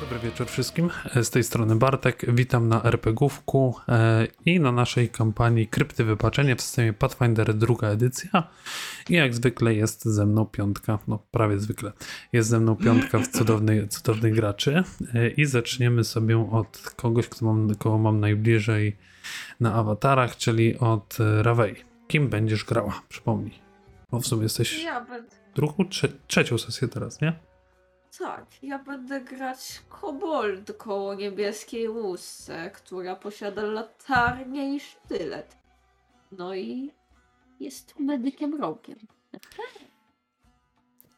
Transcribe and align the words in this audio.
Dobry 0.00 0.18
wieczór 0.18 0.46
wszystkim. 0.46 0.90
Z 1.22 1.30
tej 1.30 1.44
strony 1.44 1.76
Bartek. 1.76 2.34
Witam 2.34 2.68
na 2.68 2.82
RPGówku 2.84 3.74
e, 3.88 4.26
i 4.46 4.60
na 4.60 4.72
naszej 4.72 5.08
kampanii 5.08 5.66
Krypty 5.66 6.04
Wypaczenie 6.04 6.56
w 6.56 6.62
systemie 6.62 6.92
Pathfinder 6.92 7.54
druga 7.54 7.88
edycja. 7.88 8.48
I 9.08 9.14
jak 9.14 9.34
zwykle 9.34 9.74
jest 9.74 10.04
ze 10.04 10.26
mną 10.26 10.46
piątka, 10.46 10.98
no 11.08 11.18
prawie 11.30 11.58
zwykle, 11.58 11.92
jest 12.32 12.48
ze 12.48 12.60
mną 12.60 12.76
piątka 12.76 13.18
w 13.18 13.28
cudownej, 13.28 13.88
cudownych 13.88 14.34
graczy. 14.34 14.82
E, 15.14 15.28
I 15.28 15.44
zaczniemy 15.44 16.04
sobie 16.04 16.50
od 16.52 16.78
kogoś, 16.96 17.28
kto 17.28 17.46
mam, 17.46 17.74
kogo 17.74 17.98
mam 17.98 18.20
najbliżej 18.20 18.96
na 19.60 19.74
awatarach, 19.74 20.36
czyli 20.36 20.78
od 20.78 21.18
e, 21.20 21.42
Rawei. 21.42 21.74
Kim 22.08 22.28
będziesz 22.28 22.64
grała? 22.64 23.02
Przypomnij. 23.08 23.54
Bo 24.10 24.20
w 24.20 24.26
sumie 24.26 24.42
jesteś 24.42 24.84
Ja 24.84 25.06
drugą, 25.54 25.84
trze- 25.84 26.12
trzecią 26.26 26.58
sesję 26.58 26.88
teraz, 26.88 27.20
nie? 27.20 27.48
Tak, 28.18 28.62
ja 28.62 28.78
będę 28.78 29.20
grać 29.20 29.82
kobold 29.88 30.72
koło 30.78 31.14
niebieskiej 31.14 31.88
łusce, 31.88 32.70
która 32.70 33.16
posiada 33.16 33.62
latarnię 33.62 34.76
i 34.76 34.80
sztylet. 34.80 35.56
No 36.32 36.54
i 36.54 36.90
jest 37.60 37.98
medykiem 37.98 38.60
rogiem. 38.60 38.98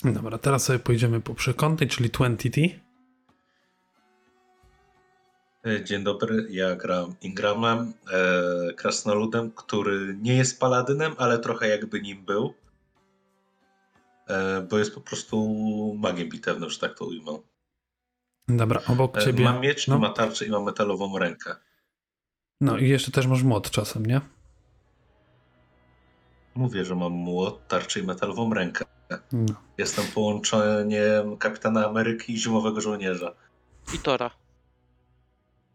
Dobra, 0.04 0.38
teraz 0.38 0.64
sobie 0.64 0.78
pójdziemy 0.78 1.20
po 1.20 1.34
przekątnej, 1.34 1.88
czyli 1.88 2.10
20T. 2.10 2.68
E, 5.66 5.84
Dzień 5.84 6.04
dobry, 6.04 6.46
ja 6.50 6.76
gram 6.76 7.14
Ingramem, 7.22 7.92
e, 8.12 8.72
krasnoludem, 8.72 9.50
który 9.50 10.16
nie 10.22 10.36
jest 10.36 10.60
paladynem, 10.60 11.14
ale 11.18 11.38
trochę 11.38 11.68
jakby 11.68 12.00
nim 12.00 12.24
był. 12.24 12.54
E, 14.30 14.66
bo 14.70 14.78
jest 14.78 14.94
po 14.94 15.00
prostu 15.00 15.36
magiem 15.98 16.28
bitewnym, 16.28 16.70
że 16.70 16.78
tak 16.78 16.98
to 16.98 17.04
ujmę. 17.04 17.38
Dobra, 18.48 18.80
obok 18.88 19.16
E, 19.18 19.24
ciebie. 19.24 19.44
ma 19.44 19.60
miecz, 19.60 19.88
no, 19.88 19.98
ma 19.98 20.10
tarczę 20.10 20.46
i 20.46 20.50
ma 20.50 20.60
metalową 20.60 21.18
rękę. 21.18 21.56
no 22.60 22.78
i 22.78 22.88
jeszcze 22.88 23.10
też 23.10 23.26
masz 23.26 23.42
młot 23.42 23.70
czasem, 23.70 24.06
nie? 24.06 24.20
Mówię, 26.54 26.84
że 26.84 26.94
mam 26.94 27.12
młot, 27.12 27.68
tarczę 27.68 28.00
i 28.00 28.02
metalową 28.02 28.54
rękę. 28.54 28.84
No. 29.32 29.54
Jestem 29.78 30.04
połączeniem 30.14 31.36
kapitana 31.36 31.86
Ameryki 31.86 32.32
i 32.32 32.38
zimowego 32.38 32.80
żołnierza. 32.80 33.34
I 33.94 33.98
Tora. 33.98 34.30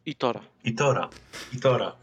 I 0.06 0.16
Tora. 0.16 0.42
I 0.64 0.76
Tora. 0.76 1.10
I 1.54 1.60
Tora. 1.60 1.96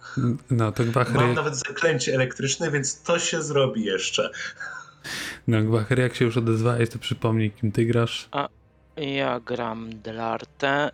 No 0.50 0.72
to 0.72 0.82
Mam 0.82 0.92
Gwachry, 0.92 1.34
nawet 1.34 1.56
zaklęcie 1.56 2.14
elektryczne, 2.14 2.70
więc 2.70 3.02
to 3.02 3.18
się 3.18 3.42
zrobi 3.42 3.84
jeszcze. 3.84 4.30
No, 5.48 5.62
Gwachry, 5.62 6.02
jak 6.02 6.14
się 6.14 6.24
już 6.24 6.36
odezwałeś, 6.36 6.90
to 6.90 6.98
przypomnij, 6.98 7.50
kim 7.50 7.72
ty 7.72 7.86
grasz. 7.86 8.28
Ja 8.96 9.40
gram 9.40 10.00
Delarte, 10.00 10.90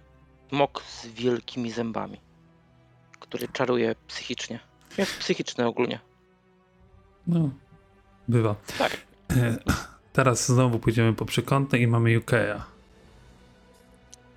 mok 0.53 0.83
z 0.83 1.07
wielkimi 1.07 1.71
zębami, 1.71 2.21
który 3.21 3.49
czaruje 3.49 3.95
psychicznie. 4.07 4.61
Jest 4.99 5.19
psychiczny 5.19 5.67
ogólnie. 5.67 6.01
No, 7.27 7.51
bywa. 8.29 8.55
Tak. 8.79 8.97
Teraz 10.13 10.47
znowu 10.47 10.79
pójdziemy 10.79 11.15
po 11.15 11.25
przekątnej 11.25 11.83
i 11.83 11.87
mamy 11.87 12.21
UK'a. 12.21 12.61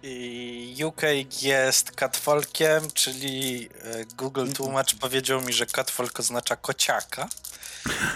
I 0.03 0.75
UK 0.85 1.01
jest 1.41 1.91
catfolkiem, 1.91 2.91
czyli 2.93 3.69
e, 3.81 4.05
Google 4.05 4.51
tłumacz 4.51 4.95
powiedział 4.95 5.41
mi, 5.41 5.53
że 5.53 5.65
catfolk 5.65 6.19
oznacza 6.19 6.55
kociaka. 6.55 7.29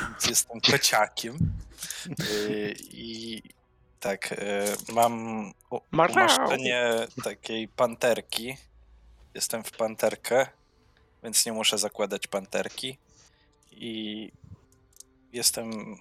Więc 0.10 0.26
jestem 0.30 0.62
kociakiem. 0.62 1.54
Y, 2.20 2.76
I 2.80 3.42
tak, 4.00 4.32
e, 4.32 4.36
mam 4.94 5.54
umaszczenie 5.92 7.08
takiej 7.24 7.68
panterki. 7.68 8.58
Jestem 9.34 9.64
w 9.64 9.72
panterkę, 9.72 10.48
więc 11.24 11.46
nie 11.46 11.54
muszę 11.54 11.78
zakładać 11.78 12.28
panterki. 12.28 12.98
I 13.72 14.32
jestem. 15.34 15.98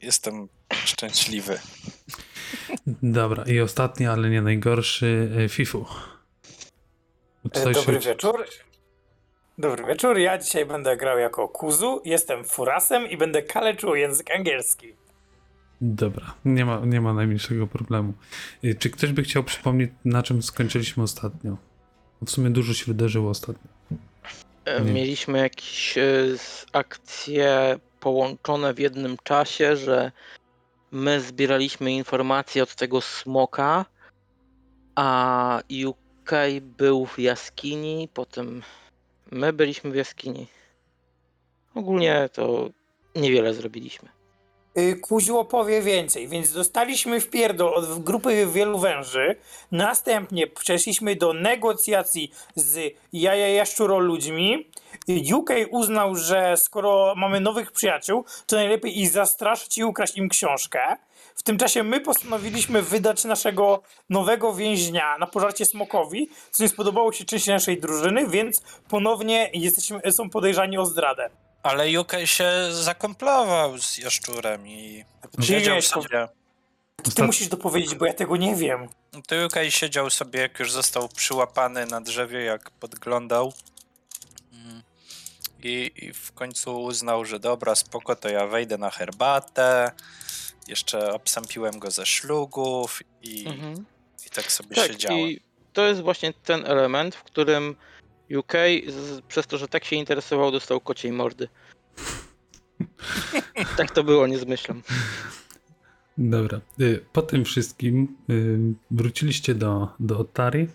Jestem 0.00 0.48
szczęśliwy. 0.84 1.60
Dobra, 3.02 3.44
i 3.44 3.60
ostatni, 3.60 4.06
ale 4.06 4.30
nie 4.30 4.42
najgorszy, 4.42 5.30
e, 5.44 5.48
Fifu. 5.48 5.86
E, 7.46 7.50
Coś 7.64 7.74
Dobry 7.74 8.02
się- 8.02 8.08
wieczór. 8.08 8.44
Dobry 9.58 9.84
wieczór. 9.84 10.18
Ja 10.18 10.38
dzisiaj 10.38 10.66
będę 10.66 10.96
grał 10.96 11.18
jako 11.18 11.48
Kuzu. 11.48 12.02
Jestem 12.04 12.44
furasem 12.44 13.10
i 13.10 13.16
będę 13.16 13.42
kaleczył 13.42 13.94
język 13.94 14.30
angielski. 14.30 14.92
Dobra, 15.80 16.34
nie 16.44 16.64
ma, 16.64 16.80
nie 16.86 17.00
ma 17.00 17.12
najmniejszego 17.14 17.66
problemu. 17.66 18.12
E, 18.64 18.74
Czy 18.74 18.90
ktoś 18.90 19.12
by 19.12 19.22
chciał 19.22 19.44
przypomnieć, 19.44 19.90
na 20.04 20.22
czym 20.22 20.42
skończyliśmy 20.42 21.02
ostatnio? 21.02 21.56
W 22.26 22.30
sumie 22.30 22.50
dużo 22.50 22.74
się 22.74 22.84
wydarzyło 22.86 23.30
ostatnio. 23.30 23.68
Nie. 24.84 24.92
Mieliśmy 24.92 25.38
jakieś 25.38 25.94
akcje 26.72 27.78
połączone 28.00 28.74
w 28.74 28.78
jednym 28.78 29.16
czasie, 29.24 29.76
że 29.76 30.12
my 30.92 31.20
zbieraliśmy 31.20 31.92
informacje 31.92 32.62
od 32.62 32.74
tego 32.74 33.00
smoka, 33.00 33.84
a 34.94 35.60
UK 35.86 36.32
był 36.60 37.06
w 37.06 37.18
jaskini, 37.18 38.08
potem 38.14 38.62
my 39.30 39.52
byliśmy 39.52 39.90
w 39.90 39.94
jaskini. 39.94 40.46
Ogólnie 41.74 42.28
to 42.32 42.70
niewiele 43.14 43.54
zrobiliśmy. 43.54 44.15
Y, 44.78 44.96
Kuziu 44.96 45.38
opowie 45.38 45.82
więcej, 45.82 46.28
więc 46.28 46.52
dostaliśmy 46.52 47.20
w 47.20 47.30
pierdol 47.30 47.74
od 47.74 48.04
grupy 48.04 48.46
wielu 48.46 48.78
węży. 48.78 49.36
Następnie 49.72 50.46
przeszliśmy 50.46 51.16
do 51.16 51.32
negocjacji 51.32 52.32
z 52.54 52.94
jaja 53.12 53.48
jaszczuro 53.48 53.98
ludźmi. 53.98 54.70
UK 55.34 55.50
uznał, 55.70 56.16
że 56.16 56.56
skoro 56.56 57.14
mamy 57.16 57.40
nowych 57.40 57.72
przyjaciół, 57.72 58.24
to 58.46 58.56
najlepiej 58.56 59.00
ich 59.00 59.10
zastraszyć 59.10 59.78
i 59.78 59.84
ukraść 59.84 60.16
im 60.16 60.28
książkę. 60.28 60.96
W 61.36 61.42
tym 61.42 61.58
czasie 61.58 61.82
my 61.82 62.00
postanowiliśmy 62.00 62.82
wydać 62.82 63.24
naszego 63.24 63.82
nowego 64.10 64.54
więźnia 64.54 65.18
na 65.18 65.26
pożarcie 65.26 65.64
smokowi, 65.64 66.30
co 66.50 66.62
nie 66.62 66.68
spodobało 66.68 67.12
się 67.12 67.24
części 67.24 67.50
naszej 67.50 67.80
drużyny, 67.80 68.28
więc 68.28 68.62
ponownie 68.88 69.50
jesteśmy, 69.54 70.00
są 70.12 70.30
podejrzani 70.30 70.78
o 70.78 70.86
zdradę. 70.86 71.30
Ale 71.66 72.00
UK 72.00 72.12
się 72.24 72.50
zakomplował 72.70 73.78
z 73.78 73.98
jaszczurem 73.98 74.68
i 74.68 75.04
siedział 75.42 75.82
sobie. 75.82 76.28
Ty 76.96 77.08
Ostat... 77.08 77.26
musisz 77.26 77.48
dopowiedzieć, 77.48 77.94
bo 77.94 78.06
ja 78.06 78.12
tego 78.14 78.36
nie 78.36 78.54
wiem. 78.56 78.88
To 79.26 79.36
UK 79.46 79.54
siedział 79.68 80.10
sobie, 80.10 80.40
jak 80.40 80.58
już 80.58 80.72
został 80.72 81.08
przyłapany 81.08 81.86
na 81.86 82.00
drzewie, 82.00 82.40
jak 82.44 82.70
podglądał. 82.70 83.52
Mm. 84.52 84.82
I, 85.62 85.92
I 85.96 86.12
w 86.12 86.32
końcu 86.32 86.82
uznał, 86.82 87.24
że 87.24 87.40
dobra, 87.40 87.74
spoko, 87.74 88.16
to 88.16 88.28
ja 88.28 88.46
wejdę 88.46 88.78
na 88.78 88.90
herbatę. 88.90 89.90
Jeszcze 90.68 91.12
obsąpiłem 91.12 91.78
go 91.78 91.90
ze 91.90 92.06
szlugów 92.06 93.02
i, 93.22 93.46
Mhm. 93.48 93.84
i 94.26 94.30
tak 94.30 94.52
sobie 94.52 94.76
Tak, 94.76 94.86
siedziałem. 94.92 95.18
i 95.18 95.40
to 95.72 95.82
jest 95.86 96.00
właśnie 96.00 96.32
ten 96.32 96.66
element, 96.66 97.14
w 97.14 97.22
którym 97.22 97.76
UK 98.38 98.52
z, 98.88 99.20
przez 99.20 99.46
to, 99.46 99.58
że 99.58 99.68
tak 99.68 99.84
się 99.84 99.96
interesował, 99.96 100.50
dostał 100.52 100.80
kociej 100.80 101.12
mordy. 101.12 101.48
tak 103.76 103.90
to 103.90 104.04
było, 104.04 104.26
nie 104.26 104.38
zmyślam. 104.38 104.82
Dobra. 106.18 106.60
Y, 106.80 107.04
Po 107.12 107.22
tym 107.22 107.44
wszystkim 107.44 108.16
y, 108.30 108.58
wróciliście 108.90 109.54
do, 109.54 109.88
do 110.00 110.18
Otari, 110.18 110.60
y, 110.60 110.68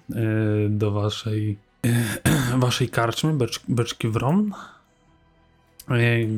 do 0.70 0.92
waszej, 0.92 1.58
y, 1.86 2.58
waszej 2.58 2.90
karczmy, 2.90 3.34
becz, 3.34 3.60
Beczki 3.68 4.08
Wron, 4.08 4.52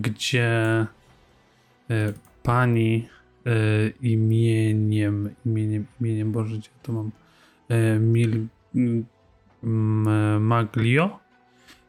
gdzie 0.01 0.85
pani 2.43 3.07
imieniem, 4.01 5.35
imieniem, 5.45 5.85
imieniem, 6.01 6.31
Boże, 6.31 6.57
gdzie 6.57 6.69
to 6.83 6.93
mam, 6.93 7.11
Mil, 7.99 8.47
Maglio, 10.39 11.19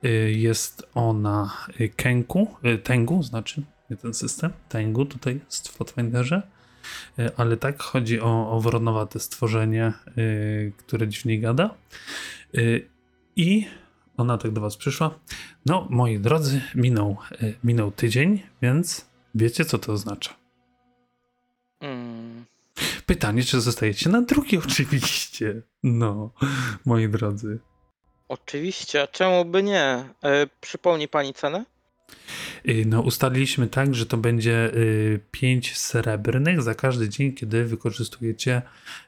y, 0.04 0.32
jest 0.32 0.86
ona 0.94 1.52
y, 1.80 1.88
Kenku, 1.88 2.56
y, 2.64 2.78
Tengu, 2.78 3.22
znaczy, 3.22 3.62
ten 4.02 4.14
system, 4.14 4.52
Tengu 4.68 5.04
tutaj 5.04 5.40
jest 5.46 5.68
w 5.68 5.76
Pathfinderze, 5.76 6.42
ale 7.36 7.56
tak 7.56 7.82
chodzi 7.82 8.20
o, 8.20 8.50
o 8.50 8.60
wronowate 8.60 9.20
stworzenie, 9.20 9.92
które 10.76 11.08
dziwnie 11.08 11.40
gada. 11.40 11.74
I 13.36 13.66
ona 14.16 14.38
tak 14.38 14.50
do 14.50 14.60
was 14.60 14.76
przyszła. 14.76 15.18
No, 15.66 15.86
moi 15.90 16.18
drodzy, 16.18 16.60
minął, 16.74 17.16
minął 17.64 17.90
tydzień, 17.92 18.42
więc 18.62 19.06
wiecie, 19.34 19.64
co 19.64 19.78
to 19.78 19.92
oznacza. 19.92 20.34
Mm. 21.80 22.13
Pytanie, 23.06 23.42
czy 23.42 23.60
zostajecie 23.60 24.10
na 24.10 24.22
drugie, 24.22 24.58
oczywiście. 24.68 25.62
No, 25.82 26.30
moi 26.84 27.08
drodzy. 27.08 27.58
Oczywiście, 28.28 29.02
a 29.02 29.06
czemu 29.06 29.44
by 29.44 29.62
nie? 29.62 29.82
E, 30.24 30.46
przypomni 30.60 31.08
pani 31.08 31.34
cenę? 31.34 31.64
Y, 32.68 32.84
No, 32.86 33.00
ustaliliśmy 33.00 33.66
tak, 33.66 33.94
że 33.94 34.06
to 34.06 34.16
będzie 34.16 34.70
5 35.30 35.76
srebrnych 35.76 36.62
za 36.62 36.74
każdy 36.74 37.08
dzień, 37.08 37.32
kiedy 37.32 37.64
wykorzystujecie 37.64 38.62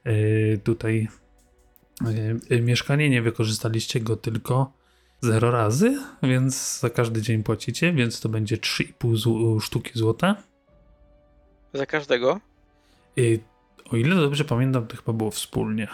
y, 0.07 0.61
tutaj 0.65 1.09
Y, 2.51 2.55
y, 2.55 2.63
Mieszkanie 2.63 3.11
nie 3.11 3.23
wykorzystaliście 3.23 4.01
go 4.01 4.17
tylko 4.17 4.73
0 5.21 5.51
razy, 5.51 5.99
więc 6.23 6.81
za 6.81 6.91
każdy 6.91 7.23
dzień 7.23 7.43
płacicie, 7.43 7.93
więc 7.93 8.21
to 8.21 8.29
będzie 8.29 8.57
3,5 8.57 9.17
zł- 9.17 9.61
sztuki 9.61 9.91
złota. 9.95 10.43
Za 11.73 11.87
każdego? 11.87 12.41
O 13.93 13.97
ile 13.97 14.17
dobrze 14.17 14.45
pamiętam, 14.45 14.87
to 14.87 14.97
chyba 14.97 15.13
było 15.13 15.31
wspólnie. 15.31 15.89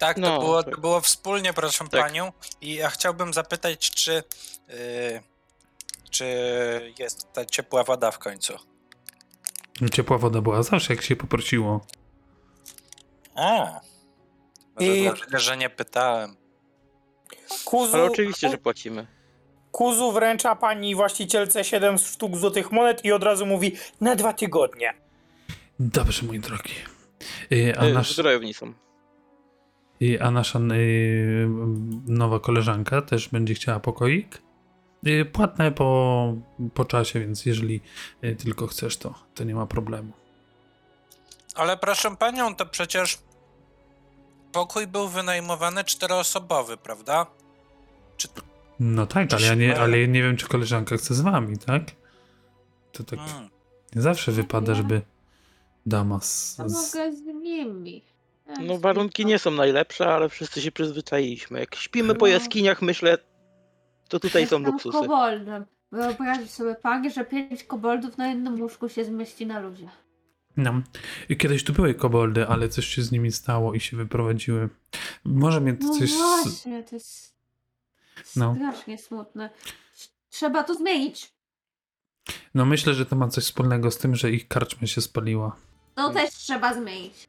Tak, 0.00 0.14
to, 0.14 0.20
No, 0.20 0.38
było, 0.40 0.62
tak. 0.62 0.74
to 0.74 0.80
było 0.80 1.00
wspólnie, 1.00 1.52
proszę 1.52 1.84
Tak. 1.90 2.02
panią. 2.02 2.32
I 2.60 2.74
ja 2.74 2.90
chciałbym 2.90 3.32
zapytać, 3.34 3.90
czy, 3.90 4.12
yy, 4.68 4.74
czy 6.10 6.24
jest 6.98 7.32
ta 7.32 7.44
ciepła 7.44 7.84
woda 7.84 8.10
w 8.10 8.18
końcu? 8.18 8.52
Ciepła 9.92 10.18
woda 10.18 10.40
była 10.40 10.62
zawsze, 10.62 10.94
jak 10.94 11.02
się 11.02 11.16
poprosiło. 11.16 11.86
A, 13.34 13.80
może 14.80 14.96
I- 14.96 15.02
dlatego, 15.02 15.38
że 15.38 15.56
nie 15.56 15.70
pytałem. 15.70 16.36
Kuzu, 17.64 17.94
Ale 17.94 18.04
oczywiście, 18.04 18.48
że 18.50 18.58
płacimy. 18.58 19.06
Kuzu 19.72 20.12
wręcza 20.12 20.56
pani 20.56 20.94
właścicielce 20.94 21.64
7 21.64 21.98
sztuk 21.98 22.36
złotych 22.36 22.72
monet 22.72 23.04
i 23.04 23.12
od 23.12 23.22
razu 23.22 23.46
mówi 23.46 23.76
na 24.00 24.16
dwa 24.16 24.32
tygodnie. 24.32 24.94
Dobrze, 25.80 26.26
mój 26.26 26.40
drogi. 26.40 26.74
Y, 27.52 27.78
A, 27.78 27.86
Y, 27.86 27.92
nasz, 27.92 28.14
Zbrojowni 28.14 28.54
są. 28.54 28.72
y, 30.02 30.22
a 30.22 30.30
nasza 30.30 30.60
nowa 32.06 32.40
koleżanka 32.40 33.02
też 33.02 33.28
będzie 33.28 33.54
chciała 33.54 33.80
pokoik? 33.80 34.42
Płatne 35.32 35.72
po, 35.72 36.34
po 36.74 36.84
czasie, 36.84 37.20
więc 37.20 37.46
jeżeli 37.46 37.80
tylko 38.38 38.66
chcesz, 38.66 38.96
to, 38.96 39.14
to 39.34 39.44
nie 39.44 39.54
ma 39.54 39.66
problemu. 39.66 40.12
Ale 41.54 41.76
proszę 41.76 42.16
panią, 42.16 42.54
to 42.54 42.66
przecież 42.66 43.18
pokój 44.52 44.86
był 44.86 45.08
wynajmowany 45.08 45.84
czteroosobowy, 45.84 46.76
prawda? 46.76 47.26
Czy, 48.16 48.28
No 48.80 49.06
tak, 49.06 49.32
ale 49.32 49.46
ja 49.46 49.54
nie, 49.54 49.80
ale 49.80 50.00
ja 50.00 50.06
nie 50.06 50.22
wiem, 50.22 50.36
czy 50.36 50.48
koleżanka 50.48 50.96
chce 50.96 51.14
z 51.14 51.20
wami, 51.20 51.58
tak? 51.58 51.82
To 52.92 53.04
tak 53.04 53.18
hmm. 53.18 53.50
nie 53.94 54.02
zawsze 54.02 54.32
wypada, 54.32 54.74
żeby 54.74 55.02
dama 55.86 56.20
z... 56.20 56.56
Z... 56.56 56.58
mogę 56.94 57.12
z 57.12 57.20
nimi. 57.22 58.02
No 58.60 58.78
warunki 58.78 59.26
nie 59.26 59.38
są 59.38 59.50
najlepsze, 59.50 60.14
ale 60.14 60.28
wszyscy 60.28 60.60
się 60.62 60.72
przyzwyczailiśmy. 60.72 61.60
Jak 61.60 61.74
śpimy 61.74 62.14
po 62.14 62.26
No. 62.26 62.32
jaskiniach, 62.32 62.82
myślę, 62.82 63.18
to 64.08 64.20
tutaj 64.20 64.46
są 64.46 64.56
Jestem 64.56 64.72
luksusy. 64.72 64.98
koboldem. 64.98 65.64
Wyobraź 65.92 66.50
sobie 66.50 66.74
pani, 66.74 67.10
że 67.10 67.24
pięć 67.24 67.64
koboldów 67.64 68.18
na 68.18 68.28
jednym 68.28 68.60
łóżku 68.62 68.88
się 68.88 69.04
zmieści 69.04 69.46
na 69.46 69.60
luzie. 69.60 69.88
No. 70.56 70.82
I 71.28 71.36
kiedyś 71.36 71.64
tu 71.64 71.72
były 71.72 71.94
koboldy, 71.94 72.46
ale 72.48 72.68
coś 72.68 72.86
się 72.86 73.02
z 73.02 73.12
nimi 73.12 73.32
stało 73.32 73.74
i 73.74 73.80
się 73.80 73.96
wyprowadziły. 73.96 74.68
Może 75.24 75.60
mnie 75.60 75.74
to 75.74 75.86
No 75.86 75.98
coś... 75.98 76.10
z- 76.12 76.16
właśnie, 76.16 76.82
to 76.84 76.96
jest 76.96 77.34
No. 78.36 78.54
strasznie 78.54 78.98
smutne. 78.98 79.50
Trzeba 80.30 80.64
to 80.64 80.74
zmienić. 80.74 81.32
No 82.54 82.64
myślę, 82.64 82.94
że 82.94 83.06
to 83.06 83.16
ma 83.16 83.28
coś 83.28 83.44
wspólnego 83.44 83.90
z 83.90 83.98
tym, 83.98 84.14
że 84.16 84.30
ich 84.30 84.48
karczma 84.48 84.86
się 84.86 85.00
spaliła. 85.00 85.56
No 85.96 86.10
też 86.10 86.30
trzeba 86.30 86.74
zmienić. 86.74 87.28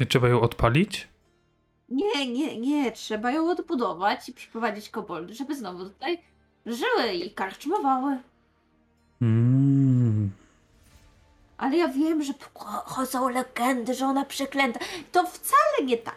I 0.00 0.06
Trzeba 0.06 0.28
ją 0.28 0.40
odpalić? 0.40 1.08
Nie, 1.88 2.32
nie, 2.32 2.60
nie. 2.60 2.92
Trzeba 2.92 3.30
ją 3.30 3.50
odbudować 3.50 4.28
i 4.28 4.32
przyprowadzić 4.32 4.88
koboldy, 4.88 5.34
żeby 5.34 5.54
znowu 5.56 5.84
tutaj 5.84 6.18
żyły 6.66 7.12
i 7.12 7.30
karczmowały. 7.30 8.18
Mm. 9.22 10.30
Ale 11.58 11.76
ja 11.76 11.88
wiem, 11.88 12.22
że 12.22 12.32
chodzą 12.84 13.28
legendy, 13.28 13.94
że 13.94 14.06
ona 14.06 14.24
przeklęta. 14.24 14.80
To 15.12 15.26
wcale 15.26 15.84
nie 15.84 15.96
tak. 15.96 16.16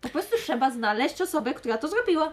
Po 0.00 0.08
prostu 0.08 0.36
trzeba 0.36 0.70
znaleźć 0.70 1.20
osobę, 1.20 1.54
która 1.54 1.78
to 1.78 1.88
zrobiła. 1.88 2.32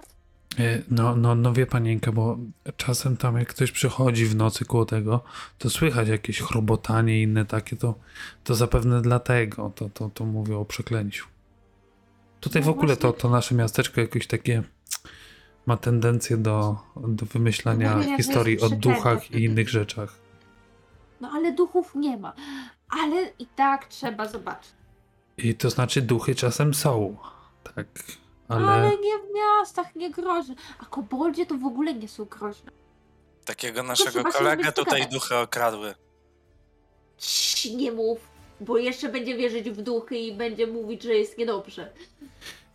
E, 0.59 0.81
No, 0.91 1.15
no, 1.15 1.35
no 1.35 1.53
wie 1.53 1.65
panienka, 1.65 2.11
bo 2.11 2.37
czasem 2.77 3.17
tam 3.17 3.37
jak 3.37 3.47
ktoś 3.47 3.71
przychodzi 3.71 4.25
w 4.25 4.35
nocy 4.35 4.65
koło 4.65 4.85
tego, 4.85 5.23
to 5.57 5.69
słychać 5.69 6.07
jakieś 6.07 6.39
chrobotanie 6.41 7.19
i 7.19 7.23
inne 7.23 7.45
takie, 7.45 7.75
to, 7.75 7.95
to 8.43 8.55
zapewne 8.55 9.01
dlatego, 9.01 9.71
to, 9.75 9.89
to, 9.89 10.09
to 10.09 10.25
mówię 10.25 10.57
o 10.57 10.65
przeklęciu. 10.65 11.27
Tutaj 12.39 12.61
w 12.61 12.65
No 12.65 12.71
ogóle 12.71 12.97
to, 12.97 13.07
właśnie. 13.07 13.21
to 13.21 13.29
nasze 13.29 13.55
miasteczko 13.55 14.01
jakieś 14.01 14.27
takie 14.27 14.63
ma 15.65 15.77
tendencję 15.77 16.37
do, 16.37 16.77
do 17.07 17.25
wymyślania 17.25 18.01
że 18.01 18.17
historii 18.17 18.59
o 18.59 18.69
duchach 18.69 19.31
i 19.31 19.43
innych 19.43 19.69
rzeczach. 19.69 20.15
No 21.21 21.29
ale 21.33 21.51
duchów 21.53 21.95
nie 21.95 22.17
ma. 22.17 22.33
Ale 22.89 23.31
i 23.39 23.45
tak 23.45 23.85
trzeba 23.87 24.27
zobaczyć. 24.27 24.71
I 25.37 25.55
to 25.55 25.69
znaczy 25.69 26.01
duchy 26.01 26.35
czasem 26.35 26.73
są, 26.73 27.17
tak, 27.75 27.87
Ale, 28.47 28.67
ale... 28.67 28.89
nie 28.89 29.17
w 29.17 29.35
miastach, 29.35 29.95
nie 29.95 30.11
groźne. 30.11 30.55
A 30.79 30.85
koboldzie 30.85 31.45
to 31.45 31.57
w 31.57 31.65
ogóle 31.65 31.93
nie 31.93 32.07
są 32.07 32.25
groźne. 32.25 32.71
Takiego 33.45 33.83
naszego 33.83 34.23
kolegę 34.23 34.71
tutaj 34.71 34.85
dogadać. 34.85 35.13
duchy 35.13 35.35
okradły. 35.35 35.93
Cii, 37.17 37.75
nie 37.75 37.91
mów, 37.91 38.19
bo 38.59 38.77
jeszcze 38.77 39.09
będzie 39.09 39.37
wierzyć 39.37 39.69
w 39.69 39.81
duchy 39.81 40.17
i 40.17 40.35
będzie 40.35 40.67
mówić, 40.67 41.03
że 41.03 41.13
jest 41.13 41.37
niedobrze. 41.37 41.93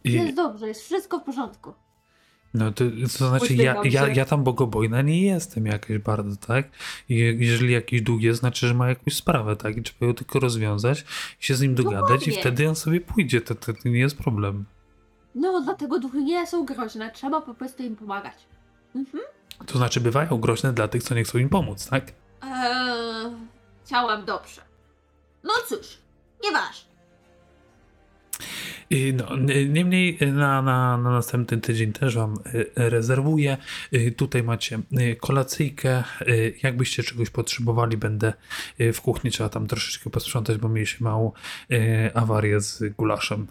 I, 0.04 0.12
Jest 0.12 0.36
dobrze, 0.36 0.68
jest 0.68 0.82
wszystko 0.82 1.18
w 1.18 1.24
porządku. 1.24 1.72
No 2.54 2.72
to, 2.72 2.84
to 3.18 3.28
znaczy, 3.28 3.54
ja, 3.54 3.80
Uśmiecham 3.80 3.86
ja, 3.86 4.14
się. 4.14 4.20
ja 4.20 4.24
tam 4.24 4.44
bogobojna 4.44 5.02
nie 5.02 5.22
jestem 5.22 5.66
jakaś 5.66 5.98
bardzo, 5.98 6.36
tak? 6.36 6.68
I 7.08 7.14
jeżeli 7.38 7.72
jakiś 7.72 8.02
dług 8.02 8.22
jest, 8.22 8.40
znaczy, 8.40 8.66
że 8.68 8.74
ma 8.74 8.88
jakąś 8.88 9.16
sprawę, 9.16 9.56
tak? 9.56 9.76
I 9.76 9.82
trzeba 9.82 10.06
ją 10.06 10.14
tylko 10.14 10.40
rozwiązać 10.40 11.04
i 11.40 11.44
się 11.44 11.54
z 11.54 11.60
nim 11.60 11.74
dogadać 11.74 12.02
i 12.02 12.30
Dokładnie. 12.30 12.32
wtedy 12.32 12.68
on 12.68 12.76
sobie 12.76 13.00
pójdzie, 13.00 13.40
to, 13.40 13.54
to, 13.54 13.72
to 13.72 13.88
nie 13.88 14.00
jest 14.00 14.18
problem. 14.18 14.64
No, 15.38 15.60
dlatego 15.60 15.98
duchy 15.98 16.22
nie 16.22 16.46
są 16.46 16.64
groźne, 16.64 17.10
trzeba 17.10 17.40
po 17.40 17.54
prostu 17.54 17.82
im 17.82 17.96
pomagać. 17.96 18.34
Mhm. 18.94 19.24
To 19.66 19.78
znaczy, 19.78 20.00
bywają 20.00 20.38
groźne 20.38 20.72
dla 20.72 20.88
tych, 20.88 21.02
co 21.02 21.14
nie 21.14 21.24
chcą 21.24 21.38
im 21.38 21.48
pomóc, 21.48 21.88
tak? 21.88 22.04
Eee, 22.42 23.32
chciałam 23.84 24.24
dobrze. 24.24 24.62
No 25.44 25.50
cóż, 25.68 25.98
nieważne. 26.44 26.88
I 28.90 29.14
no, 29.14 29.36
niemniej 29.68 30.18
na, 30.20 30.62
na, 30.62 30.98
na 30.98 31.10
następny 31.10 31.58
tydzień 31.58 31.92
też 31.92 32.16
wam 32.16 32.34
y, 32.54 32.70
rezerwuję. 32.76 33.56
Y, 33.94 34.12
Tutaj 34.16 34.42
macie 34.42 34.80
y, 35.00 35.16
kolacyjkę. 35.16 36.04
Y, 36.28 36.54
Jakbyście 36.62 37.02
czegoś 37.02 37.30
potrzebowali, 37.30 37.96
będę 37.96 38.32
y, 38.80 38.92
w 38.92 39.00
kuchni. 39.00 39.30
Trzeba 39.30 39.48
tam 39.48 39.66
troszeczkę 39.66 40.10
posprzątać, 40.10 40.58
bo 40.58 40.68
mieliśmy 40.68 41.04
małą 41.04 41.32
y, 41.72 42.10
awarię 42.14 42.60
z 42.60 42.94
gulaszem. 42.96 43.46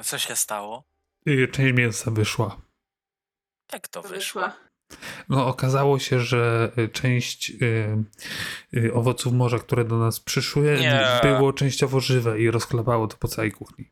A 0.00 0.02
co 0.02 0.18
się 0.18 0.36
stało? 0.36 0.84
Część 1.52 1.74
mięsa 1.78 2.10
wyszła. 2.10 2.60
Jak 3.72 3.88
to? 3.88 4.02
Wyszła. 4.02 4.56
No, 5.28 5.46
okazało 5.46 5.98
się, 5.98 6.20
że 6.20 6.72
y, 6.78 6.88
część 6.88 7.50
y, 7.50 8.04
y, 8.76 8.94
owoców 8.94 9.32
morza, 9.32 9.58
które 9.58 9.84
do 9.84 9.98
nas 9.98 10.20
przyszły, 10.20 10.78
Nie. 10.80 11.20
było 11.22 11.52
częściowo 11.52 12.00
żywe 12.00 12.40
i 12.40 12.50
rozklapało 12.50 13.06
to 13.08 13.16
po 13.16 13.28
całej 13.28 13.52
kuchni. 13.52 13.90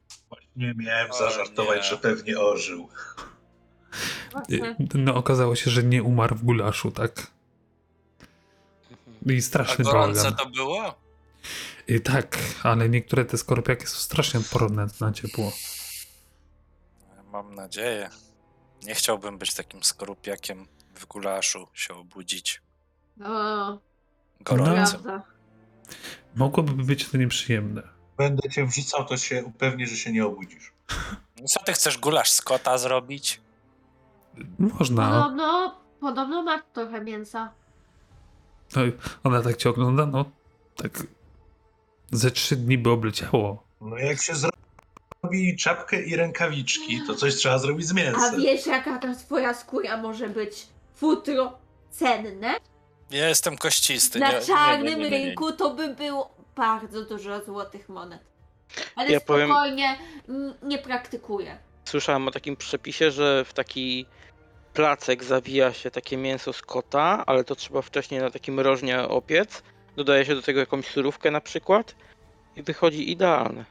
Nie 0.56 0.74
miałem 0.76 1.12
zażartować, 1.12 1.88
że 1.88 1.96
pewnie 1.98 2.38
ożył. 2.40 2.88
Y, 4.50 4.58
Właśnie. 4.58 4.76
No, 4.94 5.14
okazało 5.14 5.56
się, 5.56 5.70
że 5.70 5.82
nie 5.82 6.02
umarł 6.02 6.36
w 6.36 6.44
gulaszu, 6.44 6.90
tak? 6.90 7.26
I 9.26 9.36
A 9.38 9.40
straszny 9.42 9.84
gorące 9.84 10.20
bałagan. 10.22 10.36
to 10.44 10.50
było? 10.50 10.94
Y, 11.90 12.00
Tak, 12.00 12.38
ale 12.62 12.88
niektóre 12.88 13.24
te 13.24 13.38
skorpiaki 13.38 13.86
są 13.86 13.98
strasznie 13.98 14.40
odporne 14.40 14.86
na 15.00 15.12
ciepło. 15.12 15.52
Mam 17.38 17.54
nadzieję. 17.54 18.10
Nie 18.82 18.94
chciałbym 18.94 19.38
być 19.38 19.54
takim 19.54 19.82
skorupiakiem 19.82 20.66
w 20.94 21.06
gulaszu, 21.06 21.68
się 21.74 21.94
obudzić 21.94 22.62
O, 23.24 23.78
gorącym. 24.40 25.02
prawda. 25.02 25.22
Mogłoby 26.36 26.84
być 26.84 27.08
to 27.08 27.16
nieprzyjemne. 27.18 27.82
Będę 28.16 28.48
cię 28.50 28.66
wrzucał, 28.66 29.04
to 29.04 29.16
się 29.16 29.44
upewnię, 29.44 29.86
że 29.86 29.96
się 29.96 30.12
nie 30.12 30.26
obudzisz. 30.26 30.72
Co 31.48 31.60
ty 31.64 31.72
chcesz 31.72 31.98
gulasz 31.98 32.30
z 32.30 32.42
kota 32.42 32.78
zrobić? 32.78 33.40
Można. 34.58 35.22
Podobno, 35.22 35.80
podobno 36.00 36.42
ma 36.42 36.62
trochę 36.62 37.00
mięsa. 37.04 37.52
No, 38.76 38.82
ona 39.24 39.42
tak 39.42 39.56
cię 39.56 39.70
ogląda, 39.70 40.06
no 40.06 40.24
tak 40.76 41.06
ze 42.12 42.30
trzy 42.30 42.56
dni 42.56 42.78
by 42.78 42.90
obleciało. 42.90 43.62
No 43.80 43.98
jak 43.98 44.22
się 44.22 44.34
zrobi 44.34 44.58
czapkę 45.58 46.02
i 46.02 46.16
rękawiczki, 46.16 47.00
to 47.06 47.14
coś 47.14 47.34
trzeba 47.34 47.58
zrobić 47.58 47.86
z 47.86 47.90
A 47.92 47.94
mięsem. 47.94 48.40
wiesz, 48.42 48.66
jaka 48.66 48.98
ta 48.98 49.14
twoja 49.14 49.54
skóra 49.54 49.96
może 49.96 50.28
być 50.28 50.66
futro 50.94 51.52
cenne? 51.90 52.54
Ja 53.10 53.28
jestem 53.28 53.56
kościsty. 53.58 54.18
Na 54.18 54.28
nie, 54.32 54.34
nie, 54.38 54.40
czarnym 54.46 54.86
nie, 54.86 54.94
nie, 55.04 55.10
nie, 55.10 55.18
nie. 55.20 55.26
rynku 55.26 55.52
to 55.52 55.70
by 55.74 55.94
było 55.94 56.34
bardzo 56.56 57.04
dużo 57.04 57.44
złotych 57.44 57.88
monet. 57.88 58.20
Ale 58.96 59.10
Ja 59.10 59.20
powiem- 59.20 59.48
spokojnie, 59.48 59.98
n- 60.28 60.54
nie 60.62 60.78
praktykuję. 60.78 61.58
Słyszałem 61.84 62.28
o 62.28 62.30
takim 62.30 62.56
przepisie, 62.56 63.10
że 63.10 63.44
w 63.44 63.52
taki 63.52 64.06
placek 64.74 65.24
zawija 65.24 65.72
się 65.72 65.90
takie 65.90 66.16
mięso 66.16 66.52
z 66.52 66.62
kota, 66.62 67.24
ale 67.26 67.44
to 67.44 67.54
trzeba 67.56 67.82
wcześniej 67.82 68.20
na 68.20 68.30
takim 68.30 68.60
rożnie 68.60 69.00
opiec. 69.02 69.62
Dodaje 69.96 70.24
się 70.24 70.34
do 70.34 70.42
tego 70.42 70.60
jakąś 70.60 70.86
surówkę 70.86 71.30
na 71.30 71.40
przykład 71.40 71.94
i 72.56 72.62
wychodzi 72.62 73.10
idealne. 73.10 73.64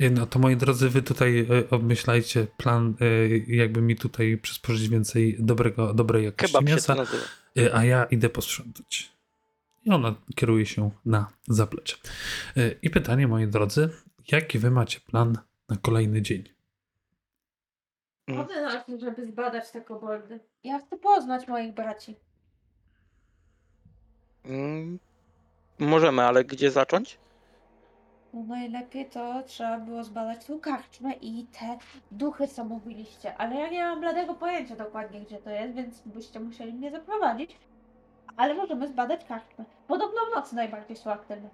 Y, 0.00 0.10
No 0.10 0.26
to 0.26 0.38
moi 0.38 0.56
drodzy, 0.56 0.90
wy 0.90 1.02
tutaj 1.02 1.38
y, 1.38 1.70
obmyślajcie 1.70 2.46
plan, 2.56 2.94
y, 3.00 3.44
jakby 3.48 3.82
mi 3.82 3.96
tutaj 3.96 4.38
przysporzyć 4.38 4.88
więcej 4.88 5.36
dobrego, 5.38 5.94
dobrej 5.94 6.24
jakości 6.24 6.52
Kebab 6.52 6.68
się 6.68 6.74
mięsa, 6.74 6.96
a 7.72 7.84
ja 7.84 8.04
idę 8.04 8.28
posprzątać. 8.28 9.12
I 9.84 9.90
ona 9.90 10.14
kieruje 10.34 10.66
się 10.66 10.90
na 11.04 11.28
zaplecze. 11.48 11.96
I 12.82 12.90
pytanie, 12.90 13.28
moi 13.28 13.46
drodzy, 13.46 13.88
jaki 14.32 14.58
wy 14.58 14.70
macie 14.70 15.00
plan 15.00 15.38
na 15.68 15.76
kolejny 15.76 16.22
dzień? 16.22 16.44
Chodzę 18.36 18.62
na 18.62 18.80
to, 18.80 18.98
żeby 18.98 19.26
zbadać 19.26 19.70
te 19.70 19.80
koboldy. 19.80 20.40
Ja 20.64 20.78
chcę 20.78 20.96
poznać 20.98 21.48
moich 21.48 21.74
braci. 21.74 22.16
Mm, 24.44 24.98
Możemy, 25.78 26.22
ale 26.22 26.44
gdzie 26.44 26.70
zacząć? 26.70 27.18
No 28.36 28.42
najlepiej 28.42 29.06
to 29.06 29.42
trzeba 29.46 29.78
było 29.78 30.04
zbadać 30.04 30.44
tą 30.44 30.60
karczmę 30.60 31.12
i 31.12 31.46
te 31.46 31.78
duchy, 32.10 32.48
co 32.48 32.64
mówiliście. 32.64 33.36
Ale 33.36 33.56
ja 33.56 33.68
nie 33.68 33.82
mam 33.82 34.00
bladego 34.00 34.34
pojęcia 34.34 34.76
dokładnie, 34.76 35.20
gdzie 35.20 35.38
to 35.38 35.50
jest, 35.50 35.74
więc 35.74 36.02
byście 36.06 36.40
musieli 36.40 36.72
mnie 36.72 36.90
zaprowadzić. 36.90 37.56
Ale 38.36 38.54
możemy 38.54 38.88
zbadać 38.88 39.24
karczmę. 39.24 39.64
Podobno 39.88 40.20
w 40.26 40.34
nocy 40.34 40.54
najbardziej 40.54 40.96
są 40.96 41.12
aktywne. 41.12 41.48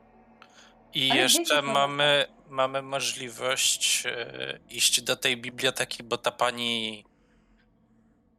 I 0.94 1.10
Ale 1.10 1.20
jeszcze 1.20 1.40
wiecie, 1.40 1.62
mamy, 1.62 2.26
mamy 2.48 2.82
możliwość 2.82 4.06
e, 4.06 4.58
iść 4.70 5.02
do 5.02 5.16
tej 5.16 5.36
biblioteki, 5.36 6.02
bo 6.02 6.18
ta 6.18 6.30
pani 6.30 7.04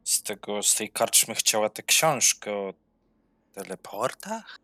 z 0.04 0.22
tego, 0.22 0.62
z 0.62 0.74
tej 0.74 0.90
karczmy 0.90 1.34
chciała 1.34 1.68
tę 1.68 1.82
książkę 1.82 2.52
o 2.52 2.74
teleportach? 3.54 4.58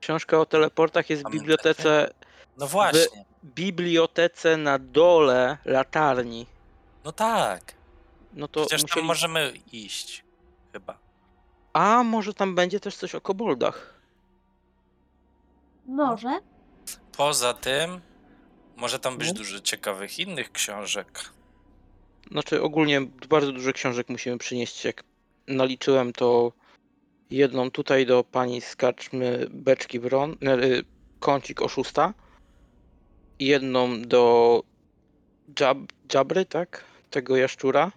Książka 0.00 0.40
o 0.40 0.46
teleportach 0.46 1.10
jest 1.10 1.22
w 1.28 1.30
bibliotece, 1.30 2.10
No 2.58 2.66
właśnie. 2.66 3.24
bibliotece 3.44 4.56
na 4.56 4.78
dole 4.78 5.58
latarni. 5.64 6.46
No 7.04 7.12
tak. 7.12 7.74
No 8.32 8.48
to 8.48 8.60
Przecież 8.60 8.82
musieli... 8.82 9.00
tam 9.00 9.06
możemy 9.06 9.52
iść. 9.72 10.24
Chyba. 10.72 10.98
A 11.72 12.02
może 12.04 12.34
tam 12.34 12.54
będzie 12.54 12.80
też 12.80 12.96
coś 12.96 13.14
o 13.14 13.20
koboldach? 13.20 13.94
Może? 15.86 16.40
Poza 17.16 17.54
tym, 17.54 18.00
może 18.76 18.98
tam 18.98 19.18
być 19.18 19.28
No. 19.28 19.34
dużo 19.34 19.60
ciekawych 19.60 20.18
innych 20.18 20.52
książek. 20.52 21.20
Znaczy 22.30 22.62
ogólnie 22.62 23.00
bardzo 23.28 23.52
dużo 23.52 23.72
książek 23.72 24.08
musimy 24.08 24.38
przynieść. 24.38 24.84
Jak 24.84 25.04
naliczyłem 25.46 26.12
to 26.12 26.52
jedną 27.30 27.70
tutaj 27.70 28.06
do 28.06 28.24
pani 28.24 28.60
z 28.60 28.76
karczmy 28.76 29.46
Beczki 29.50 30.00
Wron, 30.00 30.32
e, 30.32 30.36
kącik 31.20 31.62
oszusta. 31.62 32.14
Jedną 33.40 34.02
do 34.02 34.62
Jab, 35.60 35.78
Jabry, 36.14 36.44
tak? 36.44 36.84
Tego 37.10 37.36
jaszczura. 37.36 37.92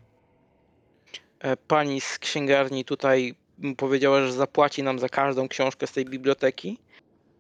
E, 1.40 1.58
Pani 1.58 2.02
z 2.02 2.20
księgarni 2.20 2.86
tutaj 2.86 3.36
powiedziała, 3.78 4.26
że 4.26 4.34
zapłaci 4.34 4.84
nam 4.84 5.00
za 5.00 5.10
każdą 5.10 5.48
książkę 5.48 5.88
z 5.88 5.92
tej 5.92 6.06
biblioteki. 6.06 6.78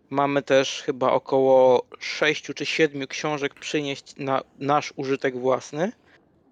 Mamy 0.09 0.41
też 0.41 0.81
chyba 0.81 1.11
około 1.11 1.85
6 1.99 2.43
czy 2.43 2.65
7 2.65 3.07
książek 3.07 3.53
przynieść 3.53 4.15
na 4.17 4.41
nasz 4.59 4.93
użytek 4.95 5.39
własny 5.39 5.91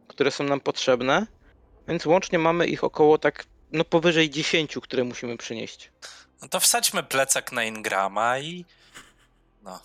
które 0.10 0.32
są 0.32 0.44
nam 0.44 0.60
potrzebne, 0.60 1.28
więc 1.88 2.06
łącznie 2.06 2.40
mamy 2.40 2.68
ich 2.68 2.84
około 2.84 3.18
tak, 3.18 3.46
no 3.72 3.84
powyżej 3.84 4.30
10, 4.30 4.76
które 4.82 5.04
musimy 5.04 5.38
przynieść. 5.38 5.92
No 6.42 6.48
to 6.48 6.60
wsadźmy 6.60 7.04
plecak 7.04 7.52
na 7.52 7.64
Ingrama 7.64 8.40
i. 8.40 8.66
No. 9.64 9.80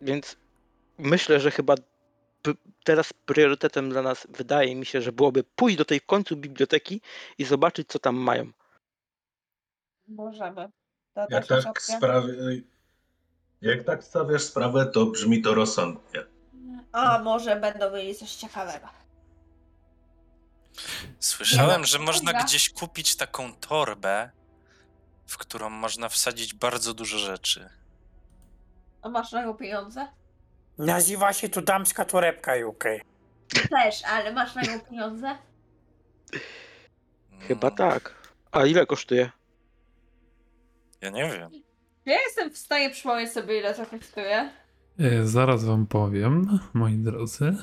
Więc 0.00 0.36
myślę, 0.98 1.40
że 1.40 1.50
chyba 1.50 1.74
teraz 2.84 3.12
priorytetem 3.12 3.90
dla 3.90 4.02
nas 4.02 4.26
wydaje 4.30 4.76
mi 4.76 4.86
się, 4.86 5.02
że 5.02 5.12
byłoby 5.12 5.44
pójść 5.44 5.78
do 5.78 5.84
tej 5.84 6.00
w 6.00 6.06
końcu 6.06 6.36
biblioteki 6.36 7.00
i 7.38 7.44
zobaczyć, 7.44 7.88
co 7.88 7.98
tam 7.98 8.16
mają. 8.16 8.52
Możemy. 10.08 10.70
Jak 11.30 11.46
tak, 11.46 11.82
sprawi... 11.82 12.66
Jak 13.62 13.84
tak 13.84 14.04
stawiasz 14.04 14.42
sprawę, 14.42 14.86
to 14.86 15.06
brzmi 15.06 15.42
to 15.42 15.54
rozsądnie. 15.54 16.24
A 16.92 17.18
może 17.18 17.56
będą 17.56 17.90
mieli 17.90 18.14
coś 18.14 18.34
ciekawego. 18.34 18.88
Słyszałem, 21.20 21.80
Nie. 21.80 21.86
że 21.86 21.98
można 21.98 22.32
gdzieś 22.32 22.70
kupić 22.70 23.16
taką 23.16 23.54
torbę, 23.54 24.30
w 25.26 25.38
którą 25.38 25.70
można 25.70 26.08
wsadzić 26.08 26.54
bardzo 26.54 26.94
dużo 26.94 27.18
rzeczy. 27.18 27.70
A 29.02 29.08
masz 29.08 29.32
na 29.32 29.44
nią 29.44 29.54
pieniądze? 29.54 30.08
Nazywa 30.78 31.32
się 31.32 31.48
to 31.48 31.62
damska 31.62 32.04
torebka, 32.04 32.52
UK. 32.66 32.84
Też, 33.70 34.04
ale 34.04 34.32
masz 34.32 34.54
na 34.54 34.62
nią 34.62 34.80
pieniądze? 34.80 35.36
Chyba 37.48 37.70
tak. 37.70 38.14
A 38.52 38.66
ile 38.66 38.86
kosztuje? 38.86 39.30
Ja 41.00 41.10
nie 41.10 41.30
wiem. 41.30 41.50
Ja 42.04 42.16
jestem 42.26 42.50
w 42.50 42.58
stanie 42.58 42.90
przypomnieć 42.90 43.32
sobie, 43.32 43.58
ile 43.58 43.74
to 43.74 43.86
kosztuje? 43.86 44.50
Y, 45.00 45.26
Zaraz 45.28 45.64
wam 45.64 45.86
powiem, 45.86 46.58
moi 46.74 46.96
drodzy. 46.96 47.56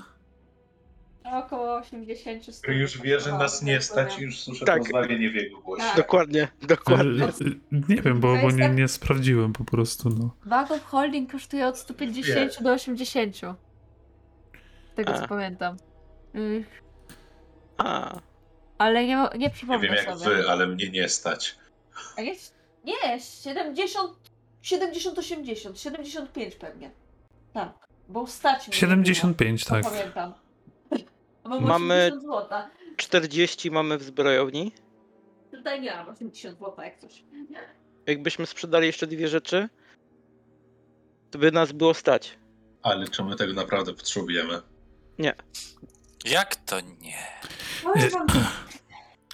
Około 1.34 1.76
80 1.76 2.56
100 2.56 2.72
Już 2.72 3.02
wie, 3.02 3.20
że 3.20 3.32
nas 3.32 3.62
nie 3.62 3.82
stać, 3.82 4.14
powiem. 4.14 4.26
już 4.26 4.40
słyszę 4.40 4.66
Tak. 4.66 4.80
pozbawienie 4.80 5.30
w 5.30 5.36
jego 5.36 5.62
głosie. 5.62 5.84
Tak. 5.84 5.98
Dokładnie, 5.98 6.48
dokładnie. 6.62 7.26
Y, 7.26 7.60
Nie 7.90 7.96
wiem, 8.02 8.20
bo, 8.20 8.36
To 8.36 8.42
bo 8.42 8.46
jest 8.48 8.58
nie, 8.58 8.64
tak- 8.68 8.78
nie 8.78 8.88
sprawdziłem 8.88 9.54
po 9.54 9.64
prostu, 9.64 10.10
no. 10.10 10.36
Bag 10.46 10.72
of 10.72 10.84
Holding 10.86 11.32
kosztuje 11.32 11.68
od 11.68 11.78
150 11.78 12.64
do 12.64 12.72
80. 12.74 13.36
Z 14.92 14.96
tego 14.96 15.14
co 15.14 15.24
A. 15.24 15.28
pamiętam. 15.28 15.78
Mm, 16.34 16.64
A, 17.78 18.20
Ale 18.78 19.06
nie, 19.08 19.16
nie 19.16 19.30
Nie 19.38 19.50
przypomnę 19.50 19.88
wiem 19.88 19.96
jak 19.96 20.18
sobie. 20.20 20.36
wy, 20.36 20.50
ale 20.50 20.68
mnie 20.68 20.90
nie 20.90 21.10
stać. 21.10 21.56
A 22.18 22.22
jest, 22.22 22.56
nie, 22.86 23.20
70, 23.44 24.12
70, 24.62 25.18
80, 25.18 25.80
75 25.80 26.56
pewnie. 26.56 26.92
Tak, 27.54 27.74
bo 28.10 28.28
stać 28.28 28.68
mnie 28.68 28.78
75, 28.78 29.66
nie 29.66 29.70
było, 29.70 29.82
tak. 29.84 29.92
to 29.94 29.98
pamiętam. 30.00 30.34
Mam 31.46 31.64
Mamy- 31.66 31.96
80 31.96 32.22
złota. 32.22 32.70
40 32.98 33.72
mamy 33.72 33.98
w 33.98 34.04
zbrojowni. 34.04 34.72
Tutaj 35.52 35.82
nie 35.82 35.92
mam 35.96 36.10
80 36.10 36.58
złota 36.58 36.86
jak 36.86 37.00
coś. 37.00 37.24
Jakbyśmy 38.08 38.46
sprzedali 38.46 38.88
jeszcze 38.88 39.08
dwie 39.08 39.28
rzeczy, 39.28 39.70
to 41.32 41.40
by 41.40 41.52
nas 41.52 41.72
było 41.72 41.94
stać. 41.94 42.38
Ale 42.84 43.08
czy 43.08 43.24
my 43.24 43.36
tego 43.36 43.54
naprawdę 43.54 43.94
potrzebujemy? 43.94 44.62
Jak 46.26 46.56
to 46.56 46.80
nie? 46.82 47.18
Powiem 47.84 48.10
wam, 48.10 48.28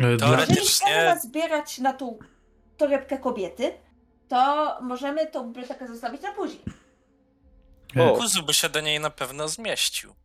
Y, 0.01 0.17
Dla, 0.17 0.27
Teoretycznie- 0.27 0.55
jeżeli 0.61 0.75
chcemy 1.09 1.19
zbierać 1.21 1.77
na 1.77 1.93
tą 1.93 2.19
torebkę 2.77 3.17
kobiety, 3.17 3.71
to 4.27 4.77
możemy 4.81 5.27
tą 5.27 5.47
bibliotekę 5.47 5.87
zostawić 5.87 6.21
na 6.21 6.31
później. 6.31 6.61
O. 7.99 8.17
Kuzu 8.17 8.43
by 8.43 8.53
się 8.53 8.69
do 8.69 8.81
niej 8.81 8.99
na 8.99 9.09
pewno 9.09 9.47
zmieścił. 9.47 10.15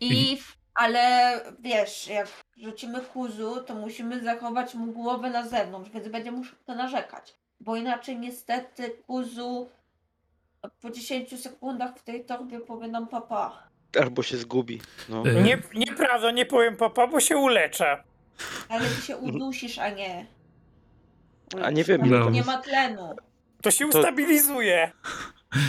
I, 0.00 0.36
w- 0.36 0.55
ale 0.76 1.40
wiesz, 1.60 2.08
jak 2.08 2.28
rzucimy 2.56 3.00
kuzu, 3.00 3.62
to 3.66 3.74
musimy 3.74 4.24
zachować 4.24 4.74
mu 4.74 4.86
głowę 4.92 5.30
na 5.30 5.46
zewnątrz, 5.48 5.90
więc 5.90 6.08
będzie 6.08 6.32
musiał 6.32 6.54
to 6.66 6.74
narzekać. 6.74 7.34
Bo 7.60 7.76
inaczej 7.76 8.18
niestety 8.18 8.90
kuzu 9.06 9.68
po 10.82 10.90
10 10.90 11.42
sekundach 11.42 11.96
w 11.98 12.02
tej 12.02 12.24
torbie 12.24 12.60
powie 12.60 12.88
nam 12.88 13.08
papa. 13.08 13.68
Albo 14.00 14.22
się 14.22 14.36
zgubi. 14.36 14.80
No. 15.08 15.26
y, 15.26 15.34
Nie, 15.42 15.58
nieprawda, 15.74 16.30
nie 16.30 16.46
powiem 16.46 16.76
papa, 16.76 17.06
bo 17.06 17.20
się 17.20 17.36
uleczę. 17.36 18.02
Ale 18.68 18.88
ty 18.88 19.02
się 19.02 19.16
udusisz, 19.16 19.78
a 19.78 19.90
nie. 19.90 20.26
A 21.62 21.70
nie 21.70 21.84
wiem, 21.84 21.98
Tam 22.00 22.08
ile 22.08 22.30
Nie 22.30 22.44
tam- 22.44 22.54
ma 22.54 22.62
tlenu. 22.62 23.16
To 23.62 23.70
się 23.70 23.88
To- 23.88 23.98
ustabilizuje. 23.98 24.92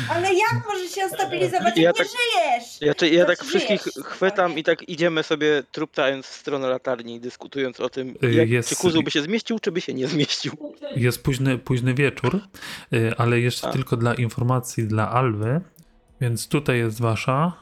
Ale 0.09 0.33
jak 0.33 0.65
możesz 0.67 0.91
się 0.91 1.09
stabilizować, 1.09 1.77
Ja 1.77 1.83
jak 1.83 1.97
tak- 1.97 2.07
nie 2.07 2.11
żyjesz? 2.11 2.81
Ja, 2.81 2.93
czy, 2.95 3.09
ja 3.09 3.25
tak 3.25 3.43
wszystkich 3.43 3.81
wiesz, 3.85 4.05
chwytam 4.05 4.57
i 4.57 4.63
tak 4.63 4.89
idziemy 4.89 5.23
sobie 5.23 5.63
truptając 5.71 6.25
w 6.25 6.33
stronę 6.33 6.67
latarni, 6.67 7.19
dyskutując 7.19 7.79
o 7.79 7.89
tym, 7.89 8.15
Y, 8.23 8.31
jak, 8.33 8.49
jest- 8.49 8.69
czy 8.69 8.75
kuzu 8.75 9.03
by 9.03 9.11
się 9.11 9.21
zmieścił, 9.21 9.59
czy 9.59 9.71
by 9.71 9.81
się 9.81 9.93
nie 9.93 10.07
zmieścił. 10.07 10.53
Jest 10.95 11.23
późny, 11.23 11.57
późny 11.57 11.93
wieczór, 11.93 12.39
y, 12.93 13.13
ale 13.17 13.39
jeszcze 13.39 13.67
A. 13.67 13.71
tylko 13.71 13.97
dla 13.97 14.13
informacji 14.13 14.87
dla 14.87 15.11
Alwy. 15.11 15.61
Więc 16.21 16.47
tutaj 16.47 16.77
jest 16.77 17.01
wasza. 17.01 17.53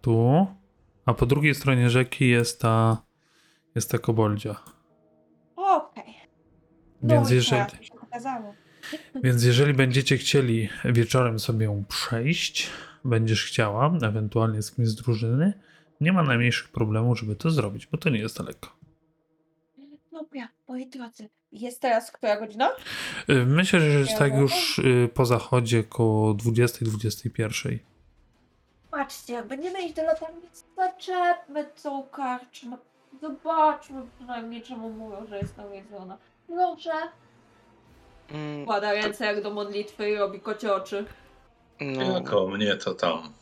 Tu. 0.00 0.46
A 1.06 1.14
po 1.14 1.26
drugiej 1.26 1.54
stronie 1.54 1.90
rzeki 1.90 2.28
jest 2.28 2.60
ta. 2.60 3.02
Jest 3.74 3.90
ta 3.90 3.98
koboldzia. 3.98 4.54
Okej. 5.56 6.14
Więc 7.02 7.30
jeżeli, 7.30 7.62
pokazało. 8.00 8.54
Więc 9.24 9.44
jeżeli 9.44 9.74
będziecie 9.74 10.16
chcieli 10.16 10.68
wieczorem 10.84 11.38
sobie 11.38 11.64
ją 11.64 11.84
przejść, 11.88 12.70
będziesz 13.04 13.44
chciała, 13.44 13.92
ewentualnie 14.02 14.62
z 14.62 14.72
kimś 14.72 14.88
z 14.88 14.94
drużyny, 14.94 15.52
nie 16.00 16.12
ma 16.12 16.22
najmniejszych 16.22 16.68
problemów, 16.68 17.18
żeby 17.18 17.36
to 17.36 17.50
zrobić, 17.50 17.86
bo 17.86 17.98
to 17.98 18.10
nie 18.10 18.18
jest 18.18 18.38
daleko. 18.38 18.68
Dobra, 20.12 20.48
Moi 20.68 20.86
drodzy, 20.86 21.28
jest 21.52 21.80
teraz 21.80 22.12
która 22.12 22.40
godzina? 22.40 22.70
Y, 23.30 23.46
Myślę, 23.46 23.80
że 23.80 23.86
jest 23.86 24.18
tak 24.18 24.34
już 24.34 24.78
y, 24.78 25.08
po 25.14 25.26
zachodzie 25.26 25.84
koło 25.84 26.34
20-21. 26.34 27.78
Patrzcie, 28.90 29.32
jak 29.32 29.46
będziemy 29.46 29.82
iść 29.82 29.94
do 29.94 30.02
latarni, 30.02 30.42
zaczepmy 30.76 31.64
tą 31.82 32.02
karczmę. 32.02 32.76
Zobaczmy 33.20 34.02
przynajmniej, 34.16 34.62
czemu 34.62 34.90
mówią, 34.90 35.26
że 35.28 35.38
jest 35.38 35.56
nawiedzona. 35.56 36.18
Proszę. 36.46 36.90
Mm, 38.30 38.66
Kłada 38.66 38.92
ręce 38.92 39.24
jak 39.26 39.42
do 39.42 39.50
modlitwy 39.50 40.10
i 40.10 40.16
robi 40.16 40.40
kocie 40.40 40.74
oczy. 40.74 41.04
No, 41.80 42.02
Jako 42.14 42.48
mnie 42.48 42.76
to 42.76 42.94
tam. 42.94 43.32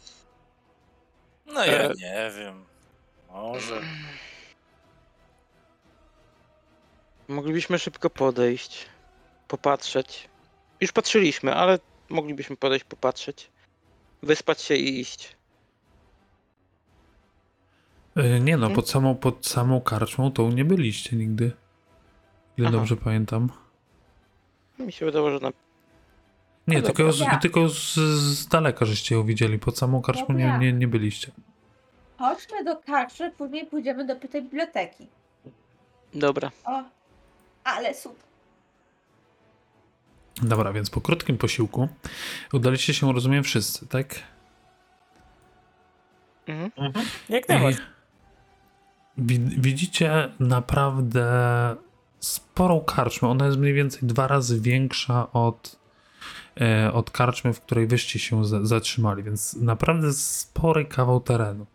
No 1.47 1.65
ja 1.65 1.73
E- 1.73 1.89
nie 1.95 2.31
wiem. 2.39 2.65
Może. 3.33 3.81
moglibyśmy 7.29 7.79
szybko 7.79 8.11
podejść, 8.11 8.87
popatrzeć. 9.49 10.29
Już 10.81 10.93
patrzyliśmy, 10.93 11.55
ale 11.55 11.79
moglibyśmy 12.09 12.57
podejść, 12.57 12.85
popatrzeć, 12.85 13.51
wyspać 14.23 14.61
się 14.63 14.75
i 14.75 15.01
iść. 15.01 15.37
Y, 18.19 18.41
Nie 18.41 18.57
no, 18.57 18.67
Mhm. 18.67 18.75
pod 18.75 18.91
samą, 18.91 19.15
pod 19.15 19.47
samą 19.47 19.81
karczmą 19.81 20.33
to 20.33 20.49
nie 20.49 20.65
byliście 20.65 21.17
nigdy. 21.17 21.53
Ile 22.57 22.69
Aha. 22.69 22.77
dobrze 22.77 22.97
pamiętam. 22.97 23.53
Mi 24.79 24.93
się 24.93 25.05
wydawało, 25.07 25.31
że 25.31 25.39
na... 25.39 25.53
Nie, 26.67 26.77
No 26.77 26.83
tylko, 26.83 27.03
dobra. 27.13 27.39
z, 27.39 27.43
tylko 27.43 27.69
z, 27.69 27.95
z 27.95 28.47
daleka 28.49 28.85
żeście 28.85 29.15
ją 29.15 29.23
widzieli. 29.25 29.59
Pod 29.59 29.79
samą 29.79 30.03
karczmą 30.03 30.35
nie, 30.35 30.45
Dobra. 30.45 30.57
nie, 30.59 30.73
nie 30.73 30.89
byliście. 30.89 31.33
Chodźmy 32.19 32.65
do 32.65 32.77
karczmy, 32.77 33.31
później 33.31 33.67
pójdziemy 33.67 34.07
do 34.07 34.15
tej 34.17 34.43
biblioteki. 34.43 35.07
Dobra. 36.15 36.51
O, 36.65 36.83
ale 37.65 37.95
super. 37.95 38.23
Dobra, 40.43 40.73
więc 40.73 40.91
po 40.91 41.01
krótkim 41.01 41.39
posiłku 41.39 41.89
udaliście 42.53 42.95
się, 42.95 43.13
rozumiem, 43.13 43.45
wszyscy, 43.45 43.87
tak? 43.87 44.15
Mhm. 46.47 46.93
Jak 47.29 47.45
I 47.49 47.53
najbardziej. 47.53 47.85
wi- 49.19 49.61
widzicie 49.61 50.29
naprawdę 50.41 51.27
sporą 52.23 52.81
karczmę. 52.81 53.29
Ona 53.29 53.47
jest 53.47 53.59
mniej 53.59 53.75
więcej 53.75 54.01
dwa 54.03 54.27
razy 54.27 54.61
większa 54.61 55.33
od, 55.33 55.77
e, 56.61 56.93
od 56.93 57.11
karczmy, 57.11 57.53
w 57.53 57.61
której 57.61 57.87
wyście 57.87 58.19
się 58.19 58.45
za, 58.45 58.65
zatrzymali, 58.65 59.23
więc 59.23 59.55
naprawdę 59.55 60.13
spory 60.13 60.85
kawał 60.85 61.21
terenu. 61.21 61.67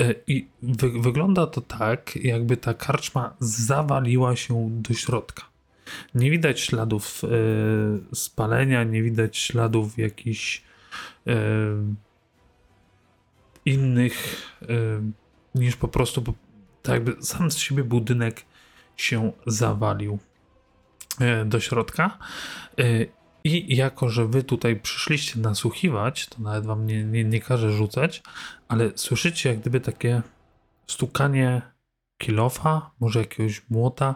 E, 0.00 0.14
I 0.26 0.48
wy, 0.62 1.00
wygląda 1.00 1.46
to 1.46 1.60
tak, 1.60 2.16
jakby 2.16 2.56
ta 2.56 2.74
karczma 2.74 3.36
zawaliła 3.40 4.36
się 4.36 4.68
do 4.70 4.94
środka. 4.94 5.42
Nie 6.14 6.30
widać 6.30 6.60
śladów 6.60 7.22
e, 7.24 7.28
spalenia, 8.14 8.84
nie 8.84 9.02
widać 9.02 9.38
śladów 9.38 9.98
jakichś 9.98 10.62
e, 11.26 11.36
innych 13.64 14.36
e, 14.62 14.66
niż 15.54 15.76
po 15.76 15.88
prostu 15.88 16.22
tak 16.82 16.94
jakby 16.94 17.16
sam 17.20 17.50
z 17.50 17.56
siebie 17.58 17.84
budynek 17.84 18.44
się 18.96 19.32
zawalił 19.46 20.18
e, 21.20 21.44
do 21.44 21.60
środka. 21.60 22.18
E, 22.78 22.84
I 23.44 23.76
jako, 23.76 24.08
że 24.08 24.26
wy 24.26 24.42
tutaj 24.42 24.80
przyszliście 24.80 25.40
nasłuchiwać, 25.40 26.26
to 26.26 26.42
nawet 26.42 26.66
wam 26.66 26.86
nie, 26.86 27.04
nie, 27.04 27.24
nie 27.24 27.40
każę 27.40 27.72
rzucać, 27.72 28.22
ale 28.68 28.90
słyszycie 28.94 29.48
jak 29.48 29.58
gdyby 29.58 29.80
takie 29.80 30.22
stukanie 30.86 31.62
kilofa, 32.18 32.90
może 33.00 33.18
jakiegoś 33.18 33.70
młota, 33.70 34.14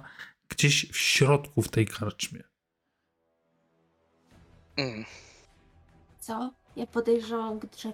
gdzieś 0.48 0.90
w 0.92 0.96
środku 0.96 1.62
w 1.62 1.68
tej 1.68 1.86
karczmie. 1.86 2.42
Mm. 4.76 5.04
Co? 6.18 6.50
Ja 6.76 6.86
podejrzewam, 6.86 7.60
że 7.78 7.92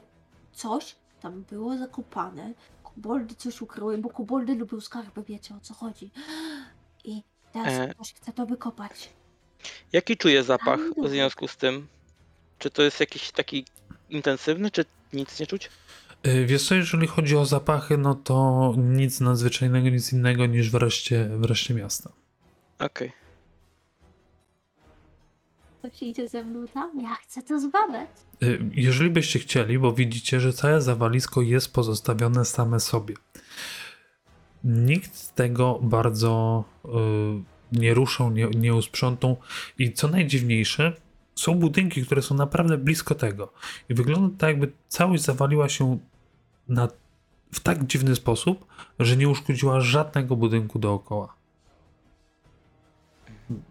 coś 0.52 0.96
tam 1.20 1.44
było 1.50 1.78
zakopane. 1.78 2.54
Koboldy 2.82 3.34
coś 3.34 3.62
ukryły, 3.62 3.98
bo 3.98 4.10
koboldy 4.10 4.54
lubią 4.54 4.80
skarby, 4.80 5.22
wiecie 5.22 5.54
o 5.54 5.60
co 5.60 5.74
chodzi. 5.74 6.10
I 7.04 7.22
teraz 7.52 7.74
E. 7.74 7.88
ktoś 7.94 8.14
chce 8.14 8.32
to 8.32 8.46
wykopać. 8.46 9.10
Jaki 9.92 10.16
czuję 10.16 10.42
zapach 10.44 10.80
w 11.04 11.08
związku 11.08 11.48
z 11.48 11.56
tym? 11.56 11.88
Czy 12.58 12.70
to 12.70 12.82
jest 12.82 13.00
jakiś 13.00 13.30
taki 13.30 13.64
intensywny, 14.10 14.70
czy 14.70 14.84
nic 15.12 15.40
nie 15.40 15.46
czuć? 15.46 15.70
E, 16.22 16.44
Wiesz 16.44 16.68
co, 16.68 16.74
jeżeli 16.74 17.06
chodzi 17.06 17.36
o 17.36 17.44
zapachy, 17.46 17.98
no 17.98 18.14
to 18.14 18.74
nic 18.76 19.20
nadzwyczajnego, 19.20 19.88
nic 19.88 20.12
innego 20.12 20.46
niż 20.46 20.70
wreszcie, 20.70 21.28
wreszcie 21.38 21.74
miasta. 21.74 22.12
Okej. 22.78 23.12
Ktoś 25.78 26.02
idzie 26.02 26.28
ze 26.28 26.44
mną 26.44 26.68
tam? 26.68 27.00
Ja 27.02 27.14
chcę 27.14 27.42
to 27.42 27.60
zbadać. 27.60 28.08
Y, 28.42 28.58
Jeżeli 28.74 29.10
byście 29.10 29.38
chcieli, 29.38 29.78
bo 29.78 29.92
widzicie, 29.92 30.40
że 30.40 30.52
całe 30.52 30.80
zawalisko 30.82 31.42
jest 31.42 31.72
pozostawione 31.72 32.44
same 32.44 32.80
sobie. 32.80 33.14
Nikt 34.64 35.34
tego 35.34 35.78
bardzo 35.82 36.64
y, 36.84 36.88
nie 37.72 37.94
ruszą, 37.94 38.30
nie, 38.30 38.46
nie 38.46 38.74
usprzątą 38.74 39.36
i 39.78 39.92
co 39.92 40.08
najdziwniejsze, 40.08 40.92
są 41.34 41.54
budynki, 41.54 42.06
które 42.06 42.22
są 42.22 42.34
naprawdę 42.34 42.78
blisko 42.78 43.14
tego. 43.14 43.52
I 43.88 43.94
wygląda 43.94 44.38
tak, 44.38 44.48
jakby 44.48 44.72
całość 44.88 45.22
zawaliła 45.22 45.68
się 45.68 45.98
na, 46.68 46.88
w 47.52 47.60
tak 47.60 47.86
dziwny 47.86 48.16
sposób, 48.16 48.66
że 48.98 49.16
nie 49.16 49.28
uszkodziła 49.28 49.80
żadnego 49.80 50.36
budynku 50.36 50.78
dookoła. 50.78 51.34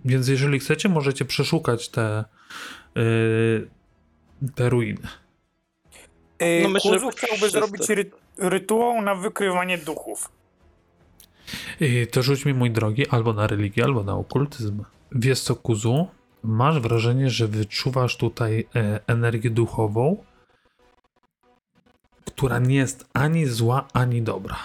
Więc 0.05 0.27
jeżeli 0.27 0.59
chcecie, 0.59 0.89
możecie 0.89 1.25
przeszukać 1.25 1.89
te, 1.89 2.25
y, 2.97 3.67
te 4.55 4.69
ruiny. 4.69 5.07
Yy, 6.39 6.61
No 6.63 6.69
myślę, 6.69 6.99
że 6.99 7.05
Kuzu 7.05 7.17
chciałby 7.17 7.49
zrobić 7.49 7.89
ry 7.89 8.11
rytuał 8.37 9.01
na 9.01 9.15
wykrywanie 9.15 9.77
duchów. 9.77 10.29
To 12.11 12.23
rzuć 12.23 12.45
mi, 12.45 12.53
mój 12.53 12.71
drogi, 12.71 13.07
albo 13.07 13.33
na 13.33 13.47
religię, 13.47 13.83
albo 13.83 14.03
na 14.03 14.15
okultyzm. 14.15 14.83
Wiesz 15.11 15.39
co, 15.41 15.55
Kuzu? 15.55 16.07
Masz 16.43 16.79
wrażenie, 16.79 17.29
że 17.29 17.47
wyczuwasz 17.47 18.17
tutaj 18.17 18.67
e, 18.75 18.99
energię 19.07 19.49
duchową, 19.49 20.23
która 22.25 22.59
nie 22.59 22.75
jest 22.75 23.09
ani 23.13 23.45
zła, 23.45 23.87
ani 23.93 24.21
dobra. 24.21 24.57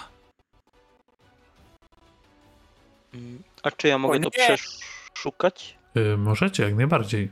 Mm. 3.13 3.43
A 3.63 3.71
czy 3.71 3.87
ja 3.87 3.97
mogę 3.97 4.19
to 4.19 4.29
przeszukać? 4.31 5.77
Y, 5.97 6.17
możecie, 6.17 6.63
jak 6.63 6.75
najbardziej. 6.75 7.31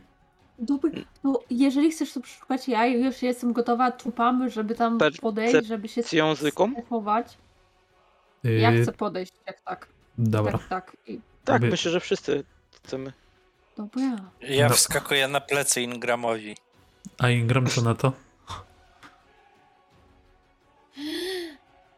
Dobra, 0.60 0.91
no 1.24 1.39
jeżeli 1.50 1.91
chcesz 1.91 2.13
to 2.13 2.22
przeszukać, 2.22 2.68
ja 2.68 2.86
już 2.86 3.22
jestem 3.22 3.54
gotowa 3.54 3.91
trupamy, 3.91 4.50
żeby 4.50 4.76
tam 4.76 4.98
podejść, 5.22 5.65
żeby 5.68 5.88
się 5.88 6.04
Z 6.04 6.13
języką? 6.13 6.74
schować. 6.86 7.38
Y, 8.46 8.60
Ja 8.60 8.72
chcę 8.84 8.92
podejść, 8.92 9.34
jak 9.48 9.62
tak. 9.62 9.88
Dobra. 10.18 10.52
Tak, 10.58 10.68
tak. 10.70 10.98
I, 11.08 11.20
Tak, 11.46 11.62
By- 11.62 11.68
myślę, 11.70 11.92
że 11.92 12.00
wszyscy 12.00 12.44
chcemy. 12.84 13.14
dobra. 13.78 14.02
Ja 14.42 14.68
No. 14.70 14.76
wskakuję 14.76 15.28
na 15.28 15.42
plecy 15.42 15.82
Ingramowi. 15.82 16.56
A 17.18 17.30
Ingram, 17.30 17.68
co 17.68 17.82
na 17.82 17.96
to? 17.96 18.14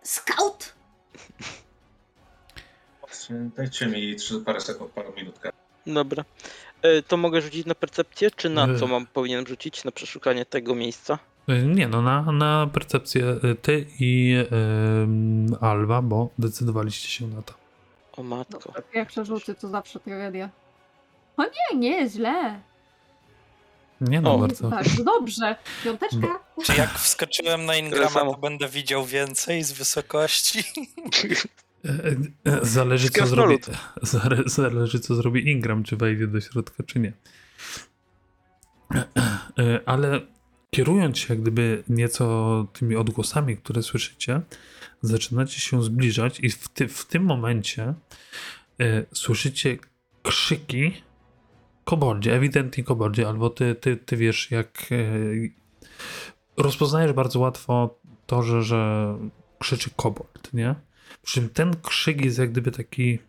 Scout! 0.03 0.73
Dajcie 3.29 3.87
mi 3.87 4.15
trzy- 4.15 4.41
parę 4.45 4.61
sekund, 4.61 4.91
parę 4.91 5.09
minut. 5.17 5.39
Dobra. 5.87 6.25
E, 6.81 7.01
To 7.01 7.17
mogę 7.17 7.41
rzucić 7.41 7.65
na 7.65 7.75
percepcję, 7.75 8.31
czy 8.31 8.49
na 8.49 8.65
co 8.79 8.85
Ech. 8.85 8.91
mam 8.91 9.05
powinienem 9.07 9.47
rzucić 9.47 9.83
na 9.83 9.91
przeszukanie 9.91 10.45
tego 10.45 10.75
miejsca? 10.75 11.19
Nie 11.47 11.87
no, 11.87 12.01
na, 12.01 12.31
na 12.31 12.67
percepcję 12.73 13.25
y, 13.43 13.55
ty 13.55 13.85
i 13.99 14.35
Alba, 15.61 16.01
bo 16.01 16.29
decydowaliście 16.39 17.09
się 17.09 17.27
na 17.27 17.41
to. 17.41 17.53
O 18.17 18.23
matko. 18.23 18.73
Pierwsze 18.93 19.25
rzuty 19.25 19.55
to 19.55 19.67
zawsze 19.67 19.99
tragedia. 19.99 20.49
O 21.37 21.43
nie, 21.43 21.79
nie 21.79 21.89
jest 21.91 22.15
źle. 22.15 22.59
Nie 24.01 24.21
no, 24.21 24.33
O. 24.35 24.37
bardzo. 24.37 24.69
Bardzo 24.69 25.03
dobrze. 25.03 25.55
Piąteczka. 25.83 26.17
Bo- 26.57 26.63
Czy 26.63 26.75
jak 26.75 26.89
wskoczyłem 26.89 27.65
na 27.65 27.75
Ingrama, 27.75 28.19
to 28.19 28.37
będę 28.41 28.67
widział 28.67 29.05
więcej 29.05 29.63
z 29.63 29.71
wysokości? 29.71 30.63
E, 31.85 31.89
e, 32.51 32.65
Zależy 32.65 33.09
co, 33.09 33.27
zrobi, 33.27 33.57
zależy, 34.45 34.99
co 34.99 35.15
zrobi 35.15 35.51
Ingram, 35.51 35.83
czy 35.83 35.97
wejdzie 35.97 36.27
do 36.27 36.41
środka, 36.41 36.83
czy 36.83 36.99
nie. 36.99 37.13
E, 38.95 39.79
Ale 39.85 40.19
kierując 40.77 41.17
się 41.17 41.33
jak 41.33 41.41
gdyby 41.41 41.83
nieco 41.89 42.67
tymi 42.73 42.95
odgłosami, 42.95 43.57
które 43.57 43.83
słyszycie, 43.83 44.41
zaczynacie 45.01 45.59
się 45.59 45.83
zbliżać 45.83 46.39
i 46.39 46.49
w, 46.49 46.67
ty, 46.67 46.87
w 46.87 47.05
tym 47.05 47.23
momencie 47.23 47.93
e, 48.79 49.05
słyszycie 49.13 49.77
krzyki 50.23 50.93
koboldzie, 51.83 52.35
ewidentnie 52.35 52.83
koboldzie, 52.83 53.27
albo 53.27 53.49
ty, 53.49 53.75
ty, 53.75 53.97
ty 53.97 54.17
wiesz 54.17 54.51
jak 54.51 54.89
e, 54.91 54.95
rozpoznajesz 56.57 57.13
bardzo 57.13 57.39
łatwo 57.39 57.99
to, 58.25 58.43
że, 58.43 58.63
że 58.63 59.13
krzyczy 59.59 59.89
kobold, 59.95 60.53
nie? 60.53 60.75
Przy 61.21 61.33
czym 61.33 61.49
ten 61.49 61.75
krzyk 61.81 62.25
jest 62.25 62.37
jak 62.37 62.51
gdyby 62.51 62.71
taki 62.71 63.19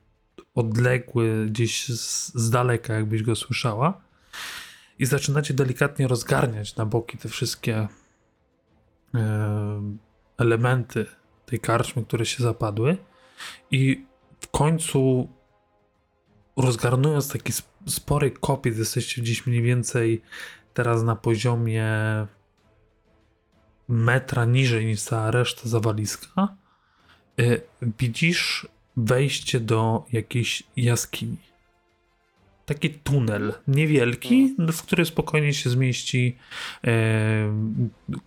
odległy, 0.54 1.46
gdzieś 1.50 1.88
z, 1.88 2.34
z 2.34 2.50
daleka, 2.50 2.94
jakbyś 2.94 3.22
go 3.22 3.36
słyszała. 3.36 4.07
I 4.98 5.06
zaczynacie 5.06 5.54
delikatnie 5.54 6.08
rozgarniać 6.08 6.76
na 6.76 6.86
boki 6.86 7.18
te 7.18 7.28
wszystkie 7.28 7.88
e, 9.14 9.82
elementy 10.38 11.06
tej 11.46 11.60
karczmy, 11.60 12.04
które 12.04 12.26
się 12.26 12.42
zapadły. 12.42 12.96
I 13.70 14.06
w 14.40 14.48
końcu 14.48 15.28
rozgarnując 16.56 17.32
taki 17.32 17.52
sp- 17.58 17.84
spory 17.86 18.30
kopiec, 18.30 18.78
jesteście 18.78 19.22
gdzieś 19.22 19.46
mniej 19.46 19.62
więcej 19.62 20.22
teraz 20.74 21.02
na 21.02 21.16
poziomie 21.16 21.86
metra 23.88 24.44
niżej 24.44 24.86
niż 24.86 25.02
cała 25.02 25.30
reszta 25.30 25.68
zawaliska. 25.68 26.56
Y, 27.40 27.60
Widzisz 27.98 28.68
wejście 28.96 29.60
do 29.60 30.04
jakiejś 30.12 30.62
jaskini. 30.76 31.47
Taki 32.68 32.90
tunel 32.90 33.52
niewielki, 33.68 34.54
w 34.58 34.82
który 34.82 35.04
spokojnie 35.04 35.54
się 35.54 35.70
zmieści 35.70 36.36
e, 36.84 36.90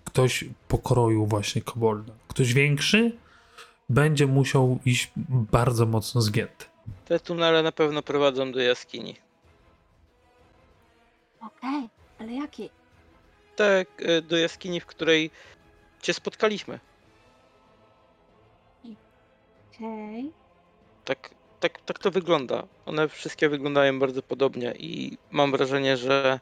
ktoś 0.06 0.46
pokroju 0.68 1.26
właśnie 1.26 1.62
kobolda. 1.62 2.14
Ktoś 2.28 2.54
większy 2.54 3.18
będzie 3.90 4.28
musiał 4.28 4.80
iść 4.86 5.12
bardzo 5.52 5.86
mocno 5.86 6.22
zgięty. 6.22 6.66
Te 7.06 7.20
tunele 7.20 7.64
na 7.64 7.72
pewno 7.72 8.02
prowadzą 8.02 8.52
do 8.52 8.60
jaskini. 8.60 9.16
Okej, 11.42 11.90
ale 12.20 12.34
jakie? 12.34 12.70
Y, 14.02 14.22
do 14.22 14.38
jaskini, 14.38 14.80
w 14.80 14.86
której 14.86 15.32
cię 16.02 16.14
spotkaliśmy. 16.14 16.80
Okej. 19.76 20.32
Tak, 21.06 21.30
tak, 21.62 21.82
tak 21.82 22.00
to 22.00 22.12
wygląda. 22.12 22.64
One 22.86 23.08
wszystkie 23.10 23.50
wyglądają 23.50 24.00
bardzo 24.00 24.22
podobnie 24.24 24.72
i 24.80 25.18
mam 25.32 25.52
wrażenie, 25.52 25.98
że 25.98 26.40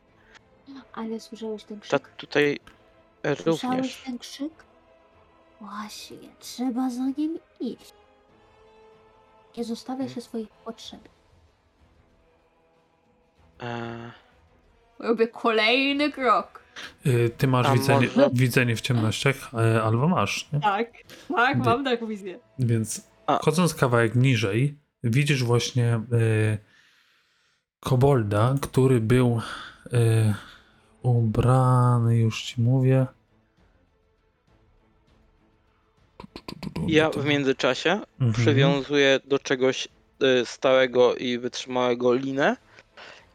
Ale 0.94 1.20
słyszałeś 1.20 1.64
ten 1.64 1.80
ta 1.80 2.00
krzyk? 2.00 2.16
tutaj 2.18 2.60
Słyszałeś 3.44 3.78
również. 3.78 4.02
ten 4.06 4.20
krzyk? 4.20 4.54
Właśnie, 5.62 6.18
trzeba 6.40 6.90
za 6.90 7.04
nim 7.18 7.40
iść. 7.60 7.94
Nie 9.58 9.64
zostawia 9.64 10.10
się 10.10 10.22
swoich 10.22 10.50
potrzeb. 10.50 11.00
E, 13.62 14.12
Robię 15.00 15.28
kolejny 15.28 16.12
krok. 16.12 16.64
Y, 17.06 17.30
Ty 17.38 17.48
masz 17.48 17.72
widzenie, 17.74 18.08
może- 18.16 18.30
widzenie 18.34 18.76
w 18.76 18.82
ciemnościach, 18.82 19.36
e, 19.54 19.84
albo 19.84 20.08
masz, 20.08 20.50
nie? 20.54 20.60
Tak, 20.60 20.88
tak, 21.36 21.58
mam 21.58 21.86
taką 21.86 22.08
wizję. 22.08 22.40
Więc 22.60 23.02
chodząc 23.42 23.74
kawałek 23.76 24.16
niżej, 24.16 24.78
widzisz 25.04 25.44
właśnie 25.44 25.94
e, 25.94 26.02
kobolda, 27.80 28.56
który 28.62 29.00
był 29.00 29.42
e, 29.94 30.34
ubrany, 31.02 32.18
już 32.18 32.44
ci 32.44 32.62
mówię. 32.62 33.08
ja 36.88 37.10
w 37.10 37.26
międzyczasie 37.26 37.92
Mhm. 37.92 38.34
przywiązuję 38.34 39.20
do 39.26 39.40
czegoś 39.40 39.88
y, 40.42 40.46
stałego 40.46 41.16
i 41.16 41.38
wytrzymałego 41.38 42.14
linę 42.14 42.58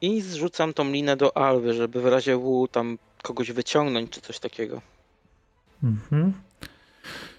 i 0.00 0.20
zrzucam 0.20 0.72
tą 0.72 0.90
linę 0.90 1.16
do 1.16 1.36
Alwy, 1.36 1.74
żeby 1.74 2.02
w 2.02 2.06
razie 2.06 2.36
W 2.36 2.68
tam 2.72 2.98
kogoś 3.22 3.52
wyciągnąć 3.52 4.10
czy 4.10 4.20
coś 4.20 4.38
takiego. 4.38 4.80
Mhm. 5.82 6.32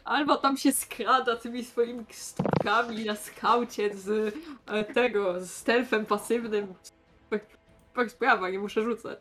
Albo 0.06 0.38
tam 0.38 0.58
się 0.58 0.72
skrada 0.72 1.36
tymi 1.36 1.64
swoimi 1.66 2.06
stópkami 2.12 3.06
na 3.06 3.16
skaucie 3.16 3.98
z 3.98 4.36
e, 4.68 4.84
tego, 4.84 5.42
z 5.42 5.52
stealthem 5.52 6.06
pasywnym. 6.06 6.74
Tak, 7.30 7.46
tak 7.96 8.12
sprawa, 8.12 8.50
nie 8.50 8.60
muszę 8.60 8.84
rzucać. 8.84 9.20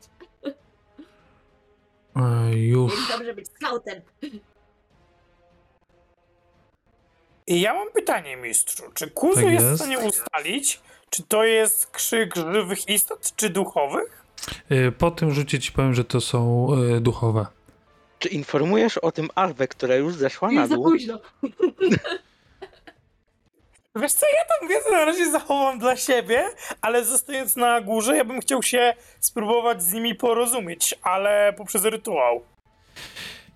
E, 2.17 2.57
już. 2.57 2.93
Nie 3.11 3.17
dobrze 3.17 3.35
być 3.35 3.49
skautem. 3.49 4.03
I 7.47 7.61
ja 7.61 7.75
mam 7.75 7.91
pytanie, 7.91 8.37
mistrzu. 8.37 8.83
Czy 8.95 9.11
Kuzu 9.11 9.35
Tak 9.35 9.53
jest 9.53 9.67
w 9.67 9.71
jest. 9.71 9.83
stanie 9.83 9.99
ustalić, 9.99 10.81
czy 11.11 11.23
to 11.23 11.45
jest 11.45 11.91
krzyk 11.91 12.35
żywych 12.37 12.89
istot, 12.89 13.33
czy 13.37 13.51
duchowych? 13.51 14.25
E, 14.69 14.93
po 14.93 15.11
tym 15.11 15.31
rzucie 15.31 15.59
ci 15.59 15.73
powiem, 15.73 15.95
że 15.95 16.05
to 16.05 16.21
są 16.21 16.69
e, 16.97 17.01
duchowe. 17.01 17.47
Czy 18.25 18.29
informujesz 18.31 18.99
o 18.99 19.13
tym 19.13 19.29
Alwę, 19.35 19.69
która 19.69 19.95
już 19.97 20.15
zeszła 20.15 20.51
na 20.51 20.61
Już 20.61 20.69
za 20.69 20.75
dół? 20.75 20.85
późno. 20.85 21.19
Wiesz 23.97 24.13
co, 24.13 24.27
ja 24.27 24.45
tam 24.59 24.69
wiedzę 24.69 24.91
na 24.93 25.05
razie 25.05 25.31
zachowam 25.31 25.79
dla 25.79 25.97
siebie, 25.97 26.45
ale 26.81 27.05
zostając 27.05 27.57
na 27.57 27.81
górze, 27.81 28.17
ja 28.17 28.25
bym 28.25 28.41
chciał 28.41 28.63
się 28.63 28.95
spróbować 29.21 29.83
z 29.83 29.93
nimi 29.93 30.15
porozumieć, 30.15 30.95
ale 31.03 31.55
poprzez 31.57 31.85
rytuał. 31.85 32.43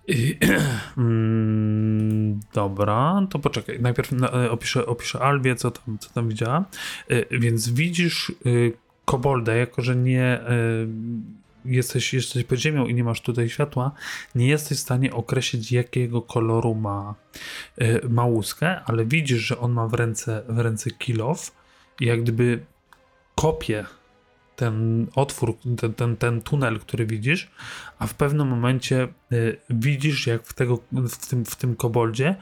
Mm, 0.97 2.39
dobra, 2.53 3.21
to 3.29 3.39
poczekaj. 3.39 3.79
Najpierw 3.79 4.11
na, 4.11 4.29
e, 4.31 4.51
opiszę, 4.51 4.85
opiszę 4.85 5.19
Alwie, 5.19 5.55
co 5.55 5.71
tam, 5.71 5.99
co 5.99 6.09
tam 6.09 6.29
widziała. 6.29 6.65
E, 7.07 7.39
Więc 7.39 7.69
widzisz 7.69 8.31
y, 8.45 8.71
kobolda, 9.05 9.55
jako 9.55 9.81
że 9.81 9.95
nie 9.95 10.23
e, 10.23 10.41
jesteś, 11.65 12.13
jesteś 12.13 12.43
pod 12.43 12.59
ziemią 12.59 12.85
i 12.85 12.93
nie 12.93 13.03
masz 13.03 13.21
tutaj 13.21 13.49
światła, 13.49 13.91
nie 14.35 14.47
jesteś 14.47 14.77
w 14.77 14.81
stanie 14.81 15.13
określić, 15.13 15.71
jakiego 15.71 16.21
koloru 16.21 16.75
ma, 16.75 17.15
e, 17.77 18.07
ma 18.07 18.25
łuskę, 18.25 18.81
ale 18.85 19.05
widzisz, 19.05 19.41
że 19.41 19.59
on 19.59 19.71
ma 19.71 19.87
w 19.87 19.93
ręce, 19.93 20.43
w 20.49 20.59
ręce 20.59 20.91
kilof 20.91 21.51
i 21.99 22.05
jak 22.05 22.21
gdyby 22.21 22.65
kopie 23.35 23.85
ten 24.59 25.07
otwór, 25.15 25.57
ten, 25.77 25.93
ten, 25.93 26.17
ten 26.17 26.41
tunel, 26.41 26.79
który 26.79 27.05
widzisz, 27.05 27.51
a 27.99 28.07
w 28.07 28.13
pewnym 28.13 28.47
momencie 28.47 29.07
y, 29.31 29.57
widzisz, 29.69 30.27
jak 30.27 30.43
w, 30.43 30.53
tego, 30.53 30.79
w, 30.91 31.27
tym, 31.27 31.45
w 31.45 31.55
tym 31.55 31.75
koboldzie 31.75 32.35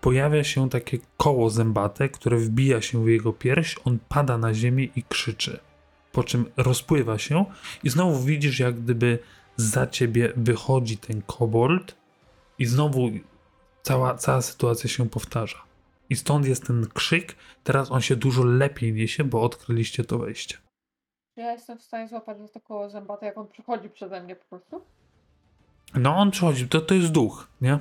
pojawia 0.00 0.44
się 0.44 0.70
takie 0.70 0.98
koło 1.16 1.50
zębate, 1.50 2.08
które 2.08 2.36
wbija 2.36 2.80
się 2.80 3.04
w 3.04 3.08
jego 3.08 3.32
pierś, 3.32 3.76
on 3.84 3.98
pada 4.08 4.38
na 4.38 4.54
ziemię 4.54 4.84
i 4.96 5.02
krzyczy. 5.02 5.60
Po 6.14 6.24
czym 6.24 6.50
rozpływa 6.56 7.18
się 7.18 7.44
i 7.82 7.90
znowu 7.90 8.20
widzisz, 8.20 8.58
jak 8.58 8.80
gdyby 8.80 9.18
za 9.56 9.86
ciebie 9.86 10.32
wychodzi 10.36 10.98
ten 10.98 11.22
kobold 11.22 11.96
i 12.58 12.66
znowu 12.66 13.10
cała, 13.82 14.14
cała 14.14 14.42
sytuacja 14.42 14.90
się 14.90 15.08
powtarza. 15.08 15.62
I 16.10 16.16
stąd 16.16 16.46
jest 16.46 16.66
ten 16.66 16.86
krzyk, 16.94 17.36
teraz 17.64 17.90
on 17.90 18.00
się 18.00 18.16
dużo 18.16 18.44
lepiej 18.44 18.92
niesie, 18.92 19.24
bo 19.24 19.42
odkryliście 19.42 20.04
to 20.04 20.18
wejście. 20.18 20.56
Czy 21.34 21.40
ja 21.40 21.52
jestem 21.52 21.78
w 21.78 21.82
stanie 21.82 22.08
złapać 22.08 22.38
za 22.38 22.48
to 22.48 22.60
koło 22.60 22.88
jak 23.22 23.38
on 23.38 23.48
przechodzi 23.48 23.90
przeze 23.90 24.22
mnie 24.22 24.36
po 24.36 24.44
prostu? 24.44 24.80
No 25.94 26.16
on 26.16 26.30
przychodzi, 26.30 26.68
to, 26.68 26.80
to 26.80 26.94
jest 26.94 27.12
duch, 27.12 27.48
nie? 27.60 27.78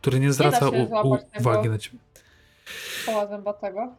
Który 0.00 0.20
nie 0.20 0.32
zwraca 0.32 0.70
się 0.70 0.70
u, 0.70 1.08
u, 1.08 1.18
uwagi 1.40 1.68
na 1.68 1.78
ciebie. 1.78 1.98
Koła 3.06 3.26
zębatego? 3.26 3.94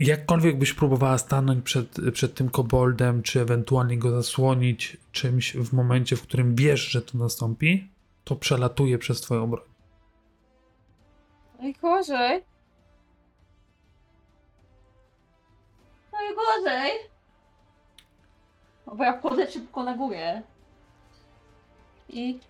Jakkolwiek 0.00 0.58
byś 0.58 0.72
próbowała 0.72 1.18
stanąć 1.18 1.64
przed, 1.64 1.88
przed 2.12 2.34
tym 2.34 2.50
koboldem, 2.50 3.22
czy 3.22 3.40
ewentualnie 3.40 3.98
go 3.98 4.10
zasłonić 4.10 4.96
czymś 5.12 5.56
w 5.56 5.72
momencie, 5.72 6.16
w 6.16 6.22
którym 6.22 6.54
wiesz, 6.54 6.80
że 6.80 7.02
to 7.02 7.18
nastąpi, 7.18 7.88
to 8.24 8.36
przelatuje 8.36 8.98
przez 8.98 9.20
twoją 9.20 9.50
broń. 9.50 9.64
Najgorzej. 11.58 12.44
Najgorzej. 16.12 16.92
No 18.86 18.94
bo 18.94 19.04
ja 19.04 19.18
wchodzę 19.18 19.50
szybko 19.50 19.82
na 19.82 19.96
górę. 19.96 20.42
I... 22.08 22.40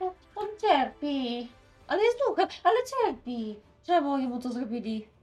No, 0.00 0.14
on 0.36 0.46
cierpi. 0.60 1.48
Ale 1.86 2.02
jest 2.02 2.18
duchem, 2.28 2.48
ale 2.64 2.76
cierpi. 2.84 3.56
Czemu 3.86 4.12
oni 4.12 4.28
mu 4.28 4.40
to 4.40 4.52
zrobili? 4.52 5.15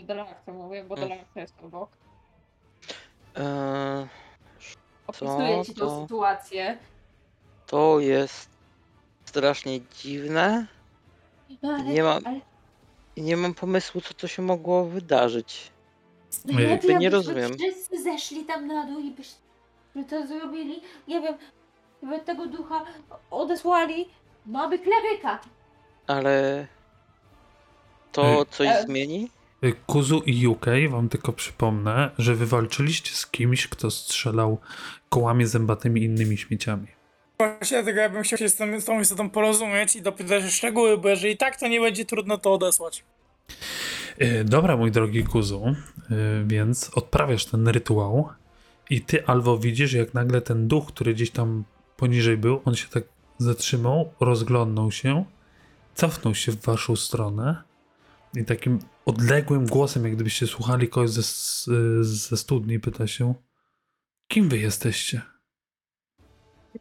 Do 0.00 0.06
Delarka 0.06 0.52
mówię, 0.52 0.84
bo 0.84 0.96
Mm. 0.96 1.18
Jest 1.34 1.54
obok. 1.64 1.90
E, 3.36 4.06
Opisuję 5.06 5.64
ci 5.64 5.74
tą 5.74 5.80
to? 5.80 6.02
sytuację. 6.02 6.78
to 7.66 8.00
jest 8.00 8.48
strasznie 9.24 9.80
dziwne 9.80 10.66
No, 11.62 11.68
ale, 11.74 11.84
Nie 11.84 12.02
mam- 12.02 12.26
ale 12.26 12.40
i 13.16 13.22
nie 13.22 13.36
mam 13.36 13.54
pomysłu, 13.54 14.00
co 14.00 14.14
to 14.14 14.28
się 14.28 14.42
mogło 14.42 14.84
wydarzyć. 14.84 15.72
Lepiej, 16.44 16.70
jakby 16.70 16.86
nie 16.88 16.92
jakbyśmy 16.92 17.10
rozumiem. 17.10 17.58
Wszyscy 17.58 18.02
zeszli 18.02 18.44
tam 18.44 18.66
na 18.66 18.86
dół 18.86 18.98
i 19.00 19.10
byśmy 19.10 20.04
to 20.10 20.26
zrobili. 20.26 20.80
Nie 21.08 21.20
wiem, 21.20 21.34
by 22.02 22.20
tego 22.20 22.46
ducha 22.46 22.84
odesłali. 23.30 24.08
Mamy 24.46 24.78
kleryka. 24.78 25.38
Ale 26.06 26.66
to 28.12 28.44
coś 28.44 28.68
E. 28.68 28.82
zmieni? 28.82 29.30
Y, 29.66 29.72
Kuzu 29.86 30.22
i 30.26 30.46
UK, 30.46 30.66
wam 30.90 31.08
tylko 31.08 31.32
przypomnę, 31.32 32.10
że 32.18 32.34
wy 32.34 32.46
walczyliście 32.46 33.14
z 33.14 33.26
kimś, 33.26 33.68
kto 33.68 33.90
strzelał 33.90 34.58
kołami 35.08 35.46
zębatymi 35.46 36.02
innymi 36.02 36.38
śmieciami. 36.38 36.86
Właśnie 37.38 37.76
dlatego 37.76 38.00
ja 38.00 38.08
bym 38.08 38.22
chciał 38.22 38.38
się 38.38 38.48
z 38.48 38.56
tą, 38.56 38.80
z 38.80 38.84
tą 38.84 39.00
istotą 39.00 39.30
porozumieć 39.30 39.96
i 39.96 40.02
dopytać 40.02 40.44
o 40.44 40.50
szczegóły, 40.50 40.98
bo 40.98 41.08
jeżeli 41.08 41.36
tak, 41.36 41.60
to 41.60 41.68
nie 41.68 41.80
będzie 41.80 42.04
trudno 42.04 42.38
to 42.38 42.52
odesłać. 42.52 43.04
E, 44.18 44.44
Dobra, 44.44 44.76
mój 44.76 44.90
drogi 44.90 45.24
kuzu, 45.24 45.64
e, 45.64 45.74
więc 46.46 46.90
odprawiasz 46.94 47.44
ten 47.44 47.68
rytuał 47.68 48.28
i 48.90 49.00
ty, 49.00 49.26
Alwo, 49.26 49.58
widzisz, 49.58 49.92
jak 49.92 50.14
nagle 50.14 50.40
ten 50.40 50.68
duch, 50.68 50.86
który 50.86 51.14
gdzieś 51.14 51.30
tam 51.30 51.64
poniżej 51.96 52.36
był, 52.36 52.60
on 52.64 52.74
się 52.74 52.88
tak 52.88 53.02
zatrzymał, 53.38 54.12
rozglądnął 54.20 54.92
się, 54.92 55.24
cofnął 55.94 56.34
się 56.34 56.52
w 56.52 56.62
waszą 56.62 56.96
stronę 56.96 57.62
i 58.36 58.44
takim 58.44 58.78
odległym 59.06 59.66
głosem, 59.66 60.04
jak 60.04 60.14
gdybyście 60.14 60.46
słuchali 60.46 60.88
kogoś 60.88 61.10
ze, 61.10 61.22
ze 62.04 62.36
studni, 62.36 62.80
pyta 62.80 63.06
się, 63.06 63.34
kim 64.28 64.48
wy 64.48 64.58
jesteście? 64.58 65.22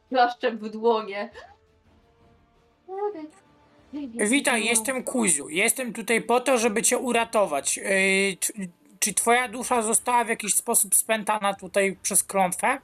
Klaszczem 0.09 0.57
w 0.57 0.69
dłonie. 0.69 1.31
Witaj, 4.29 4.65
jestem 4.65 5.03
Kuziu. 5.03 5.49
Jestem 5.49 5.93
tutaj 5.93 6.21
po 6.21 6.39
to, 6.39 6.57
żeby 6.57 6.83
cię 6.83 6.97
uratować. 6.97 7.77
Yy, 7.77 8.37
czy, 8.39 8.53
czy 8.99 9.13
twoja 9.13 9.47
dusza 9.47 9.81
została 9.81 10.23
w 10.23 10.29
jakiś 10.29 10.55
sposób 10.55 10.95
spętana 10.95 11.53
tutaj 11.53 11.97
przez 12.01 12.23
klątwę? 12.23 12.77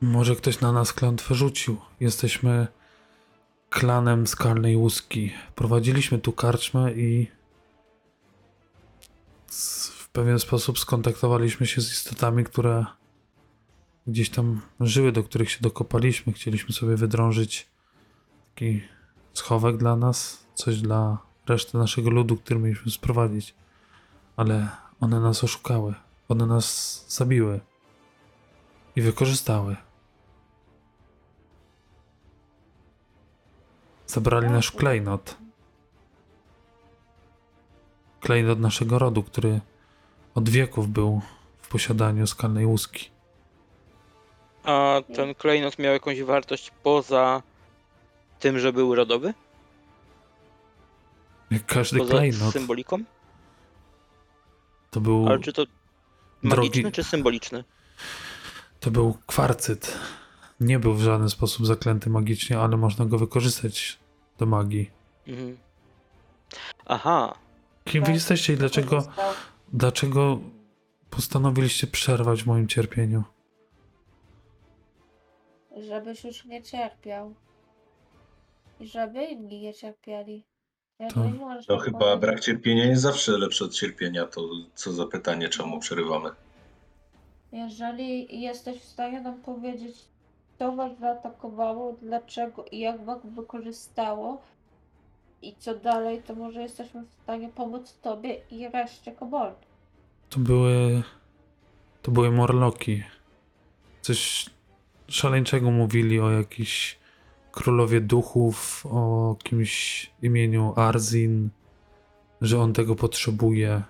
Może 0.00 0.36
ktoś 0.36 0.60
na 0.60 0.72
nas 0.72 0.92
klątwę 0.92 1.34
rzucił. 1.34 1.76
Jesteśmy 2.00 2.66
klanem 3.70 4.26
skalnej 4.26 4.76
łuski. 4.76 5.32
Prowadziliśmy 5.54 6.18
tu 6.18 6.32
karczmę 6.32 6.92
i 6.92 7.26
w 9.48 10.08
pewien 10.08 10.38
sposób 10.38 10.78
skontaktowaliśmy 10.78 11.66
się 11.66 11.80
z 11.80 11.92
istotami, 11.92 12.44
które 12.44 12.86
gdzieś 14.06 14.30
tam 14.30 14.60
żyły, 14.80 15.12
do 15.12 15.22
których 15.22 15.50
się 15.50 15.58
dokopaliśmy. 15.60 16.32
Chcieliśmy 16.32 16.74
sobie 16.74 16.96
wydrążyć 16.96 17.68
taki 18.54 18.82
schowek 19.34 19.76
dla 19.76 19.96
nas, 19.96 20.46
coś 20.54 20.80
dla 20.80 21.18
reszty 21.46 21.78
naszego 21.78 22.10
ludu, 22.10 22.36
który 22.36 22.60
mieliśmy 22.60 22.92
sprowadzić. 22.92 23.54
Ale 24.36 24.68
one 25.00 25.20
nas 25.20 25.44
oszukały. 25.44 25.94
One 26.28 26.46
nas 26.46 27.04
zabiły 27.08 27.60
i 28.96 29.02
wykorzystały. 29.02 29.76
Zabrali 34.08 34.46
nasz 34.50 34.70
klejnot. 34.72 35.36
Klejnot 38.20 38.60
naszego 38.60 38.98
rodu, 38.98 39.22
który 39.22 39.60
od 40.34 40.48
wieków 40.48 40.88
był 40.88 41.20
w 41.62 41.68
posiadaniu 41.68 42.26
skalnej 42.26 42.66
łuski. 42.66 43.10
A 44.64 45.00
ten 45.14 45.34
klejnot 45.34 45.78
miał 45.78 45.92
jakąś 45.92 46.22
wartość 46.22 46.72
poza 46.82 47.42
tym, 48.38 48.58
że 48.58 48.72
był 48.72 48.94
rodowy? 48.94 49.34
Jak 51.50 51.66
każdy 51.66 51.98
Poza 51.98 52.10
klejnot, 52.10 52.52
symboliką? 52.52 52.98
to 54.90 55.00
był, 55.00 55.28
Ale 55.28 55.38
czy 55.38 55.52
to 55.52 55.62
drogi- 55.62 55.68
magiczny, 56.42 56.92
czy 56.92 57.04
symboliczny? 57.04 57.64
to 58.80 58.90
był 58.90 59.18
kwarcyt. 59.26 59.98
Nie 60.60 60.78
był 60.78 60.94
w 60.94 61.00
żaden 61.00 61.30
sposób 61.30 61.66
zaklęty 61.66 62.10
magicznie, 62.10 62.58
ale 62.58 62.76
można 62.76 63.04
go 63.04 63.18
wykorzystać 63.18 63.98
do 64.38 64.46
magii. 64.46 64.90
Mhm. 65.26 65.56
Aha, 66.86 67.34
Kim 67.84 68.04
wy 68.04 68.12
jesteście 68.12 68.52
i 68.52 68.56
dlaczego, 68.56 69.02
dlaczego 69.72 70.38
postanowiliście 71.10 71.86
przerwać 71.86 72.42
w 72.42 72.46
moim 72.46 72.68
cierpieniu? 72.68 73.24
Żebyś 75.76 76.24
już 76.24 76.44
nie 76.44 76.62
cierpiał. 76.62 77.34
I 78.80 78.86
żeby 78.88 79.24
inni 79.24 79.60
nie 79.60 79.74
cierpieli. 79.74 80.44
Ja 80.98 81.08
To- 81.10 81.24
nie 81.24 81.32
możesz 81.32 81.66
tak 81.66 81.80
chyba 81.80 81.98
powiedzieć. 81.98 82.20
brak 82.20 82.40
cierpienia 82.40 82.84
jest 82.84 83.02
zawsze 83.02 83.38
lepszy 83.38 83.64
od 83.64 83.74
cierpienia. 83.74 84.26
To 84.26 84.48
co 84.74 84.92
za 84.92 85.06
pytanie, 85.06 85.48
czemu 85.48 85.78
przerywamy? 85.80 86.30
Jeżeli 87.52 88.40
jesteś 88.40 88.80
w 88.80 88.84
stanie 88.84 89.20
nam 89.20 89.42
powiedzieć, 89.42 89.96
co 90.58 90.72
was 90.72 90.98
zaatakowało, 90.98 91.96
dlaczego 92.02 92.64
i 92.64 92.78
jak 92.78 93.04
was 93.04 93.18
wykorzystało 93.24 94.42
i 95.42 95.54
co 95.58 95.74
dalej, 95.74 96.22
to 96.22 96.34
może 96.34 96.62
jesteśmy 96.62 97.02
w 97.02 97.22
stanie 97.22 97.48
pomóc 97.48 97.98
tobie 98.02 98.36
i 98.50 98.68
reszcie 98.68 99.12
koboldów. 99.12 99.68
To 100.30 100.38
były. 100.38 101.02
To 102.02 102.10
były 102.10 102.30
morloki. 102.30 103.02
Coś 104.00 104.50
szaleńczego 105.08 105.70
mówili 105.70 106.20
o 106.20 106.30
jakiejś 106.30 106.98
królowie 107.52 108.00
duchów, 108.00 108.86
o 108.90 109.36
kimś 109.44 110.10
imieniu 110.22 110.72
Arzin, 110.76 111.50
że 112.40 112.60
on 112.60 112.72
tego 112.72 112.94
potrzebuje. 112.94 113.82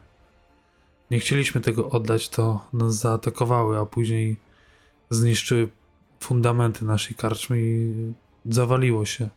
Nie 1.11 1.18
chcieliśmy 1.20 1.61
tego 1.61 1.90
oddać, 1.90 2.28
to 2.28 2.66
nas 2.72 2.94
zaatakowały, 2.94 3.78
a 3.78 3.87
później 3.87 4.37
zniszczyły 5.11 5.68
fundamenty 6.20 6.85
naszej 6.85 7.16
karczmy 7.16 7.61
i 7.61 7.94
zawaliło 8.46 9.07
się. 9.07 9.28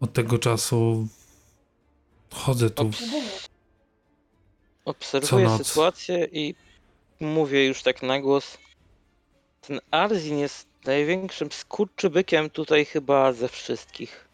Od 0.00 0.12
tego 0.12 0.38
czasu 0.38 1.08
chodzę 2.30 2.70
tu. 2.70 2.90
Obserwuję 4.84 5.44
noc. 5.44 5.66
sytuację 5.66 6.28
i 6.32 6.54
mówię 7.20 7.66
już 7.66 7.82
tak 7.82 8.02
na 8.02 8.20
głos. 8.20 8.58
Ten 9.60 9.80
Arzin 9.90 10.38
jest 10.38 10.68
największym 10.84 11.52
skurczybykiem 11.52 12.50
tutaj 12.50 12.84
chyba 12.84 13.32
ze 13.32 13.48
wszystkich. 13.48 14.28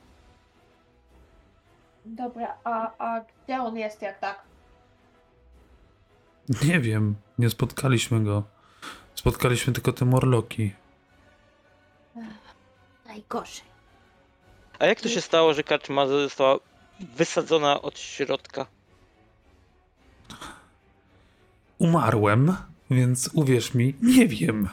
Dobra, 2.04 2.58
a, 2.64 2.92
a 2.98 3.20
gdzie 3.20 3.62
on 3.62 3.76
jest 3.76 4.02
jak 4.02 4.18
tak? 4.18 4.42
Nie 6.64 6.80
wiem, 6.80 7.16
nie 7.38 7.50
spotkaliśmy 7.50 8.24
go. 8.24 8.42
Spotkaliśmy 9.26 9.72
tylko 9.72 9.92
te 9.92 10.04
morloki. 10.04 10.72
Najgorzej. 13.06 13.64
A 14.78 14.86
jak 14.86 15.00
to 15.00 15.08
się 15.08 15.20
stało, 15.20 15.54
że 15.54 15.62
karczma 15.62 16.06
została 16.06 16.58
wysadzona 17.00 17.82
od 17.82 17.98
środka? 17.98 18.66
Umarłem, 21.78 22.56
więc 22.90 23.30
uwierz 23.34 23.74
mi, 23.74 23.94
nie 24.02 24.28
wiem. 24.28 24.68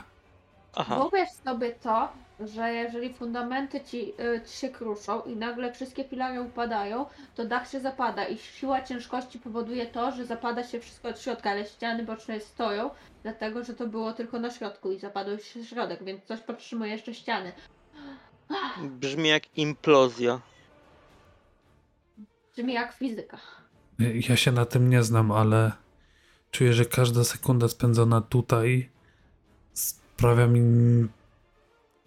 Aha, 0.75 0.95
Wyobraź 0.95 1.29
sobie 1.31 1.71
to, 1.71 2.09
że 2.47 2.73
jeżeli 2.73 3.13
fundamenty 3.13 3.81
ci, 3.81 4.13
y, 4.21 4.41
ci 4.45 4.57
się 4.57 4.69
kruszą 4.69 5.21
i 5.21 5.35
nagle 5.35 5.73
wszystkie 5.73 6.03
filary 6.03 6.41
upadają, 6.41 7.05
to 7.35 7.45
dach 7.45 7.69
się 7.69 7.79
zapada 7.79 8.25
i 8.25 8.37
siła 8.37 8.81
ciężkości 8.81 9.39
powoduje 9.39 9.85
to, 9.85 10.11
że 10.11 10.25
zapada 10.25 10.63
się 10.63 10.79
wszystko 10.79 11.09
od 11.09 11.21
środka, 11.21 11.49
ale 11.49 11.65
ściany 11.65 12.03
boczne 12.03 12.39
stoją, 12.39 12.89
dlatego 13.23 13.63
że 13.63 13.73
to 13.73 13.87
było 13.87 14.13
tylko 14.13 14.39
na 14.39 14.51
środku 14.51 14.91
i 14.91 14.99
zapadł 14.99 15.37
się 15.37 15.65
środek, 15.65 16.03
więc 16.03 16.23
coś 16.23 16.39
podtrzymuje 16.39 16.91
jeszcze 16.91 17.13
ściany. 17.13 17.51
brzmi 18.83 19.29
jak 19.29 19.57
implozja. 19.57 20.41
Brzmi 22.55 22.73
jak 22.73 22.93
fizyka. 22.93 23.37
Ja 24.29 24.35
się 24.35 24.51
na 24.51 24.65
tym 24.65 24.89
nie 24.89 25.03
znam, 25.03 25.31
ale 25.31 25.71
czuję, 26.51 26.73
że 26.73 26.85
każda 26.85 27.23
sekunda 27.23 27.67
spędzona 27.67 28.21
tutaj 28.21 28.89
sprawia 29.73 30.47
mi 30.47 30.61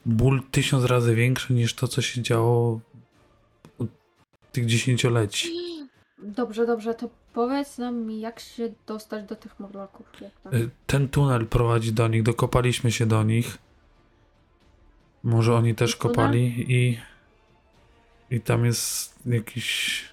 ból 0.06 0.42
tysiąc 0.50 0.84
razy 0.84 1.14
większy 1.14 1.52
niż 1.52 1.74
to, 1.74 1.88
co 1.88 2.02
się 2.02 2.22
działo 2.22 2.80
od 3.78 3.88
tych 4.52 4.66
dziesięcioleci. 4.66 5.50
Dobrze, 6.18 6.66
dobrze, 6.66 6.94
to 6.94 7.08
powiedz 7.34 7.78
nam 7.78 8.10
jak 8.10 8.40
się 8.40 8.72
dostać 8.86 9.24
do 9.24 9.36
tych 9.36 9.60
morloków. 9.60 10.06
Tam? 10.44 10.54
Y, 10.54 10.70
Ten 10.86 11.08
tunel 11.08 11.46
prowadzi 11.46 11.92
do 11.92 12.08
nich, 12.08 12.22
dokopaliśmy 12.22 12.92
się 12.92 13.06
do 13.06 13.22
nich. 13.22 13.58
Może 15.22 15.54
oni 15.54 15.74
też 15.74 15.96
Tunel? 15.96 16.14
kopali 16.16 16.64
i 16.72 16.98
i 18.30 18.40
tam 18.40 18.64
jest 18.64 19.14
jakiś 19.26 20.04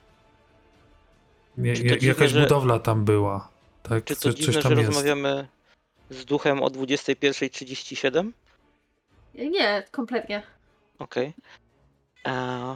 dziwne, 1.57 1.97
jakaś 2.01 2.31
że- 2.31 2.41
budowla 2.41 2.79
tam 2.79 3.05
była. 3.05 3.49
Tak, 3.83 4.03
Czy 4.03 4.15
to 4.15 4.21
coś, 4.21 4.33
dziwne, 4.35 4.45
coś 4.53 4.55
że 4.63 4.69
tam 4.69 4.77
jest. 4.77 4.87
rozmawiamy 4.87 5.47
z 6.09 6.25
duchem 6.25 6.63
o 6.63 6.67
21.37? 6.69 8.31
Nie, 9.33 9.83
kompletnie. 9.91 10.41
Okej. 10.99 11.33
Eee, 12.25 12.75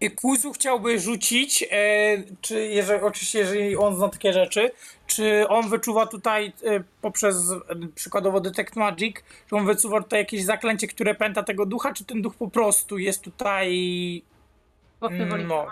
I 0.00 0.10
Kuzu 0.10 0.52
chciałby 0.52 1.00
rzucić, 1.00 1.64
e, 1.70 2.16
czy 2.40 2.66
jeżeli, 2.66 3.02
oczywiście 3.02 3.38
jeżeli 3.38 3.76
on 3.76 3.96
zna 3.96 4.08
takie 4.08 4.32
rzeczy, 4.32 4.70
czy 5.06 5.48
on 5.48 5.68
wyczuwa 5.68 6.06
tutaj 6.06 6.52
e, 6.64 6.82
poprzez 7.00 7.50
e, 7.50 7.56
przykładowo 7.94 8.40
Detect 8.40 8.76
Magic, 8.76 9.16
czy 9.48 9.56
on 9.56 9.66
wyczuwa 9.66 10.02
tutaj 10.02 10.20
jakieś 10.20 10.44
zaklęcie, 10.44 10.86
które 10.86 11.14
pęta 11.14 11.42
tego 11.42 11.66
ducha, 11.66 11.92
czy 11.92 12.04
ten 12.04 12.22
duch 12.22 12.34
po 12.34 12.48
prostu 12.48 12.98
jest 12.98 13.22
tutaj, 13.22 14.22
Wątpliwości. 15.00 15.46
no, 15.46 15.66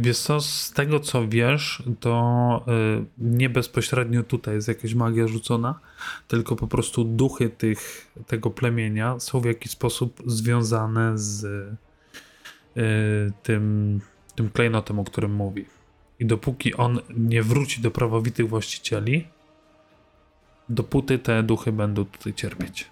Wiesz 0.00 0.18
co, 0.18 0.40
z 0.40 0.72
tego 0.72 1.00
co 1.00 1.28
wiesz, 1.28 1.82
to 2.00 2.64
y, 3.00 3.04
nie 3.18 3.50
bezpośrednio 3.50 4.22
tutaj 4.22 4.54
jest 4.54 4.68
jakaś 4.68 4.94
magia 4.94 5.26
rzucona, 5.28 5.80
tylko 6.28 6.56
po 6.56 6.66
prostu 6.66 7.04
duchy 7.04 7.48
tych, 7.48 8.10
tego 8.26 8.50
plemienia 8.50 9.20
są 9.20 9.40
w 9.40 9.44
jakiś 9.44 9.72
sposób 9.72 10.22
związane 10.26 11.18
z 11.18 11.44
y, 11.44 13.32
tym, 13.42 14.00
tym 14.34 14.50
klejnotem, 14.50 14.98
o 14.98 15.04
którym 15.04 15.34
mówi. 15.34 15.64
I 16.20 16.26
dopóki 16.26 16.74
on 16.74 17.00
nie 17.16 17.42
wróci 17.42 17.80
do 17.80 17.90
prawowitych 17.90 18.48
właścicieli, 18.48 19.26
dopóty 20.68 21.18
te 21.18 21.42
duchy 21.42 21.72
będą 21.72 22.04
tutaj 22.04 22.34
cierpieć. 22.34 22.90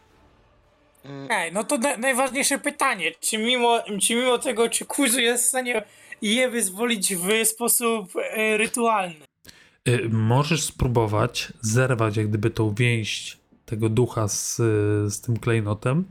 Ej, 1.30 1.52
no 1.52 1.64
to 1.64 1.78
na, 1.78 1.96
najważniejsze 1.96 2.58
pytanie, 2.58 3.12
czy 3.20 3.38
mimo, 3.38 3.82
czy 4.02 4.14
mimo 4.14 4.38
tego, 4.38 4.68
czy 4.68 4.84
Kuzu 4.84 5.20
jest 5.20 5.44
w 5.44 5.48
stanie 5.48 5.84
je 6.22 6.50
wyzwolić 6.50 7.14
w 7.16 7.44
sposób 7.46 8.12
e, 8.16 8.56
rytualny? 8.56 9.14
Y, 9.88 10.08
Możesz 10.10 10.62
spróbować 10.62 11.52
zerwać 11.60 12.16
jak 12.16 12.28
gdyby 12.28 12.50
tą 12.50 12.74
więź 12.74 13.38
tego 13.66 13.88
ducha 13.88 14.28
z, 14.28 14.56
z 15.14 15.20
tym 15.20 15.36
klejnotem, 15.36 16.04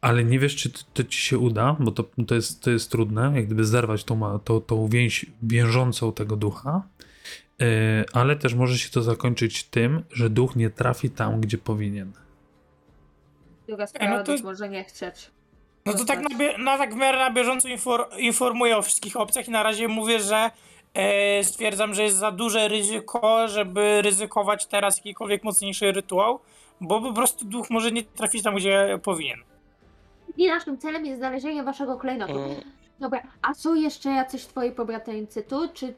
ale 0.00 0.24
nie 0.24 0.38
wiesz, 0.38 0.56
czy 0.56 0.70
to, 0.70 0.78
to 0.94 1.04
ci 1.04 1.20
się 1.20 1.38
uda, 1.38 1.76
bo 1.80 1.90
to, 1.90 2.04
to, 2.26 2.34
jest, 2.34 2.62
to 2.62 2.70
jest 2.70 2.90
trudne, 2.90 3.32
jak 3.34 3.46
gdyby 3.46 3.64
zerwać 3.64 4.04
tą, 4.04 4.16
ma- 4.16 4.38
tą, 4.38 4.60
tą 4.60 4.88
więź 4.88 5.26
wiążącą 5.42 6.12
tego 6.12 6.36
ducha, 6.36 6.82
Y, 7.62 8.04
ale 8.12 8.36
też 8.36 8.54
może 8.54 8.78
się 8.78 8.90
to 8.90 9.02
zakończyć 9.02 9.64
tym, 9.64 10.02
że 10.12 10.30
duch 10.30 10.56
nie 10.56 10.70
trafi 10.70 11.10
tam, 11.10 11.40
gdzie 11.40 11.58
powinien. 11.58 12.12
Druga 13.66 13.86
sprawa, 13.86 14.16
no 14.18 14.24
to- 14.24 14.42
może 14.42 14.68
nie 14.68 14.84
chcieć. 14.84 15.30
No 15.92 15.98
to 15.98 16.04
tak 16.04 16.30
na, 16.30 16.38
bie, 16.38 16.58
na, 16.58 16.78
tak 16.78 16.94
w 16.94 16.96
miarę 16.96 17.18
na 17.18 17.30
bieżąco 17.30 17.68
infor, 17.68 18.08
informuję 18.18 18.76
o 18.76 18.82
wszystkich 18.82 19.16
opcjach 19.16 19.48
i 19.48 19.50
na 19.50 19.62
razie 19.62 19.88
mówię, 19.88 20.20
że 20.20 20.50
e, 20.94 21.44
stwierdzam, 21.44 21.94
że 21.94 22.02
jest 22.02 22.16
za 22.16 22.30
duże 22.30 22.68
ryzyko, 22.68 23.48
żeby 23.48 24.02
ryzykować 24.02 24.66
teraz 24.66 24.96
jakikolwiek 24.96 25.44
mocniejszy 25.44 25.92
rytuał, 25.92 26.40
bo 26.80 27.00
po 27.00 27.12
prostu 27.12 27.44
duch 27.44 27.70
może 27.70 27.92
nie 27.92 28.02
trafić 28.02 28.42
tam, 28.42 28.54
gdzie 28.56 28.98
powinien. 29.02 29.38
I 30.36 30.48
naszym 30.48 30.78
celem 30.78 31.06
jest 31.06 31.18
znalezienie 31.18 31.62
waszego 31.62 31.96
klejnotu. 31.96 32.38
mm, 32.38 32.56
Dobra, 33.00 33.22
a 33.42 33.54
są 33.54 33.74
jeszcze 33.74 34.10
jacyś 34.10 34.46
twoi 34.46 34.72
pobratyńcy 34.72 35.42
tu, 35.42 35.68
czy 35.74 35.94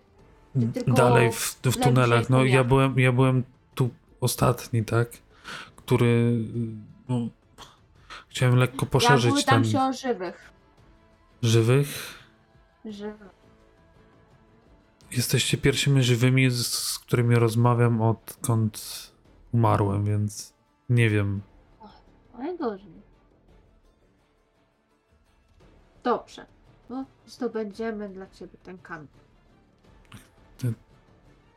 Ty 0.53 0.73
tylko 0.73 0.93
Dalej 0.93 1.33
w, 1.33 1.57
w 1.65 1.77
tunelach. 1.77 2.31
No 2.31 2.45
ja 2.45 2.51
dniach. 2.51 2.67
byłem, 2.67 2.99
ja 2.99 3.13
byłem 3.13 3.43
tu 3.75 3.91
ostatni, 4.21 4.85
tak? 4.85 5.09
Który. 5.77 6.33
No, 7.09 7.29
chciałem 8.31 8.57
lekko 8.57 8.87
ja 8.87 8.91
poszerzyć 8.91 9.35
pytam 9.35 9.63
ten 9.63 9.73
się 9.73 9.81
o 9.81 9.93
żywych. 9.93 10.53
żywych. 11.43 12.19
Żywych. 12.85 13.41
Jesteście 15.13 15.59
pierwszymi 15.59 16.03
żywymi, 16.03 16.51
z, 16.51 16.67
z 16.67 16.99
którymi 16.99 17.35
rozmawiam 17.35 18.01
odkąd 18.03 19.13
umarłem, 19.53 20.05
więc 20.05 20.55
nie 20.89 21.11
wiem. 21.11 21.43
Najgorzej. 22.39 23.03
Dobrze. 26.03 26.47
No, 26.91 27.05
zdobędziemy 27.27 28.09
dla 28.09 28.27
ciebie 28.27 28.59
ten 28.63 28.79
kamień. 28.79 29.09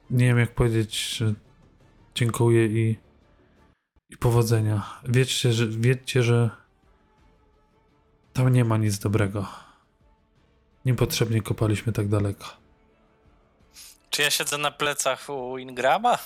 Nie 0.09 0.25
wiem, 0.25 0.39
jak 0.39 0.55
powiedzieć, 0.55 1.17
że 1.17 1.33
dziękuję 2.15 2.65
i, 2.65 2.97
i 4.09 4.17
powodzenia. 4.17 4.99
Wiecie, 5.09 5.53
że, 5.53 5.67
wiecie, 5.67 6.23
że 6.23 6.62
tam 8.33 8.49
nie 8.49 8.65
ma 8.65 8.77
nic 8.77 8.99
dobrego. 8.99 9.47
Niepotrzebnie 10.85 11.41
kopaliśmy 11.41 11.93
tak 11.93 12.07
daleko. 12.07 12.45
Czy 14.09 14.21
ja 14.21 14.29
siedzę 14.29 14.57
na 14.57 14.71
plecach 14.71 15.29
u 15.29 15.57
Ingrama? 15.57 16.17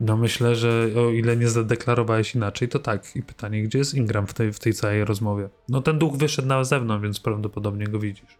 No 0.00 0.16
myślę, 0.16 0.54
że 0.56 0.88
o 0.96 1.10
ile 1.10 1.36
nie 1.36 1.48
zadeklarowałeś 1.48 2.34
inaczej, 2.34 2.68
to 2.68 2.78
tak. 2.78 3.16
I 3.16 3.22
pytanie, 3.22 3.62
gdzie 3.62 3.78
jest 3.78 3.94
Ingram 3.94 4.26
w 4.26 4.34
tej, 4.34 4.52
w 4.52 4.58
tej 4.58 4.72
całej 4.72 5.04
rozmowie? 5.04 5.48
No 5.68 5.82
ten 5.82 5.98
duch 5.98 6.16
wyszedł 6.16 6.48
na 6.48 6.64
zewnątrz, 6.64 7.02
więc 7.02 7.20
prawdopodobnie 7.20 7.86
go 7.86 7.98
widzisz. 7.98 8.38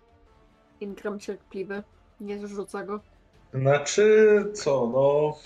Ingram 0.81 1.21
cierpliwy. 1.21 1.83
Nie 2.21 2.47
zrzuca 2.47 2.85
go. 2.85 3.01
Znaczy, 3.55 4.07
co, 4.55 4.91
no. 4.93 5.39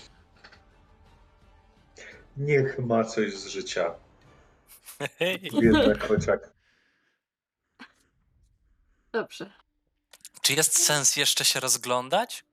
Niech 2.37 2.79
ma 2.79 3.03
coś 3.03 3.33
z 3.33 3.47
życia. 3.47 3.91
Biedny 5.61 5.95
kociak. 6.07 6.58
Dobrze. 9.11 9.51
Czy 10.41 10.53
jest 10.53 10.79
sens 10.85 11.15
jeszcze 11.15 11.45
się 11.45 11.59
rozglądać? 11.59 12.43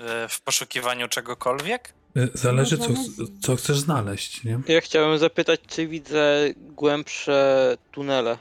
E, 0.00 0.28
W 0.28 0.40
poszukiwaniu 0.40 1.08
czegokolwiek? 1.08 1.92
Y, 2.16 2.30
Zależy, 2.34 2.78
co, 2.78 2.88
co 3.42 3.56
chcesz 3.56 3.78
znaleźć, 3.78 4.44
nie? 4.44 4.60
Ja 4.68 4.80
chciałem 4.80 5.18
zapytać, 5.18 5.60
czy 5.66 5.86
widzę 5.88 6.48
głębsze 6.56 7.76
tunele 7.92 8.38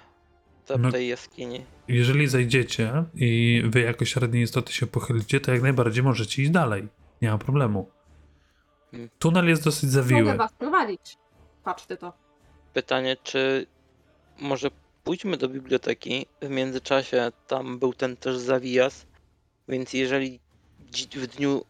tam 0.65 0.81
No. 0.81 0.91
tej 0.91 1.07
jaskini. 1.07 1.65
Jeżeli 1.87 2.27
zajdziecie 2.27 3.03
i 3.15 3.61
wy 3.65 3.79
jako 3.81 4.05
średnie 4.05 4.41
istoty 4.41 4.73
się 4.73 4.87
pochylicie, 4.87 5.39
to 5.39 5.51
jak 5.51 5.61
najbardziej 5.61 6.03
możecie 6.03 6.41
iść 6.41 6.51
dalej. 6.51 6.87
Nie 7.21 7.31
ma 7.31 7.37
problemu. 7.37 7.89
Hmm. 8.91 9.09
Tunel 9.19 9.47
jest 9.49 9.63
dosyć 9.63 9.83
Mogę 9.83 9.91
zawiły. 10.03 10.37
was 10.37 10.53
prowadzić. 10.53 11.17
Patrz 11.63 11.85
ty 11.85 11.97
to. 11.97 12.13
Pytanie, 12.73 13.17
czy 13.23 13.67
może 14.39 14.69
pójdźmy 15.05 15.37
do 15.37 15.49
biblioteki. 15.49 16.25
W 16.41 16.49
międzyczasie 16.49 17.31
tam 17.47 17.79
był 17.79 17.93
ten 17.93 18.17
też 18.17 18.37
zawijas, 18.37 19.05
więc 19.67 19.93
jeżeli 19.93 20.39
w 21.15 21.27
dniu 21.27 21.65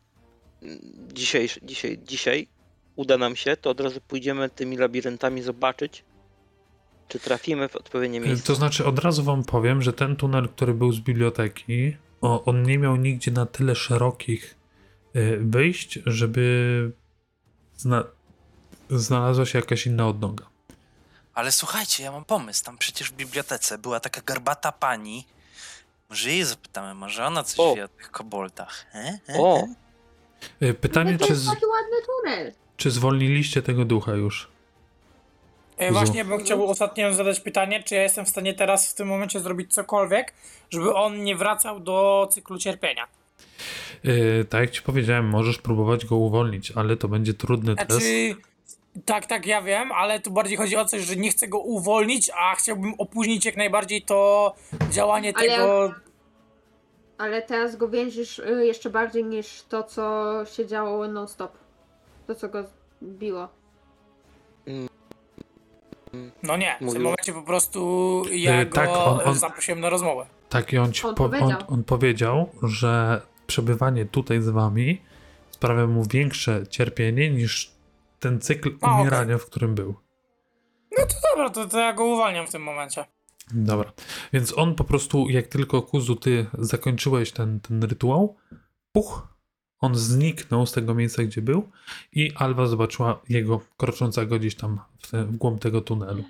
mm, 0.61 0.79
dzisiejszy, 1.13 1.59
dzisiaj, 1.63 1.99
dzisiaj 2.07 2.47
uda 2.95 3.17
nam 3.17 3.35
się, 3.35 3.57
to 3.57 3.69
od 3.69 3.79
razu 3.79 4.01
pójdziemy 4.07 4.49
tymi 4.49 4.77
labiryntami 4.77 5.41
zobaczyć, 5.41 6.03
czy 7.07 7.19
trafimy 7.19 7.69
w 7.69 7.75
odpowiednie 7.75 8.19
miejsce. 8.19 8.47
To 8.47 8.55
znaczy, 8.55 8.85
od 8.85 8.99
razu 8.99 9.23
wam 9.23 9.43
powiem, 9.43 9.81
że 9.81 9.93
ten 9.93 10.15
tunel, 10.15 10.49
który 10.49 10.73
był 10.73 10.91
z 10.91 10.99
biblioteki, 10.99 11.97
on 12.21 12.63
nie 12.63 12.77
miał 12.77 12.95
nigdzie 12.95 13.31
na 13.31 13.45
tyle 13.45 13.75
szerokich 13.75 14.55
y, 15.15 15.37
wyjść, 15.41 15.99
żeby 16.05 16.91
zna 17.75 18.03
znalazła 18.89 19.45
się 19.45 19.59
jakaś 19.59 19.87
inna 19.87 20.07
odnoga. 20.07 20.54
Ale 21.35 21.51
słuchajcie, 21.51 22.03
ja 22.03 22.11
mam 22.11 22.25
pomysł. 22.25 22.63
Tam 22.63 22.77
przecież 22.77 23.09
w 23.09 23.13
bibliotece 23.13 23.77
była 23.77 23.99
taka 23.99 24.21
garbata 24.21 24.71
pani. 24.71 25.25
Może 26.09 26.29
jej 26.29 26.43
zapytamy, 26.43 26.93
może 26.93 27.25
ona 27.25 27.43
coś 27.43 27.59
O. 27.59 27.75
wie 27.75 27.85
o 27.85 27.87
tych 27.87 28.11
koboldach. 28.11 28.85
E? 28.93 29.19
E? 29.29 29.39
O, 29.39 29.63
Y, 30.61 30.73
Pytanie, 30.73 31.11
No 31.11 31.17
to 31.17 31.25
czy, 31.25 31.31
jest 31.33 31.43
z, 31.43 31.47
taki 31.49 31.65
ładny 31.65 31.97
tunel. 32.05 32.53
czy 32.77 32.91
zwolniliście 32.91 33.61
tego 33.61 33.85
ducha 33.85 34.11
już? 34.11 34.47
E, 35.77 35.91
właśnie 35.91 36.25
bym 36.25 36.39
chciał 36.39 36.69
ostatnio 36.69 37.13
zadać 37.13 37.39
pytanie, 37.39 37.83
czy 37.83 37.95
ja 37.95 38.03
jestem 38.03 38.25
w 38.25 38.29
stanie 38.29 38.53
teraz 38.53 38.91
w 38.91 38.93
tym 38.93 39.07
momencie 39.07 39.39
zrobić 39.39 39.73
cokolwiek, 39.73 40.33
żeby 40.71 40.93
on 40.93 41.23
nie 41.23 41.35
wracał 41.35 41.79
do 41.79 42.27
cyklu 42.31 42.57
cierpienia. 42.57 43.07
Y, 44.05 44.45
tak 44.49 44.61
jak 44.61 44.71
ci 44.71 44.81
powiedziałem, 44.81 45.29
możesz 45.29 45.57
próbować 45.57 46.05
go 46.05 46.15
uwolnić, 46.15 46.71
ale 46.71 46.97
to 46.97 47.07
będzie 47.07 47.33
trudny 47.33 47.75
test. 47.75 47.89
Znaczy, 47.91 48.35
tak, 49.05 49.25
tak, 49.25 49.45
ja 49.45 49.61
wiem, 49.61 49.91
ale 49.91 50.19
tu 50.19 50.31
bardziej 50.31 50.57
chodzi 50.57 50.75
o 50.77 50.85
coś, 50.85 51.01
że 51.01 51.15
nie 51.15 51.29
chcę 51.29 51.47
go 51.47 51.59
uwolnić, 51.59 52.31
a 52.35 52.55
chciałbym 52.55 52.93
opóźnić 52.97 53.45
jak 53.45 53.57
najbardziej 53.57 54.01
to 54.01 54.53
działanie 54.91 55.33
Ale 55.35 55.49
tego. 55.49 55.93
Ale 57.17 57.41
teraz 57.41 57.75
go 57.75 57.89
więzisz 57.89 58.39
y, 58.39 58.65
jeszcze 58.65 58.89
bardziej 58.89 59.23
niż 59.23 59.63
to, 59.69 59.83
co 59.83 60.33
się 60.55 60.67
działo 60.67 61.07
non-stop. 61.07 61.51
To, 62.27 62.35
co 62.35 62.49
go 62.49 62.63
biło. 63.03 63.47
No 66.43 66.57
nie, 66.57 66.75
w 66.81 66.93
tym 66.93 67.01
momencie 67.01 67.33
po 67.33 67.41
prostu 67.41 68.21
ja 68.31 68.53
E, 68.53 68.65
go 68.65 68.75
tak, 68.75 68.89
on- 68.89 69.19
on- 69.25 69.35
zaprosiłem 69.35 69.79
na 69.79 69.89
rozmowę. 69.89 70.25
Tak, 70.49 70.73
i 70.73 70.77
on, 70.77 70.93
ci 70.93 71.07
On 71.07 71.15
po, 71.15 71.23
on, 71.23 71.31
powiedział. 71.31 71.59
on 71.67 71.83
powiedział, 71.83 72.49
że 72.63 73.21
przebywanie 73.47 74.05
tutaj 74.05 74.41
z 74.41 74.49
wami 74.49 75.01
sprawia 75.51 75.87
mu 75.87 76.03
większe 76.05 76.67
cierpienie 76.67 77.29
niż 77.29 77.74
ten 78.25 78.41
cykl 78.41 78.77
A, 78.81 79.01
umierania, 79.01 79.37
w 79.37 79.45
którym 79.45 79.75
był. 79.75 79.95
No 80.97 81.05
to 81.05 81.15
dobra, 81.29 81.49
to, 81.49 81.65
to 81.65 81.79
ja 81.79 81.93
go 81.93 82.05
uwalniam 82.05 82.47
w 82.47 82.51
tym 82.51 82.63
momencie. 82.63 83.05
Dobra, 83.53 83.93
więc 84.33 84.57
on 84.57 84.75
po 84.75 84.83
prostu, 84.83 85.29
jak 85.29 85.47
tylko 85.47 85.81
Kuzu, 85.81 86.15
ty 86.15 86.45
zakończyłeś 86.53 87.31
ten, 87.31 87.59
ten 87.59 87.83
rytuał, 87.83 88.35
puch, 88.91 89.27
on 89.79 89.95
zniknął 89.95 90.65
z 90.65 90.71
tego 90.71 90.95
miejsca, 90.95 91.23
gdzie 91.23 91.41
był 91.41 91.69
i 92.11 92.31
Alwa 92.35 92.67
zobaczyła 92.67 93.21
jego 93.29 93.61
kroczącego 93.77 94.39
gdzieś 94.39 94.55
tam 94.55 94.79
w, 94.99 95.11
te, 95.11 95.25
w 95.25 95.37
głąb 95.37 95.61
tego 95.61 95.81
tunelu. 95.81 96.23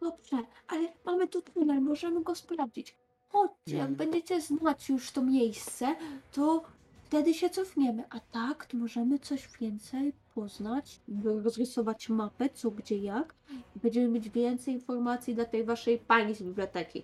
Dobrze, 0.00 0.36
ale 0.68 0.88
mamy 1.06 1.28
tu 1.28 1.42
tunel, 1.42 1.80
możemy 1.80 2.22
go 2.22 2.34
sprawdzić. 2.34 2.96
Chodźcie, 3.28 3.76
jak 3.76 3.92
będziecie 3.92 4.40
znać 4.40 4.88
już 4.88 5.10
to 5.10 5.22
miejsce, 5.22 5.96
to 6.32 6.62
wtedy 7.04 7.34
się 7.34 7.50
cofniemy. 7.50 8.04
A 8.10 8.20
tak, 8.20 8.66
to 8.66 8.76
możemy 8.76 9.18
coś 9.18 9.48
więcej 9.60 10.12
poznać, 10.34 11.00
rozrysować 11.24 12.08
mapę, 12.08 12.48
co, 12.50 12.70
gdzie, 12.70 12.96
jak. 12.98 13.34
Będziemy 13.82 14.08
mieć 14.08 14.30
więcej 14.30 14.74
informacji 14.74 15.34
dla 15.34 15.44
tej 15.44 15.64
waszej 15.64 15.98
pani 15.98 16.34
z 16.34 16.42
biblioteki. 16.42 17.02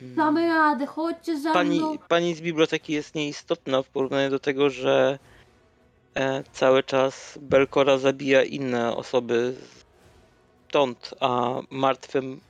Damy 0.00 0.48
radę, 0.48 0.86
chodźcie 0.86 1.40
za 1.40 1.52
pani, 1.52 1.78
mną. 1.78 1.98
pani 2.08 2.34
z 2.34 2.40
biblioteki 2.40 2.92
jest 2.92 3.14
nieistotna 3.14 3.82
w 3.82 3.88
porównaniu 3.88 4.30
do 4.30 4.38
tego, 4.38 4.70
że 4.70 5.18
e, 6.14 6.44
cały 6.52 6.82
czas 6.82 7.38
Belkora 7.42 7.98
zabija 7.98 8.42
inne 8.42 8.96
osoby 8.96 9.54
stąd, 10.68 11.14
a 11.20 11.60
martwym 11.70 12.40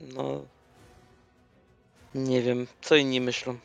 No. 0.00 0.42
Nie 2.14 2.42
wiem, 2.42 2.66
co 2.80 2.96
inni 2.96 3.20
myślą. 3.20 3.58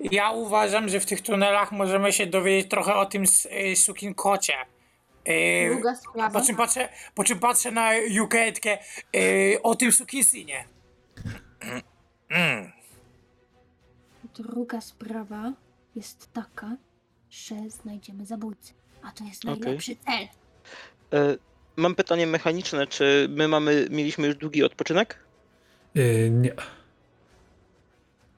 Ja 0.00 0.30
uważam, 0.30 0.88
że 0.88 1.00
w 1.00 1.06
tych 1.06 1.20
tunelach 1.20 1.72
możemy 1.72 2.12
się 2.12 2.26
dowiedzieć 2.26 2.70
trochę 2.70 2.94
o 2.94 3.06
tym 3.06 3.24
y, 3.72 3.76
sukin 3.76 4.14
kocie. 4.14 4.54
Y, 5.28 5.70
Druga 5.72 5.94
sprawa. 5.94 6.40
po, 6.40 6.46
czym 6.46 6.56
patrzę, 6.56 6.88
po 7.14 7.24
czym 7.24 7.38
patrzę 7.38 7.70
na 7.70 7.94
Juketkę 7.94 8.78
y, 9.16 9.58
o 9.62 9.74
tym 9.74 9.92
sukinsynie. 9.92 10.64
Mm. 12.28 12.72
Druga 14.34 14.80
sprawa 14.80 15.52
jest 15.96 16.32
taka, 16.32 16.76
że 17.30 17.54
znajdziemy 17.68 18.26
zabójcę. 18.26 18.72
A 19.02 19.12
to 19.12 19.24
jest 19.24 19.44
Okej. 19.44 19.60
najlepszy 19.60 19.96
cel. 19.96 20.28
E, 21.12 21.36
mam 21.76 21.94
pytanie 21.94 22.26
mechaniczne, 22.26 22.86
czy 22.86 23.26
my 23.30 23.48
mamy, 23.48 23.86
mieliśmy 23.90 24.26
już 24.26 24.36
długi 24.36 24.64
odpoczynek? 24.64 25.18
Yy, 25.94 26.30
nie. 26.30 26.52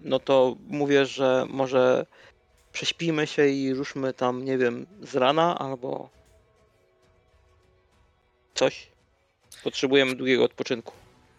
No 0.06 0.18
to 0.18 0.56
mówię, 0.68 1.06
że 1.06 1.46
może 1.48 2.06
prześpijmy 2.72 3.26
się 3.26 3.46
i 3.48 3.74
ruszmy 3.74 4.12
tam, 4.12 4.44
nie 4.44 4.58
wiem, 4.58 4.86
z 5.00 5.14
rana 5.14 5.58
albo 5.58 6.08
coś. 8.54 8.88
Potrzebujemy 9.64 10.14
długiego 10.14 10.44
odpoczynku. 10.44 10.92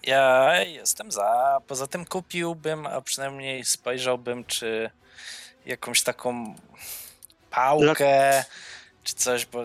Ja 0.03 0.55
jestem 0.63 1.11
za. 1.11 1.59
Poza 1.67 1.87
tym 1.87 2.05
kupiłbym, 2.05 2.85
a 2.85 3.01
przynajmniej 3.01 3.65
spojrzałbym, 3.65 4.45
czy 4.45 4.89
jakąś 5.65 6.01
taką 6.03 6.55
pałkę, 7.49 8.43
czy 9.03 9.15
coś, 9.15 9.45
bo 9.45 9.63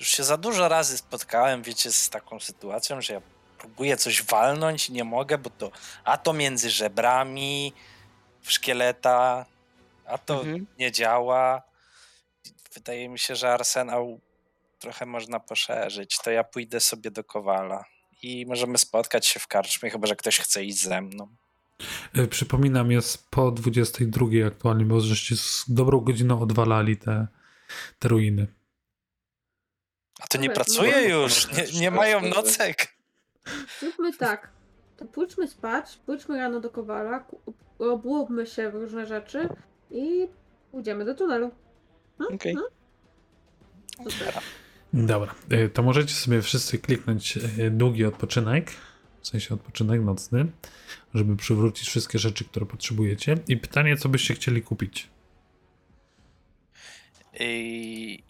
już 0.00 0.08
się 0.08 0.24
za 0.24 0.36
dużo 0.36 0.68
razy 0.68 0.98
spotkałem, 0.98 1.62
wiecie, 1.62 1.92
z 1.92 2.10
taką 2.10 2.40
sytuacją, 2.40 3.00
że 3.00 3.12
ja 3.14 3.20
próbuję 3.62 3.96
coś 3.96 4.22
walnąć 4.22 4.88
i 4.88 4.92
nie 4.92 5.04
mogę, 5.04 5.38
bo 5.38 5.50
to 5.50 5.70
a 6.04 6.18
to 6.18 6.32
między 6.32 6.70
żebrami 6.70 7.72
w 8.42 8.52
szkieleta, 8.52 9.46
a 10.06 10.18
to 10.18 10.40
Mhm. 10.40 10.66
nie 10.78 10.92
działa. 10.92 11.62
Wydaje 12.74 13.08
mi 13.08 13.18
się, 13.18 13.36
że 13.36 13.52
arsenał 13.52 14.20
trochę 14.78 15.06
można 15.06 15.40
poszerzyć. 15.40 16.18
To 16.24 16.30
ja 16.30 16.44
pójdę 16.44 16.80
sobie 16.80 17.10
do 17.10 17.24
Kowala 17.24 17.84
i 18.22 18.46
możemy 18.46 18.78
spotkać 18.78 19.26
się 19.26 19.40
w 19.40 19.46
karczmie, 19.46 19.90
chyba 19.90 20.06
że 20.06 20.16
ktoś 20.16 20.38
chce 20.38 20.64
iść 20.64 20.82
ze 20.82 21.00
mną. 21.00 21.28
Yy, 22.14 22.28
przypominam, 22.28 22.90
jest 22.90 23.30
po 23.30 23.50
22 23.50 24.26
aktualnie, 24.46 24.84
bo 24.84 25.00
żeście 25.00 25.36
z 25.36 25.64
dobrą 25.68 26.00
godziną 26.00 26.40
odwalali 26.40 26.96
te, 26.96 27.26
te 27.98 28.08
ruiny. 28.08 28.46
A 30.20 30.26
to 30.26 30.38
nie 30.38 30.48
Dobra, 30.48 30.64
pracuje 30.64 30.92
no, 30.92 31.00
już, 31.00 31.48
no, 31.48 31.56
nie, 31.56 31.64
no, 31.74 31.80
nie 31.80 31.90
no, 31.90 31.96
mają 31.96 32.20
no, 32.20 32.28
no. 32.28 32.34
nocek. 32.34 32.96
Zróbmy 33.80 34.12
tak. 34.12 34.50
To 34.96 35.04
pójdźmy 35.04 35.48
spać, 35.48 35.98
pójdźmy 36.06 36.38
rano 36.38 36.60
do 36.60 36.70
Kowala, 36.70 37.24
obłóbmy 37.78 38.46
się 38.46 38.70
w 38.70 38.74
różne 38.74 39.06
rzeczy 39.06 39.48
i 39.90 40.28
pójdziemy 40.70 41.04
do 41.04 41.14
tunelu. 41.14 41.50
Okej. 42.34 42.56
Super. 44.10 44.34
Dobra, 44.92 45.34
yy, 45.50 45.68
to 45.68 45.82
możecie 45.82 46.14
sobie 46.14 46.42
wszyscy 46.42 46.78
kliknąć 46.78 47.36
yy, 47.36 47.70
długi 47.70 48.04
odpoczynek, 48.04 48.70
w 49.20 49.28
sensie 49.28 49.54
odpoczynek 49.54 50.00
nocny, 50.00 50.46
żeby 51.14 51.36
przywrócić 51.36 51.88
wszystkie 51.88 52.18
rzeczy, 52.18 52.44
które 52.44 52.66
potrzebujecie. 52.66 53.38
I 53.48 53.56
pytanie, 53.56 53.96
co 53.96 54.08
byście 54.08 54.34
chcieli 54.34 54.62
kupić? 54.62 55.10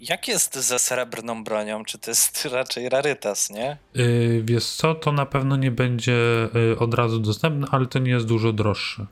Jak 0.01 0.29
jest 0.29 0.55
ze 0.57 0.79
srebrną 0.79 1.45
bronią? 1.45 1.85
Czy 1.85 1.99
to 1.99 2.11
jest 2.11 2.45
raczej 2.53 2.89
rarytas, 2.89 3.51
nie? 3.51 3.77
Yy, 3.95 4.43
wiesz 4.45 4.67
co, 4.67 4.95
to 4.95 5.13
na 5.13 5.27
pewno 5.27 5.57
nie 5.57 5.71
będzie 5.71 6.13
yy, 6.55 6.77
od 6.79 6.95
razu 6.95 7.19
dostępne, 7.19 7.67
ale 7.71 7.87
to 7.87 7.99
nie 7.99 8.11
jest 8.11 8.27
dużo 8.27 8.53
droższe. 8.53 9.07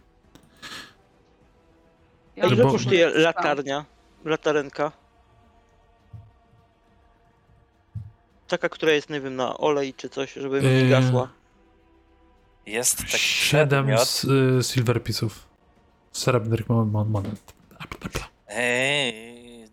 Ja 2.36 2.46
Ile 2.46 2.64
bo- 2.64 2.72
kosztuje 2.72 3.08
latarnia? 3.10 3.84
Latarenka? 4.24 4.92
Taka, 8.48 8.68
która 8.68 8.92
jest, 8.92 9.10
nie 9.10 9.20
wiem, 9.20 9.36
na 9.36 9.56
olej 9.58 9.94
czy 9.94 10.08
coś, 10.08 10.32
żeby 10.32 10.60
mi 10.62 10.68
nie 10.68 10.74
Yy, 10.74 10.88
gasła. 10.90 11.28
Jest 12.66 12.96
taki 12.98 13.18
Siedem 13.18 13.84
przedmiot. 13.86 14.08
z, 14.08 14.24
y, 14.24 14.72
silver 14.72 15.02
piece'ów. 15.02 15.30
Srebrnych 16.12 16.66
mon- 16.68 16.90
mon- 16.90 17.08
monet. 17.10 17.52
Ej, 18.48 19.29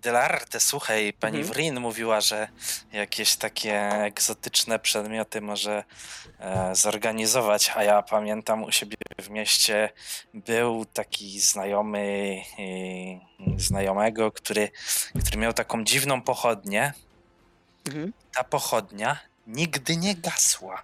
Delarte, 0.07 0.59
słuchaj, 0.59 1.13
pani 1.13 1.37
Mhm. 1.37 1.53
Wrin 1.53 1.79
mówiła, 1.79 2.21
że 2.21 2.47
jakieś 2.93 3.35
takie 3.35 3.89
egzotyczne 3.89 4.79
przedmioty 4.79 5.41
może 5.41 5.83
e, 6.39 6.75
zorganizować, 6.75 7.71
a 7.75 7.83
ja 7.83 8.01
pamiętam 8.01 8.63
u 8.63 8.71
siebie 8.71 8.95
w 9.21 9.29
mieście 9.29 9.89
był 10.33 10.85
taki 10.85 11.39
znajomy 11.39 12.35
e, 13.55 13.59
znajomego, 13.59 14.31
który, 14.31 14.71
który 15.25 15.37
miał 15.37 15.53
taką 15.53 15.83
dziwną 15.83 16.21
pochodnię. 16.21 16.93
Mhm. 17.87 18.13
Ta 18.33 18.43
pochodnia 18.43 19.19
nigdy 19.47 19.97
nie 19.97 20.15
gasła. 20.15 20.83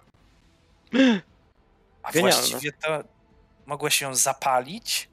A 2.02 2.12
Genialne. 2.12 2.36
właściwie 2.36 2.72
to 2.72 3.04
mogłeś 3.66 4.00
ją 4.00 4.14
zapalić, 4.14 5.08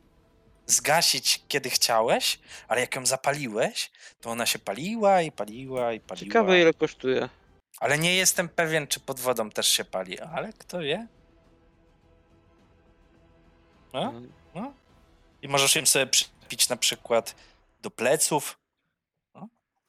zgasić 0.71 1.43
kiedy 1.47 1.69
chciałeś, 1.69 2.39
ale 2.67 2.81
jak 2.81 2.95
ją 2.95 3.05
zapaliłeś, 3.05 3.91
to 4.21 4.29
ona 4.29 4.45
się 4.45 4.59
paliła 4.59 5.21
i 5.21 5.31
paliła 5.31 5.93
i 5.93 5.99
paliła. 5.99 6.25
Ciekawe 6.25 6.61
ile 6.61 6.73
kosztuje. 6.73 7.29
Ale 7.79 7.97
nie 7.97 8.15
jestem 8.15 8.49
pewien, 8.49 8.87
czy 8.87 8.99
pod 8.99 9.19
wodą 9.19 9.49
też 9.49 9.67
się 9.67 9.85
pali, 9.85 10.19
ale 10.19 10.53
kto 10.53 10.79
wie? 10.79 11.07
No? 13.93 14.03
Mhm. 14.03 14.31
No? 14.55 14.73
I 15.41 15.47
możesz 15.47 15.75
ją 15.75 15.85
sobie 15.85 16.07
przypić 16.07 16.69
na 16.69 16.75
przykład 16.75 17.35
do 17.81 17.91
pleców. 17.91 18.57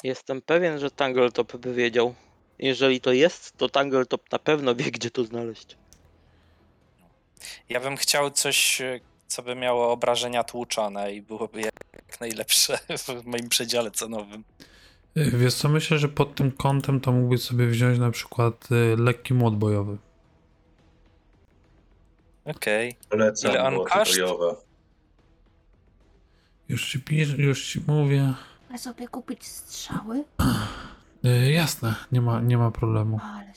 Jestem 0.02 0.42
pewien, 0.42 0.78
że 0.78 0.90
Tangletop 0.90 1.56
by 1.56 1.74
wiedział. 1.74 2.14
Jeżeli 2.58 3.00
to 3.00 3.12
jest, 3.12 3.56
to 3.56 3.68
Tangletop 3.68 4.32
na 4.32 4.38
pewno 4.38 4.74
wie, 4.74 4.90
gdzie 4.90 5.10
to 5.10 5.24
znaleźć. 5.24 5.76
Ja 7.68 7.80
bym 7.80 7.96
chciał 7.96 8.30
coś, 8.30 8.80
e, 8.80 9.00
co 9.32 9.42
by 9.42 9.54
miało 9.54 9.92
obrażenia 9.92 10.44
tłuczone 10.44 11.12
i 11.12 11.22
byłoby 11.22 11.60
jak 11.60 12.20
najlepsze 12.20 12.78
w 12.98 13.26
moim 13.26 13.48
przedziale 13.48 13.90
cenowym. 13.90 14.44
Wiesz 15.16 15.54
co, 15.54 15.68
myślę, 15.68 15.98
że 15.98 16.08
pod 16.08 16.34
tym 16.34 16.52
kątem 16.52 17.00
to 17.00 17.12
mógłbyś 17.12 17.42
sobie 17.42 17.66
wziąć 17.66 17.98
na 17.98 18.10
przykład 18.10 18.68
y, 18.72 18.96
lekki 18.96 19.34
młot 19.34 19.56
bojowy. 19.56 19.98
Okej. 22.44 22.96
Polecam 23.08 23.50
Ile 23.50 23.64
on. 23.64 23.74
Już 26.68 26.90
ci 26.90 27.00
pisz, 27.00 27.38
już 27.38 27.66
ci 27.66 27.80
mówię. 27.86 28.34
Chcę 28.68 28.78
sobie 28.78 29.08
kupić 29.08 29.46
strzały, 29.46 30.24
Y, 31.24 31.52
jasne, 31.52 31.94
nie 32.12 32.20
ma, 32.20 32.40
nie 32.40 32.58
ma 32.58 32.70
problemu. 32.70 33.20
ale 33.22 33.52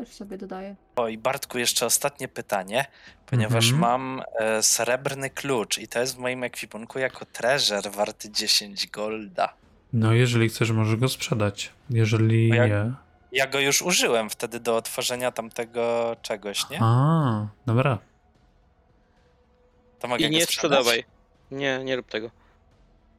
już 0.00 0.08
sobie 0.08 0.38
dodaję. 0.38 0.76
O 0.96 1.08
i 1.08 1.18
Bartku, 1.18 1.58
jeszcze 1.58 1.86
ostatnie 1.86 2.28
pytanie, 2.28 2.86
ponieważ 3.26 3.64
Mhm. 3.70 3.80
mam 3.80 4.22
e, 4.38 4.62
srebrny 4.62 5.30
klucz 5.30 5.78
i 5.78 5.88
to 5.88 5.98
jest 6.00 6.14
w 6.16 6.18
moim 6.18 6.44
ekwipunku 6.44 6.98
jako 6.98 7.24
treasure 7.24 7.90
warty 7.90 8.30
10 8.30 8.86
golda. 8.90 9.54
No, 9.92 10.12
jeżeli 10.12 10.48
chcesz, 10.48 10.70
możesz 10.70 10.96
go 10.96 11.08
sprzedać. 11.08 11.72
Jeżeli 11.90 12.48
jak- 12.48 12.70
nie. 12.70 12.92
Ja 13.32 13.46
go 13.46 13.60
już 13.60 13.82
użyłem 13.82 14.30
wtedy 14.30 14.60
do 14.60 14.76
otworzenia 14.76 15.32
tamtego 15.32 16.16
czegoś, 16.22 16.70
nie? 16.70 16.78
A, 16.82 17.46
dobra. 17.66 17.98
To 19.98 20.08
mogę 20.08 20.24
I 20.24 20.30
go 20.30 20.36
nie 20.36 20.44
sprzedać? 20.44 20.78
sprzedawaj. 20.78 21.04
Nie, 21.50 21.84
nie 21.84 21.96
rób 21.96 22.08
tego. 22.10 22.30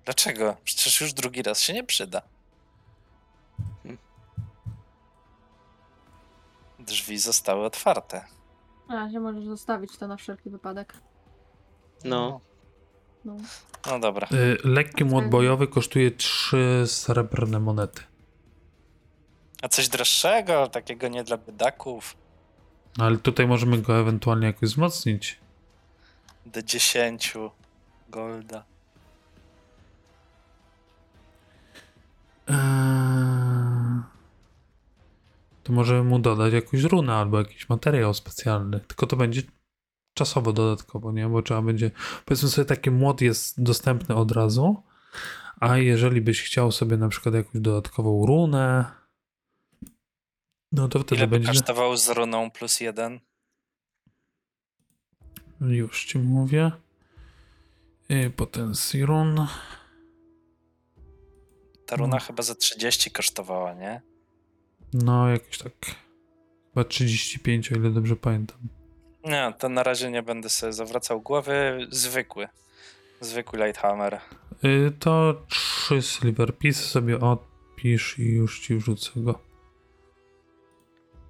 Dlaczego? 0.06 0.58
Przecież 0.64 1.02
już 1.02 1.14
drugi 1.14 1.42
raz 1.44 1.60
się 1.62 1.74
nie 1.74 1.84
przyda. 1.84 2.22
Drzwi 6.90 7.18
zostały 7.18 7.66
otwarte. 7.66 8.26
Na 8.90 8.96
razie 8.96 9.20
możesz 9.20 9.46
zostawić 9.46 9.98
to 9.98 10.08
na 10.08 10.18
wszelki 10.18 10.50
wypadek. 10.50 10.94
No. 12.04 12.42
No. 13.26 13.38
No 13.86 14.00
dobra. 14.00 14.28
Y, 14.34 14.58
lekki 14.64 15.06
młot 15.06 15.30
bojowy 15.30 15.68
kosztuje 15.68 16.12
3 16.12 16.84
srebrne 16.88 17.60
monety. 17.60 18.02
A 19.62 19.68
coś 19.68 19.90
droższego, 19.90 20.68
takiego 20.68 21.08
nie 21.08 21.24
dla 21.24 21.38
biedaków, 21.38 22.16
No, 22.98 23.06
ale 23.06 23.18
tutaj 23.18 23.48
możemy 23.48 23.78
go 23.82 24.00
ewentualnie 24.00 24.48
jakoś 24.48 24.70
wzmocnić. 24.70 25.40
do 26.46 26.62
10 26.64 27.34
golda. 28.10 28.64
Eee, 32.48 32.56
To 35.70 35.74
możemy 35.74 36.04
mu 36.04 36.20
dodać 36.20 36.54
jakąś 36.54 36.84
runę 36.84 37.14
albo 37.16 37.38
jakiś 37.38 37.70
materiał 37.70 38.14
specjalny. 38.14 38.80
Tylko 38.80 39.08
to 39.08 39.16
będzie 39.16 39.42
czasowo 40.14 40.54
dodatkowo, 40.54 41.12
nie? 41.12 41.28
Bo 41.28 41.42
trzeba 41.42 41.62
będzie. 41.62 41.92
Powiedzmy 42.26 42.50
sobie, 42.50 42.66
taki 42.66 42.92
młot 42.92 43.22
jest 43.22 43.64
dostępny 43.64 44.16
od 44.16 44.32
razu. 44.32 44.84
A 45.60 45.78
jeżeli 45.78 46.22
byś 46.22 46.42
chciał 46.44 46.72
sobie 46.72 46.98
na 46.98 47.10
przykład 47.10 47.36
jakąś 47.36 47.62
dodatkową 47.62 48.26
runę, 48.26 48.86
no 50.72 50.88
to 50.88 51.00
wtedy 51.00 51.16
Ile 51.16 51.28
będzie. 51.28 51.48
kosztował 51.48 51.98
z 51.98 52.10
runą 52.10 52.52
plus 52.52 52.80
jeden? 52.80 53.20
Już 55.62 56.06
ci 56.06 56.20
mówię. 56.20 56.72
Potencji 58.36 59.06
run. 59.06 59.48
Ta 61.86 61.96
runa 61.96 62.16
No. 62.16 62.22
chyba 62.26 62.44
za 62.44 62.56
30 62.56 63.12
kosztowała, 63.12 63.74
nie? 63.74 64.09
No, 64.94 65.30
jakieś 65.30 65.58
tak. 65.58 65.74
Chyba 66.74 66.84
35, 66.84 67.72
o 67.72 67.76
ile 67.76 67.90
dobrze 67.90 68.16
pamiętam. 68.16 68.58
Nie, 69.24 69.54
to 69.60 69.70
na 69.70 69.84
razie 69.84 70.12
nie 70.12 70.24
będę 70.24 70.50
sobie 70.50 70.74
zawracał 70.74 71.22
głowy. 71.22 71.88
Zwykły. 71.90 72.48
Zwykły 73.22 73.60
Lighthammer. 73.60 74.20
Y, 74.64 74.92
To 75.00 75.42
trzy 75.50 76.02
silver 76.02 76.58
piece 76.58 76.80
sobie 76.80 77.20
odpisz 77.20 78.20
i 78.20 78.24
już 78.24 78.60
ci 78.60 78.76
wrzucę 78.76 79.12
go. 79.16 79.40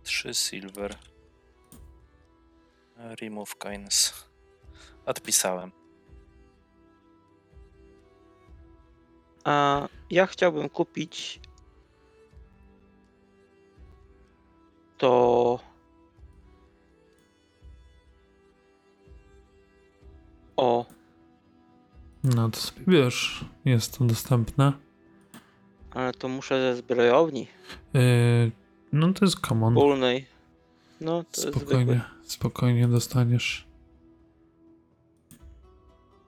3 0.04 0.34
silver. 0.34 0.96
Remove 3.22 3.56
coins. 3.56 4.14
Odpisałem. 5.06 5.72
A 9.44 9.88
ja 10.10 10.26
chciałbym 10.26 10.70
kupić 10.70 11.40
to 15.00 15.60
o 20.58 20.86
No 22.24 22.50
to 22.50 22.60
sobie 22.60 22.82
wiesz, 22.88 23.46
jest 23.66 23.98
to 23.98 24.06
dostępne. 24.06 24.74
ale 25.92 26.14
to 26.14 26.28
muszę 26.28 26.62
ze 26.62 26.76
zbrojowni 26.76 27.48
Y, 27.96 28.52
No 28.94 29.14
to 29.14 29.26
jest 29.26 29.40
common. 29.40 29.74
wspólnej. 29.76 30.26
No 31.02 31.24
to 31.24 31.42
jest 31.42 31.58
Spokojnie, 31.58 32.02
spokojnie 32.24 32.88
dostaniesz. 32.88 33.68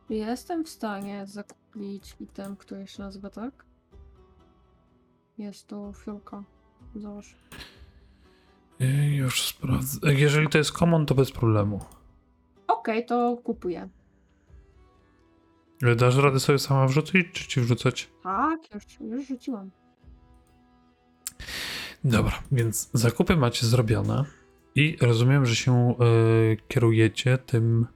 Jestem 0.09 0.63
w 0.65 0.69
stanie 0.69 1.27
zakupić 1.27 2.15
item, 2.19 2.55
który 2.55 2.87
się 2.87 3.03
nazywa 3.03 3.29
tak. 3.29 3.65
Jest 5.37 5.67
to 5.67 5.93
fiolka. 5.93 6.43
Zobacz. 6.95 7.35
Już 9.15 9.41
sprawdzę. 9.43 10.13
Jeżeli 10.13 10.47
to 10.47 10.57
jest 10.57 10.71
common, 10.71 11.05
to 11.05 11.15
bez 11.15 11.31
problemu. 11.31 11.85
Okej, 12.67 13.05
to 13.05 13.37
kupuję. 13.43 13.89
Dasz 15.95 16.15
radę 16.15 16.39
sobie 16.39 16.59
sama 16.59 16.87
wrzucić, 16.87 17.27
czy 17.31 17.47
ci 17.47 17.61
wrzucać? 17.61 18.09
Tak, 18.23 18.59
już, 18.73 18.83
już 18.99 19.27
rzuciłam. 19.27 19.71
Dobra, 22.03 22.43
więc 22.51 22.89
zakupy 22.93 23.35
macie 23.35 23.65
zrobione 23.65 24.25
i 24.75 24.97
rozumiem, 25.01 25.45
że 25.45 25.55
się 25.55 25.95
y, 26.53 26.57
kierujecie 26.67 27.37
tym 27.37 27.87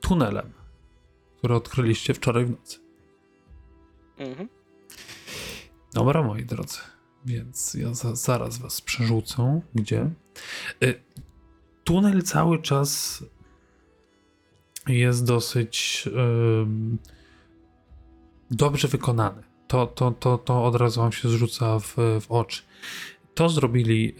tunelem, 0.00 0.52
który 1.38 1.54
odkryliście 1.54 2.14
wczoraj 2.14 2.44
w 2.44 2.50
nocy. 2.50 2.78
Mhm. 4.18 4.48
Dobra, 5.92 6.22
moi 6.22 6.44
drodzy, 6.44 6.78
więc 7.24 7.74
ja 7.74 7.94
za, 7.94 8.14
zaraz 8.14 8.58
was 8.58 8.80
przerzucę. 8.80 9.60
Gdzie? 9.74 10.10
Y, 10.84 11.02
tunel 11.84 12.22
cały 12.22 12.62
czas 12.62 13.24
jest 14.88 15.24
dosyć 15.24 16.08
dobrze 18.50 18.88
wykonany. 18.88 19.42
To, 19.66 19.86
to, 19.86 20.10
to, 20.10 20.38
to 20.38 20.64
od 20.64 20.76
razu 20.76 21.00
wam 21.00 21.12
się 21.12 21.28
zrzuca 21.28 21.78
w, 21.78 21.96
w 22.20 22.26
oczy. 22.28 22.62
To 23.34 23.48
zrobili, 23.48 24.14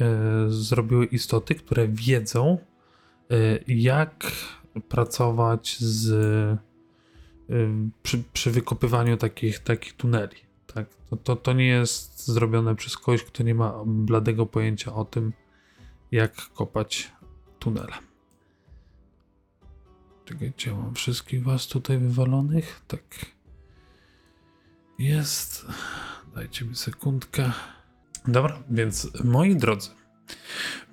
y, 0.47 0.51
zrobiły 0.51 1.07
istoty, 1.07 1.55
które 1.55 1.89
wiedzą, 1.89 2.59
y, 3.33 3.65
jak 3.69 4.33
pracować 4.89 5.77
z, 5.81 6.09
y, 7.51 7.57
przy, 8.03 8.23
przy 8.33 8.51
wykopywaniu 8.51 9.17
takich, 9.17 9.59
takich 9.59 9.93
tuneli. 9.93 10.37
Tak? 10.75 10.87
To, 11.11 11.17
to, 11.17 11.37
to 11.37 11.53
nie 11.53 11.67
jest 11.67 12.27
zrobione 12.27 12.75
przez 12.75 12.97
kogoś, 12.97 13.25
kto 13.25 13.43
nie 13.43 13.55
ma 13.55 13.75
bladego 13.87 14.47
pojęcia 14.47 14.95
o 14.95 15.05
tym, 15.05 15.33
jak 16.13 16.35
kopać 16.35 17.13
tunele. 17.59 17.93
Czekajcie, 20.25 20.73
mam 20.73 20.95
wszystkich 20.95 21.45
was 21.45 21.67
tutaj 21.67 21.99
wywalonych? 21.99 22.81
Tak. 22.89 23.27
Jest. 24.99 25.67
Dajcie 26.35 26.65
mi 26.65 26.77
sekundkę. 26.77 27.53
Dobra, 28.29 28.63
więc 28.71 29.25
moi 29.25 29.57
drodzy, 29.57 29.91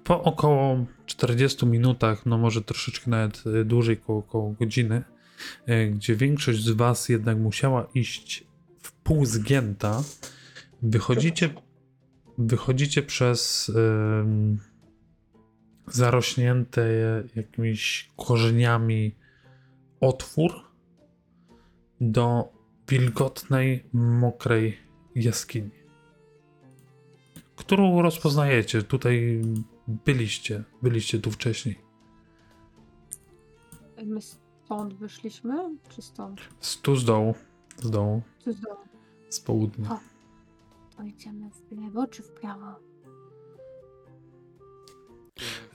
po 0.03 0.23
około 0.23 0.85
40 1.05 1.65
minutach, 1.65 2.25
no 2.25 2.37
może 2.37 2.61
troszeczkę 2.61 3.11
nawet 3.11 3.43
y, 3.47 3.65
dłużej, 3.65 3.99
około, 4.03 4.19
około 4.19 4.51
godziny, 4.51 5.03
y, 5.69 5.91
gdzie 5.95 6.15
większość 6.15 6.63
z 6.63 6.69
was 6.69 7.09
jednak 7.09 7.37
musiała 7.37 7.87
iść 7.93 8.50
pół 9.11 9.25
zgięta, 9.25 10.03
wychodzicie, 10.81 11.49
wychodzicie 12.37 13.03
przez 13.03 13.69
ym, 13.69 14.59
zarośnięte 15.87 16.83
jakimiś 17.35 18.11
korzeniami 18.17 19.15
otwór 20.01 20.51
do 22.01 22.53
wilgotnej, 22.87 23.85
mokrej 23.93 24.77
jaskini, 25.15 25.71
którą 27.55 28.01
rozpoznajecie. 28.01 28.83
Tutaj 28.83 29.41
byliście, 29.87 30.63
byliście 30.81 31.19
tu 31.19 31.31
wcześniej. 31.31 31.79
My 34.05 34.21
stąd 34.21 34.93
wyszliśmy? 34.93 35.53
Czy 35.89 36.01
stąd? 36.01 36.41
Z 36.59 36.81
tu 36.81 36.95
z 36.95 37.05
dołu, 37.05 37.35
z 37.77 37.89
dołu, 37.89 38.21
Czy 38.43 38.53
z 38.53 38.61
dołu? 38.61 38.90
Z 39.31 39.39
południa. 39.39 39.99
To 40.97 41.03
idziemy 41.03 41.49
w 41.49 41.81
lewo 41.81 42.07
czy 42.07 42.23
w 42.23 42.31
prawo? 42.31 42.75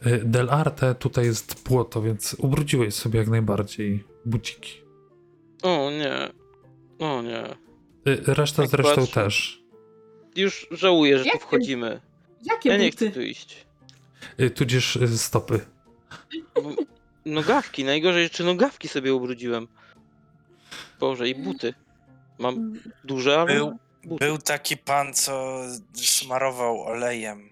Y, 0.06 0.18
Del 0.24 0.50
Arte 0.50 0.94
tutaj 0.94 1.24
jest 1.24 1.64
płoto, 1.64 2.02
więc 2.02 2.34
ubrudziłeś 2.38 2.94
sobie 2.94 3.18
jak 3.18 3.28
najbardziej 3.28 4.04
buciki. 4.24 4.72
O 5.62 5.90
nie. 5.90 6.28
O 7.06 7.22
nie. 7.22 7.44
Y, 8.12 8.34
Reszta 8.34 8.62
Jak 8.62 8.70
zresztą 8.70 8.94
patrzę. 9.00 9.14
też. 9.14 9.62
Już 10.36 10.66
żałuję, 10.70 11.18
że 11.18 11.24
tu 11.30 11.38
wchodzimy. 11.38 12.00
Jakie 12.44 12.68
Ja 12.68 12.76
nie 12.76 12.84
buty? 12.90 12.96
chcę 12.96 13.10
tu 13.10 13.20
iść. 13.22 13.66
Y, 14.40 14.50
Tudzież 14.50 14.98
stopy. 15.16 15.60
Bo- 16.54 16.74
Nogawki, 17.26 17.84
najgorzej, 17.84 18.30
czy 18.30 18.44
nogawki 18.44 18.88
sobie 18.88 19.14
ubrudziłem. 19.14 19.68
Boże, 21.00 21.28
i 21.28 21.34
buty. 21.34 21.74
Mam 22.38 22.54
Mm, 22.54 22.80
duże, 23.04 23.40
ale 23.40 23.54
Był, 23.54 23.72
był 24.18 24.38
taki 24.38 24.76
pan, 24.76 25.14
co 25.14 25.60
smarował 25.94 26.82
olejem. 26.82 27.48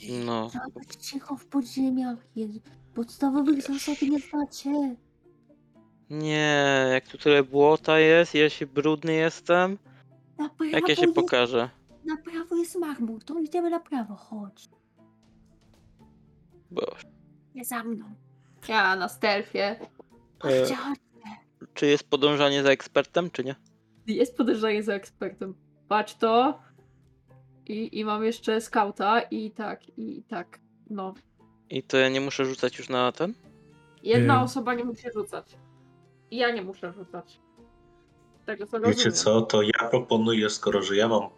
I 0.00 0.12
No. 0.12 0.48
Trzeba 0.50 0.64
być 0.74 0.96
cicho 0.96 1.36
w 1.36 1.46
podziemiach. 1.46 2.18
Jezu. 2.36 2.60
Podstawowych 2.94 3.62
zasad 3.62 4.02
nie 4.02 4.18
znacie. 4.18 4.96
Nie, 6.10 6.86
jak 6.92 7.08
tu 7.08 7.18
tyle 7.18 7.42
błota 7.42 7.98
jest, 7.98 8.34
ja 8.34 8.50
się 8.50 8.66
brudny 8.66 9.12
jestem. 9.12 9.78
Na 10.38 10.48
prawo, 10.48 10.64
Jak 10.64 10.88
ja 10.88 10.94
się 10.96 11.02
jest, 11.02 11.14
pokażę? 11.14 11.70
na 12.04 12.16
prawo 12.16 12.56
jest 12.56 12.76
marmur, 12.76 13.24
to 13.24 13.38
idziemy 13.40 13.70
na 13.70 13.80
prawo, 13.80 14.14
chodź. 14.14 14.68
Boże. 16.70 17.08
Nie 17.54 17.64
za 17.64 17.84
mną. 17.84 18.04
Ja 18.68 18.96
na 18.96 19.08
stealthie. 19.08 19.76
Chodźcie, 20.38 20.76
chodź. 20.76 20.98
Czy 21.74 21.86
jest 21.86 22.10
podążanie 22.10 22.62
za 22.62 22.70
ekspertem, 22.70 23.30
czy 23.30 23.44
nie? 23.44 23.54
Jest 24.06 24.36
podejrzenie 24.36 24.82
za 24.82 24.94
ekspertem. 24.94 25.54
Patrz 25.88 26.14
to. 26.14 26.60
I, 27.66 27.98
I 27.98 28.04
mam 28.04 28.24
jeszcze 28.24 28.60
skauta 28.60 29.20
i 29.20 29.50
tak, 29.50 29.98
i 29.98 30.22
tak. 30.28 30.58
No. 30.90 31.14
I 31.70 31.82
to 31.82 31.96
ja 31.96 32.08
nie 32.08 32.20
muszę 32.20 32.44
rzucać 32.44 32.78
już 32.78 32.88
na 32.88 33.12
ten? 33.12 33.34
Jedna 34.02 34.36
Ym. 34.36 34.42
osoba 34.42 34.74
nie 34.74 34.84
musi 34.84 35.12
rzucać. 35.14 35.56
I 36.30 36.36
ja 36.36 36.50
nie 36.50 36.62
muszę 36.62 36.92
rzucać. 36.92 37.40
Tego 38.46 38.66
co 38.66 38.80
Wiecie 38.80 38.90
rozumiem. 38.90 39.12
co, 39.12 39.42
to 39.42 39.62
ja 39.62 39.88
proponuję, 39.90 40.50
skoro 40.50 40.82
że 40.82 40.96
ja 40.96 41.08
mam 41.08 41.28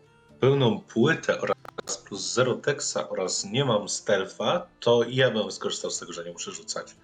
pełną 0.41 0.81
płytę 0.81 1.41
oraz 1.41 1.99
plus 2.09 2.33
zero 2.33 2.55
texa 2.55 3.09
oraz 3.09 3.45
nie 3.45 3.65
mam 3.65 3.89
stealtha, 3.89 4.67
to 4.81 5.05
ja 5.09 5.31
bym 5.31 5.51
skorzystał 5.53 5.91
z 5.91 5.99
tego, 5.99 6.13
że 6.13 6.25
nie 6.25 6.33
muszę 6.33 6.51
rzucać. 6.51 6.97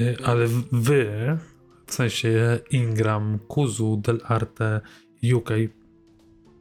Y, 0.00 0.16
Ale 0.24 0.46
wy, 0.72 1.38
w 1.86 1.94
sensie 1.94 2.58
Ingram, 2.70 3.38
Kuzu, 3.48 3.96
Del 3.96 4.20
Arte, 4.24 4.80
UK, 5.34 5.50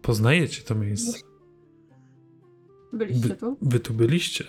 poznajecie 0.02 0.62
to 0.62 0.76
miejsce. 0.76 1.20
Byliście 2.94 3.28
Wy, 3.28 3.36
tu? 3.36 3.58
wy 3.62 3.80
tu 3.80 3.94
byliście. 3.94 4.44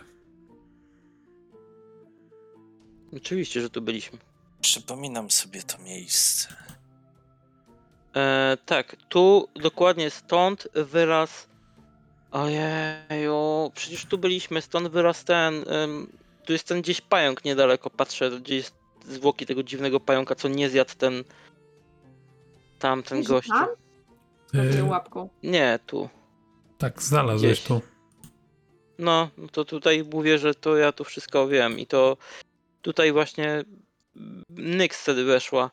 Oczywiście, 3.17 3.61
że 3.61 3.71
tu 3.71 3.83
byliśmy. 3.83 4.19
przypominam 4.61 5.31
sobie 5.31 5.63
to 5.63 5.79
miejsce. 5.79 6.49
E, 8.17 8.57
tak, 8.67 8.97
tu 9.09 9.49
dokładnie 9.63 10.11
stąd 10.11 10.69
wyraz. 10.75 11.49
Ojeju, 12.31 13.71
przecież 13.75 14.05
tu 14.07 14.19
byliśmy, 14.19 14.63
stąd 14.63 14.89
wyraz 14.89 15.25
ten. 15.25 15.55
Tu 16.49 16.53
jest 16.53 16.65
ten 16.67 16.83
gdzieś 16.83 17.01
pająk 17.01 17.45
niedaleko, 17.45 17.91
patrzę, 17.91 18.31
gdzie 18.31 18.57
jest 18.57 18.75
zwłoki 19.09 19.47
tego 19.47 19.63
dziwnego 19.63 20.01
pająka, 20.01 20.35
co 20.35 20.49
nie 20.49 20.71
zjadł 20.71 20.95
ten... 20.99 21.25
Tamten 22.79 23.23
gościu. 23.23 23.51
tam? 23.53 23.69
E, 24.79 24.85
łapką. 24.85 25.29
Nie, 25.43 25.79
tu. 25.87 26.09
tak, 26.79 27.03
znalazłeś 27.03 27.53
Gdzieś. 27.53 27.67
tu. 27.67 27.83
No, 28.99 29.31
to 29.53 29.65
tutaj 29.65 30.05
mówię, 30.13 30.39
że 30.39 30.55
to 30.55 30.77
ja 30.77 30.93
tu 30.93 31.05
wszystko 31.05 31.49
wiem 31.49 31.79
i 31.79 31.87
to 31.87 32.17
tutaj 32.83 33.13
właśnie 33.13 33.65
Nyx 34.51 35.03
wtedy 35.03 35.25
weszła. 35.25 35.71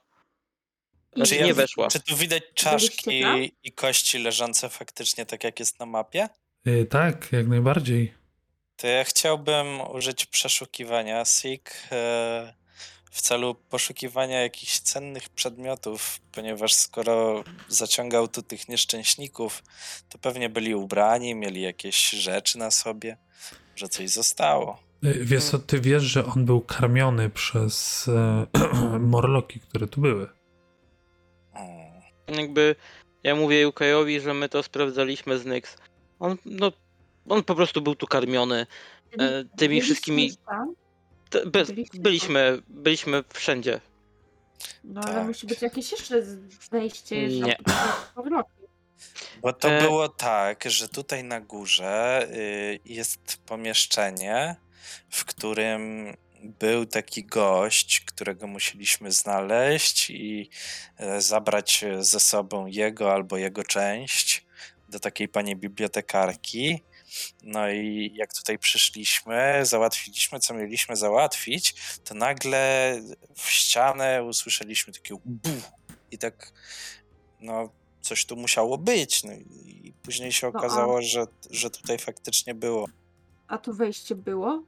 I 1.13 1.15
Znaczy 1.15 1.29
Czy 1.29 1.35
ja- 1.35 1.45
nie 1.45 1.53
weszła. 1.53 1.87
Czy 1.87 1.99
tu 1.99 2.15
widać 2.15 2.43
czaszki 2.53 3.23
i 3.63 3.71
kości 3.71 4.19
leżące 4.19 4.69
faktycznie 4.69 5.25
tak 5.25 5.43
jak 5.43 5.59
jest 5.59 5.79
na 5.79 5.85
mapie? 5.85 6.29
E, 6.65 6.85
tak, 6.85 7.31
jak 7.31 7.47
najbardziej. 7.47 8.24
To 8.77 8.87
ja 8.87 9.03
chciałbym 9.03 9.81
użyć 9.81 10.25
przeszukiwania 10.25 11.25
SIG 11.25 11.71
e, 11.91 12.53
w 13.11 13.21
celu 13.21 13.55
poszukiwania 13.55 14.41
jakichś 14.41 14.79
cennych 14.79 15.29
przedmiotów, 15.29 16.19
ponieważ 16.31 16.73
skoro 16.73 17.43
zaciągał 17.67 18.27
tu 18.27 18.41
tych 18.41 18.69
nieszczęśników, 18.69 19.63
to 20.09 20.17
pewnie 20.17 20.49
byli 20.49 20.75
ubrani, 20.75 21.35
mieli 21.35 21.61
jakieś 21.61 22.09
rzeczy 22.09 22.57
na 22.57 22.71
sobie, 22.71 23.17
że 23.75 23.89
coś 23.89 24.09
zostało. 24.09 24.79
Wiesz 25.01 25.43
co, 25.43 25.59
ty 25.59 25.81
wiesz, 25.81 26.03
że 26.03 26.25
on 26.25 26.45
był 26.45 26.61
karmiony 26.61 27.29
przez 27.29 28.07
e, 28.07 28.47
morloki, 28.99 29.59
które 29.59 29.87
tu 29.87 30.01
były. 30.01 30.27
Mm. 31.53 32.01
Jakby 32.27 32.75
ja 33.23 33.35
mówię 33.35 33.61
Jukajowi, 33.61 34.21
że 34.21 34.33
my 34.33 34.49
to 34.49 34.63
sprawdzaliśmy 34.63 35.39
z 35.39 35.45
Nyx. 35.45 35.77
On, 36.19 36.37
no, 36.45 36.71
on 37.29 37.43
po 37.43 37.55
prostu 37.55 37.81
był 37.81 37.95
tu 37.95 38.07
karmiony. 38.07 38.67
Byli- 39.17 39.23
e, 39.33 39.45
tymi 39.57 39.81
wszystkimi-? 39.81 40.31
Te- 41.29 41.41
byliśmy, 41.93 42.61
byliśmy 42.67 43.23
wszędzie. 43.33 43.81
No 44.83 45.01
ale 45.01 45.13
Tak. 45.13 45.27
musi 45.27 45.47
być 45.47 45.61
jakieś 45.61 45.91
jeszcze 45.91 46.21
wejście, 46.71 47.27
Nie. 47.27 47.57
Bo 49.41 49.53
to 49.53 49.69
E- 49.71 49.81
było 49.81 50.09
tak, 50.09 50.63
że 50.69 50.89
tutaj 50.89 51.23
na 51.23 51.41
górze 51.41 52.27
y, 52.31 52.79
jest 52.85 53.37
pomieszczenie, 53.45 54.55
w 55.09 55.25
którym 55.25 56.13
był 56.43 56.85
taki 56.85 57.23
gość, 57.25 57.99
którego 58.01 58.47
musieliśmy 58.47 59.11
znaleźć 59.11 60.09
i 60.09 60.49
e, 60.97 61.21
zabrać 61.21 61.85
ze 61.99 62.19
sobą 62.19 62.65
jego 62.65 63.13
albo 63.13 63.37
jego 63.37 63.63
część 63.63 64.45
do 64.89 64.99
takiej 64.99 65.27
pani 65.27 65.55
bibliotekarki. 65.55 66.83
No 67.43 67.69
i 67.69 68.11
jak 68.15 68.33
tutaj 68.33 68.59
przyszliśmy, 68.59 69.59
załatwiliśmy, 69.63 70.39
co 70.39 70.53
mieliśmy 70.53 70.95
załatwić, 70.95 71.75
to 72.03 72.13
nagle 72.13 72.95
w 73.35 73.49
ścianę 73.49 74.23
usłyszeliśmy 74.23 74.93
takie 74.93 75.15
bu 75.25 75.49
i 76.11 76.17
tak, 76.17 76.51
no, 77.41 77.69
coś 78.01 78.25
tu 78.25 78.35
musiało 78.35 78.77
być. 78.77 79.23
No 79.23 79.33
i 79.33 79.93
później 80.03 80.31
się 80.31 80.47
No 80.47 80.53
a- 80.55 80.57
okazało, 80.57 81.01
że, 81.01 81.25
że 81.51 81.69
tutaj 81.69 81.97
faktycznie 81.97 82.55
było. 82.55 82.87
A 83.47 83.57
tu 83.57 83.73
wejście 83.73 84.15
było? 84.15 84.63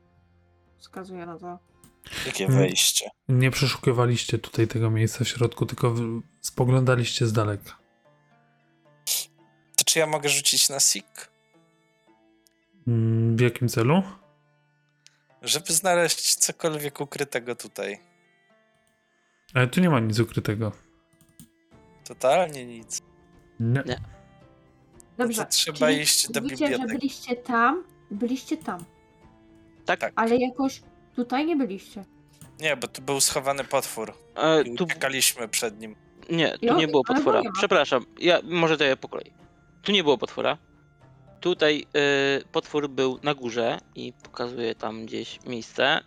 Wskazuje 0.78 1.26
na 1.26 1.40
to. 1.40 1.60
Jakie 2.26 2.46
Mm. 2.46 2.58
wejście? 2.58 3.10
Nie 3.30 3.52
przeszukiwaliście 3.52 4.38
tutaj 4.38 4.68
tego 4.68 4.90
miejsca 4.90 5.24
w 5.24 5.28
środku, 5.28 5.66
tylko 5.66 5.96
spoglądaliście 6.42 7.26
z 7.28 7.34
daleka. 7.34 7.78
To 9.76 9.84
czy 9.86 10.00
ja 10.00 10.08
mogę 10.08 10.30
rzucić 10.30 10.70
na 10.70 10.80
SIG? 10.80 11.30
Mm, 12.88 13.38
W 13.38 13.42
jakim 13.42 13.68
celu? 13.70 14.04
Żeby 15.42 15.74
znaleźć 15.74 16.36
cokolwiek 16.36 17.02
ukrytego 17.02 17.56
tutaj. 17.56 18.00
Ale 19.54 19.68
tu 19.68 19.82
nie 19.82 19.90
ma 19.90 20.00
nic 20.00 20.20
ukrytego. 20.20 20.72
Totalnie 22.08 22.66
nic. 22.66 23.02
Nie. 23.60 23.84
Nie. 23.86 23.98
Dobrze. 25.18 25.46
to 25.46 25.50
trzeba 25.52 25.78
czyli 25.78 26.02
iść 26.02 26.32
do 26.32 26.42
mówicie, 26.42 26.58
że 26.66 26.72
biblioteki. 26.72 26.98
byliście 27.00 27.36
tam, 27.36 27.84
byliście 28.12 28.58
tam, 28.58 28.86
Tak, 29.86 30.00
Tak. 30.00 30.14
ale 30.16 30.36
jakoś 30.38 30.82
tutaj 31.16 31.46
nie 31.46 31.56
byliście. 31.56 32.06
Nie, 32.60 32.78
bo 32.78 32.88
tu 32.88 33.02
był 33.02 33.22
schowany 33.22 33.64
potwór. 33.64 34.14
E, 34.36 34.62
I 34.62 34.76
tu, 34.76 34.84
uciekaliśmy 34.84 35.48
przed 35.48 35.80
nim. 35.80 35.96
nie, 36.30 36.58
tu 36.58 36.76
nie 36.76 36.88
było 36.88 37.04
potwora. 37.04 37.42
Przepraszam, 37.54 38.06
ja 38.20 38.40
może 38.44 38.78
to 38.78 38.84
ja 38.84 38.98
po 38.98 39.08
kolei. 39.10 39.34
Tu 39.82 39.92
nie 39.92 40.04
było 40.04 40.18
potwora. 40.18 40.58
Tutaj 41.42 41.86
y, 42.42 42.46
potwór 42.52 42.90
był 42.90 43.20
na 43.24 43.34
górze 43.34 43.80
i 43.96 44.14
pokazuję 44.24 44.76
tam 44.76 45.06
gdzieś 45.06 45.40
miejsce. 45.46 46.02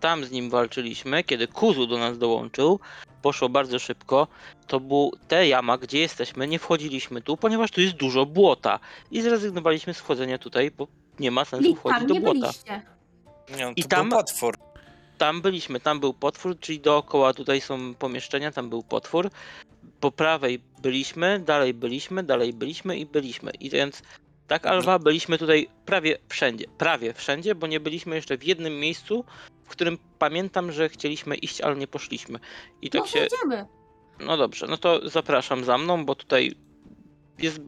Tam 0.00 0.24
z 0.24 0.30
nim 0.30 0.50
walczyliśmy, 0.50 1.24
kiedy 1.24 1.48
Kuzu 1.48 1.86
do 1.86 1.98
nas 1.98 2.18
dołączył. 2.18 2.80
Poszło 3.22 3.48
bardzo 3.48 3.78
szybko. 3.78 4.28
To 4.66 4.80
był 4.80 5.12
te 5.28 5.48
jama, 5.48 5.78
gdzie 5.78 5.98
jesteśmy. 5.98 6.48
Nie 6.48 6.58
wchodziliśmy 6.58 7.22
tu, 7.22 7.36
ponieważ 7.36 7.70
tu 7.70 7.80
jest 7.80 7.94
dużo 7.94 8.26
błota. 8.26 8.80
I 9.10 9.22
zrezygnowaliśmy 9.22 9.94
z 9.94 9.98
wchodzenia 9.98 10.38
tutaj, 10.38 10.70
bo 10.70 10.86
nie 11.18 11.30
ma 11.30 11.44
sensu 11.44 11.74
wchodzić 11.74 12.08
do 12.08 12.14
nie 12.14 12.20
błota. 12.20 12.40
byliście. 12.40 12.82
Nie, 13.56 13.64
no, 13.66 13.72
I 13.76 13.84
tam- 13.84 14.08
był 14.08 14.18
potwór. 14.18 14.56
Tam 15.18 15.42
byliśmy, 15.42 15.80
tam 15.80 16.00
był 16.00 16.14
potwór, 16.14 16.60
czyli 16.60 16.80
dookoła 16.80 17.34
tutaj 17.34 17.60
są 17.60 17.94
pomieszczenia, 17.94 18.52
tam 18.52 18.68
był 18.70 18.82
potwór. 18.82 19.30
Po 20.00 20.10
prawej 20.10 20.60
byliśmy, 20.82 21.40
dalej 21.40 21.74
byliśmy, 21.74 22.22
dalej 22.22 22.52
byliśmy 22.52 22.96
i 22.98 23.06
byliśmy. 23.06 23.50
I 23.50 23.70
więc 23.70 24.02
tak, 24.46 24.66
Alwa, 24.66 24.98
byliśmy 24.98 25.38
tutaj 25.38 25.68
prawie 25.86 26.18
wszędzie. 26.28 26.64
Prawie 26.78 27.14
wszędzie, 27.14 27.54
bo 27.54 27.66
nie 27.66 27.80
byliśmy 27.80 28.16
jeszcze 28.16 28.38
w 28.38 28.44
jednym 28.44 28.80
miejscu, 28.80 29.24
w 29.64 29.68
którym 29.68 29.98
pamiętam, 30.18 30.72
że 30.72 30.88
chcieliśmy 30.88 31.36
iść, 31.36 31.60
ale 31.60 31.76
nie 31.76 31.86
poszliśmy. 31.86 32.38
I 32.82 32.90
tak 32.90 33.00
no 33.00 33.06
się. 33.06 33.18
jedziemy. 33.18 33.66
No 34.20 34.36
dobrze, 34.36 34.66
no 34.66 34.76
to 34.76 35.08
zapraszam 35.08 35.64
za 35.64 35.78
mną, 35.78 36.04
bo 36.04 36.14
tutaj 36.14 36.54
jest 37.38 37.60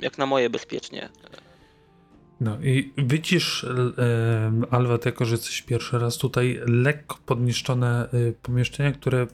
jak 0.00 0.18
na 0.18 0.26
moje 0.26 0.50
bezpiecznie. 0.50 1.08
No 2.40 2.60
i 2.62 2.92
widzisz, 2.98 3.64
e, 3.64 4.52
Alwat, 4.70 5.06
jako 5.06 5.24
że 5.24 5.34
jesteś 5.34 5.62
pierwszy 5.62 5.98
raz 5.98 6.18
tutaj, 6.18 6.60
lekko 6.66 7.18
podniszczone 7.26 8.08
e, 8.12 8.32
pomieszczenia, 8.32 8.92
które 8.92 9.26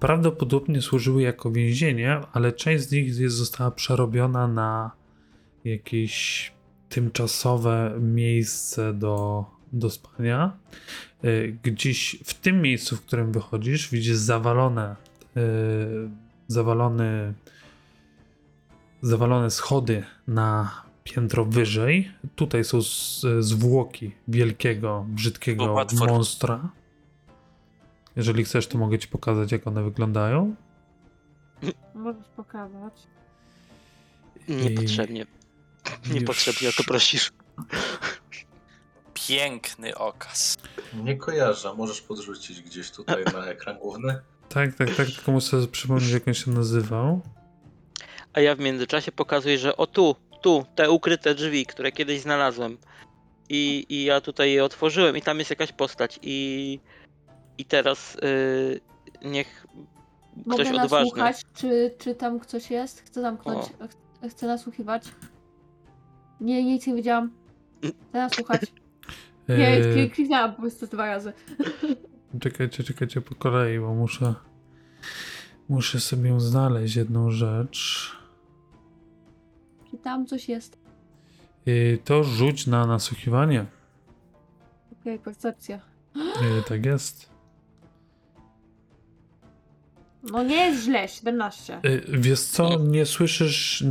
prawdopodobnie 0.00 0.82
służyły 0.82 1.22
jako 1.22 1.50
więzienie, 1.50 2.20
ale 2.32 2.52
część 2.52 2.84
z 2.84 2.92
nich 2.92 3.18
jest, 3.18 3.36
została 3.36 3.70
przerobiona 3.70 4.48
na 4.48 4.99
jakieś 5.64 6.52
tymczasowe 6.88 7.94
miejsce 8.00 8.94
do, 8.94 9.44
do 9.72 9.90
spania. 9.90 10.56
E, 11.22 11.48
Gdzieś 11.48 12.18
w 12.24 12.34
tym 12.34 12.62
miejscu, 12.62 12.96
w 12.96 13.00
którym 13.00 13.32
wychodzisz, 13.32 13.90
widzisz 13.90 14.16
zawalone, 14.16 14.96
e, 15.36 15.40
zawalony, 16.48 17.34
zawalone 19.02 19.50
schody 19.50 20.04
na 20.28 20.82
piętro 21.04 21.44
wyżej. 21.44 22.10
Tutaj 22.36 22.64
są 22.64 22.78
zwłoki 23.40 24.12
wielkiego, 24.28 25.06
brzydkiego 25.08 25.84
monstra. 25.98 26.68
Jeżeli 28.16 28.44
chcesz, 28.44 28.66
to 28.66 28.78
mogę 28.78 28.98
ci 28.98 29.08
pokazać, 29.08 29.52
jak 29.52 29.66
one 29.66 29.82
wyglądają. 29.82 30.54
Możesz 31.94 32.28
pokazać. 32.36 32.92
Niepotrzebnie. 34.48 35.26
Niepotrzebnie 36.12 36.68
o 36.68 36.72
to 36.72 36.84
prosisz. 36.84 37.30
Piękny 39.14 39.94
okaz. 39.94 40.56
Nie 41.04 41.16
kojarzę, 41.16 41.74
możesz 41.74 42.00
podrzucić 42.00 42.62
gdzieś 42.62 42.90
tutaj 42.90 43.24
na 43.24 43.46
ekran 43.46 43.78
główny. 43.78 44.20
Tak, 44.48 44.74
tak, 44.74 44.88
tak, 44.94 45.06
tylko 45.06 45.32
muszę 45.32 45.46
sobie 45.46 45.66
przypomnieć, 45.66 46.10
jak 46.10 46.28
on 46.28 46.34
się 46.34 46.50
nazywał. 46.50 47.20
A 48.32 48.40
ja 48.40 48.54
w 48.54 48.58
międzyczasie 48.58 49.12
pokazuję, 49.12 49.58
że 49.58 49.76
o 49.76 49.86
tu, 49.86 50.16
tu, 50.42 50.66
te 50.74 50.90
ukryte 50.90 51.34
drzwi, 51.34 51.66
które 51.66 51.92
kiedyś 51.92 52.20
znalazłem. 52.20 52.78
I, 53.48 53.86
i 53.88 54.04
ja 54.04 54.20
tutaj 54.20 54.52
je 54.52 54.64
otworzyłem 54.64 55.16
i 55.16 55.22
tam 55.22 55.38
jest 55.38 55.50
jakaś 55.50 55.72
postać. 55.72 56.18
I, 56.22 56.80
i 57.58 57.64
teraz 57.64 58.14
y, 58.16 58.80
niech 59.22 59.66
ktoś 60.54 60.66
Mogę 60.68 60.82
odważny. 60.82 60.98
nasłuchać, 61.22 61.36
czy, 61.54 61.94
czy 61.98 62.14
tam 62.14 62.40
ktoś 62.40 62.70
jest? 62.70 63.00
Chcę 63.06 63.20
zamknąć. 63.20 63.66
Ch- 63.66 64.30
Chcę 64.30 64.46
nasłuchiwać. 64.46 65.04
Nie, 66.40 66.64
nic 66.64 66.86
nie 66.86 66.94
widziałam. 66.94 67.30
Chcę 67.78 68.18
nasłuchać. 68.18 68.62
Nie, 69.48 69.68
Eee, 69.68 70.04
e... 70.04 70.10
kliknęłam 70.10 70.54
po 70.54 70.60
prostu 70.60 70.86
dwa 70.86 71.06
razy. 71.06 71.32
czekajcie, 72.40 72.84
czekajcie 72.84 73.20
po 73.20 73.34
kolei, 73.34 73.80
bo 73.80 73.94
muszę. 73.94 74.34
Muszę 75.68 76.00
sobie 76.00 76.40
znaleźć 76.40 76.96
jedną 76.96 77.30
rzecz. 77.30 78.10
Czy 79.90 79.98
tam 79.98 80.26
coś 80.26 80.48
jest? 80.48 80.78
Eee, 81.66 81.98
to 81.98 82.24
rzuć 82.24 82.66
na 82.66 82.86
nasłuchiwanie. 82.86 83.66
Okej, 85.00 85.18
percepcja. 85.18 85.80
Eee, 86.16 86.62
tak 86.68 86.86
jest. 86.86 87.29
No 90.22 90.42
nie 90.42 90.56
jest 90.56 90.82
źle, 90.84 91.08
17. 91.08 91.74
E, 91.74 91.80
Wiesz 92.18 92.40
co, 92.40 92.78
nie 92.78 93.06
słyszysz 93.06 93.84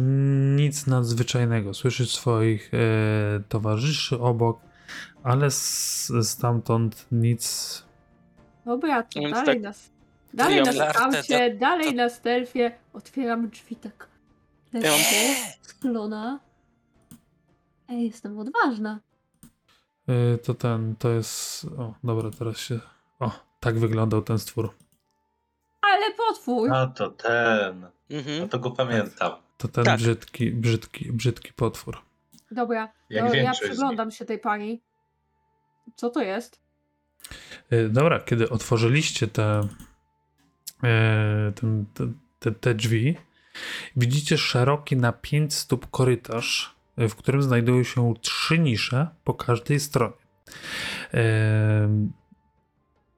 nic 0.55 0.87
nadzwyczajnego. 0.87 1.73
Słyszysz 1.73 2.11
swoich 2.15 2.71
e, 2.73 2.77
towarzyszy 3.49 4.19
obok, 4.19 4.59
ale 5.23 5.45
s- 5.45 6.11
stamtąd 6.23 7.05
nic. 7.11 7.83
Dobra, 8.65 9.03
to 9.03 9.19
Więc 9.19 9.31
dalej 9.33 9.45
tak- 9.45 9.61
nas. 9.61 9.89
Dalej 10.33 10.57
ja 10.57 10.63
na 10.63 10.71
mam- 10.73 10.93
skaucie, 10.93 11.55
dalej 11.55 11.95
na 11.95 12.09
stealthie. 12.09 12.71
Otwieram 12.93 13.49
drzwi 13.49 13.75
tak. 13.75 14.07
Ja 14.73 14.79
mam- 14.91 14.99
sklona. 15.61 16.39
Ej, 17.89 18.03
jestem 18.05 18.39
odważna. 18.39 18.99
y, 20.09 20.37
To 20.37 20.53
ten, 20.53 20.95
to 20.95 21.09
jest. 21.09 21.65
O, 21.77 21.93
dobra, 22.03 22.29
teraz 22.39 22.57
się. 22.57 22.79
O, 23.19 23.31
tak 23.59 23.79
wyglądał 23.79 24.21
ten 24.21 24.39
stwór. 24.39 24.73
Ale 25.99 26.13
potwór! 26.13 26.73
A 26.73 26.87
to 26.87 27.09
ten. 27.11 27.79
No 28.09 28.17
Mhm. 28.17 28.49
to 28.49 28.59
go 28.59 28.71
pamiętam. 28.71 29.31
To 29.57 29.67
ten 29.67 29.83
Tak. 29.85 29.97
brzydki, 29.97 30.51
brzydki, 30.51 31.11
brzydki 31.11 31.53
potwór. 31.53 32.01
Dobra, 32.51 32.89
Jak 33.09 33.29
to 33.29 33.35
ja 33.35 33.51
przyglądam 33.51 34.11
się 34.11 34.25
tej 34.25 34.39
pani. 34.39 34.81
Co 35.95 36.09
to 36.09 36.21
jest? 36.21 36.59
Y, 37.73 37.89
Dobra, 37.89 38.19
kiedy 38.19 38.49
otworzyliście 38.49 39.27
te, 39.27 39.67
ten, 41.55 41.85
te, 41.93 42.07
te, 42.39 42.51
te 42.51 42.75
drzwi, 42.75 43.17
widzicie 43.95 44.37
szeroki 44.37 44.97
na 44.97 45.11
5 45.11 45.53
stóp 45.53 45.87
korytarz, 45.91 46.75
y, 46.99 47.09
w 47.09 47.15
którym 47.15 47.41
znajdują 47.41 47.83
się 47.83 48.13
trzy 48.21 48.59
nisze 48.59 49.07
po 49.23 49.33
każdej 49.33 49.79
stronie. 49.79 50.13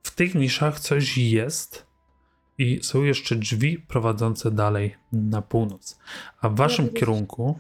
W 0.04 0.12
tych 0.16 0.36
niszach 0.36 0.80
coś 0.80 1.18
jest 1.18 1.91
i 2.62 2.84
są 2.84 3.04
jeszcze 3.04 3.36
drzwi 3.36 3.80
prowadzące 3.80 4.52
dalej 4.52 4.96
na 5.12 5.42
północ. 5.42 6.00
A 6.42 6.50
w 6.50 6.56
waszym 6.56 6.90
kierunku 6.90 7.60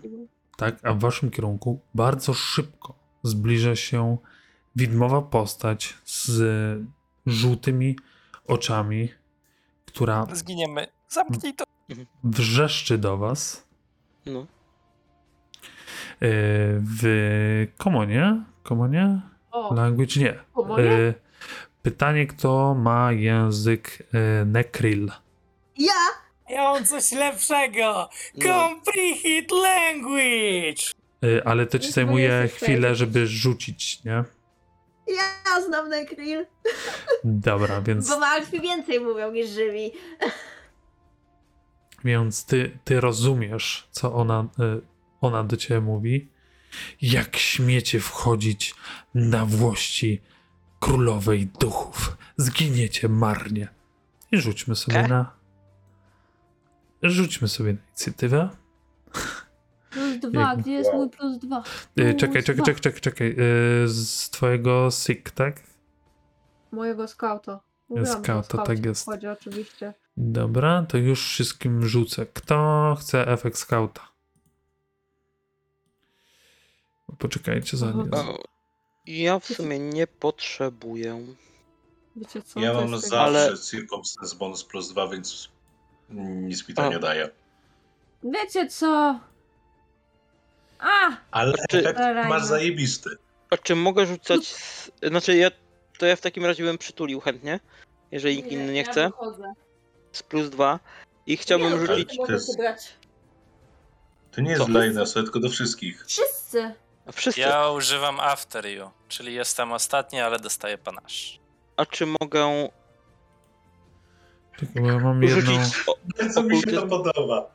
tak, 0.57 0.85
a 0.85 0.93
w 0.93 0.99
waszym 0.99 1.31
kierunku 1.31 1.79
bardzo 1.95 2.33
szybko 2.33 2.95
zbliża 3.23 3.75
się 3.75 4.17
widmowa 4.75 5.21
postać 5.21 5.93
z 6.05 6.79
żółtymi 7.25 7.95
oczami, 8.47 9.09
która 9.85 10.27
Zginiemy. 10.33 10.87
Zamknij 11.09 11.53
to. 11.53 11.63
wrzeszczy 12.23 12.97
do 12.97 13.17
was 13.17 13.67
No. 14.25 14.39
yy, 14.39 14.47
w 17.01 17.67
komonie. 17.77 18.43
Komonie? 18.63 19.21
O, 19.51 19.73
Language 19.73 20.19
nie. 20.19 20.33
komonie? 20.53 21.13
Pytanie, 21.81 22.27
kto 22.27 22.75
ma 22.75 23.11
język 23.11 24.03
yy, 24.13 24.45
Nekril? 24.45 25.11
Ja! 25.77 25.93
Ja 26.49 26.63
mam 26.63 26.85
coś 26.85 27.11
lepszego! 27.11 28.09
no. 28.35 28.45
Comprehend 28.45 29.51
language! 29.51 30.83
Yy, 31.21 31.41
Ale 31.45 31.65
to 31.65 31.79
ci 31.79 31.85
Jest 31.85 31.95
zajmuje 31.95 32.49
chwilę, 32.55 32.95
żeby 32.95 33.27
rzucić, 33.27 34.03
nie? 34.03 34.23
Ja 35.07 35.61
znam 35.61 35.89
Nekril, 35.89 36.45
Dobra, 37.23 37.81
więc 37.81 38.09
bo 38.09 38.19
martwi 38.19 38.61
więcej 38.61 38.99
mówią 38.99 39.31
niż 39.31 39.49
żywi. 39.49 39.91
Więc 42.03 42.45
ty, 42.45 42.79
ty 42.83 43.01
rozumiesz, 43.01 43.87
co 43.91 44.13
ona, 44.13 44.47
y, 44.59 44.81
ona 45.21 45.43
do 45.43 45.57
ciebie 45.57 45.81
mówi. 45.81 46.29
Jak 47.01 47.37
śmiecie 47.37 47.99
wchodzić 47.99 48.75
na 49.15 49.45
włości 49.45 50.21
królowej 50.81 51.47
duchów. 51.59 52.17
Zginiecie 52.37 53.09
marnie. 53.09 53.67
I 54.31 54.37
rzućmy 54.37 54.75
sobie 54.75 54.99
E? 54.99 55.07
na. 55.07 55.31
Rzućmy 57.03 57.47
sobie 57.47 57.73
na 57.73 57.79
inicjatywę. 57.89 58.49
Plus 59.89 60.19
dwa, 60.19 60.55
gdzie 60.55 60.71
jest 60.71 60.93
mój 60.93 61.09
plus 61.09 61.37
dwa? 61.37 61.59
Y, 61.59 61.63
Plus 61.93 62.15
czekaj, 62.19 62.43
czekaj, 62.43 62.65
czekaj, 62.65 62.81
czekaj, 62.81 63.01
czekaj. 63.01 63.27
Y, 63.83 63.87
z 63.87 64.29
twojego 64.29 64.89
SIG, 64.91 65.29
tak? 65.31 65.63
Mojego 66.71 67.07
skauta. 67.07 67.59
Skauta, 68.05 68.57
tak 68.57 68.85
jest. 68.85 69.05
Chodzi 69.05 69.27
oczywiście. 69.27 69.93
Dobra, 70.17 70.85
to 70.89 70.97
już 70.97 71.23
wszystkim 71.27 71.87
rzucę. 71.87 72.25
Kto 72.25 72.97
chce 72.99 73.27
efekt 73.27 73.57
skauta? 73.57 74.01
Poczekajcie, 77.17 77.77
zanim. 77.77 78.09
Aha. 78.13 78.33
Ja 79.19 79.39
w 79.39 79.45
sumie 79.45 79.79
nie 79.79 80.07
potrzebuję. 80.07 81.25
Wiecie 82.15 82.41
co? 82.41 82.59
Ja 82.59 82.73
to 82.73 82.81
mam 82.81 82.91
jest 82.91 83.03
zawsze 83.03 83.19
Ale- 83.19 83.57
Circumstance 83.57 84.35
bonus 84.35 84.63
plus 84.63 84.89
2, 84.89 85.07
więc 85.07 85.49
nic 86.09 86.67
mi 86.69 86.75
to 86.75 86.83
A. 86.83 86.89
nie 86.89 86.99
daje. 86.99 87.29
Wiecie 88.23 88.67
co? 88.67 89.19
A! 90.79 91.17
Ale 91.31 91.53
Czy- 91.69 91.79
efekt 91.79 91.99
masz 92.29 92.41
no. 92.41 92.47
zajebisty. 92.47 93.09
A 93.49 93.57
czy 93.57 93.75
mogę 93.75 94.05
rzucać. 94.05 94.47
Z... 94.47 94.91
Znaczy, 95.03 95.35
ja. 95.37 95.51
To 95.99 96.05
ja 96.05 96.15
w 96.15 96.21
takim 96.21 96.45
razie 96.45 96.63
bym 96.63 96.77
przytulił 96.77 97.19
chętnie. 97.19 97.59
Jeżeli 98.11 98.35
nikt 98.37 98.51
inny 98.51 98.73
nie 98.73 98.81
ja 98.81 98.91
chce. 98.91 99.05
wychodzę. 99.09 99.53
Z 100.11 100.23
plus 100.23 100.49
dwa. 100.49 100.79
I 101.27 101.37
chciałbym 101.37 101.79
nie, 101.81 101.87
rzucić. 101.87 102.17
to 102.27 102.31
jest- 102.31 102.57
brać. 102.57 102.93
To 104.31 104.41
nie 104.41 104.49
jest 104.49 104.61
Co? 104.61 104.67
dla 104.67 104.85
Inesa, 104.85 105.23
tylko 105.23 105.39
do 105.39 105.49
wszystkich. 105.49 106.05
Wszyscy! 106.05 106.73
Wszyscy. 107.11 107.41
Ja 107.41 107.69
używam 107.69 108.19
After 108.19 108.65
You, 108.65 108.89
czyli 109.07 109.33
jestem 109.33 109.71
ostatni, 109.71 110.19
ale 110.21 110.39
dostaję 110.39 110.77
panasz. 110.77 111.39
A 111.77 111.85
czy 111.85 112.05
mogę 112.05 112.69
ja 114.75 114.99
mam 114.99 115.23
jedną. 115.23 115.41
rzucić. 115.41 115.83
O, 115.87 115.95
Co 116.33 116.43
mi 116.43 116.61
się 116.61 116.71
to 116.71 116.87
podoba. 116.87 117.51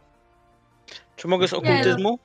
czy 1.16 1.28
mogę 1.28 1.48
z 1.48 1.52
no. 1.52 1.58
okultyzmu? 1.58 2.18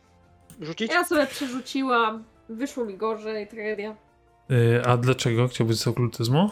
Rzucić? 0.61 0.91
Ja 0.91 1.05
sobie 1.05 1.27
przerzuciłam. 1.27 2.23
Wyszło 2.49 2.85
mi 2.85 2.97
gorzej, 2.97 3.47
tragedia. 3.47 3.95
Y, 4.51 4.81
a 4.85 4.97
dlaczego 4.97 5.47
chciałbyś 5.47 5.77
z 5.77 5.87
okultyzmu? 5.87 6.49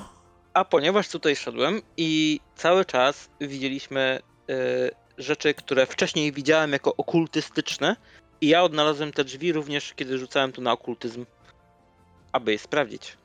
A 0.53 0.65
ponieważ 0.65 1.09
tutaj 1.09 1.35
szedłem 1.35 1.81
i 1.97 2.39
cały 2.55 2.85
czas 2.85 3.29
widzieliśmy 3.41 4.19
y, 4.49 4.91
rzeczy, 5.17 5.53
które 5.53 5.85
wcześniej 5.85 6.31
widziałem 6.31 6.71
jako 6.71 6.95
okultystyczne, 6.95 7.95
i 8.41 8.47
ja 8.47 8.63
odnalazłem 8.63 9.11
te 9.11 9.23
drzwi 9.23 9.53
również, 9.53 9.93
kiedy 9.93 10.17
rzucałem 10.17 10.51
tu 10.51 10.61
na 10.61 10.71
okultyzm, 10.71 11.25
aby 12.31 12.51
je 12.51 12.59
sprawdzić. 12.59 13.17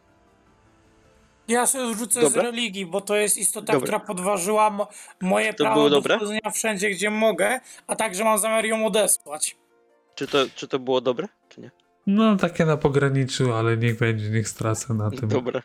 Ja 1.49 1.67
sobie 1.67 1.95
rzucę 1.95 2.21
Dobra. 2.21 2.43
z 2.43 2.45
religii, 2.45 2.87
bo 2.87 3.01
to 3.01 3.17
jest 3.17 3.37
istota, 3.39 3.73
Dobra. 3.73 3.87
która 3.87 4.01
podważyła 4.01 4.71
mo- 4.71 4.89
moje 5.21 5.55
To 5.55 5.65
prawo 5.65 5.75
było 5.75 5.91
do 5.91 5.97
dobre? 5.97 6.17
wchodzenia 6.17 6.51
wszędzie, 6.55 6.91
gdzie 6.91 7.11
mogę, 7.11 7.61
a 7.87 7.97
także 7.97 8.25
mam 8.25 8.39
zamiar 8.39 8.65
ją 8.67 8.87
odesłać. 8.87 9.57
Czy 10.15 10.27
to, 10.27 10.39
czy 10.55 10.69
to 10.69 10.79
było 10.79 11.01
dobre, 11.01 11.29
czy 11.49 11.61
nie? 11.61 11.71
No, 12.07 12.37
takie 12.37 12.65
na 12.65 12.77
pograniczu, 12.77 13.53
ale 13.53 13.77
niech 13.77 13.99
będzie, 13.99 14.31
niech 14.31 14.49
stracę 14.49 14.95
na 14.95 15.11
tym. 15.11 15.29
Dobre. 15.29 15.62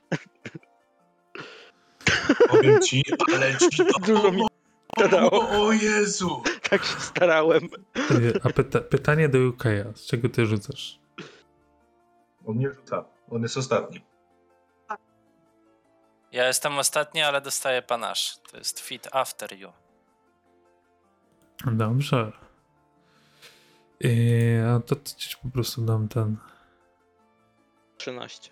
Powiem 2.49 2.81
ci, 2.81 3.03
ale 3.35 3.57
ci 3.57 3.85
to 3.85 3.99
Dużo 4.07 4.31
mi 4.31 4.41
dało. 4.97 5.31
O, 5.31 5.67
o 5.67 5.71
Jezu! 5.71 6.43
Tak 6.69 6.83
się 6.83 6.99
starałem. 6.99 7.69
A 8.43 8.49
pyta 8.49 8.79
pytanie 8.81 9.29
do 9.29 9.37
UK'a, 9.37 9.95
z 9.95 10.05
czego 10.05 10.29
ty 10.29 10.45
rzucasz? 10.45 10.99
On 12.45 12.57
nie 12.57 12.69
rzuca. 12.73 13.05
On 13.29 13.41
jest 13.41 13.57
ostatni. 13.57 14.01
Ja 16.31 16.47
jestem 16.47 16.77
ostatni, 16.77 17.21
ale 17.21 17.41
dostaję 17.41 17.81
panasz. 17.81 18.37
To 18.51 18.57
jest 18.57 18.79
Fit 18.79 19.07
After 19.11 19.53
You. 19.59 19.71
Dobrze. 21.65 22.31
A 24.75 24.79
to 24.79 24.95
ci 25.17 25.37
po 25.43 25.49
prostu 25.49 25.81
dam 25.81 26.07
ten 26.07 26.37
13. 27.97 28.51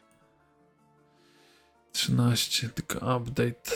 13, 1.91 2.69
tylko 2.69 3.17
update. 3.17 3.71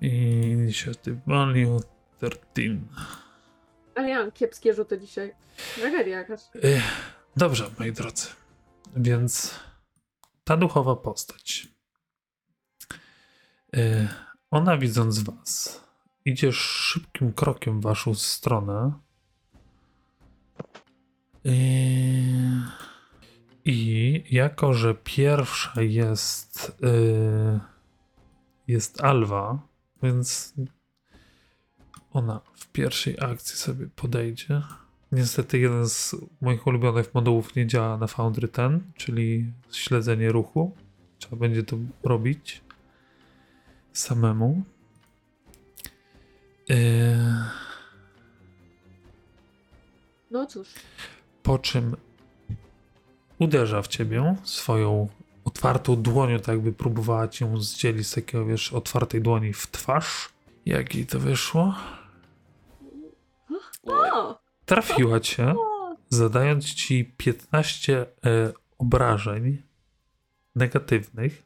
Initiative 0.00 1.20
value 1.26 1.80
13. 2.18 2.80
Ale 3.94 4.08
ja 4.08 4.18
mam 4.18 4.32
kiepskie 4.32 4.74
rzuty 4.74 4.98
dzisiaj. 5.00 5.34
Tragedia 5.74 6.18
jakaś. 6.18 6.40
Dobrze, 7.36 7.70
moi 7.78 7.92
drodzy. 7.92 8.26
Więc 8.96 9.60
ta 10.44 10.56
duchowa 10.56 10.96
postać. 10.96 11.68
Ona 14.50 14.78
widząc 14.78 15.18
was, 15.18 15.84
idzie 16.24 16.52
szybkim 16.52 17.32
krokiem 17.32 17.80
w 17.80 17.82
waszą 17.82 18.14
stronę. 18.14 18.92
I 23.64 24.24
jako, 24.30 24.74
że 24.74 24.94
pierwsza 24.94 25.82
jest 25.82 26.76
jest 28.68 29.04
Alwa, 29.04 29.68
więc 30.02 30.54
ona 32.12 32.40
w 32.54 32.66
pierwszej 32.68 33.16
akcji 33.20 33.56
sobie 33.56 33.86
podejdzie. 33.96 34.62
Niestety 35.12 35.58
jeden 35.58 35.88
z 35.88 36.14
moich 36.40 36.66
ulubionych 36.66 37.14
modułów 37.14 37.54
nie 37.56 37.66
działa 37.66 37.96
na 37.96 38.06
Foundry 38.06 38.48
10, 38.48 38.82
czyli 38.96 39.52
śledzenie 39.72 40.32
ruchu. 40.32 40.74
Trzeba 41.18 41.36
będzie 41.36 41.62
to 41.62 41.76
robić 42.02 42.60
samemu. 43.92 44.62
Yy, 46.68 46.76
No 50.30 50.46
cóż. 50.46 50.68
po 51.42 51.58
czym 51.58 51.96
uderza 53.38 53.82
w 53.82 53.88
ciebie 53.88 54.36
swoją 54.44 55.08
otwartą 55.46 56.02
dłonią, 56.02 56.38
tak 56.38 56.48
jakby 56.48 56.72
próbowała 56.72 57.28
cię 57.28 57.54
zdzielić 57.58 58.06
z 58.06 58.14
takiego, 58.14 58.44
wiesz, 58.44 58.72
otwartej 58.72 59.22
dłoni 59.22 59.52
w 59.52 59.66
twarz. 59.66 60.28
Jak 60.66 60.94
jej 60.94 61.06
to 61.06 61.20
wyszło? 61.20 61.74
O! 63.86 64.38
Trafiła 64.64 65.20
cię, 65.20 65.54
zadając 66.08 66.74
ci 66.74 67.04
15 67.16 68.00
e, 68.02 68.06
obrażeń 68.78 69.62
negatywnych, 70.54 71.42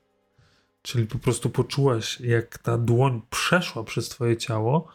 czyli 0.83 1.07
po 1.07 1.19
prostu 1.19 1.51
poczułaś, 1.51 2.21
jak 2.21 2.59
ta 2.59 2.79
dłoń 2.79 3.23
przeszła 3.31 3.85
przez 3.85 4.09
twoje 4.09 4.37
ciało, 4.37 4.89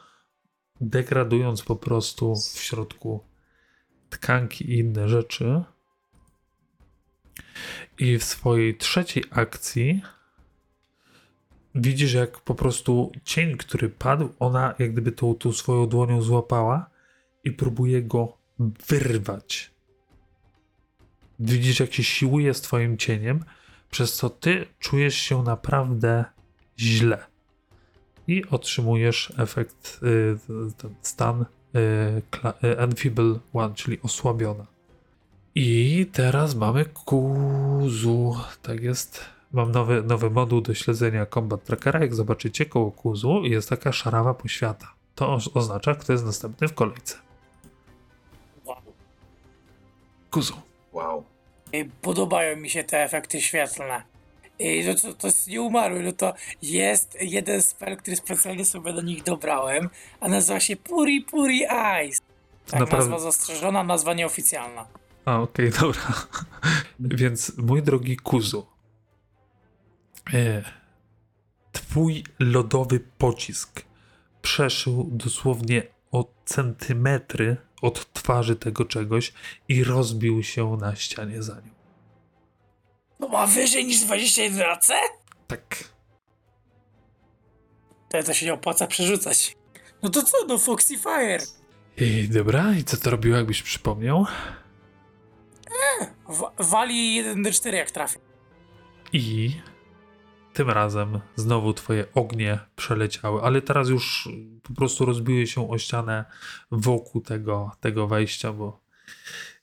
degradując 0.81 1.61
po 1.61 1.75
prostu 1.75 2.35
w 2.35 2.59
środku 2.59 3.23
tkanki 4.09 4.71
i 4.71 4.79
inne 4.79 5.09
rzeczy. 5.09 5.63
I 7.99 8.17
w 8.17 8.23
swojej 8.23 8.77
trzeciej 8.77 9.23
akcji 9.31 10.01
widzisz, 11.75 12.13
jak 12.13 12.39
po 12.39 12.55
prostu 12.55 13.11
cień, 13.23 13.57
który 13.57 13.89
padł, 13.89 14.29
ona 14.39 14.75
jak 14.79 14.91
gdyby 14.91 15.11
tą, 15.11 15.35
tą 15.35 15.53
swoją 15.53 15.87
dłonią 15.87 16.21
złapała 16.21 16.89
i 17.43 17.51
próbuje 17.51 18.03
go 18.03 18.37
wyrwać. 18.87 19.71
Widzisz, 21.39 21.79
jak 21.79 21.93
się 21.93 22.03
siłuje 22.03 22.53
z 22.53 22.61
twoim 22.61 22.97
cieniem, 22.97 23.45
przez 23.91 24.13
co 24.15 24.29
ty 24.29 24.65
czujesz 24.79 25.15
się 25.15 25.43
naprawdę 25.43 26.25
źle. 26.79 27.25
I 28.27 28.45
otrzymujesz 28.45 29.33
efekt, 29.37 29.99
y, 30.03 30.37
ten 30.77 30.95
stan 31.01 31.41
y, 31.41 31.45
y, 32.63 32.77
Enfeeble 32.77 33.39
One, 33.53 33.75
czyli 33.75 34.01
osłabiona. 34.01 34.74
I 35.55 36.05
teraz 36.13 36.55
mamy 36.55 36.85
Kuzu. 36.85 38.35
Tak 38.61 38.83
jest. 38.83 39.21
Mam 39.51 39.71
nowy, 39.71 40.03
nowy 40.03 40.29
moduł 40.29 40.61
do 40.61 40.73
śledzenia 40.73 41.25
Combat 41.25 41.63
Trackera. 41.63 41.99
Jak 41.99 42.15
zobaczycie 42.15 42.65
koło 42.65 42.91
Kuzu 42.91 43.41
jest 43.43 43.69
taka 43.69 43.91
szarawa 43.91 44.33
poświata. 44.33 44.93
To 45.15 45.37
oznacza, 45.53 45.95
kto 45.95 46.13
jest 46.13 46.25
następny 46.25 46.67
w 46.67 46.73
kolejce. 46.73 47.17
Wow. 48.65 48.77
Kuzu. 50.31 50.53
Wow. 50.93 51.23
Podobają 52.01 52.57
mi 52.57 52.69
się 52.69 52.83
te 52.83 53.03
efekty 53.03 53.41
świetlne. 53.41 54.03
I 54.59 54.83
no 54.87 54.95
to, 54.95 55.13
to 55.13 55.27
jest 55.27 55.47
nieumarły, 55.47 56.03
no 56.03 56.11
to 56.11 56.33
jest 56.61 57.17
jeden 57.21 57.61
spell, 57.61 57.97
który 57.97 58.15
specjalnie 58.15 58.65
sobie 58.65 58.93
do 58.93 59.01
nich 59.01 59.23
dobrałem, 59.23 59.89
a 60.19 60.27
nazywa 60.27 60.59
się 60.59 60.75
Puri 60.75 61.21
Puri 61.21 61.65
Eyes. 61.69 62.21
Tak, 62.67 62.79
Naprawdę- 62.79 63.09
nazwa 63.09 63.31
zastrzeżona, 63.31 63.83
nazwa 63.83 64.13
nieoficjalna. 64.13 64.85
A, 65.25 65.41
okej, 65.41 65.71
dobra. 65.71 66.27
Więc 66.99 67.57
mój 67.57 67.83
drogi 67.83 68.17
Kuzu, 68.17 68.67
e, 70.33 70.63
twój 71.71 72.23
lodowy 72.39 72.99
pocisk 73.17 73.81
przeszył 74.41 75.09
dosłownie 75.11 75.83
o 76.11 76.33
centymetry 76.45 77.57
od 77.81 78.13
twarzy 78.13 78.55
tego 78.55 78.85
czegoś 78.85 79.33
i 79.67 79.83
rozbił 79.83 80.43
się 80.43 80.77
na 80.81 80.95
ścianie 80.95 81.43
za 81.43 81.55
nią. 81.55 81.75
No 83.19 83.27
ma 83.27 83.47
wyżej 83.47 83.85
niż 83.85 83.99
21 83.99 84.61
AC? 84.61 84.91
Tak. 85.47 85.83
To, 88.09 88.23
to 88.23 88.33
się 88.33 88.45
nie 88.45 88.53
opłaca 88.53 88.87
przerzucać. 88.87 89.57
No 90.03 90.09
to 90.09 90.23
co, 90.23 90.37
no 90.47 90.57
Foxy 90.57 90.97
Fire. 90.97 91.43
I 91.97 92.29
dobra, 92.29 92.73
i 92.73 92.83
co 92.83 92.97
to 92.97 93.09
robiło, 93.09 93.37
jakbyś 93.37 93.63
przypomniał? 93.63 94.25
W 96.29 96.69
wali 96.69 97.23
1d4 97.23 97.73
jak 97.73 97.91
trafi. 97.91 98.17
I 99.13 99.55
tym 100.53 100.69
razem 100.69 101.19
znowu 101.35 101.73
twoje 101.73 102.05
ognie 102.13 102.59
przeleciały, 102.75 103.41
ale 103.41 103.61
teraz 103.61 103.89
już 103.89 104.29
po 104.63 104.73
prostu 104.73 105.05
rozbiły 105.05 105.47
się 105.47 105.69
o 105.69 105.77
ścianę 105.77 106.25
wokół 106.71 107.21
tego, 107.21 107.71
tego 107.79 108.07
wejścia, 108.07 108.53
bo 108.53 108.81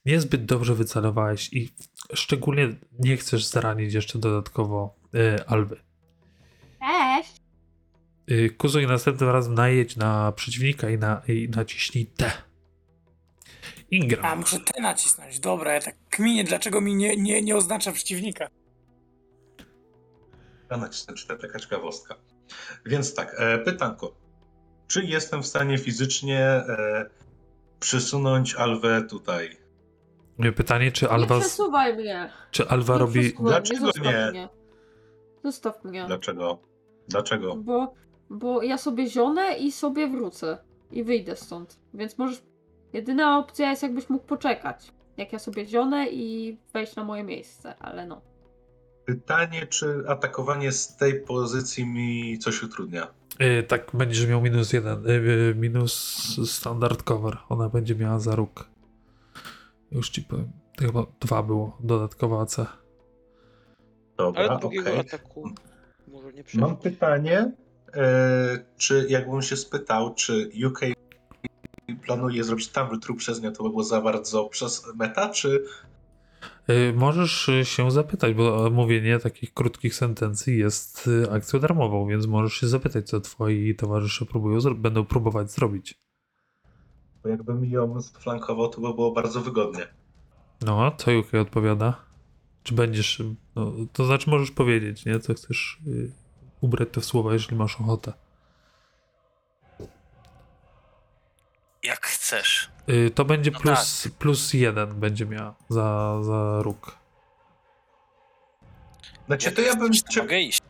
niezbyt 0.06 0.44
dobrze 0.44 0.74
wycelowałeś 0.74 1.52
i 1.52 1.70
szczególnie 2.14 2.68
nie 2.98 3.16
chcesz 3.16 3.46
zranić 3.46 3.94
jeszcze 3.94 4.18
dodatkowo 4.18 4.94
y, 5.14 5.46
Alwy. 5.46 5.80
Cześć! 6.80 7.42
Y, 8.30 8.50
Kuzu 8.50 8.80
i 8.80 8.86
następnym 8.86 9.30
razem 9.30 9.54
najedź 9.54 9.96
na 9.96 10.32
przeciwnika 10.32 10.90
i, 10.90 10.98
na, 10.98 11.22
i 11.28 11.48
naciśnij 11.48 12.06
T. 12.06 12.32
A, 13.92 13.94
Ingram. 13.96 14.38
muszę 14.38 14.60
te 14.60 14.82
nacisnąć. 14.82 15.40
Dobra, 15.40 15.72
ja 15.72 15.80
tak 15.80 15.94
kminię, 16.10 16.44
dlaczego 16.44 16.80
mi 16.80 16.94
nie, 16.94 17.16
nie, 17.16 17.42
nie 17.42 17.56
oznacza 17.56 17.92
przeciwnika. 17.92 18.48
Ja 20.70 20.76
nacisnę 20.76 21.14
czy 21.14 21.26
taka 21.26 21.58
ciekawostka. 21.58 22.14
Więc 22.86 23.14
tak, 23.14 23.36
e, 23.38 23.58
pytanko. 23.58 24.14
Czy 24.88 25.04
jestem 25.04 25.42
w 25.42 25.46
stanie 25.46 25.78
fizycznie 25.78 26.40
e, 26.40 27.10
przysunąć 27.80 28.54
Alwę 28.54 29.02
tutaj? 29.02 29.56
Pytanie, 30.56 30.92
czy 30.92 31.04
Nie 31.04 31.10
Alwa, 31.10 31.40
przesuwaj 31.40 31.96
mnie! 31.96 32.30
czy 32.50 32.68
Alwa 32.68 32.94
nie 32.94 33.00
robi... 33.00 33.20
przesuwaj 33.20 33.50
Dlaczego 33.52 33.86
zostaw 33.86 34.04
nie? 34.04 34.30
mnie. 34.30 34.48
Zostaw 35.44 35.84
mnie. 35.84 36.04
Dlaczego? 36.06 36.58
Dlaczego? 37.08 37.56
Bo, 37.56 37.94
bo 38.30 38.62
ja 38.62 38.78
sobie 38.78 39.06
zionę 39.06 39.56
i 39.58 39.72
sobie 39.72 40.08
wrócę. 40.08 40.58
I 40.90 41.04
wyjdę 41.04 41.36
stąd. 41.36 41.78
Więc 41.94 42.18
możesz. 42.18 42.42
Jedyna 42.92 43.38
opcja 43.38 43.70
jest, 43.70 43.82
jakbyś 43.82 44.08
mógł 44.08 44.26
poczekać. 44.26 44.92
Jak 45.16 45.32
ja 45.32 45.38
sobie 45.38 45.66
zionę 45.66 46.08
i 46.10 46.56
wejść 46.72 46.96
na 46.96 47.04
moje 47.04 47.24
miejsce, 47.24 47.74
ale 47.78 48.06
no. 48.06 48.20
Pytanie, 49.04 49.66
czy 49.66 50.04
atakowanie 50.08 50.72
z 50.72 50.96
tej 50.96 51.20
pozycji 51.20 51.86
mi 51.86 52.38
coś 52.38 52.62
utrudnia? 52.62 53.14
Y, 53.40 53.62
tak, 53.62 53.90
będziesz 53.94 54.26
miał 54.26 54.40
minus 54.42 54.72
jeden, 54.72 55.06
y, 55.06 55.10
y, 55.10 55.54
minus 55.54 55.92
standard 56.50 57.02
cover. 57.02 57.38
Ona 57.48 57.68
będzie 57.68 57.94
miała 57.94 58.18
za 58.18 58.36
róg. 58.36 58.70
Już 59.90 60.10
ci 60.10 60.22
powiem. 60.22 60.52
Chyba 60.80 61.06
dwa 61.20 61.42
było, 61.42 61.76
dodatkowa 61.80 62.42
AC. 62.42 62.56
Dobra, 64.16 64.40
Ale 64.40 64.48
okej. 64.48 64.60
drugiego 64.60 64.98
ataku 65.00 65.50
może 66.08 66.32
nie 66.32 66.44
Mam 66.54 66.76
pytanie, 66.76 67.52
e, 67.94 68.64
czy 68.76 69.06
jakbym 69.08 69.42
się 69.42 69.56
spytał, 69.56 70.14
czy 70.14 70.50
UK 70.66 70.80
planuje 71.96 72.44
zrobić 72.44 72.68
tam 72.68 73.00
trup 73.00 73.18
przez 73.18 73.42
nią, 73.42 73.52
to 73.52 73.62
by 73.62 73.70
było 73.70 73.84
za 73.84 74.00
bardzo 74.00 74.44
przez 74.44 74.94
meta, 74.94 75.28
czy 75.28 75.64
Y, 76.70 76.92
możesz 76.96 77.48
y, 77.48 77.64
się 77.64 77.90
zapytać, 77.90 78.34
bo 78.34 78.70
mówienie 78.70 79.18
takich 79.18 79.54
krótkich 79.54 79.94
sentencji 79.94 80.58
jest 80.58 81.06
y, 81.06 81.30
akcją 81.30 81.60
darmową, 81.60 82.06
więc 82.06 82.26
możesz 82.26 82.54
się 82.54 82.68
zapytać, 82.68 83.08
co 83.08 83.20
twoi 83.20 83.74
towarzysze 83.74 84.26
próbują, 84.26 84.74
będą 84.74 85.04
próbować 85.04 85.50
zrobić. 85.50 85.94
bo 87.22 87.28
jakbym 87.28 87.64
ją 87.64 88.02
flankował, 88.02 88.68
to 88.68 88.80
by 88.80 88.94
było 88.94 89.12
bardzo 89.12 89.40
wygodnie. 89.40 89.86
No, 90.60 90.92
co 90.96 91.18
UK 91.18 91.34
odpowiada? 91.34 91.96
Czy 92.62 92.74
będziesz. 92.74 93.22
No, 93.56 93.72
to 93.92 94.04
znaczy, 94.04 94.30
możesz 94.30 94.50
powiedzieć, 94.50 95.04
nie? 95.04 95.20
Co 95.20 95.34
chcesz 95.34 95.80
ubrać 96.60 96.88
to 96.92 97.00
w 97.00 97.04
słowa, 97.04 97.32
jeżeli 97.32 97.56
masz 97.56 97.80
ochotę. 97.80 98.12
Jak 101.82 102.06
chcesz. 102.06 102.70
Y, 102.88 103.10
to 103.14 103.24
będzie 103.24 103.50
No 103.50 103.60
plus, 103.60 104.08
plus 104.18 104.54
jeden 104.54 105.00
będzie 105.00 105.26
miała 105.26 105.54
za, 105.68 106.18
za 106.22 106.62
róg. 106.62 106.96
Znaczy, 109.26 109.52
to 109.52 109.60
ja 109.62 109.76
bym 109.76 109.92
cię, 109.92 110.22
mogę 110.22 110.40
iść. 110.40 110.60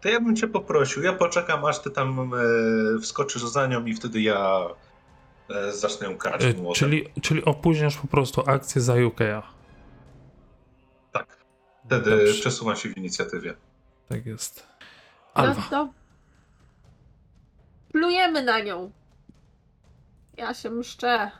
to 0.00 0.08
ja 0.08 0.20
bym 0.20 0.36
cię 0.36 0.48
poprosił, 0.48 1.02
ja 1.02 1.12
poczekam, 1.12 1.64
aż 1.64 1.78
ty 1.82 1.90
tam 1.90 2.32
e, 2.34 3.00
wskoczysz 3.00 3.42
za 3.42 3.66
nią 3.66 3.84
i 3.84 3.94
wtedy 3.94 4.20
ja 4.20 4.66
e, 5.50 5.72
zacznę 5.72 6.06
ją 6.10 6.18
karać 6.18 6.42
Y, 6.44 6.54
młotem. 6.54 6.74
czyli, 6.74 7.04
czyli 7.22 7.44
opóźniasz 7.44 7.96
po 7.96 8.06
prostu 8.08 8.42
akcję 8.50 8.80
za 8.80 8.94
UK'a. 8.94 9.42
Tak. 11.12 11.36
Wtedy 11.86 12.10
Dobrze. 12.10 12.34
przesuwam 12.40 12.76
się 12.76 12.88
w 12.88 12.96
inicjatywie. 12.96 13.54
Tak 14.08 14.26
jest. 14.26 14.66
No 15.36 15.42
Alwa. 15.42 15.62
to. 15.70 15.88
Plujemy 17.92 18.42
na 18.42 18.60
nią. 18.60 18.90
Ja 20.38 20.54
się 20.54 20.70
mszczę. 20.70 21.30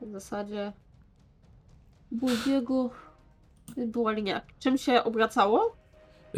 W 0.00 0.12
zasadzie. 0.12 0.72
Budiego. 2.10 2.90
Była 3.76 4.12
linia. 4.12 4.40
Czym 4.58 4.78
się 4.78 5.04
obracało? 5.04 5.76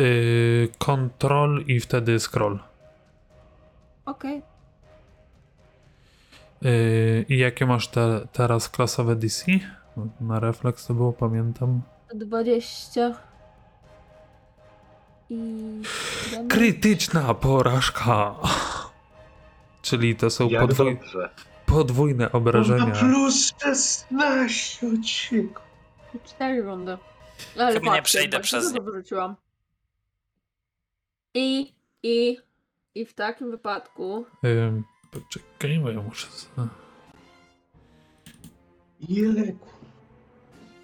Y, 0.00 0.68
Control 0.78 1.64
i 1.66 1.80
wtedy 1.80 2.20
scroll. 2.20 2.58
Okej. 4.06 4.42
Y, 6.64 7.26
I 7.28 7.38
jakie 7.38 7.66
masz 7.66 7.88
te, 7.88 8.26
teraz 8.32 8.68
klasowe 8.68 9.16
DC? 9.16 9.44
Na 10.20 10.40
refleks 10.40 10.86
to 10.86 10.94
było, 10.94 11.12
pamiętam. 11.12 11.82
20. 12.14 13.14
I. 15.30 15.82
Krytyczna 16.48 17.34
porażka! 17.34 18.34
Czyli 19.82 20.16
to 20.16 20.30
są 20.30 20.48
Jak 20.48 20.62
podwój, 20.62 20.94
dobrze. 20.96 21.30
Podwójne 21.66 22.32
obrażenia. 22.32 22.86
na 22.86 22.94
plus 22.94 23.54
16 23.62 24.86
odcinku. 24.86 25.62
Cztery 26.24 26.62
rundy. 26.62 26.98
Ale 27.58 27.72
Chyba 27.72 27.96
nie 27.96 28.02
przejdę 28.02 28.40
przez 28.40 28.72
dużo 28.72 28.82
wyrzuciłam. 28.84 29.36
I, 31.34 31.74
i, 32.02 32.36
i 32.94 33.06
w 33.06 33.14
takim 33.14 33.50
wypadku 33.50 34.26
Ym, 34.44 34.84
poczekaj, 35.10 35.78
bo 35.78 35.90
ja 35.90 36.00
muszę... 36.00 36.26
Jeleku. 39.08 39.68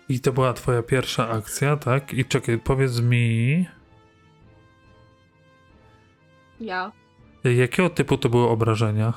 I 0.08 0.20
to 0.20 0.32
była 0.32 0.52
twoja 0.52 0.82
pierwsza 0.82 1.28
akcja, 1.28 1.76
tak? 1.76 2.12
I 2.14 2.24
czekaj, 2.24 2.58
powiedz 2.58 3.00
mi... 3.00 3.66
ja 6.60 6.92
Jakiego 7.44 7.90
typu 7.90 8.18
to 8.18 8.28
były 8.28 8.48
obrażenia? 8.48 9.12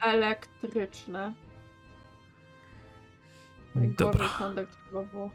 Elektryczne. 0.00 1.32
Najgorzej 3.74 4.12
Dobra. 4.12 4.28
kontakt 4.38 4.76
chyba 4.88 5.02
było. 5.02 5.30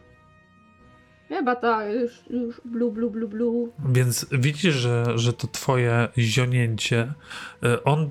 Chyba 1.30 1.55
tak, 1.55 1.93
już, 1.93 2.12
już 2.30 2.62
blu, 2.66 2.91
blu, 2.91 3.12
blu, 3.12 3.28
blu. 3.28 3.74
Więc 3.89 4.26
widzisz, 4.32 4.76
że, 4.76 5.05
że 5.16 5.34
to 5.34 5.47
twoje 5.47 6.07
zionięcie, 6.18 7.14
y, 7.64 7.84
on, 7.84 8.09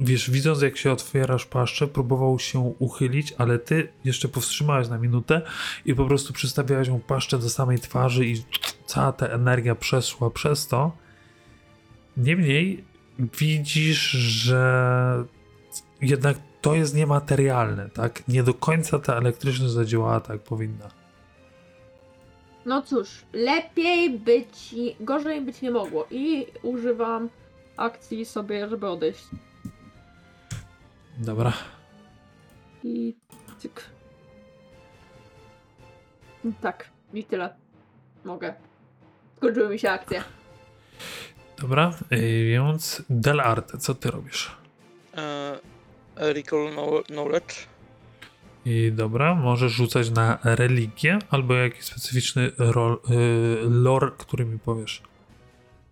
wiesz, 0.00 0.30
widząc 0.30 0.62
jak 0.62 0.76
się 0.76 0.92
otwierasz 0.92 1.46
paszczę, 1.46 1.86
próbował 1.86 2.38
się 2.38 2.58
uchylić, 2.78 3.34
ale 3.38 3.58
ty 3.58 3.88
jeszcze 4.04 4.28
powstrzymałeś 4.28 4.88
na 4.88 4.98
minutę 4.98 5.42
i 5.84 5.94
po 5.94 6.06
prostu 6.06 6.32
przystawiałeś 6.32 6.88
mu 6.88 6.98
paszczę 6.98 7.38
do 7.38 7.50
samej 7.50 7.78
twarzy 7.78 8.26
i 8.26 8.42
cała 8.86 9.12
ta 9.12 9.26
energia 9.26 9.74
przeszła 9.74 10.30
przez 10.30 10.66
to. 10.66 10.92
Niemniej 12.16 12.84
widzisz, 13.18 14.10
że 14.10 15.24
jednak 16.02 16.36
to 16.60 16.74
jest 16.74 16.94
niematerialne, 16.94 17.90
tak? 17.90 18.28
Nie 18.28 18.42
do 18.42 18.54
końca 18.54 18.98
ta 18.98 19.16
elektryczność 19.16 19.72
zadziałała 19.72 20.20
tak 20.20 20.40
powinna. 20.40 20.88
No 22.66 22.82
cóż, 22.82 23.24
lepiej 23.32 24.18
być, 24.18 24.74
gorzej 25.00 25.40
być 25.40 25.62
nie 25.62 25.70
mogło. 25.70 26.06
I 26.10 26.46
używam 26.62 27.28
akcji 27.76 28.24
sobie, 28.24 28.68
żeby 28.68 28.88
odejść. 28.88 29.24
Dobra. 31.18 31.52
I 32.84 33.16
cyk. 33.58 33.82
Tak, 36.60 36.90
i 37.14 37.24
tyle. 37.24 37.54
Mogę. 38.24 38.54
Skończyły 39.36 39.68
mi 39.68 39.78
się 39.78 39.90
akcje. 39.90 40.22
Dobra, 41.60 41.94
y, 42.12 42.48
więc 42.50 43.02
Delarte, 43.10 43.78
co 43.78 43.94
ty 43.94 44.10
robisz? 44.10 44.56
E, 45.16 45.58
recall 46.20 46.68
know- 46.70 47.04
knowledge. 47.06 47.54
I 48.64 48.92
dobra, 48.92 49.34
możesz 49.34 49.72
rzucać 49.72 50.10
na 50.10 50.38
religię 50.44 51.18
albo 51.30 51.54
jakiś 51.54 51.84
specyficzny 51.84 52.50
rol, 52.58 52.92
y, 53.10 53.16
lore, 53.62 54.10
który 54.18 54.44
mi 54.44 54.58
powiesz. 54.58 55.02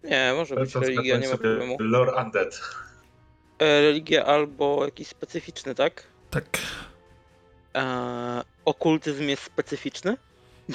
Nie, 0.04 0.32
może 0.36 0.54
być 0.54 0.74
religia, 0.74 1.18
nie 1.18 1.28
ma 1.28 1.36
problemu. 1.36 1.76
Lore 1.80 2.24
Undead. 2.24 2.60
E, 3.58 3.80
religia 3.80 4.24
albo 4.24 4.84
jakiś 4.84 5.08
specyficzny, 5.08 5.74
tak? 5.74 6.02
Tak. 6.30 6.58
E, 7.74 8.42
okultyzm 8.64 9.22
jest 9.28 9.42
specyficzny? 9.42 10.16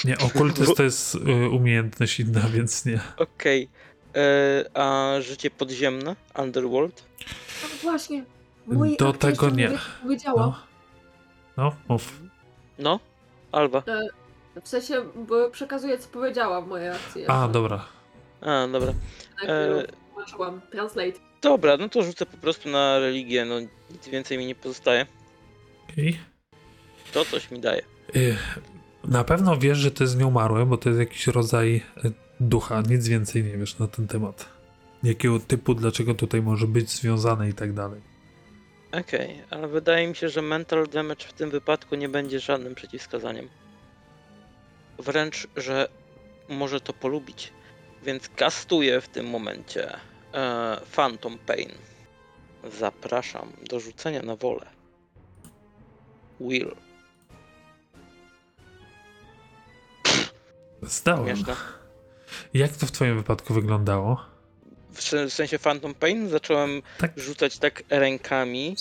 Nie, 0.06 0.18
okultyzm 0.18 0.74
to 0.76 0.84
jest 0.84 1.16
y, 1.16 1.50
umiejętność 1.50 2.20
inna, 2.20 2.42
więc 2.54 2.86
nie. 2.86 3.00
Okej. 3.18 3.70
E, 4.16 4.66
A 4.78 5.16
życie 5.22 5.52
podziemne? 5.52 6.16
Underworld? 6.38 7.04
No 7.64 7.70
właśnie. 7.82 8.26
Mój 8.68 8.98
Do 8.98 9.14
tego 9.14 9.50
nie. 9.50 9.68
nie 9.70 9.78
powiedziała. 10.02 10.42
No. 10.46 10.56
No, 11.58 11.76
mów. 11.90 12.22
No? 12.80 13.00
Alba. 13.52 13.84
W 14.64 14.68
sensie, 14.70 15.02
bo 15.28 15.50
przekazuję, 15.50 15.98
co 15.98 16.08
powiedziała 16.10 16.62
w 16.62 16.68
mojej 16.68 16.90
akcji. 16.90 17.24
A, 17.28 17.48
dobra. 17.48 17.86
A, 18.42 18.68
dobra. 18.68 18.94
E, 19.48 19.84
tłumaczyłam. 20.14 20.62
Translate. 20.72 21.12
dobra, 21.42 21.78
no 21.78 21.90
to 21.90 22.04
rzucę 22.04 22.26
po 22.26 22.38
prostu 22.38 22.70
na 22.70 23.00
religię, 23.00 23.46
no 23.46 23.60
nic 23.92 24.08
więcej 24.12 24.38
mi 24.38 24.46
nie 24.46 24.56
pozostaje. 24.56 25.06
I 25.98 26.18
To 27.14 27.26
coś 27.26 27.52
mi 27.52 27.60
daje. 27.60 27.82
y, 28.16 28.36
na 29.04 29.24
pewno 29.24 29.58
wiesz, 29.58 29.78
że 29.78 29.92
to 29.92 30.04
jest 30.04 30.18
nieumarłe, 30.18 30.66
bo 30.66 30.78
to 30.78 30.90
jest 30.90 31.00
jakiś 31.00 31.28
rodzaj 31.28 31.76
y, 32.06 32.12
ducha. 32.40 32.82
Nic 32.90 33.08
więcej 33.08 33.44
nie 33.44 33.58
wiesz 33.58 33.80
na 33.80 33.88
ten 33.88 34.08
temat. 34.08 34.50
Jakiego 35.04 35.40
typu, 35.40 35.74
dlaczego 35.76 36.14
tutaj 36.14 36.42
może 36.42 36.68
być 36.68 36.90
związane 36.90 37.50
i 37.50 37.54
tak 37.54 37.74
dalej. 37.74 38.02
Okej, 39.00 39.44
ale 39.50 39.68
wydaje 39.68 40.08
mi 40.08 40.16
się, 40.16 40.30
że 40.30 40.42
mental 40.42 40.88
damage 40.88 41.26
w 41.26 41.34
tym 41.34 41.50
wypadku 41.50 41.96
nie 41.96 42.10
będzie 42.10 42.40
żadnym 42.40 42.76
przeciwwskazaniem. 42.76 43.50
Wręcz, 45.00 45.48
że 45.58 45.88
może 46.50 46.82
to 46.82 46.94
polubić. 46.94 47.54
Więc 48.04 48.30
kastuję 48.30 49.02
w 49.02 49.08
tym 49.08 49.30
momencie 49.30 49.98
e, 50.34 50.82
Phantom 50.96 51.38
Pain. 51.38 51.72
Zapraszam 52.80 53.54
do 53.70 53.80
rzucenia 53.80 54.22
na 54.22 54.36
wolę. 54.36 54.66
Will. 56.40 56.76
Zdałem. 60.82 61.36
Śmieszne. 61.36 61.56
Jak 62.54 62.72
to 62.72 62.86
w 62.86 62.92
twoim 62.92 63.18
wypadku 63.18 63.54
wyglądało? 63.54 64.33
W 64.94 65.02
sen- 65.04 65.30
w 65.30 65.34
sensie 65.34 65.60
Phantom 65.60 65.94
Pain 65.94 66.30
zacząłem 66.30 66.82
Tak. 66.98 67.12
rzucać 67.20 67.58
tak 67.58 67.84
rękami 67.90 68.76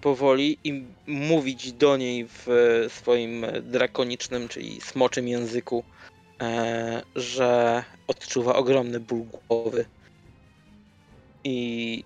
powoli 0.00 0.58
i 0.64 0.84
mówić 1.06 1.72
do 1.72 1.96
niej 1.96 2.26
w 2.28 2.48
e, 2.48 2.90
swoim 2.90 3.46
drakonicznym, 3.62 4.48
czyli 4.48 4.80
smoczym 4.80 5.28
języku, 5.28 5.84
e, 6.40 7.02
że 7.16 7.84
odczuwa 8.06 8.54
ogromny 8.54 9.00
ból 9.00 9.22
głowy. 9.48 9.84
I 11.44 12.04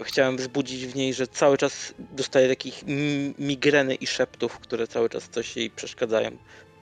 e, 0.00 0.04
chciałem 0.04 0.36
wzbudzić 0.36 0.86
w 0.86 0.96
niej, 0.96 1.14
że 1.14 1.26
cały 1.26 1.58
czas 1.58 1.94
dostaje 2.16 2.48
takich 2.48 2.82
mi- 2.86 3.34
migreny 3.38 3.94
i 3.94 4.06
szeptów, 4.06 4.58
które 4.58 4.86
cały 4.86 5.08
czas 5.08 5.28
coś 5.28 5.56
jej 5.56 5.70
przeszkadzają 5.70 6.30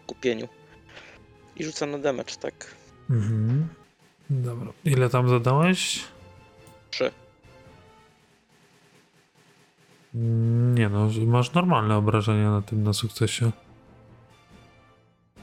w 0.03 0.07
kupieniu. 0.07 0.49
I 1.57 1.65
rzucam 1.65 1.91
na 1.91 1.99
damage, 1.99 2.35
tak. 2.41 2.67
Mhm. 3.11 3.69
Dobra. 4.31 4.73
Ile 4.85 5.11
tam 5.11 5.29
zadałeś? 5.29 6.01
Trzy. 6.95 7.11
Nie 10.75 10.89
no, 10.89 11.09
masz 11.27 11.53
normalne 11.53 11.97
obrażenia 11.97 12.51
na 12.51 12.63
tym 12.63 12.83
na 12.83 12.93
sukcesie. 12.93 13.53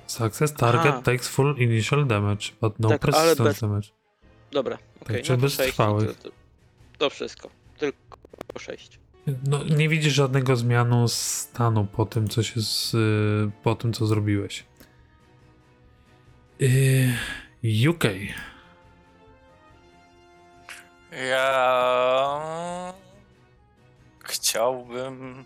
Success 0.07 0.53
target 0.53 0.93
Aha. 0.93 1.01
takes 1.01 1.27
full 1.27 1.55
initial 1.57 2.05
damage, 2.07 2.45
but 2.61 2.79
no 2.79 2.89
Tak, 2.89 3.03
ale 3.05 3.11
persistent 3.13 3.49
bez- 3.49 3.61
damage. 3.61 3.87
Dobra, 4.51 4.77
okej. 5.01 5.23
czyli 5.23 5.37
no 5.37 5.41
bez 5.41 5.57
to 5.57 5.57
sześć 5.57 5.69
i 5.69 5.73
trwałych. 5.73 6.17
To, 6.17 6.29
to, 6.29 6.35
to 6.97 7.09
wszystko. 7.09 7.49
Tylko 7.77 8.17
sześć. 8.59 8.99
No, 9.47 9.63
nie 9.63 9.89
widzisz 9.89 10.13
żadnego 10.13 10.55
zmianu 10.55 11.07
stanu 11.07 11.85
po 11.85 12.05
tym, 12.05 12.29
co 12.29 12.43
się 12.43 12.61
z, 12.61 12.95
po 13.63 13.75
tym, 13.75 13.93
co 13.93 14.05
zrobiłeś. 14.05 14.65
Yy, 16.59 17.89
UK. 17.89 18.03
Ja 21.11 22.93
chciałbym. 24.23 25.45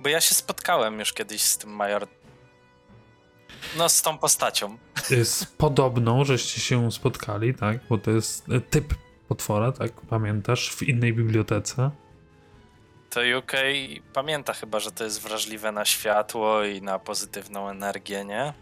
Bo 0.00 0.08
ja 0.08 0.20
się 0.20 0.34
spotkałem 0.34 0.98
już 0.98 1.12
kiedyś 1.12 1.42
z 1.42 1.58
tym 1.58 1.70
Major. 1.70 2.08
No, 3.76 3.88
z 3.88 4.02
tą 4.02 4.18
postacią. 4.18 4.78
Z 5.24 5.44
podobną, 5.44 6.24
żeście 6.24 6.60
się 6.60 6.92
spotkali, 6.92 7.54
tak? 7.54 7.78
Bo 7.88 7.98
to 7.98 8.10
jest 8.10 8.46
typ 8.70 8.94
potwora, 9.28 9.72
tak? 9.72 9.92
Pamiętasz? 9.92 10.70
W 10.70 10.82
innej 10.82 11.12
bibliotece. 11.12 11.90
To 13.10 13.20
UK 13.38 13.52
pamięta 14.12 14.52
chyba, 14.52 14.80
że 14.80 14.92
to 14.92 15.04
jest 15.04 15.22
wrażliwe 15.22 15.72
na 15.72 15.84
światło 15.84 16.64
i 16.64 16.82
na 16.82 16.98
pozytywną 16.98 17.68
energię, 17.68 18.24
nie? 18.24 18.52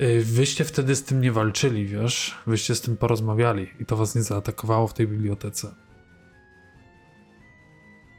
Y, 0.00 0.24
Wyście 0.24 0.64
wtedy 0.64 0.96
z 0.96 1.04
tym 1.04 1.20
nie 1.20 1.32
walczyli, 1.32 1.86
wiesz? 1.86 2.34
Wyście 2.46 2.74
z 2.74 2.80
tym 2.80 2.96
porozmawiali 2.96 3.70
i 3.80 3.86
to 3.86 3.96
was 3.96 4.14
nie 4.14 4.22
zaatakowało 4.22 4.88
w 4.88 4.94
tej 4.94 5.06
bibliotece. 5.08 5.74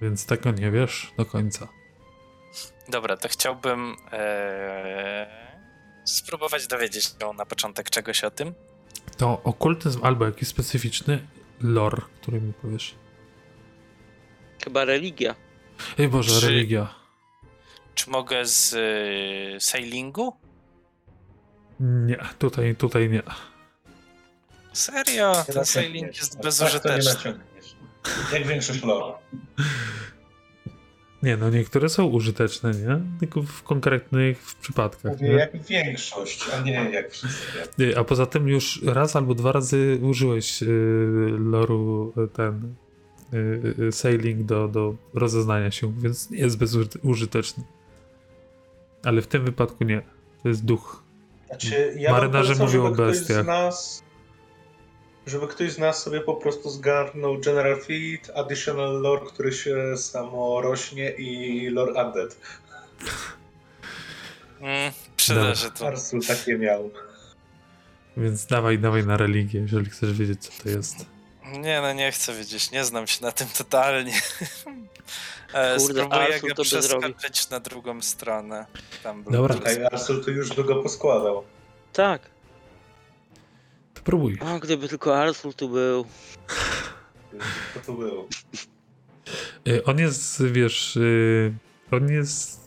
Więc 0.02 0.26
tego 0.26 0.52
nie 0.52 0.72
wiesz 0.72 1.14
do 1.18 1.26
końca. 1.26 1.68
Dobra, 2.90 3.18
to 3.18 3.28
chciałbym 3.30 3.96
e, 4.12 5.28
spróbować 6.06 6.68
dowiedzieć 6.68 7.04
się 7.04 7.34
na 7.38 7.46
początek 7.46 7.90
czegoś 7.90 8.24
o 8.24 8.32
tym. 8.32 8.54
To 9.18 9.42
okultyzm 9.44 10.00
albo 10.04 10.26
jakiś 10.26 10.48
specyficzny 10.48 11.28
lore, 11.62 12.02
który 12.22 12.42
mi 12.42 12.54
powiesz. 12.54 12.96
Chyba 14.64 14.86
religia. 14.86 15.36
Ej 16.00 16.08
Boże, 16.08 16.42
Czy- 16.42 16.48
religia. 16.48 16.96
Czy 17.96 18.10
mogę 18.10 18.46
z 18.46 18.74
e, 18.74 19.60
sailingu? 19.60 20.34
Nie, 21.80 22.18
tutaj, 22.40 22.76
tutaj 22.76 23.10
nie. 23.10 23.22
Serio? 24.74 25.44
Ten 25.54 25.66
sailing 25.66 26.18
jest 26.18 26.34
Tak 26.34 26.42
bezużyteczny. 26.44 27.14
naciągniesz. 27.14 27.76
Jak 28.34 28.48
większość 28.48 28.84
lore. 28.84 29.14
Nie, 31.24 31.38
no 31.38 31.50
niektóre 31.50 31.90
są 31.90 32.06
użyteczne, 32.06 32.72
nie? 32.72 33.00
Tylko 33.20 33.42
w 33.42 33.64
konkretnych 33.64 34.44
przypadkach, 34.62 35.12
Mówię 35.12 35.30
nie? 35.30 35.36
jak 35.36 35.64
większość, 35.64 36.50
a 36.50 36.62
nie 36.62 36.72
jak 36.74 37.12
wszystkie. 37.12 37.60
Nie, 37.78 37.98
A 37.98 38.04
poza 38.04 38.26
tym 38.26 38.48
już 38.48 38.82
raz 38.84 39.16
albo 39.16 39.36
dwa 39.36 39.52
razy 39.52 40.00
użyłeś 40.02 40.62
yy, 40.62 40.68
loru 41.40 42.14
y, 42.18 42.28
ten 42.28 42.76
yy, 43.78 43.92
sailing 43.92 44.46
do, 44.46 44.68
do 44.68 44.96
rozeznania 45.14 45.72
się, 45.72 45.94
więc 46.00 46.30
nie 46.30 46.38
jest 46.40 46.58
bezużyteczny. 46.58 47.64
Ale 49.04 49.22
w 49.22 49.28
tym 49.28 49.46
wypadku 49.46 49.84
nie. 49.84 50.02
To 50.44 50.50
jest 50.50 50.66
duch. 50.66 51.04
Znaczy, 51.50 51.94
ja 51.98 52.12
Marynarze 52.12 52.56
mówią 52.56 52.86
o 52.86 52.92
bestiach. 52.92 53.44
z 53.44 53.48
nas 53.48 54.04
żeby 55.30 55.48
ktoś 55.48 55.72
z 55.72 55.78
nas 55.78 56.04
sobie 56.04 56.22
po 56.22 56.34
prostu 56.34 56.70
zgarnął 56.70 57.40
General 57.40 57.82
Feed, 57.82 58.32
Additional 58.36 59.02
Lore, 59.02 59.26
który 59.26 59.52
się 59.52 59.98
samo 59.98 60.62
rośnie 60.62 61.12
i 61.12 61.70
Lore 61.70 62.06
Undead. 62.06 62.38
Mm, 64.62 64.92
przyda 65.16 65.56
się 65.56 65.72
to. 65.72 65.88
Arsul 65.88 66.22
takie 66.28 66.58
miał. 66.58 66.92
Więc 68.18 68.46
dawaj, 68.46 68.80
dawaj 68.80 69.06
na 69.06 69.18
religię, 69.18 69.60
jeżeli 69.60 69.90
chcesz 69.90 70.14
wiedzieć, 70.14 70.46
co 70.46 70.64
to 70.64 70.70
jest. 70.70 70.96
Nie, 71.46 71.82
no 71.82 71.94
nie 71.94 72.12
chcę 72.12 72.34
wiedzieć, 72.34 72.72
nie 72.72 72.84
znam 72.84 73.08
się 73.08 73.26
na 73.26 73.32
tym 73.32 73.48
totalnie. 73.58 74.14
E, 75.54 75.78
Kurde, 75.78 75.94
Spróbuję 75.94 76.22
Arsul 76.34 76.50
go 76.50 76.56
to 76.56 76.64
by 76.64 76.82
zrobił. 76.82 77.14
przeskoczyć 77.14 77.50
na 77.50 77.60
drugą 77.60 78.02
stronę. 78.02 78.66
Tam 79.04 79.24
był 79.24 79.32
Dobra. 79.34 79.56
Ej, 79.66 79.86
Arsul 79.86 80.24
to 80.26 80.32
już 80.32 80.54
by 80.56 80.64
go 80.64 80.84
poskładał. 80.84 81.44
Tak. 81.94 82.22
To 83.94 84.02
próbuj. 84.02 84.40
O, 84.42 84.60
gdyby 84.60 84.88
tylko 84.88 85.18
Arsul 85.18 85.54
tu 85.54 85.70
był. 85.70 86.06
To 87.74 87.80
to 87.86 87.94
było. 87.94 88.28
Y, 89.68 89.84
On 89.86 90.00
jest, 90.00 90.44
wiesz, 90.46 90.96
y, 90.96 91.54
on 91.92 92.10
jest 92.12 92.60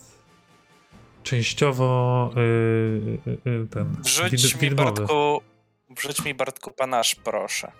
częściowo 1.23 2.29
y, 2.37 2.39
y, 2.39 3.49
y, 3.49 3.67
ten 3.67 3.95
Wrzuć 4.03 4.53
mi, 4.55 4.61
widmowy. 4.61 4.91
Bartku, 4.91 5.41
wrzuć 5.89 6.25
mi 6.25 6.33
Bartku 6.33 6.71
panasz, 6.71 7.15
proszę. 7.15 7.71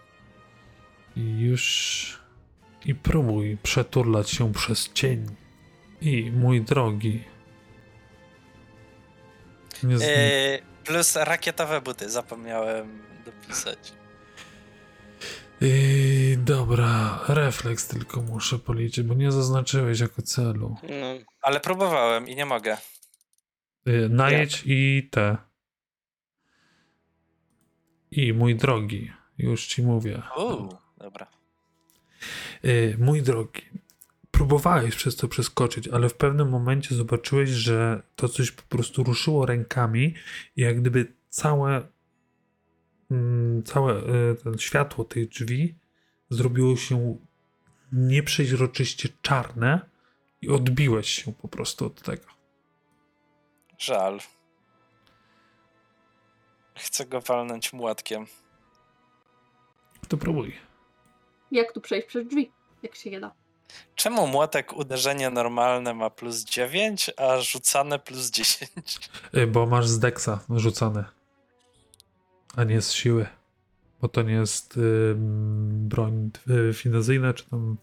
Już 1.16 2.23
i 2.86 2.96
próbuj 2.96 3.58
przeturlać 3.64 4.30
się 4.30 4.54
przez 4.54 4.94
cień. 4.94 5.36
I 6.02 6.32
mój 6.32 6.62
drogi. 6.62 7.24
Nie 9.84 9.98
z... 9.98 10.02
Yy, 10.02 10.60
plus 10.84 11.16
rakietowe 11.16 11.82
buty, 11.82 12.10
zapomniałem 12.10 13.04
dopisać. 13.26 13.94
Yy, 15.62 16.38
dobra, 16.38 17.20
refleks 17.28 17.88
tylko 17.88 18.22
muszę 18.22 18.60
policzyć, 18.60 19.08
bo 19.08 19.14
nie 19.14 19.32
zaznaczyłeś 19.32 20.00
jako 20.00 20.22
celu. 20.22 20.76
No, 20.84 21.08
Ale 21.42 21.60
próbowałem 21.60 22.28
i 22.28 22.36
nie 22.36 22.46
mogę. 22.46 22.78
Yy, 23.86 24.10
najedź 24.10 24.64
i 24.66 25.10
te. 25.12 25.38
I 28.12 28.34
mój 28.34 28.56
drogi, 28.56 29.12
już 29.38 29.68
ci 29.68 29.84
mówię. 29.84 30.22
Uuu, 30.38 30.78
dobra. 30.98 31.43
Yy, 32.64 32.98
mój 33.00 33.22
drogi, 33.22 33.62
próbowałeś 34.32 34.96
przez 34.96 35.16
to 35.16 35.28
przeskoczyć, 35.28 35.88
ale 35.88 36.10
w 36.10 36.14
pewnym 36.14 36.50
momencie 36.50 36.96
zobaczyłeś, 36.96 37.50
że 37.50 38.02
to 38.16 38.30
coś 38.30 38.52
po 38.52 38.64
prostu 38.64 39.04
ruszyło 39.04 39.46
rękami 39.46 40.14
i 40.56 40.62
jak 40.62 40.82
gdyby 40.82 41.14
całe 41.30 41.88
mm, 43.12 43.64
całe 43.64 43.98
y, 44.32 44.36
ten 44.44 44.58
światło 44.58 45.06
tych 45.06 45.30
drzwi 45.30 45.76
zrobiło 46.30 46.76
się 46.76 47.18
nieprzeźroczyście 47.92 49.10
czarne 49.22 49.82
i 50.42 50.50
odbiłeś 50.50 51.10
się 51.10 51.34
po 51.34 51.48
prostu 51.48 51.86
od 51.86 52.02
tego. 52.02 52.26
Żal. 53.78 54.20
Chcę 56.76 57.06
go 57.06 57.22
walnąć 57.22 57.74
młotkiem. 57.74 58.26
To 60.08 60.18
próbuj. 60.18 60.73
Jak 61.54 61.72
tu 61.72 61.82
przejść 61.82 62.08
przez 62.08 62.28
drzwi? 62.28 62.52
Jak 62.84 62.96
się 62.96 63.10
nie 63.12 63.20
da. 63.20 63.32
Czemu 63.96 64.28
młotek 64.28 64.74
uderzenie 64.74 65.30
normalne 65.30 65.94
ma 65.94 66.10
plus 66.10 66.44
9, 66.44 67.12
a 67.18 67.42
rzucane 67.42 68.00
plus 68.00 68.32
10? 68.32 68.72
Y, 69.38 69.48
Bo 69.48 69.66
masz 69.66 69.88
z 69.88 70.00
deksa 70.00 70.40
rzucane, 70.50 71.06
a 72.56 72.64
nie 72.64 72.82
z 72.82 72.92
siły. 72.92 73.26
Bo 74.02 74.08
to 74.08 74.22
nie 74.22 74.34
jest 74.34 74.78
y, 74.78 75.14
broń 75.18 76.30
y, 76.70 76.74
finezyjna, 76.74 77.34
czy 77.34 77.50
tam 77.50 77.78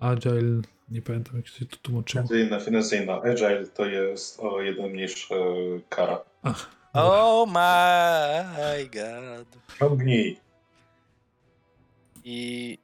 agile, 0.00 0.62
nie 0.88 1.02
pamiętam 1.02 1.36
jak 1.36 1.46
się 1.48 1.66
to 1.66 1.76
tłumaczyło. 1.76 2.24
Finezyjna, 2.28 2.60
finezyjna. 2.60 3.22
Agile 3.22 3.66
to 3.66 3.86
jest 3.86 4.40
o 4.40 4.60
jeden 4.60 4.90
mniejsza 4.90 5.34
kara. 5.88 6.20
Ach. 6.42 6.70
Oh 6.92 7.46
my 7.52 8.88
god. 8.88 9.78
Ciągnij. 9.78 10.40
I 12.24 12.78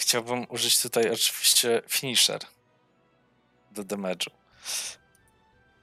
chciałbym 0.00 0.46
użyć 0.48 0.82
tutaj 0.82 1.10
oczywiście 1.10 1.82
finisher 1.88 2.40
do 3.70 3.82
damage'u. 3.82 4.30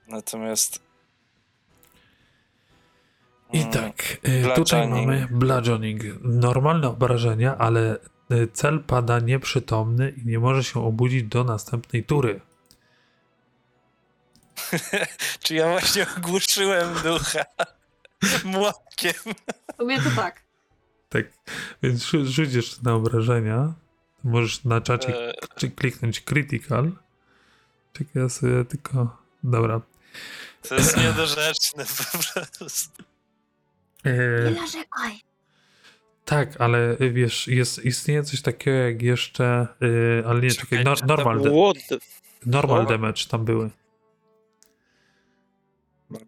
Natomiast 0.07 0.87
I 3.53 3.59
mm, 3.59 3.71
tak, 3.71 4.17
y, 4.27 4.55
tutaj 4.55 4.87
mamy 4.87 5.27
bludgeoning. 5.31 6.03
Normalne 6.21 6.87
obrażenia, 6.87 7.57
ale 7.57 7.97
y, 8.31 8.47
cel 8.53 8.83
pada 8.83 9.19
nieprzytomny 9.19 10.09
i 10.09 10.25
nie 10.25 10.39
może 10.39 10.63
się 10.63 10.85
obudzić 10.85 11.23
do 11.23 11.43
następnej 11.43 12.03
tury. 12.03 12.41
Czy 15.43 15.55
ja 15.55 15.69
właśnie 15.69 16.05
ogłuszyłem 16.17 16.93
ducha 17.03 17.45
młotkiem? 18.53 19.13
U 19.79 19.85
mnie 19.85 20.01
to 20.01 20.09
tak. 20.15 20.43
Tak, 21.09 21.25
więc 21.83 22.03
rzu- 22.03 22.25
rzuć 22.25 22.53
jeszcze 22.53 22.81
na 22.83 22.93
obrażenia. 22.93 23.73
Możesz 24.23 24.63
na 24.63 24.81
czacie 24.81 25.29
E, 25.63 25.67
kliknąć 25.75 26.21
critical. 26.21 26.91
Czekaj, 27.93 28.11
ja 28.23 28.29
sobie 28.29 28.65
tylko... 28.65 29.17
Dobra. 29.43 29.81
To 30.69 30.75
jest 30.75 30.97
niedorzeczne 30.97 31.85
po 31.85 32.17
prostu. 32.57 33.03
E, 34.03 34.51
Nie 34.51 34.61
narzekaj. 34.61 35.13
tak, 36.25 36.61
ale 36.61 36.97
wiesz, 37.11 37.47
jest, 37.47 37.85
istnieje 37.85 38.23
coś 38.23 38.41
takiego 38.41 38.77
jak 38.77 39.01
jeszcze... 39.01 39.67
y, 39.83 40.23
ale 40.27 40.41
nie, 40.41 40.49
czekaj, 40.51 40.79
Czekaj, 40.79 40.83
no, 40.85 41.15
normal, 41.15 41.41
the... 41.89 41.97
normal 42.45 42.85
damage 42.85 43.25
tam 43.29 43.45
były. 43.45 43.69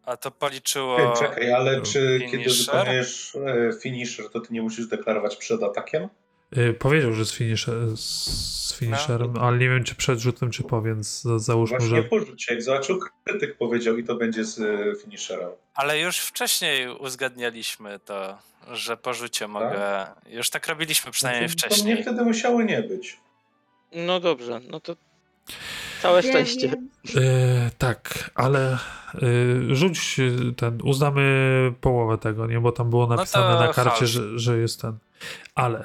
A 0.06 0.18
to 0.18 0.32
policzyło. 0.32 1.14
Czekaj, 1.20 1.54
ale 1.54 1.82
czy 1.82 2.20
kiedy 2.20 2.44
finisher? 2.44 2.76
wykonujesz 2.76 3.36
e, 3.36 3.74
finisher, 3.82 4.30
to 4.30 4.40
ty 4.40 4.54
nie 4.54 4.62
musisz 4.62 4.88
deklarować 4.88 5.36
przed 5.36 5.64
atakiem? 5.64 6.10
Y, 6.58 6.74
powiedział, 6.74 7.14
że 7.14 7.26
z, 7.26 7.32
finisher, 7.34 7.98
z 7.98 8.74
finisherem, 8.76 9.38
ale 9.38 9.58
nie 9.58 9.70
wiem, 9.70 9.84
czy 9.84 9.96
przed 9.96 10.20
rzutem, 10.20 10.52
czy 10.52 10.64
po, 10.64 10.82
więc 10.82 11.22
za- 11.22 11.40
załóżmy, 11.40 11.78
Właśnie 11.78 11.96
że... 11.98 12.04
po 12.04 12.20
rzucie, 12.20 12.54
jak 12.54 12.64
zobaczył 12.64 13.00
krytyk 13.26 13.58
powiedział 13.58 13.98
i 13.98 14.04
to 14.04 14.16
będzie 14.16 14.44
z 14.46 14.60
e, 14.60 14.96
finisherem. 15.04 15.50
Ale 15.76 16.00
już 16.00 16.18
wcześniej 16.20 16.90
uzgadnialiśmy 16.90 18.00
to, 18.00 18.38
że 18.72 18.98
po 18.98 19.14
rzucie 19.14 19.48
mogę. 19.48 20.08
Już 20.30 20.50
tak 20.50 20.68
robiliśmy 20.68 21.12
przynajmniej 21.12 21.48
No 21.50 21.56
to, 21.56 21.62
To 21.62 21.68
wcześniej. 21.68 21.94
mnie 21.94 22.04
wtedy 22.04 22.22
musiało 22.24 22.62
nie 22.62 22.82
być. 22.82 23.18
No 23.96 24.20
dobrze, 24.20 24.62
no 24.70 24.80
to 24.80 24.96
całe 26.02 26.24
szczęście. 26.24 26.72
E, 27.16 27.72
tak, 27.78 28.30
ale 28.36 28.74
e, 28.74 28.78
rzuć 29.76 30.18
ten, 30.58 30.80
uznamy 30.84 31.24
połowę 31.82 32.18
tego, 32.18 32.48
nie? 32.48 32.60
Bo 32.60 32.72
tam 32.72 32.90
było 32.90 33.08
No 33.08 33.16
napisane 33.16 33.54
to 33.56 33.60
na 33.68 33.74
karcie, 33.74 34.08
że, 34.08 34.40
że 34.40 34.58
jest 34.58 34.82
ten. 34.82 34.98
Ale, 35.56 35.84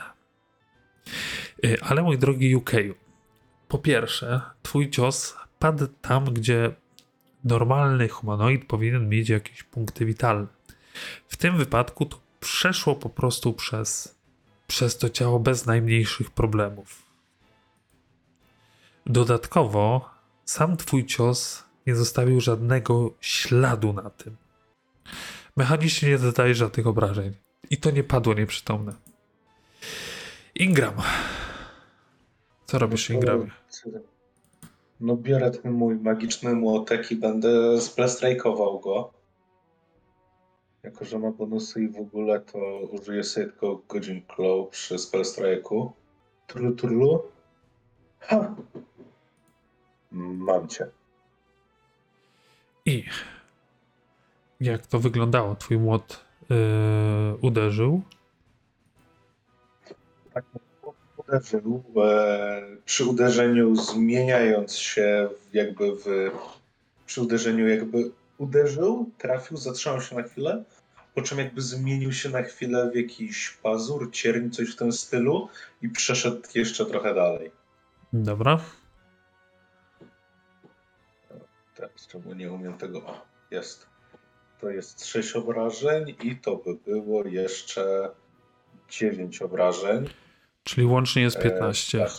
ale 1.81 2.03
mój 2.03 2.19
drogi 2.19 2.57
UK, 2.57 2.73
po 3.69 3.79
pierwsze, 3.79 4.41
twój 4.63 4.91
cios 4.91 5.37
padł 5.59 5.87
tam, 5.87 6.25
gdzie 6.25 6.75
normalny 7.45 8.09
humanoid 8.09 8.65
powinien 8.65 9.09
mieć 9.09 9.29
jakieś 9.29 9.63
punkty 9.63 10.05
witalne. 10.05 10.47
W 11.29 11.37
tym 11.37 11.59
wypadku 11.59 12.07
to 12.07 12.21
przeszło 12.41 12.95
po 12.95 13.09
prostu 13.09 13.53
przez, 13.53 14.15
przez 14.67 14.99
to 14.99 15.11
ciało 15.11 15.41
bez 15.41 15.67
najmniejszych 15.67 16.31
problemów. 16.31 17.03
Dodatkowo, 19.07 20.11
sam 20.45 20.77
twój 20.77 21.07
cios 21.07 21.65
nie 21.87 21.97
zostawił 21.97 22.41
żadnego 22.41 23.15
śladu 23.21 23.93
na 23.93 24.11
tym. 24.11 24.37
Mechanicznie 25.57 26.09
nie 26.09 26.19
dodaje 26.19 26.55
żadnych 26.55 26.87
obrażeń. 26.87 27.35
I 27.71 27.77
to 27.77 27.91
nie 27.91 28.05
padło 28.05 28.35
nieprzytomne. 28.35 28.93
Ingram. 30.55 30.95
Co 32.67 32.79
robisz, 32.79 33.11
Ingramie? 33.11 33.51
No 35.01 35.17
biorę 35.17 35.51
ten 35.51 35.73
mój 35.73 35.97
magiczny 35.97 36.55
młotek 36.55 37.13
i 37.13 37.17
będę 37.17 37.81
splastrajkował 37.81 38.81
go. 38.81 39.13
Jako, 40.83 41.05
że 41.05 41.19
ma 41.19 41.31
bonusy 41.31 41.83
i 41.83 41.89
w 41.89 41.99
ogóle, 41.99 42.41
to 42.41 42.59
użyję 42.79 43.25
sobie 43.25 43.47
tylko 43.47 43.83
godzin 43.89 44.23
claw 44.37 44.69
przy 44.71 44.95
spellstrike'u. 44.95 45.91
Trulu, 46.47 46.75
trulu. 46.75 47.23
Ha! 48.21 48.55
Mam 50.11 50.69
cię. 50.69 50.87
I 52.87 53.05
jak 54.61 54.87
to 54.87 54.99
wyglądało? 54.99 55.55
Twój 55.55 55.79
młot 55.79 56.25
yy, 56.51 56.57
uderzył. 57.43 58.03
Tak 60.35 60.45
uderzył. 61.17 61.83
E, 61.97 62.63
przy 62.85 63.05
uderzeniu 63.05 63.77
zmieniając 63.77 64.77
się 64.77 65.29
jakby 65.53 65.97
w. 65.97 66.31
Przy 67.07 67.23
uderzeniu 67.23 67.69
jakby 67.69 68.11
uderzył, 68.39 69.11
trafił, 69.19 69.57
zatrzymał 69.57 70.01
się 70.01 70.17
na 70.17 70.23
chwilę, 70.23 70.65
po 71.15 71.23
czym 71.23 71.39
jakby 71.39 71.63
zmienił 71.63 72.13
się 72.13 72.29
na 72.29 72.43
chwilę 72.43 72.91
w 72.91 72.97
jakiś 72.97 73.51
pazur, 73.51 74.11
cierń, 74.13 74.51
coś 74.51 74.73
w 74.73 74.77
tym 74.77 74.93
stylu 74.93 75.49
i 75.83 75.89
przeszedł 75.89 76.43
jeszcze 76.55 76.87
trochę 76.87 77.15
dalej. 77.15 77.51
Dobra. 78.13 78.61
Teraz 81.75 82.07
czemu 82.07 82.35
nie 82.35 82.53
umiem 82.53 82.79
tego. 82.79 82.99
O, 82.99 83.27
jest. 83.51 83.87
To 84.61 84.71
jest 84.71 85.07
6 85.07 85.37
obrażeń 85.37 86.17
i 86.23 86.37
to 86.37 86.57
by 86.57 86.75
było 86.75 87.25
jeszcze 87.25 88.11
9 88.89 89.43
obrażeń. 89.43 90.09
Czyli 90.65 90.87
łącznie 90.87 91.23
jest 91.23 91.37
E, 91.37 91.43
15. 91.43 91.99
tak. 91.99 92.11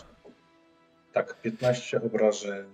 Tak, 1.13 1.41
15 1.41 2.01
obrażeń 2.01 2.65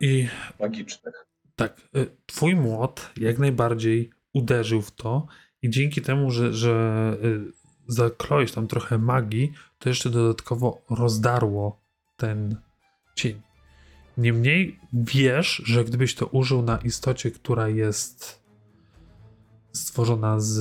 I 0.00 0.28
magicznych. 0.60 1.26
tak, 1.56 1.80
y, 1.96 2.06
twój 2.26 2.56
młot 2.56 3.10
jak 3.16 3.38
najbardziej 3.38 4.10
uderzył 4.32 4.82
w 4.82 4.90
to 4.90 5.26
i 5.62 5.70
dzięki 5.70 6.02
temu, 6.02 6.30
że, 6.30 6.52
że 6.52 7.16
y, 7.24 7.40
zakroisz 7.88 8.52
tam 8.52 8.66
trochę 8.66 8.98
magii, 8.98 9.52
to 9.78 9.88
jeszcze 9.88 10.10
dodatkowo 10.10 10.82
rozdarło 10.90 11.80
ten 12.16 12.56
cień. 13.14 13.42
Niemniej 14.18 14.80
wiesz, 14.92 15.62
że 15.66 15.84
gdybyś 15.84 16.14
to 16.14 16.26
użył 16.26 16.62
na 16.62 16.76
istocie, 16.78 17.30
która 17.30 17.68
jest 17.68 18.42
stworzona 19.72 20.40
z, 20.40 20.58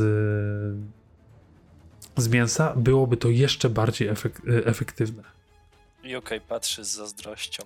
z 2.17 2.27
mięsa, 2.27 2.73
byłoby 2.75 3.17
to 3.17 3.29
jeszcze 3.29 3.69
bardziej 3.69 4.09
efek- 4.09 4.49
y, 4.49 4.65
efektywne. 4.65 5.23
UK 6.17 6.29
patrzy 6.47 6.85
z 6.85 6.87
zazdrością. 6.91 7.63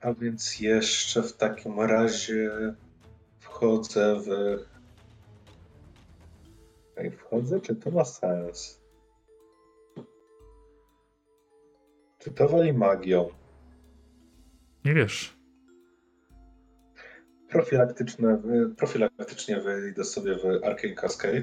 A 0.00 0.12
więc 0.14 0.60
jeszcze 0.60 1.22
w 1.22 1.32
takim 1.36 1.80
razie 1.80 2.50
wchodzę 3.40 4.20
w. 4.20 4.28
Ej, 6.96 7.10
wchodzę, 7.10 7.60
czy 7.60 7.76
to 7.76 7.90
ma 7.90 8.04
sens? 8.04 8.80
Czy 12.18 12.30
to 12.30 12.48
wali 12.48 12.72
magią? 12.72 13.28
Nie 14.84 14.94
wiesz. 14.94 15.35
Profilaktyczne, 17.60 18.36
wy- 18.36 18.68
profilaktycznie 18.76 19.60
wyjdę 19.60 20.04
sobie 20.04 20.34
w 20.38 20.64
Arcane 20.64 20.94
Cascade. 20.94 21.42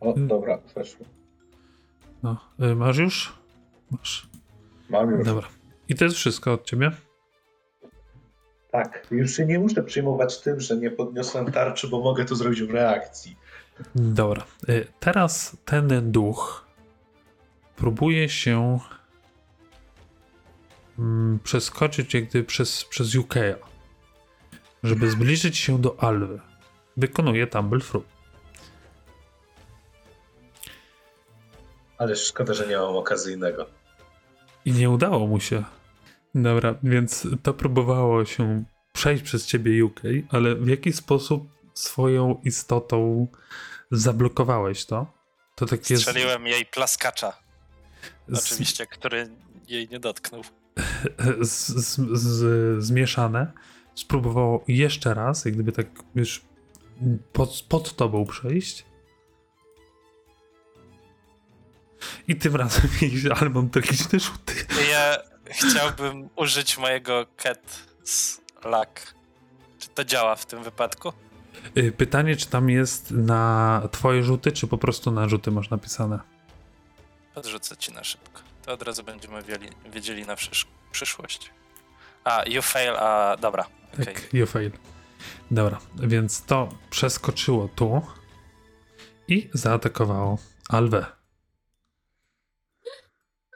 O, 0.00 0.12
Mm. 0.14 0.28
dobra, 0.28 0.58
weszło. 0.74 1.06
No, 2.22 2.36
y, 2.60 2.74
masz 2.74 2.98
już? 2.98 3.32
Masz. 3.90 4.28
Mam 4.88 5.10
już. 5.10 5.26
Dobra. 5.26 5.48
I 5.88 5.94
to 5.94 6.04
jest 6.04 6.16
wszystko 6.16 6.52
od 6.52 6.64
ciebie? 6.64 6.90
Tak, 8.70 9.06
już 9.10 9.36
się 9.36 9.46
nie 9.46 9.58
muszę 9.58 9.82
przejmować 9.82 10.40
tym, 10.40 10.60
że 10.60 10.76
nie 10.76 10.90
podniosłem 10.90 11.52
tarczy, 11.52 11.88
bo 11.88 12.00
mogę 12.00 12.24
to 12.24 12.34
zrobić 12.34 12.62
w 12.62 12.70
reakcji. 12.70 13.36
Dobra. 13.94 14.44
Y, 14.68 14.86
Teraz 15.00 15.56
ten 15.64 16.12
duch 16.12 16.66
próbuje 17.76 18.28
się 18.28 18.78
mm, 20.98 21.38
przeskoczyć 21.44 22.14
jak 22.14 22.24
gdyby 22.28 22.44
przez, 22.44 22.84
przez 22.84 23.14
UK, 23.14 23.34
żeby 24.82 25.10
zbliżyć 25.10 25.58
się 25.58 25.78
do 25.80 26.02
Alwy. 26.02 26.40
Wykonuje 26.96 27.46
Tumble 27.46 27.80
Through. 27.80 28.04
Ale 31.98 32.16
szkoda, 32.16 32.54
że 32.54 32.66
nie 32.66 32.76
mam 32.76 32.96
okazyjnego. 32.96 33.66
I 34.64 34.72
nie 34.72 34.90
udało 34.90 35.26
mu 35.26 35.40
się. 35.40 35.64
Dobra, 36.34 36.74
więc 36.82 37.26
to 37.42 37.54
próbowało 37.54 38.24
się 38.24 38.64
przejść 38.92 39.22
przez 39.24 39.46
ciebie 39.46 39.84
UK, 39.84 40.00
ale 40.30 40.54
w 40.54 40.68
jaki 40.68 40.92
sposób 40.92 41.48
swoją 41.74 42.40
istotą 42.44 43.26
zablokowałeś 43.90 44.84
to? 44.86 45.06
To 45.54 45.66
tak 45.66 45.90
jest. 45.90 46.02
Strzeliłem 46.02 46.46
jej 46.46 46.66
plaskacza, 46.66 47.32
z- 48.28 48.44
oczywiście, 48.44 48.86
który 48.86 49.28
jej 49.68 49.88
nie 49.88 50.00
dotknął. 50.00 50.42
z, 51.40 51.66
z, 51.68 51.96
z, 52.18 52.84
zmieszane. 52.84 53.52
Spróbowało 53.94 54.64
jeszcze 54.68 55.14
raz, 55.14 55.44
jak 55.44 55.54
gdyby 55.54 55.72
tak 55.72 55.86
już 56.14 56.42
pod, 57.32 57.64
pod 57.68 57.96
tobą 57.96 58.26
przejść. 58.26 58.84
I 62.28 62.36
tym 62.36 62.56
razem 62.56 62.82
mieliś, 63.02 63.26
ale 63.26 63.50
mam 63.50 63.70
tragiczne 63.70 64.20
rzuty. 64.20 64.54
Ja 64.90 65.16
chciałbym 65.50 66.28
użyć 66.36 66.78
mojego 66.78 67.26
cat 67.36 67.82
luck. 68.64 69.14
Czy 69.78 69.88
to 69.88 70.04
działa 70.04 70.36
w 70.36 70.46
tym 70.46 70.62
wypadku? 70.62 71.12
Y, 71.76 71.92
Pytanie, 71.92 72.36
czy 72.36 72.46
tam 72.46 72.70
jest 72.70 73.10
na 73.10 73.82
twoje 73.92 74.22
rzuty, 74.22 74.52
czy 74.52 74.66
po 74.66 74.78
prostu 74.78 75.10
na 75.10 75.28
rzuty 75.28 75.50
masz 75.50 75.70
napisane? 75.70 76.18
Podrzucę 77.34 77.76
ci 77.76 77.92
na 77.92 78.04
szybko. 78.04 78.40
To 78.62 78.72
od 78.72 78.82
razu 78.82 79.02
będziemy 79.04 79.42
wiedzieli, 79.42 79.68
wiedzieli 79.92 80.26
na 80.26 80.34
przysz- 80.34 80.66
przyszłość. 80.92 81.50
A, 82.24 82.42
you 82.48 82.62
fail, 82.62 82.96
a 82.96 83.36
dobra. 83.36 83.66
Tak, 83.96 84.00
okej. 84.00 84.14
you 84.32 84.46
fail. 84.46 84.70
Dobra, 85.50 85.78
więc 85.96 86.42
to 86.44 86.68
przeskoczyło 86.90 87.68
tu 87.68 88.02
i 89.28 89.50
zaatakowało 89.54 90.38
Alwę. 90.68 91.06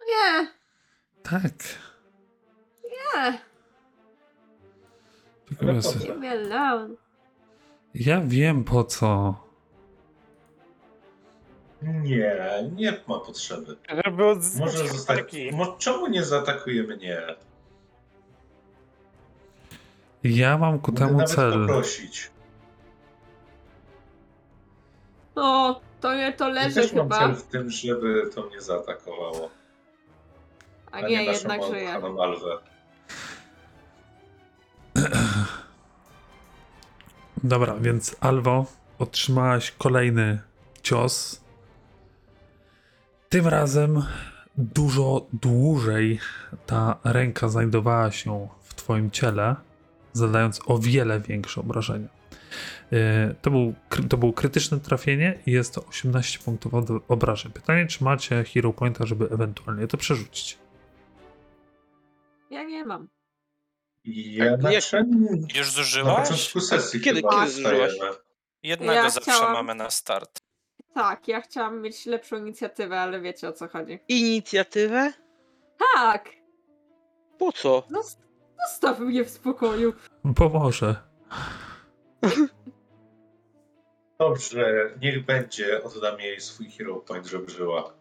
Nie, 0.09 0.49
Tak. 1.23 1.53
nie, 2.85 3.39
Tylko 5.49 5.65
me 6.19 6.31
alone. 6.31 6.95
Ja 7.95 8.21
wiem 8.25 8.65
po 8.65 8.85
co. 8.85 9.35
Nie, 11.83 12.37
nie 12.73 12.93
ma 13.09 13.21
potrzeby. 13.21 13.77
Żeby 14.05 14.23
Może 14.59 14.89
zostać. 14.89 15.35
Mo, 15.53 15.77
czemu 15.79 16.07
nie 16.07 16.25
zaatakuje 16.25 16.83
mnie? 16.83 17.23
Ja 20.25 20.59
mam 20.59 20.79
ku 20.79 20.91
Mogę 20.93 21.07
temu 21.07 21.19
nawet 21.19 21.31
cel. 21.35 21.53
poprosić. 21.67 22.31
O, 25.35 25.81
to 26.01 26.15
nie 26.15 26.33
to 26.33 26.49
Ja 26.49 26.55
leży 26.55 26.75
też 26.75 26.93
mam 26.93 27.05
chyba. 27.05 27.19
cel 27.19 27.35
w 27.35 27.43
tym, 27.43 27.71
żeby 27.71 28.31
to 28.35 28.43
mnie 28.47 28.61
zaatakowało. 28.61 29.51
A 30.93 31.01
nie, 31.01 31.17
naszą 31.19 31.31
jednak 31.33 31.63
żyje. 31.65 31.87
kochaną 31.95 32.23
Alwę. 32.23 32.59
Dobra, 37.45 37.75
więc 37.81 38.17
Alwo, 38.21 38.67
otrzymałaś 38.99 39.71
kolejny 39.71 40.39
cios. 40.83 41.41
Tym 43.29 43.47
razem 43.47 44.03
dużo 44.59 45.27
dłużej 45.33 46.21
ta 46.67 46.97
ręka 47.05 47.49
znajdowała 47.49 48.11
się 48.11 48.49
w 48.63 48.75
twoim 48.75 49.11
ciele, 49.11 49.57
zadając 50.15 50.61
o 50.67 50.79
wiele 50.79 51.21
większe 51.21 51.61
obrażenia. 51.61 52.09
Yy, 52.91 52.99
To, 53.43 53.51
był, 53.51 53.75
to 54.09 54.17
było 54.17 54.33
krytyczne 54.33 54.81
trafienie 54.81 55.39
i 55.47 55.53
jest 55.53 55.75
to 55.75 55.85
18 55.87 56.39
punktów 56.39 56.73
obrażeń. 57.09 57.53
Pytanie, 57.53 57.87
czy 57.87 58.05
macie 58.05 58.45
hero 58.45 58.73
pointa, 58.73 59.07
żeby 59.07 59.29
ewentualnie 59.31 59.87
to 59.87 59.97
przerzucić? 59.97 60.59
Ja 62.51 62.63
nie 62.65 62.85
mam. 62.85 63.09
Ja 64.05 64.51
Tak, 64.53 64.63
na, 64.63 64.73
Już 64.73 65.57
na 65.57 65.65
zużyłaś? 65.65 66.29
początku 66.29 66.61
sesji 66.61 67.01
Kiedy- 67.01 67.23
kiedy 67.23 67.51
zużyłaś? 67.51 67.93
Jednego 68.63 68.93
Ja 68.93 69.11
zawsze 69.11 69.31
chciałam- 69.33 69.53
mamy 69.53 69.75
na 69.75 69.91
start. 69.91 70.39
Tak, 70.95 71.29
ja 71.29 71.41
chciałam 71.41 71.83
mieć 71.83 72.07
lepszą 72.07 72.37
inicjatywę, 72.37 73.01
ale 73.01 73.21
wiecie 73.21 73.49
o 73.49 73.53
co 73.53 73.69
chodzi. 73.69 73.99
Inicjatywę? 74.09 75.13
Tak! 75.95 76.29
Po 77.39 77.53
co? 77.53 77.83
Zos- 77.91 78.17
Zostaw 78.69 79.01
mnie 79.01 79.25
w 79.25 79.31
spokoju. 79.31 79.93
Pomoże. 80.37 80.97
Dobrze, 84.19 84.91
niech 85.03 85.25
będzie. 85.25 85.83
Oddam 85.85 86.21
jej 86.21 86.41
swój 86.41 86.71
hero 86.71 86.97
point, 86.97 87.27
żeby 87.27 87.51
żyła. 87.51 87.93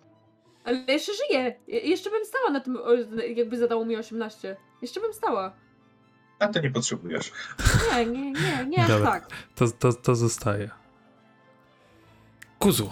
Ale 0.63 0.77
jeszcze 0.87 1.11
żyję. 1.13 1.55
Je- 1.67 1.79
Jeszcze 1.79 2.09
bym 2.09 2.25
stała 2.25 2.49
na 2.49 2.59
tym, 2.59 2.77
o, 2.77 2.93
jakby 3.35 3.57
zadało 3.57 3.85
mi 3.85 3.95
18. 3.95 4.55
Jeszcze 4.81 4.99
bym 5.01 5.13
stała. 5.13 5.53
A 6.39 6.47
to 6.47 6.59
nie 6.61 6.71
potrzebujesz. 6.71 7.31
Nie, 7.95 8.05
nie, 8.05 8.31
nie, 8.31 8.65
nie, 8.67 8.81
aż 8.83 8.87
Dobra. 8.89 9.11
tak. 9.11 9.27
To, 9.55 9.65
to, 9.79 9.93
to 9.93 10.15
zostaje. 10.15 10.69
Kuzu. 12.59 12.89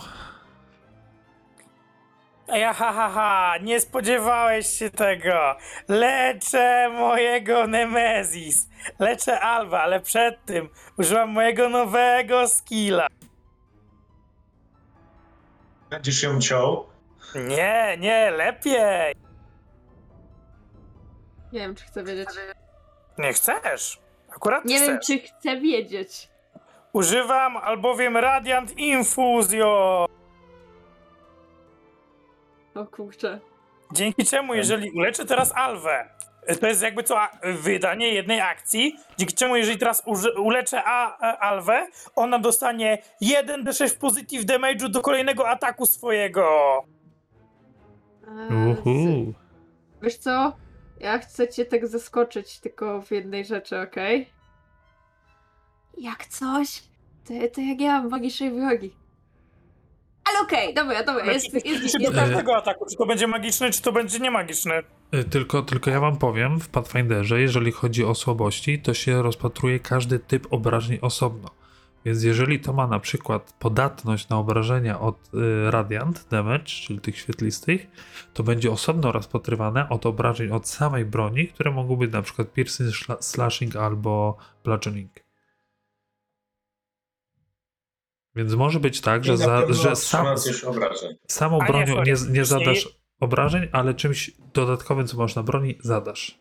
A 2.52 2.57
ja 2.57 2.73
ha 2.73 2.91
ha 2.94 3.10
ha, 3.10 3.53
nie 3.61 3.80
spodziewałeś 3.80 4.68
się 4.68 4.90
tego. 4.90 5.56
Leczę 5.88 6.90
mojego 6.90 7.68
Nemezis. 7.68 8.69
Leczę 8.99 9.40
Alba, 9.40 9.82
ale 9.82 9.99
przed 9.99 10.45
tym 10.45 10.69
użyłam 10.98 11.30
mojego 11.30 11.69
nowego 11.69 12.48
skilla. 12.48 13.07
Będziesz 15.90 16.23
ją 16.23 16.40
ciął? 16.41 16.86
Nie, 17.36 17.98
nie, 17.99 18.32
lepiej. 18.32 19.15
Nie 21.53 21.60
wiem, 21.60 21.76
czy 21.76 21.86
chcę 21.86 22.03
wiedzieć. 22.03 22.30
Nie 23.18 23.34
chcesz. 23.34 23.99
Akurat 24.36 24.65
Nie 24.65 24.76
chcesz. 24.78 24.88
wiem, 24.88 24.99
czy 25.06 25.19
chcę 25.19 25.57
wiedzieć. 25.61 26.30
Używam 26.94 27.57
albowiem 27.57 28.18
Radiant 28.18 28.78
Infuzio. 28.78 30.06
O 32.76 32.85
kurczę. 32.85 33.39
Dzięki 33.93 34.26
czemu, 34.26 34.53
jeżeli 34.53 34.91
uleczę 34.91 35.26
teraz 35.26 35.52
Alwę, 35.56 36.10
to 36.61 36.68
jest 36.68 36.81
jakby 36.81 37.03
co 37.03 37.22
a- 37.22 37.31
wydanie 37.43 38.14
jednej 38.14 38.41
akcji, 38.41 38.95
dzięki 39.18 39.35
czemu, 39.35 39.56
jeżeli 39.56 39.77
teraz 39.77 40.03
uży, 40.06 40.31
uleczę 40.41 40.84
a, 40.85 41.18
a, 41.19 41.38
Alwę, 41.38 41.88
ona 42.15 42.39
dostanie 42.39 42.98
1d6 43.22 43.98
positive 43.99 44.45
damage'u 44.45 44.89
do 44.89 45.02
kolejnego 45.02 45.49
ataku 45.49 45.85
swojego. 45.85 46.45
Eee, 48.27 48.72
Uhu. 48.72 49.34
Wiesz 50.02 50.18
co? 50.18 50.53
Ja 50.99 51.19
chcę 51.19 51.48
cię 51.48 51.65
tak 51.65 51.88
zaskoczyć 51.88 52.60
tylko 52.60 53.02
w 53.02 53.11
jednej 53.11 53.45
rzeczy, 53.45 53.80
okej? 53.81 54.30
Jak 55.98 56.26
coś, 56.26 56.84
to, 57.27 57.34
to 57.56 57.61
jak 57.61 57.81
ja 57.81 57.91
mam 58.02 58.10
magicznej 58.10 58.52
wrogi. 58.52 58.95
Ale 60.32 60.41
okej, 60.44 60.74
dobra, 60.74 61.03
dobra, 61.03 61.26
jest, 61.34 61.45
czy, 61.45 61.56
jest, 61.56 61.66
jest, 61.66 61.95
czy 61.95 62.02
jest, 62.02 62.14
do 62.16 62.22
każdego 62.22 62.58
ataku, 62.58 62.86
czy 62.90 62.98
to 62.98 63.06
będzie 63.06 63.28
magiczny, 63.28 63.72
czy 63.72 63.82
to 63.82 63.91
będzie 63.91 64.20
niemagiczny. 64.20 64.74
Y, 65.16 65.24
Tylko, 65.24 65.62
tylko 65.62 65.90
ja 65.91 65.99
wam 65.99 66.18
powiem, 66.18 66.60
w 66.60 66.70
Pathfinderze, 66.70 67.41
jeżeli 67.41 67.72
chodzi 67.72 68.06
o 68.06 68.16
słabości, 68.16 68.80
to 68.80 68.94
się 68.94 69.22
rozpatruje 69.22 69.80
każdy 69.80 70.20
typ 70.20 70.48
obrażeń 70.53 70.99
osobno. 71.02 71.49
Więc 72.06 72.24
jeżeli 72.24 72.60
to 72.60 72.74
ma 72.74 72.88
na 72.88 72.99
przykład 72.99 73.53
podatność 73.60 74.30
na 74.30 74.38
obrażenia 74.38 74.99
od 74.99 75.16
y, 75.34 75.72
Radiant 75.72 76.28
Damage, 76.32 76.66
czyli 76.66 76.99
tych 76.99 77.18
świetlistych, 77.18 77.88
to 78.34 78.44
będzie 78.44 78.72
osobno 78.72 79.12
rozpatrywane 79.12 79.90
od 79.90 80.06
obrażeń 80.06 80.52
od 80.52 80.68
samej 80.68 81.06
broni, 81.06 81.48
które 81.48 81.72
mogą 81.72 81.95
być 81.95 82.12
na 82.12 82.22
przykład 82.22 82.53
piercing, 82.53 82.90
slashing 83.20 83.76
albo 83.76 84.38
bludgeoning. 84.64 85.12
Więc 88.36 88.53
może 88.53 88.80
być 88.80 89.02
tak, 89.02 89.24
że, 89.26 89.38
za, 89.38 89.74
że 89.74 89.95
sam, 89.95 90.28
samą 91.28 91.60
A 91.62 91.64
nie, 91.64 91.68
bronią 91.72 91.88
sorry. 91.95 92.12
nie, 92.12 92.18
nie 92.28 92.40
Nie- 92.40 92.45
zadasz 92.45 92.90
obrażeń, 93.20 93.70
ale 93.72 93.94
czymś 93.94 94.32
dodatkowym, 94.53 95.08
co 95.08 95.18
masz 95.18 95.36
na 95.36 95.44
broni, 95.44 95.78
zadasz. 95.82 96.40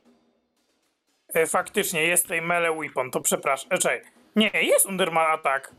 E, 1.35 1.47
faktycznie, 1.47 2.03
jest 2.03 2.23
tutaj 2.23 2.43
melee 2.43 2.79
weapon, 2.81 3.11
to 3.11 3.21
przepraszam. 3.21 3.73
E, 3.73 3.79
czekaj. 3.79 4.03
Nie, 4.37 4.51
jest 4.55 4.87
Underman 4.87 5.27
atak. 5.33 5.75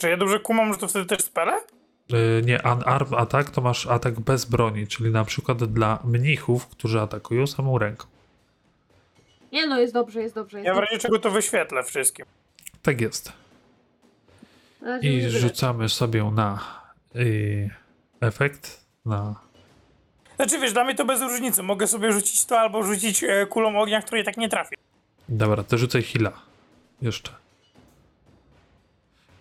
Czy 0.00 0.08
ja 0.10 0.16
dobrze 0.16 0.40
kumam, 0.40 0.72
że 0.72 0.78
to 0.78 0.88
wtedy 0.88 1.06
też 1.06 1.20
spele? 1.22 1.60
Yy, 2.08 2.42
nie, 2.44 2.60
unarmed 2.64 3.12
atak 3.20 3.50
to 3.50 3.60
masz 3.60 3.86
atak 3.86 4.20
bez 4.20 4.44
broni, 4.44 4.86
czyli 4.86 5.10
na 5.10 5.24
przykład 5.24 5.64
dla 5.64 5.98
mnichów, 6.04 6.66
którzy 6.66 7.00
atakują 7.00 7.46
samą 7.46 7.78
ręką. 7.78 8.06
Nie 9.52 9.66
no, 9.66 9.80
jest 9.80 9.94
dobrze, 9.94 10.22
jest 10.22 10.34
dobrze. 10.34 10.58
Jest 10.58 10.66
Ja 10.66 10.72
w 10.72 10.76
dobrze. 10.76 10.90
razie 10.90 11.02
czego 11.02 11.18
to 11.18 11.30
wyświetlę 11.30 11.82
wszystkim. 11.82 12.26
Tak 12.82 13.00
jest. 13.00 13.32
I 15.02 15.30
rzucamy 15.30 15.88
sobie 15.88 16.24
na 16.24 16.64
yy, 17.14 17.70
efekt, 18.20 18.86
na... 19.06 19.34
Znaczy 20.36 20.58
wiesz, 20.58 20.72
dla 20.72 20.84
mnie 20.84 20.94
to 20.94 21.04
bez 21.04 21.20
różnicy. 21.20 21.62
Mogę 21.62 21.86
sobie 21.86 22.12
rzucić 22.12 22.44
to 22.46 22.60
albo 22.60 22.82
rzucić 22.82 23.24
e, 23.24 23.46
kulą 23.46 23.78
ognia, 23.80 24.02
której 24.02 24.24
tak 24.24 24.36
nie 24.36 24.48
trafi. 24.48 24.76
Dobra, 25.28 25.62
to 25.64 25.78
rzucaj 25.78 26.02
heala. 26.02 26.32
Jeszcze. 27.02 27.30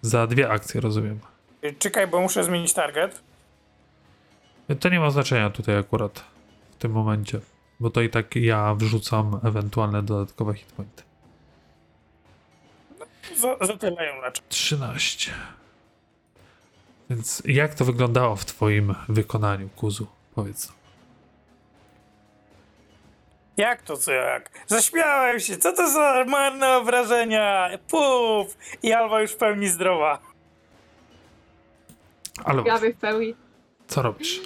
Za 0.02 0.28
dwie 0.28 0.50
akcje, 0.50 0.82
rozumiem. 0.82 1.20
E, 1.62 1.74
Czekaj, 1.74 2.08
bo 2.08 2.22
muszę 2.22 2.44
zmienić 2.44 2.74
target. 2.74 3.22
To 4.80 4.90
nie 4.90 5.00
ma 5.00 5.10
znaczenia 5.10 5.50
tutaj 5.50 5.78
akurat, 5.78 6.24
w 6.72 6.76
tym 6.76 6.92
momencie, 6.92 7.40
bo 7.80 7.90
to 7.90 8.02
i 8.02 8.10
tak 8.10 8.36
ja 8.36 8.76
wrzucam 8.76 9.40
ewentualne 9.44 10.04
dodatkowe 10.04 10.54
hitpointy. 10.54 11.04
Za, 13.35 13.57
za 13.65 13.77
tyle 13.77 14.06
ją 14.06 14.22
leczę. 14.22 14.41
13. 14.49 15.31
Więc 17.10 17.41
jak 17.45 17.73
to 17.76 17.85
wyglądało 17.85 18.35
w 18.35 18.45
twoim 18.45 18.95
wykonaniu, 19.10 19.69
Kuzu? 19.76 20.07
Powiedz. 20.35 20.72
Jak 23.57 23.81
to 23.81 23.97
co 23.97 24.11
jak? 24.11 24.49
Zaśmiałem 24.68 25.39
się, 25.39 25.57
co 25.57 25.73
to 25.73 25.89
za 25.89 26.26
marne 26.27 26.77
obrażenia? 26.77 27.69
Puf! 27.88 28.57
I 28.84 28.93
Alwa 28.93 29.22
już 29.22 29.31
w 29.31 29.35
pełni 29.38 29.68
zdrowa. 29.68 30.19
Ale 32.43 32.64
Prawie 32.64 32.93
w 32.93 32.97
pełni. 32.97 33.35
co 33.88 34.02
robisz? 34.02 34.41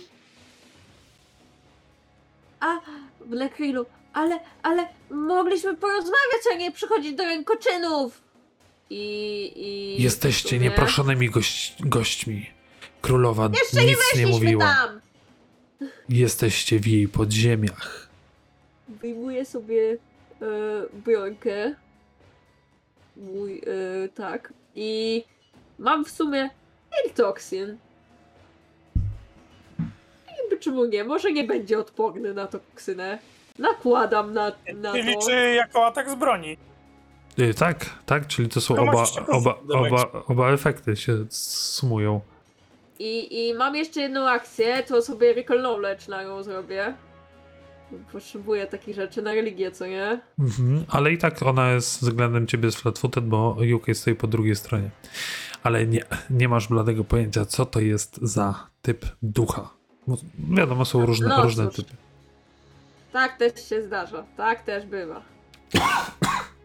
A, 2.60 2.78
Black 3.26 3.56
Hillu, 3.56 3.86
ale, 4.14 4.40
ale 4.64 4.88
mogliśmy 5.12 5.78
porozmawiać, 5.78 6.42
a 6.54 6.56
nie 6.56 6.72
przychodzić 6.72 7.14
do 7.16 7.24
rękoczynów. 7.24 8.22
I, 8.90 9.52
i... 9.56 10.04
Jesteście 10.04 10.60
nieproszonymi 10.60 11.30
gość, 11.30 11.76
gośćmi. 11.80 12.50
Królowa 13.02 13.50
Jeszcze 13.54 13.78
nie 13.78 13.86
nic 13.86 13.92
nie 13.92 13.98
weszliśmy 13.98 14.32
mówiła. 14.32 14.66
tam! 14.66 15.02
Jesteście 16.10 16.80
w 16.80 16.88
jej 16.88 17.08
podziemiach. 17.08 18.10
Wyjmuję 18.88 19.46
sobie 19.46 19.98
e, 20.42 20.46
brońkę. 20.94 21.76
Mój, 23.18 23.62
e, 24.06 24.10
tak. 24.10 24.54
I 24.76 25.24
mam 25.80 26.06
w 26.06 26.10
sumie 26.10 26.50
Toxin. 27.16 27.78
Jakby 30.42 30.58
czemu 30.60 30.86
nie? 30.86 31.04
Może 31.04 31.32
nie 31.32 31.44
będzie 31.44 31.80
odporny 31.80 32.34
na 32.34 32.48
toksynę. 32.48 33.20
Nakładam 33.60 34.34
na, 34.34 34.52
na 34.74 34.92
to. 34.92 35.26
czy 35.26 35.54
jako 35.54 35.86
atak 35.86 36.10
z 36.10 36.16
broni. 36.16 36.58
Y, 37.40 37.54
tak, 37.54 37.86
tak, 38.06 38.28
czyli 38.28 38.50
to 38.50 38.62
są 38.62 38.76
To 38.76 38.82
oba, 38.82 39.04
oba, 39.28 39.60
oba, 39.70 40.24
oba 40.28 40.52
efekty 40.52 40.96
się 40.96 41.26
sumują. 41.30 42.22
I, 43.00 43.48
I 43.48 43.54
mam 43.54 43.76
jeszcze 43.76 44.02
jedną 44.02 44.30
akcję, 44.30 44.84
to 44.84 45.02
sobie 45.02 45.34
Recall 45.34 45.60
Knowledge 45.60 46.08
na 46.08 46.24
nią 46.24 46.44
zrobię. 46.44 46.94
Potrzebuję 48.12 48.68
takich 48.68 48.96
rzeczy 48.96 49.22
na 49.22 49.34
religię, 49.34 49.72
co 49.72 49.88
nie? 49.88 50.20
Mhm, 50.40 50.86
ale 50.88 51.12
i 51.12 51.18
tak 51.18 51.44
ona 51.44 51.72
jest 51.72 52.02
względem 52.02 52.48
ciebie 52.48 52.70
flat-footed, 52.70 53.22
bo 53.22 53.58
UK 53.76 53.86
stoi 53.94 54.16
po 54.16 54.28
drugiej 54.28 54.56
stronie. 54.56 54.90
Ale 55.64 55.88
nie, 55.88 56.04
nie 56.30 56.50
masz 56.50 56.68
bladego 56.68 57.04
pojęcia, 57.04 57.46
co 57.46 57.66
to 57.66 57.80
jest 57.80 58.20
za 58.22 58.68
typ 58.82 59.06
ducha. 59.22 59.70
Bo 60.08 60.18
wiadomo, 60.40 60.86
są 60.86 61.06
różne, 61.06 61.28
No 61.28 61.44
różne 61.44 61.68
typy. 61.68 61.94
Tak 63.14 63.38
też 63.38 63.70
się 63.70 63.84
zdarza, 63.84 64.24
tak 64.38 64.64
też 64.64 64.86
bywa. 64.86 65.22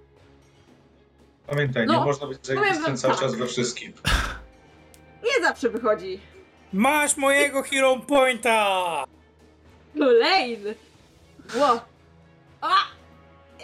Pamiętaj, 1.46 1.86
No, 1.86 1.98
nie 1.98 2.04
można 2.04 2.26
być 2.26 2.38
powiem 2.38 2.56
zajebistym 2.56 2.84
wam 2.86 2.96
cały 2.96 3.14
tak. 3.14 3.22
czas 3.22 3.34
we 3.34 3.46
wszystkim. 3.46 3.92
Nie 5.24 5.44
zawsze 5.44 5.70
wychodzi. 5.70 6.20
Masz 6.72 7.16
mojego 7.16 7.62
hero 7.62 7.96
pointa! 8.08 9.04
Kolejny! 9.98 10.74
Ło! 11.56 11.80
A! 12.60 12.72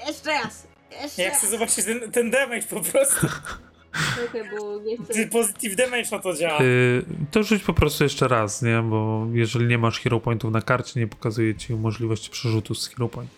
Jeszcze 0.07 0.31
raz! 0.31 0.67
Jeszcze 1.03 1.23
Ja 1.23 1.29
raz! 1.29 1.39
chcę 1.39 1.47
zobaczyć 1.49 1.85
ten, 1.85 2.13
ten 2.13 2.31
damage 2.31 2.63
po 2.63 2.81
prostu. 2.81 3.27
Czekaj, 4.17 4.51
bo 4.59 4.79
nie 4.81 4.97
chcę... 4.97 5.15
Ty 5.15 5.27
Positive 5.27 5.77
damage 5.77 6.05
na 6.13 6.19
to 6.19 6.35
działa. 6.35 6.63
Y, 6.63 7.03
to 7.31 7.43
rzuć 7.43 7.63
po 7.63 7.75
prostu 7.75 8.05
jeszcze 8.05 8.29
raz, 8.29 8.63
nie? 8.63 8.83
Bo 8.83 9.27
jeżeli 9.33 9.67
nie 9.67 9.79
masz 9.79 10.01
hero 10.01 10.21
pointów 10.21 10.53
na 10.53 10.63
karcie, 10.63 11.01
nie 11.01 11.07
pokazuje 11.07 11.55
ci 11.55 11.75
możliwości 11.75 12.31
przerzutu 12.31 12.75
z 12.75 12.89
hero 12.89 13.09
point. 13.09 13.31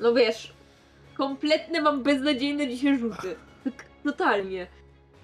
No 0.00 0.14
wiesz, 0.14 0.53
kompletne 1.16 1.80
mam 1.82 2.02
beznadziejne 2.02 2.68
dzisiaj 2.68 2.98
rzuty. 2.98 3.36
Tak 3.64 3.84
totalnie. 4.04 4.66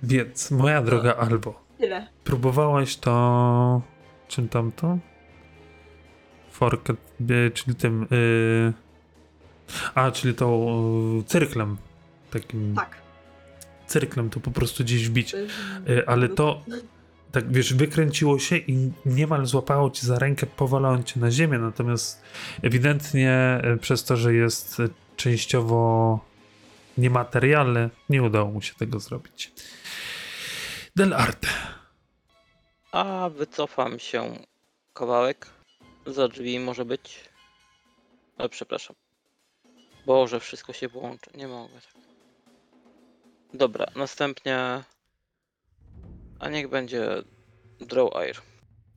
Więc, 0.03 0.51
moja 0.51 0.83
droga 0.83 1.15
Albo, 1.17 1.63
Tyle. 1.79 2.07
próbowałaś 2.25 2.97
to... 2.97 3.83
Czym 4.29 4.49
tam 4.49 4.73
to? 4.73 4.99
Forket, 6.51 6.97
y, 7.31 7.51
czyli 7.55 7.77
tym... 7.77 8.07
Y... 8.13 8.73
A, 9.95 10.11
czyli 10.11 10.35
tą 10.35 10.67
y, 11.21 11.25
cyrklem. 11.25 11.77
Takim 12.31 12.75
Tak. 12.75 12.97
cyrklem 13.87 14.31
to 14.31 14.41
po 14.41 14.51
prostu 14.51 14.85
gdzieś 14.85 15.09
wbić. 15.09 15.31
To 15.31 15.37
jest- 15.37 15.55
Y, 15.89 16.07
ale 16.07 16.29
to, 16.29 16.63
tak 17.33 17.53
wiesz, 17.53 17.75
wykręciło 17.75 18.39
się 18.39 18.57
i 18.57 18.91
niemal 19.07 19.47
złapało 19.47 19.91
cię 19.91 20.07
za 20.07 20.19
rękę, 20.19 20.47
powalając 20.47 21.07
cię 21.07 21.21
na 21.21 21.31
ziemię, 21.31 21.59
natomiast 21.59 22.23
ewidentnie 22.63 23.61
przez 23.81 24.05
to, 24.05 24.17
że 24.17 24.35
jest 24.35 24.83
częściowo 25.21 26.21
niematerialny, 26.99 27.91
nie 28.09 28.23
udało 28.23 28.51
mu 28.51 28.63
się 28.63 28.75
tego 28.75 29.01
zrobić. 29.01 29.53
Del 30.97 31.15
Arte. 31.15 31.49
A 32.93 33.31
wycofam 33.37 33.99
się 33.99 34.39
kawałek 34.95 35.47
Za 36.07 36.29
drzwi 36.29 36.59
może 36.59 36.85
być. 36.85 37.21
Ale 38.39 38.49
przepraszam. 38.49 38.97
Boże, 40.07 40.41
wszystko 40.41 40.73
się 40.73 40.89
połączy. 40.89 41.31
Nie 41.35 41.49
mogę 41.49 41.75
tak. 41.75 42.03
Dobra, 43.55 43.87
następnie. 43.97 44.85
A 46.39 46.49
niech 46.49 46.69
będzie 46.69 47.23
Draw 47.81 48.17
Air. 48.17 48.37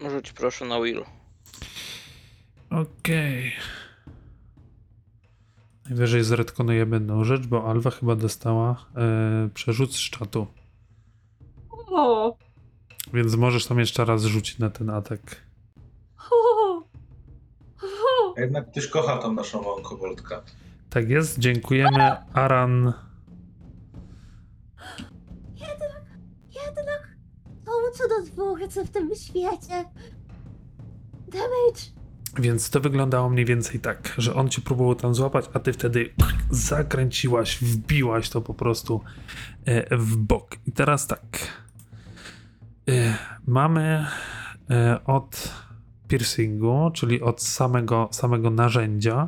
Rzuć 0.10 0.32
proszę 0.32 0.66
na 0.66 0.82
Will. 0.82 1.06
Okej. 2.70 3.54
Najwyżej 5.90 6.24
zredkonujemy 6.24 6.96
jedną 6.96 7.24
rzecz, 7.24 7.48
bo 7.48 7.70
Alwa 7.70 7.90
chyba 7.90 8.16
dostała 8.16 8.86
e, 8.96 9.50
przerzut 9.54 9.96
z 9.96 10.00
czatu. 10.10 10.48
O, 11.92 12.38
Więc 13.14 13.36
możesz 13.36 13.66
tam 13.66 13.80
jeszcze 13.80 14.06
raz 14.06 14.24
rzucić 14.24 14.60
na 14.60 14.70
ten 14.70 14.90
atak. 14.90 15.36
o, 16.32 16.78
o. 16.78 18.34
A 18.38 18.42
jednak 18.42 18.72
ktoś 18.72 18.88
kocha 18.88 19.18
tą 19.18 19.34
naszą 19.34 19.62
małą 19.62 19.82
koboldkę. 19.82 20.42
Tak 20.90 21.10
jest, 21.10 21.40
dziękujemy. 21.40 22.12
Aran. 22.34 22.94
Jednak 26.66 27.18
są 27.66 27.72
cudotwórcy 27.94 28.86
w 28.86 28.90
tym 28.90 29.16
świecie. 29.16 29.86
Damage. 31.28 32.03
Więc 32.40 32.70
to 32.70 32.80
wyglądało 32.80 33.30
mniej 33.30 33.46
więcej 33.46 33.80
tak, 33.80 34.14
że 34.18 34.36
on 34.36 34.50
cię 34.50 34.62
próbował 34.62 34.96
tam 34.96 35.16
złapać, 35.16 35.46
a 35.54 35.60
ty 35.60 35.74
wtedy 35.74 36.10
zakręciłaś, 36.50 37.58
wbiłaś 37.62 38.30
to 38.30 38.42
po 38.42 38.54
prostu 38.54 39.02
e, 39.66 39.98
w 39.98 40.16
bok. 40.18 40.58
I 40.66 40.72
teraz 40.72 41.08
tak. 41.08 41.24
E, 42.90 43.18
Mamy 43.48 44.06
e, 44.70 45.00
od 45.06 45.54
piercingu, 46.08 46.92
czyli 46.94 47.22
od 47.22 47.42
samego, 47.42 48.10
samego 48.12 48.50
narzędzia 48.50 49.28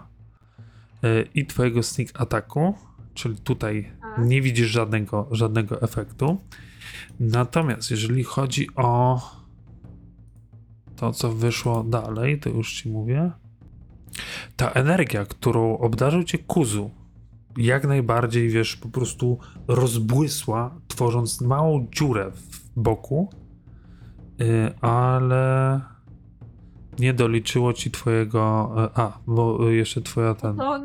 i 1.34 1.46
twojego 1.46 1.84
sneak 1.84 2.22
ataku, 2.22 2.76
czyli 3.14 3.38
tutaj 3.38 3.92
A. 4.02 4.22
nie 4.22 4.42
widzisz 4.42 4.68
żadnego, 4.68 5.28
żadnego 5.32 5.82
efektu. 5.82 6.42
Natomiast 7.20 7.92
jeżeli 7.92 8.24
chodzi 8.24 8.68
o 8.76 9.20
to, 10.96 11.12
co 11.12 11.34
wyszło 11.34 11.84
dalej, 11.84 12.40
to 12.40 12.50
już 12.50 12.74
ci 12.74 12.90
mówię. 12.90 13.32
Ta 14.56 14.72
energia, 14.72 15.26
którą 15.26 15.78
obdarzył 15.78 16.24
cię 16.24 16.38
Kuzu, 16.38 16.90
jak 17.58 17.88
najbardziej, 17.88 18.50
wiesz, 18.50 18.76
po 18.76 18.90
prostu 18.90 19.38
rozbłysła, 19.68 20.76
tworząc 20.88 21.42
małą 21.42 21.88
dziurę 21.92 22.32
w 22.32 22.80
boku, 22.80 23.30
yy, 24.40 24.74
ale 24.82 25.82
nie 27.00 27.14
doliczyło 27.14 27.74
ci 27.74 27.92
twojego. 27.92 28.72
e, 28.78 28.90
A, 29.00 29.20
bo 29.28 29.70
jeszcze 29.70 30.02
twoja 30.02 30.36
ten. 30.36 30.56
No, 30.56 30.80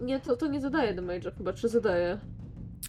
nie, 0.00 0.20
to, 0.20 0.36
to 0.36 0.46
nie 0.46 0.60
zadaje 0.60 0.94
damage'a 0.94 1.36
chyba, 1.38 1.52
czy 1.52 1.68
zadaje? 1.68 2.18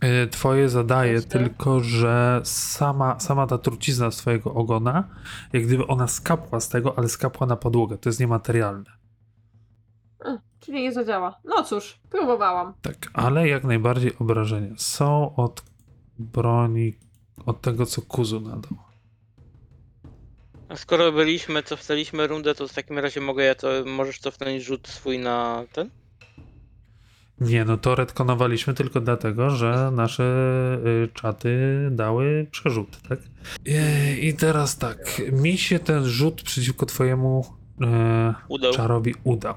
E, 0.01 0.27
Twoje 0.27 0.69
zadaje 0.69 1.21
tylko, 1.21 1.79
że 1.79 2.41
sama, 2.43 3.19
sama 3.19 3.47
ta 3.47 3.57
trucizna 3.57 4.11
z 4.11 4.17
twojego 4.17 4.53
ogona, 4.53 5.09
jak 5.53 5.63
gdyby 5.65 5.87
ona 5.87 6.07
skapła 6.07 6.59
z 6.59 6.69
tego, 6.69 6.97
ale 6.97 7.09
skapła 7.09 7.47
na 7.47 7.55
podłogę. 7.55 7.97
To 7.97 8.09
jest 8.09 8.19
niematerialne. 8.19 8.91
A, 10.25 10.37
czyli 10.59 10.83
nie 10.83 10.93
zadziała. 10.93 11.39
No 11.45 11.63
cóż, 11.63 11.99
próbowałam. 12.09 12.73
Tak, 12.81 12.95
ale 13.13 13.47
jak 13.47 13.63
najbardziej 13.63 14.17
obrażenia 14.19 14.73
są 14.77 15.35
od 15.35 15.63
broni, 16.19 16.93
od 17.45 17.61
tego, 17.61 17.85
co 17.85 18.01
Kuzu 18.01 18.39
nadał. 18.39 18.77
A 20.69 20.75
skoro 20.75 21.11
byliśmy, 21.11 21.63
cofnęliśmy 21.63 22.27
rundę, 22.27 22.55
to 22.55 22.67
w 22.67 22.73
takim 22.73 22.99
razie 22.99 23.21
mogę 23.21 23.43
ja 23.43 23.55
to. 23.55 23.67
Możesz 23.85 24.19
cofnąć 24.19 24.63
rzut 24.63 24.87
swój 24.87 25.19
na 25.19 25.63
ten? 25.73 25.89
Nie, 27.41 27.65
no 27.65 27.77
to 27.77 27.95
retkonowaliśmy 27.95 28.73
tylko 28.73 29.01
dlatego, 29.01 29.49
że 29.49 29.91
nasze 29.93 30.23
y, 31.05 31.09
czaty 31.13 31.57
dały 31.91 32.47
przerzut, 32.51 33.01
tak? 33.09 33.19
I, 33.65 34.27
I 34.27 34.33
teraz 34.33 34.77
tak, 34.77 35.21
mi 35.31 35.57
się 35.57 35.79
ten 35.79 36.05
rzut 36.05 36.41
przeciwko 36.43 36.85
twojemu 36.85 37.45
e, 37.81 38.33
Udał. 38.47 38.73
czarowi 38.73 39.13
udał. 39.23 39.55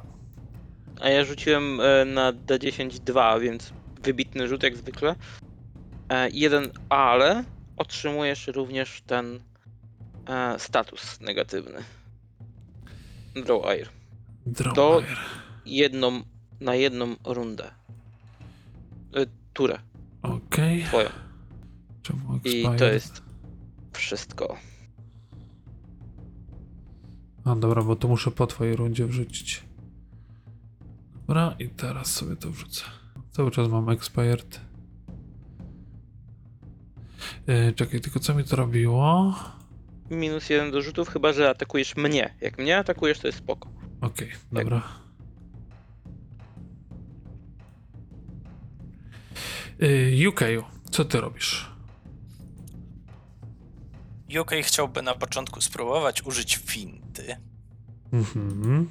A 1.01 1.09
ja 1.09 1.25
rzuciłem 1.25 1.81
e, 1.81 2.05
na 2.05 2.33
D10 2.33 2.99
2, 2.99 3.41
więc 3.41 3.73
wybitny 4.03 4.49
rzut 4.49 4.63
jak 4.63 4.77
zwykle. 4.77 5.15
E, 6.09 6.29
jeden, 6.31 6.71
ale 6.89 7.45
otrzymujesz 7.77 8.47
również 8.47 9.03
ten 9.07 9.41
status 10.59 11.21
negatywny. 11.21 11.79
Draw 13.35 13.67
Air. 13.67 13.89
Drogomir. 14.47 15.19
Jedną 15.67 16.23
na 16.61 16.75
jedną 16.75 17.17
rundę. 17.25 17.71
E, 19.17 19.27
turę 19.53 19.79
Okej. 20.23 20.83
twoją. 20.85 21.09
Czemu 22.03 22.35
I 22.35 22.37
expired? 22.37 22.79
to 22.79 22.85
jest 22.85 23.23
wszystko. 23.93 24.57
A 27.45 27.55
dobra, 27.55 27.83
bo 27.83 27.97
to 27.97 28.09
muszę 28.09 28.31
po 28.31 28.47
twojej 28.47 28.77
rundzie 28.77 29.07
wrzucić. 29.07 29.63
Dobra, 31.27 31.55
i 31.59 31.69
teraz 31.69 32.07
sobie 32.07 32.37
to 32.37 32.51
wrzucę. 32.51 32.85
Cały 33.31 33.51
czas 33.51 33.69
mam 33.69 33.89
expired. 33.89 34.61
Yy, 37.47 37.73
czekaj, 37.73 38.01
tylko 38.01 38.21
co 38.21 38.35
mi 38.35 38.45
to 38.45 38.57
robiło? 38.57 39.35
Minus 40.11 40.51
jeden 40.51 40.71
do 40.71 40.83
rzutów, 40.83 41.09
chyba 41.09 41.33
że 41.33 41.51
atakujesz 41.51 41.97
mnie. 41.97 42.35
Jak 42.41 42.59
mnie 42.59 42.79
atakujesz, 42.79 43.19
to 43.19 43.27
jest 43.27 43.39
spoko. 43.39 43.69
Okej, 44.01 44.31
dobra. 44.53 44.83
UK, 50.29 50.41
co 50.91 51.05
ty 51.05 51.21
robisz? 51.21 51.71
UK 54.41 54.51
chciałby 54.63 55.03
na 55.03 55.15
początku 55.15 55.61
spróbować 55.61 56.23
użyć 56.23 56.57
finty. 56.57 57.37
Mhm. 58.13 58.91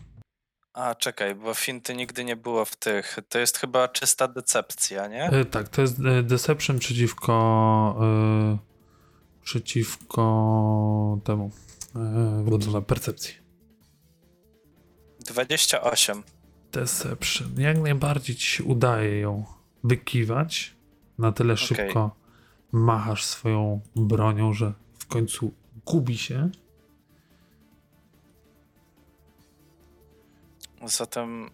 A 0.73 0.95
czekaj, 0.95 1.35
bo 1.35 1.53
finty 1.53 1.95
nigdy 1.95 2.23
nie 2.23 2.35
było 2.35 2.65
w 2.65 2.75
tych. 2.75 3.17
To 3.29 3.39
jest 3.39 3.57
chyba 3.57 3.87
czysta 3.87 4.27
decepcja, 4.27 5.07
nie? 5.07 5.23
E, 5.23 5.45
tak, 5.45 5.69
to 5.69 5.81
jest 5.81 5.99
e, 5.99 6.23
Deception 6.23 6.79
przeciwko 6.79 7.99
e, 8.01 8.57
przeciwko 9.43 11.19
temu 11.23 11.51
e, 12.77 12.81
percepcji. 12.81 13.33
28. 15.27 16.23
Deception. 16.71 17.47
Jak 17.57 17.77
najbardziej 17.77 18.35
ci 18.35 18.47
się 18.47 18.63
udaje 18.63 19.19
ją 19.19 19.45
wykiwać. 19.83 20.78
Na 21.19 21.31
tyle 21.31 21.53
Okej. 21.53 21.67
szybko 21.67 22.15
machasz 22.71 23.25
swoją 23.25 23.81
bronią, 23.95 24.53
że 24.53 24.73
w 24.99 25.07
końcu 25.07 25.53
gubi 25.85 26.17
się. 26.17 26.49
Zatem 30.85 31.49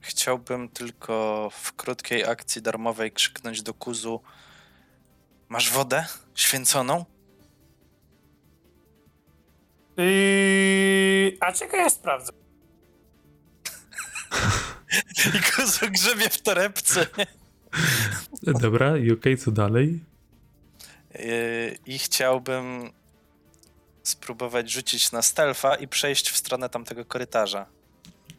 chciałbym 0.00 0.68
tylko 0.68 1.48
w 1.52 1.72
krótkiej 1.72 2.24
akcji 2.24 2.62
darmowej 2.62 3.12
krzyknąć 3.12 3.62
do 3.62 3.74
Kuzu 3.74 4.20
Masz 5.50 5.70
wodę 5.70 6.06
święconą? 6.34 7.04
Yy, 9.96 11.36
a 11.40 11.52
czekaj, 11.52 11.80
ja 11.80 11.90
sprawdzę. 11.90 12.32
I 15.26 15.52
Kuzu 15.52 15.90
grzebie 15.90 16.28
w 16.28 16.42
torebce. 16.42 17.06
Dobra, 18.42 18.96
i 18.98 19.12
okej, 19.12 19.36
co 19.36 19.50
dalej? 19.50 20.04
Yy, 21.14 21.78
I 21.86 21.98
chciałbym 21.98 22.90
spróbować 24.02 24.72
rzucić 24.72 25.12
na 25.12 25.22
stealtha 25.22 25.74
i 25.74 25.88
przejść 25.88 26.30
w 26.30 26.36
stronę 26.36 26.68
tamtego 26.68 27.04
korytarza. 27.04 27.66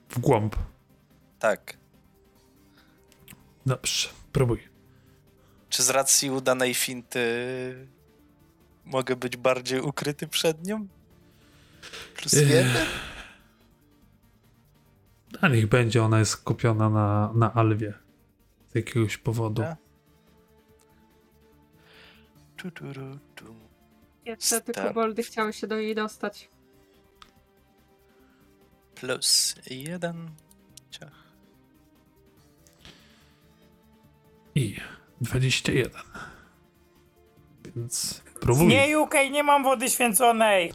W 0.09 0.19
głąb. 0.19 0.55
Tak. 1.39 1.77
Dobrze, 3.65 4.09
próbuj. 4.31 4.67
Czy 5.69 5.83
z 5.83 5.89
racji 5.89 6.31
udanej 6.31 6.73
finty 6.73 7.19
mogę 8.85 9.15
być 9.15 9.37
bardziej 9.37 9.81
ukryty 9.81 10.27
przed 10.27 10.67
nią? 10.67 10.87
Plus 12.15 12.33
Ech. 12.33 12.49
jeden? 12.49 12.85
A 15.41 15.47
niech 15.47 15.67
będzie, 15.67 16.03
ona 16.03 16.19
jest 16.19 16.31
skupiona 16.31 16.89
na, 16.89 17.31
na 17.35 17.53
Alwie. 17.53 17.93
Z 18.71 18.75
jakiegoś 18.75 19.17
powodu. 19.17 19.63
Tu, 22.57 22.71
tu, 22.71 22.93
ru, 22.93 23.19
tu. 23.35 23.55
Jeszcze 24.25 24.61
te 24.61 24.73
Star- 24.73 24.87
koboldy 24.87 25.23
chciały 25.23 25.53
się 25.53 25.67
do 25.67 25.77
niej 25.77 25.95
dostać. 25.95 26.49
Plus 28.95 29.55
jeden. 29.69 30.31
Ciach. 30.91 31.23
I 34.55 34.75
21. 35.21 36.01
Więc 37.75 38.21
próbuj. 38.41 38.67
Nie, 38.67 38.99
UK, 38.99 39.13
nie 39.31 39.43
mam 39.43 39.63
wody 39.63 39.89
święconej. 39.89 40.73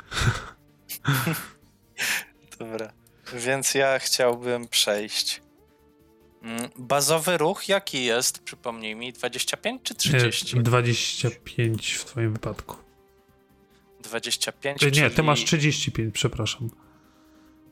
Dobra. 2.59 2.93
Więc 3.35 3.75
ja 3.75 3.99
chciałbym 3.99 4.69
przejść. 4.69 5.43
Mm, 6.47 6.71
Bazowy 6.79 7.39
ruch 7.39 7.69
jaki 7.69 8.05
jest? 8.05 8.39
Przypomnij 8.39 8.95
mi, 8.97 9.13
25 9.13 9.83
czy 9.83 9.95
30? 9.95 10.59
E, 10.59 10.63
25 10.63 11.93
w 11.95 12.05
twoim 12.05 12.33
wypadku. 12.33 12.77
25, 14.03 14.83
E, 14.83 14.87
Nie, 14.87 14.93
czyli... 14.93 15.11
ty 15.11 15.23
masz 15.23 15.45
35, 15.45 16.15
przepraszam. 16.15 16.71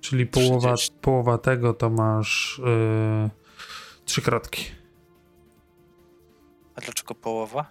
Czyli 0.00 0.26
połowa, 0.26 0.74
30. 0.74 0.96
połowa 1.00 1.38
tego 1.38 1.74
to 1.74 1.90
masz 1.90 2.60
e, 2.66 3.30
trzy 4.04 4.22
kratki. 4.22 4.64
A 6.76 6.80
dlaczego 6.80 7.14
połowa? 7.14 7.70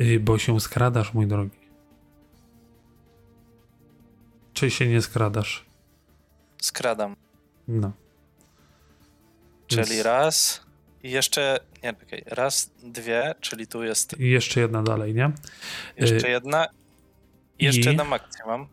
Y, 0.00 0.20
bo 0.20 0.38
się 0.38 0.60
skradasz, 0.60 1.14
mój 1.14 1.26
drogi. 1.26 1.58
Czy 4.52 4.70
się 4.70 4.86
nie 4.88 5.02
skradasz? 5.02 5.66
Skradam. 6.62 7.16
No. 7.68 7.92
Czyli 9.70 10.02
raz 10.02 10.66
i 11.02 11.10
jeszcze... 11.10 11.60
Nie, 11.82 11.94
czekaj. 11.94 12.22
Raz, 12.26 12.70
dwie, 12.82 13.34
czyli 13.40 13.66
tu 13.66 13.82
jest 13.84 14.20
I 14.20 14.30
jeszcze 14.30 14.60
jedna 14.60 14.82
dalej, 14.82 15.14
nie? 15.14 15.32
jeszcze 15.96 16.28
Y, 16.28 16.30
jedna. 16.30 16.66
I 17.58 17.64
jeszcze 17.64 17.80
i- 17.80 17.84
jedną 17.96 18.14
akcję 18.14 18.44
mam. 18.46 18.66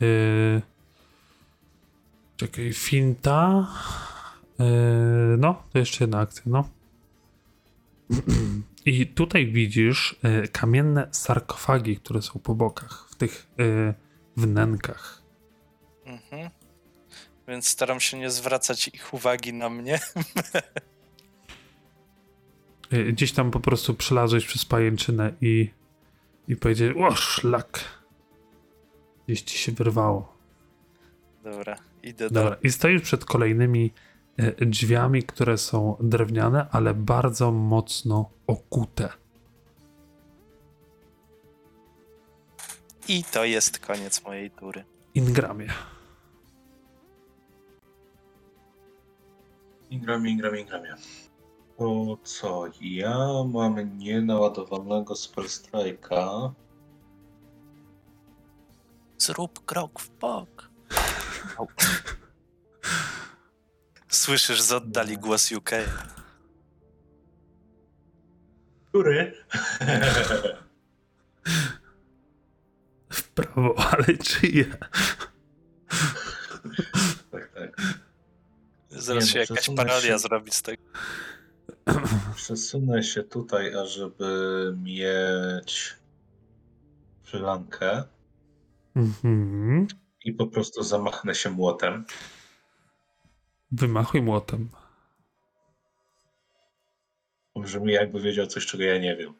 Yy, 0.00 0.62
czekaj, 2.36 2.72
finta. 2.72 3.66
Yy, 4.58 4.66
no, 5.38 5.62
to 5.72 5.78
jeszcze 5.78 6.04
jedna 6.04 6.18
akcja, 6.20 6.42
no. 6.46 6.68
I 8.86 9.06
tutaj 9.06 9.46
widzisz 9.46 10.16
yy, 10.22 10.48
kamienne 10.48 11.08
sarkofagi, 11.12 11.96
które 11.96 12.22
są 12.22 12.40
po 12.40 12.54
bokach, 12.54 13.06
w 13.10 13.14
tych 13.14 13.46
yy, 13.58 13.94
wnękach. 14.36 15.22
Więc 17.48 17.68
staram 17.68 18.00
się 18.00 18.18
nie 18.18 18.30
zwracać 18.30 18.88
ich 18.88 19.14
uwagi 19.14 19.52
na 19.52 19.70
mnie. 19.70 20.00
Yy, 22.90 23.12
gdzieś 23.12 23.32
tam 23.32 23.50
po 23.50 23.60
prostu 23.60 23.94
przelazłeś 23.94 24.46
przez 24.46 24.64
pajęczynę 24.64 25.32
i, 25.40 25.70
i 26.48 26.56
powiedziałeś, 26.56 26.96
o 26.96 27.14
szlak. 27.16 27.80
Gdzieś 29.26 29.42
ci 29.42 29.58
się 29.58 29.72
wyrwało. 29.72 30.38
Dobra, 31.44 31.76
idę 32.02 32.28
do... 32.30 32.34
Dobra, 32.34 32.56
i 32.62 32.70
stoisz 32.70 33.02
przed 33.02 33.24
kolejnymi 33.24 33.92
e, 34.36 34.66
drzwiami, 34.66 35.22
które 35.22 35.58
są 35.58 35.96
drewniane, 36.00 36.66
ale 36.70 36.94
bardzo 36.94 37.52
mocno 37.52 38.30
okute. 38.46 39.08
I 43.08 43.24
to 43.24 43.44
jest 43.44 43.78
koniec 43.78 44.24
mojej 44.24 44.50
tury. 44.50 44.84
Ingramie. 45.14 45.68
Ingramie, 49.90 50.30
ingramie, 50.30 50.60
ingramie. 50.60 50.94
To 51.78 52.16
co? 52.24 52.64
Ja 52.80 53.18
mam 53.52 53.98
nienaładowanego 53.98 55.16
Spell 55.16 55.44
Strike'a. 55.44 56.52
Zrób 59.18 59.64
krok 59.64 60.00
w 60.00 60.10
bok. 60.10 60.70
Słyszysz 64.08 64.62
z 64.62 64.72
oddali 64.72 65.18
głos 65.18 65.52
UK. 65.52 65.70
Który? 68.88 69.34
W 73.10 73.22
prawo, 73.28 73.74
ale 73.90 74.18
czyje? 74.18 74.64
Zaraz 79.04 79.24
Nie 79.24 79.30
się 79.30 79.38
no, 79.38 79.40
jakaś 79.40 79.56
przesunę 79.56 79.76
parodia 79.76 80.12
się. 80.12 80.18
zrobi 80.18 80.50
z 80.50 80.62
tego. 80.62 80.82
Przesunę 82.36 83.02
się 83.02 83.22
tutaj, 83.22 83.74
ażeby 83.74 84.74
mieć 84.82 85.96
przylankę 87.22 88.04
Mhm. 88.96 89.86
i 90.24 90.32
po 90.32 90.46
prostu 90.46 90.82
zamachnę 90.82 91.34
się 91.34 91.50
młotem. 91.50 92.04
Wymachuj 93.72 94.22
młotem. 94.22 94.68
Brzmi 97.56 97.92
jakby 97.92 98.20
wiedział 98.20 98.46
coś, 98.46 98.66
czego 98.66 98.84
ja 98.84 98.98
nie 98.98 99.16
wiem. 99.16 99.34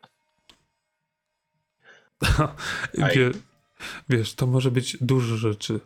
Wie, 3.14 3.30
wiesz, 4.08 4.34
to 4.34 4.46
może 4.46 4.70
być 4.70 4.96
dużo 5.00 5.36
rzeczy. 5.36 5.80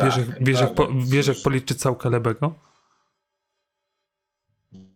Wiesz, 0.00 0.14
Tak, 0.14 0.28
jak, 0.28 0.44
wiesz, 0.44 0.60
jak, 0.60 0.74
po, 0.74 0.88
wiesz 1.06 1.26
jak 1.26 1.36
cóż, 1.36 1.44
policzyć 1.44 1.78
całkę 1.78 2.10
Lebego? 2.10 2.54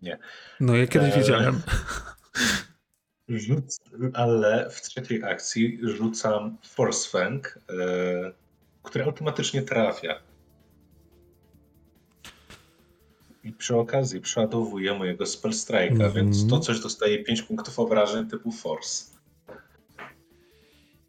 Nie. 0.03 0.19
No, 0.61 0.77
ja 0.77 0.87
kiedyś 0.87 1.13
Eee. 1.15 1.21
wiedziałem. 1.21 1.63
Rzuc, 3.29 3.81
ale 4.15 4.71
w 4.71 4.81
trzeciej 4.83 5.25
akcji 5.25 5.79
rzucam 5.83 6.57
Force 6.69 7.09
Fang, 7.11 7.59
e, 7.69 8.33
który 8.83 9.05
automatycznie 9.05 9.63
trafia. 9.63 10.15
I 13.45 13.53
przy 13.53 13.77
okazji 13.77 14.21
przeładowuję 14.21 14.95
mojego 14.95 15.27
Spell 15.27 15.53
Strike'a, 15.53 15.91
Mhm. 15.93 16.13
więc 16.13 16.47
to 16.49 16.61
coś 16.61 16.81
dostaje 16.81 17.25
5 17.25 17.43
punktów 17.43 17.79
obrażeń 17.79 18.27
typu 18.31 18.53
Force. 18.53 19.05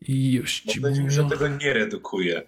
I 0.01 0.31
już 0.33 0.61
ci 0.61 0.81
Mam 0.81 0.89
nadzieję, 0.91 1.11
że 1.11 1.23
mówię. 1.23 1.35
tego 1.37 1.47
nie 1.57 1.73
redukuje. 1.73 2.41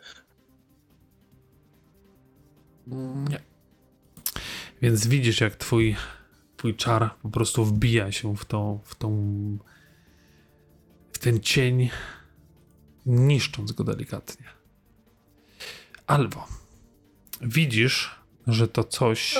Nie. 3.29 3.39
Więc 4.81 5.07
widzisz, 5.07 5.41
jak 5.41 5.55
twój, 5.55 5.95
twój 6.57 6.75
czar 6.75 7.15
po 7.21 7.29
prostu 7.29 7.65
wbija 7.65 8.11
się 8.11 8.35
w 8.35 8.45
tą, 8.45 8.79
w 8.83 8.95
tą, 8.95 9.11
w 11.13 11.19
ten 11.19 11.39
cień, 11.39 11.89
niszcząc 13.05 13.71
go 13.71 13.83
delikatnie. 13.83 14.45
Albo 16.07 16.47
widzisz, 17.41 18.15
że 18.47 18.67
to 18.67 18.83
coś 18.83 19.35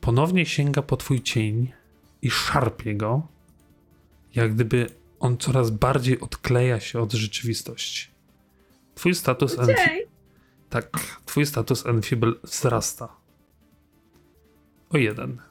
ponownie 0.00 0.46
sięga 0.46 0.82
po 0.82 0.96
twój 0.96 1.22
cień 1.22 1.72
i 2.22 2.30
szarpie 2.30 2.94
go, 2.94 3.26
jak 4.34 4.54
gdyby 4.54 4.86
on 5.20 5.36
coraz 5.36 5.70
bardziej 5.70 6.20
odkleja 6.20 6.80
się 6.80 7.00
od 7.00 7.12
rzeczywistości. 7.12 8.08
Twój 8.94 9.14
status 9.14 9.56
Dzień. 9.56 9.99
Tak, 10.70 10.90
twój 11.26 11.46
status 11.46 11.86
Enfeeble 11.86 12.32
wzrasta. 12.42 13.08
O 14.90 14.96
jeden. 14.98 15.42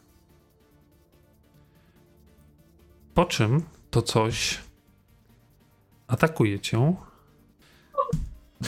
Po 3.13 3.25
czym 3.25 3.63
to 3.91 4.01
coś 4.01 4.59
atakuje 6.07 6.59
cię. 6.59 6.95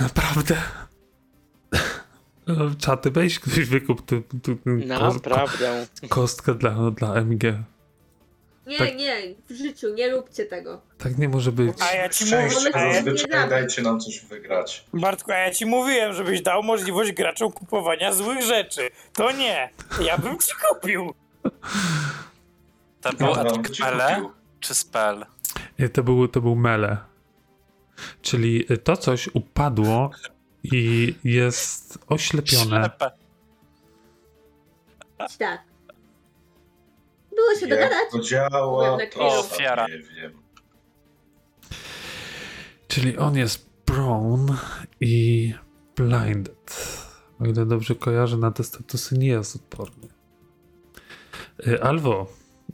Naprawdę. 0.02 0.57
No, 2.48 2.56
Czaty, 2.78 3.11
weź 3.11 3.40
ktoś 3.40 3.60
wykup 3.65 4.02
ko- 4.06 4.15
Naprawdę. 4.88 5.88
kostkę 6.10 6.56
dla, 6.56 6.91
dla 6.91 7.14
MG. 7.14 7.64
Nie, 8.68 8.78
Tak. 8.78 8.96
nie, 8.96 9.16
w 9.50 9.54
życiu, 9.54 9.94
nie 9.94 10.10
róbcie 10.12 10.46
tego. 10.46 10.82
Tak 10.98 11.18
nie 11.18 11.30
może 11.30 11.52
być. 11.52 11.78
A 11.82 11.94
ja 11.96 12.10
ci 12.10 12.26
mówię, 12.26 12.50
Szczęście, 12.50 12.76
a 12.76 12.80
ja, 12.86 12.94
zazwyczaj 12.94 13.44
nie 13.44 13.50
dajcie 13.50 13.82
nam 13.82 14.00
coś 14.00 14.20
wygrać. 14.26 14.86
Bartku, 14.94 15.32
a 15.32 15.36
ja 15.38 15.52
ci 15.52 15.66
mówiłem, 15.66 16.14
żebyś 16.14 16.42
dał 16.42 16.64
możliwość 16.64 17.12
graczom 17.12 17.52
kupowania 17.52 18.14
złych 18.14 18.42
rzeczy. 18.42 18.90
To 19.14 19.32
nie. 19.32 19.70
Ja 20.06 20.18
bym 20.18 20.38
ci 20.40 20.52
kupił. 20.70 21.14
To 23.02 23.10
był 23.14 23.28
Dobra, 23.28 23.42
atak 23.42 23.70
ci 23.70 23.84
kupił. 23.84 24.32
czy 24.60 24.74
spell? 24.76 25.26
Y, 25.80 25.90
To 25.90 26.04
był, 26.04 26.28
to 26.28 26.42
był 26.42 26.56
mele. 26.56 26.98
Czyli 28.22 28.74
y, 28.74 28.78
to 28.78 28.98
coś 28.98 29.30
upadło 29.34 30.12
i 30.64 31.16
jest 31.24 31.98
oślepione. 32.08 32.80
Ślepe. 32.80 33.12
Tak. 35.40 35.62
Było 37.42 37.60
się 37.60 37.68
dogadać. 37.68 37.92
Jak 37.92 38.12
to 38.12 38.20
działa, 38.20 38.50
Byłem 38.86 39.00
na 39.00 39.06
to. 39.14 39.40
Ofiara. 39.40 39.88
nie 39.88 39.98
wiem. 39.98 40.42
Czyli 42.88 43.18
on 43.18 43.38
jest 43.38 43.70
prone 43.86 44.58
i 45.00 45.54
blinded. 45.96 46.98
O 47.40 47.46
ile 47.46 47.66
dobrze 47.66 47.96
kojarzę, 47.96 48.38
na 48.38 48.52
te 48.52 48.64
statusy 48.64 49.18
nie 49.18 49.28
jest 49.28 49.56
odporny. 49.56 50.08
Y, 51.68 51.84
Alwo, 51.84 52.28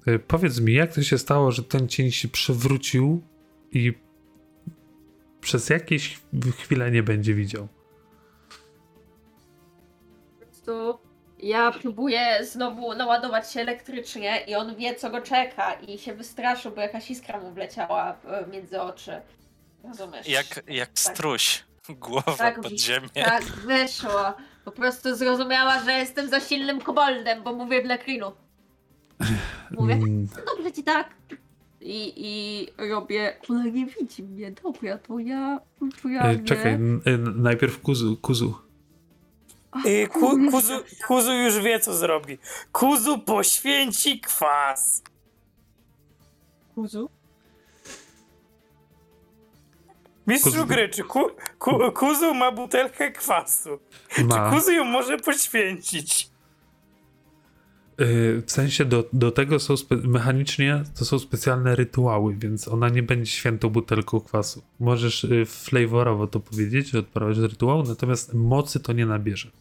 y, 0.08 0.20
powiedz 0.20 0.60
mi, 0.60 0.74
jak 0.74 0.94
to 0.94 1.04
się 1.04 1.18
stało, 1.18 1.52
że 1.52 1.64
ten 1.64 1.88
cień 1.88 2.12
się 2.12 2.28
przewrócił 2.28 3.22
i 3.72 3.94
przez 5.42 5.70
jakieś 5.70 6.20
chwilę 6.58 6.92
nie 6.92 7.04
będzie 7.04 7.34
widział? 7.34 7.68
Po 10.40 10.46
prostu 10.46 11.00
ja 11.48 11.72
próbuję 11.82 12.46
znowu 12.46 12.94
naładować 12.96 13.52
się 13.54 13.60
elektrycznie 13.62 14.38
i 14.48 14.56
on 14.56 14.76
wie, 14.76 14.96
co 14.96 15.10
go 15.10 15.22
czeka 15.22 15.74
i 15.74 15.98
się 15.98 16.14
wystraszył, 16.14 16.72
bo 16.72 16.82
jakaś 16.82 17.12
iskra 17.12 17.40
mu 17.40 17.52
wleciała 17.52 18.16
e, 18.26 18.48
między 18.52 18.82
oczy. 18.82 19.12
Rozumiesz? 19.84 20.28
Jak, 20.28 20.46
jak 20.68 20.90
struś. 20.94 21.64
Głowa 21.90 22.36
Tak, 22.38 22.62
pod 22.62 22.80
ziemię. 22.80 23.08
Tak, 23.14 23.44
wyszło. 23.44 24.34
Po 24.66 24.72
prostu 24.72 25.16
zrozumiała, 25.16 25.80
że 25.84 25.92
jestem 25.94 26.30
za 26.30 26.40
silnym 26.40 26.82
koboldem, 26.82 27.44
bo 27.44 27.54
mówię 27.54 27.84
dla 27.84 27.98
Krinu. 27.98 28.32
Mówię, 29.72 29.94
Mm, 29.94 30.28
dobrze 30.56 30.72
ci 30.72 30.84
tak. 30.84 31.10
I, 31.82 32.14
I 32.18 32.68
robię, 32.90 33.38
ona 33.50 33.64
nie 33.64 33.86
widzi 33.86 34.24
mnie, 34.24 34.52
dobra, 34.52 34.98
to 34.98 35.20
ja 35.20 35.60
to 36.02 36.10
ja 36.10 36.22
e, 36.22 36.36
nie. 36.36 36.44
czekaj, 36.44 36.74
n- 36.74 37.02
e, 37.06 37.18
najpierw 37.18 37.82
kuzu, 37.82 38.18
kuzu. 38.18 38.56
Y, 39.86 40.08
ku, 40.08 40.38
kuzu, 40.52 40.74
kuzu 41.08 41.34
już 41.34 41.60
wie, 41.60 41.80
co 41.80 41.94
zrobi. 41.94 42.38
Kuzu 42.72 43.18
poświęci 43.18 44.20
kwas. 44.20 45.02
Kuzu? 46.76 47.10
Mistrzu 50.28 50.50
Kuzu- 50.52 50.66
gry, 50.68 50.90
czy 50.90 51.04
ku, 51.04 51.30
ku, 51.60 51.92
kuzu 51.92 52.34
ma 52.34 52.52
butelkę 52.52 53.12
kwasu? 53.12 53.80
Ma. 54.26 54.50
Czy 54.50 54.56
kuzu 54.56 54.72
ją 54.72 54.84
może 54.84 55.18
poświęcić? 55.18 56.30
Y, 58.02 58.42
W 58.48 58.52
sensie 58.52 58.86
do, 58.86 59.04
do 59.14 59.32
tego 59.32 59.60
są 59.60 59.74
mechanicznie 59.90 60.84
to 61.00 61.06
są 61.06 61.20
specjalne 61.20 61.76
rytuały, 61.76 62.36
więc 62.36 62.68
ona 62.68 62.90
nie 62.90 63.04
będzie 63.04 63.32
świętą 63.32 63.70
butelką 63.70 64.20
kwasu. 64.20 64.64
Możesz 64.80 65.24
y, 65.24 65.46
flavorowo 65.46 66.28
to 66.28 66.40
powiedzieć, 66.40 66.90
że 66.90 67.00
odprawiasz 67.00 67.38
rytuał, 67.38 67.84
natomiast 67.84 68.34
mocy 68.34 68.80
to 68.80 68.94
nie 68.94 69.06
nabierze. 69.06 69.52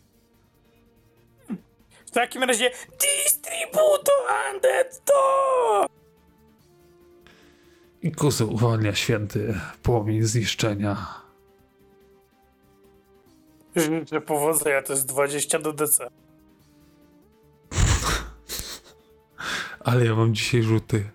W 2.06 2.10
takim 2.10 2.42
razie 2.42 2.70
Distributo 2.90 4.12
Undead 4.52 5.04
to! 5.04 5.86
I 8.02 8.12
kuzu 8.12 8.52
uwalnia 8.52 8.94
święty 8.94 9.60
płomień 9.82 10.22
zniszczenia. 10.22 11.06
Życzę 13.76 14.20
powodzenia, 14.20 14.82
to 14.82 14.92
jest 14.92 15.06
20 15.06 15.58
do 15.58 15.72
DC. 15.72 16.08
Ale 19.86 20.04
ja 20.04 20.14
mam 20.14 20.34
dzisiaj 20.34 20.62
rzuty. 20.62 21.10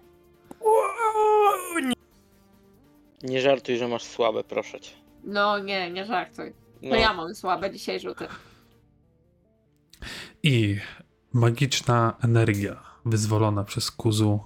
Nie. 3.24 3.42
Żartuj, 3.42 3.78
że 3.78 3.88
masz 3.88 4.04
słabe, 4.04 4.44
proszę 4.44 4.80
cię. 4.80 4.92
No 5.24 5.60
nie, 5.60 5.92
nie 5.92 6.06
żartuj. 6.06 6.52
To 6.52 6.88
No, 6.88 6.96
ja 6.96 7.14
mam 7.14 7.36
słabe 7.36 7.72
dzisiaj 7.72 8.00
rzuty. 8.00 8.28
I 10.44 10.78
magiczna 11.34 12.18
energia 12.24 12.84
wyzwolona 13.06 13.64
przez 13.64 13.92
kuzu 13.92 14.40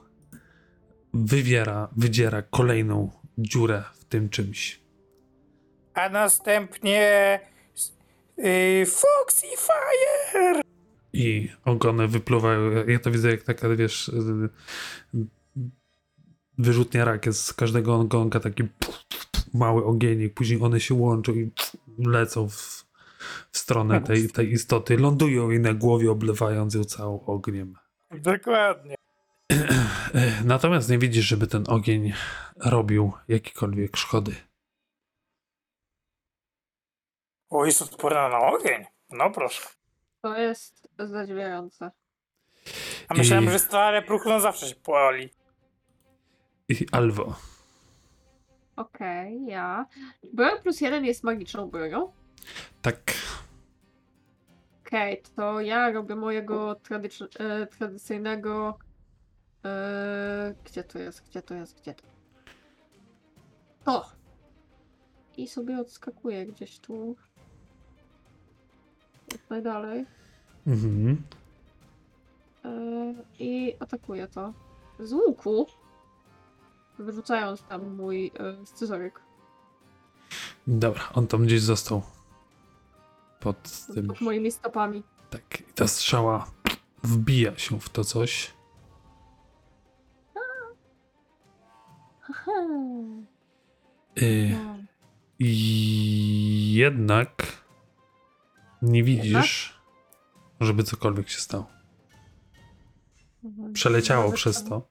wywiera, 1.14 1.90
wydziera 1.98 2.42
kolejną 2.42 3.12
dziurę 3.38 3.84
w 3.94 4.06
tym 4.06 4.30
czymś. 4.30 4.80
A 5.94 6.10
następnie 6.10 7.40
y, 8.40 8.86
Foxy 8.86 9.48
Fire! 9.58 10.62
I 11.16 11.52
ogony 11.66 12.08
wypluwają. 12.08 12.72
Ja 12.88 13.00
to 13.00 13.12
widzę 13.12 13.32
jak 13.32 13.44
taka, 13.44 13.70
wiesz, 13.70 14.08
y, 14.08 14.50
wyrzutnia 16.58 17.06
rakiet 17.06 17.38
z 17.38 17.54
każdego 17.54 17.96
ogonka 17.96 18.40
taki 18.40 18.64
mały 19.54 19.86
ogienik, 19.86 20.34
później 20.34 20.62
one 20.62 20.80
się 20.80 20.94
łączą 20.94 21.34
i 21.34 21.52
lecą 21.98 22.50
w, 22.50 22.86
w 23.52 23.58
stronę 23.58 24.02
tej, 24.02 24.30
tej 24.30 24.52
istoty, 24.52 24.98
lądują 24.98 25.50
jej 25.50 25.60
na 25.60 25.74
głowie, 25.74 26.12
oblewając 26.12 26.74
ją 26.74 26.84
całą 26.84 27.26
ogniem. 27.26 27.76
Dokładnie. 28.12 28.96
Natomiast 30.46 30.90
nie 30.90 30.98
widzisz, 30.98 31.26
żeby 31.26 31.48
ten 31.48 31.64
ogień 31.68 32.14
robił 32.56 33.12
jakiekolwiek 33.28 33.98
szkody. 33.98 34.36
O, 37.50 37.66
jest 37.66 37.82
odporna 37.82 38.30
na 38.30 38.40
ogień. 38.40 38.86
No 39.10 39.32
proszę. 39.32 39.75
To 40.26 40.38
jest 40.38 40.88
zadziwiające. 41.00 41.92
A 43.08 43.14
myślałem, 43.14 43.46
I- 43.46 43.50
że 43.50 43.60
stare 43.60 44.02
próchno 44.02 44.40
zawsze 44.40 44.68
się 44.68 44.76
pali. 44.76 45.30
I 46.70 46.86
Alwo. 46.92 47.36
Okej, 48.76 49.46
ja. 49.46 49.86
Broń 50.34 50.52
plus 50.64 50.82
jeden 50.82 51.06
jest 51.06 51.24
magiczną 51.24 51.70
bronią. 51.70 52.12
Tak. 52.82 53.14
Okej, 54.86 55.22
to 55.36 55.62
ja 55.62 55.92
robię 55.92 56.16
mojego 56.16 56.74
tradycz- 56.74 57.42
e, 57.42 57.68
tradycyjnego. 57.68 58.78
E, 59.66 60.56
gdzie 60.64 60.84
to 60.84 61.00
jest? 61.00 61.26
Gdzie 61.30 61.42
to 61.42 61.54
jest? 61.54 61.82
Gdzie 61.82 61.94
to? 61.94 62.04
O! 63.86 64.12
I 65.38 65.48
sobie 65.48 65.80
odskakuję 65.80 66.46
gdzieś 66.46 66.80
tu. 66.80 67.16
Najdalej. 69.50 70.06
Mhm. 70.68 71.24
E, 72.66 72.70
I 73.40 73.76
atakuję 73.80 74.28
to. 74.28 74.54
Z 75.00 75.14
łuku. 75.14 75.68
Wyrzucając 77.00 77.64
tam 77.64 77.96
mój 77.96 78.32
e, 78.40 78.66
scyzoryk. 78.66 79.22
Dobra, 80.68 81.02
on 81.14 81.28
tam 81.28 81.46
gdzieś 81.46 81.62
został. 81.62 82.02
Pod 83.40 83.86
tym. 83.94 84.08
Pod 84.08 84.22
moimi 84.22 84.52
stopami. 84.52 85.04
Tak. 85.30 85.62
I 85.62 85.74
ta 85.74 85.88
strzała 85.88 86.52
wbija 87.04 87.58
się 87.58 87.80
w 87.80 87.90
to 87.90 88.04
coś. 88.04 88.54
No. 90.36 90.42
I 95.40 96.74
jednak 96.74 97.65
nie 98.86 99.04
widzisz, 99.04 99.80
żeby 100.60 100.84
cokolwiek 100.84 101.30
się 101.30 101.40
stało. 101.40 101.70
Przeleciało 103.74 104.32
przez 104.32 104.64
to. 104.64 104.88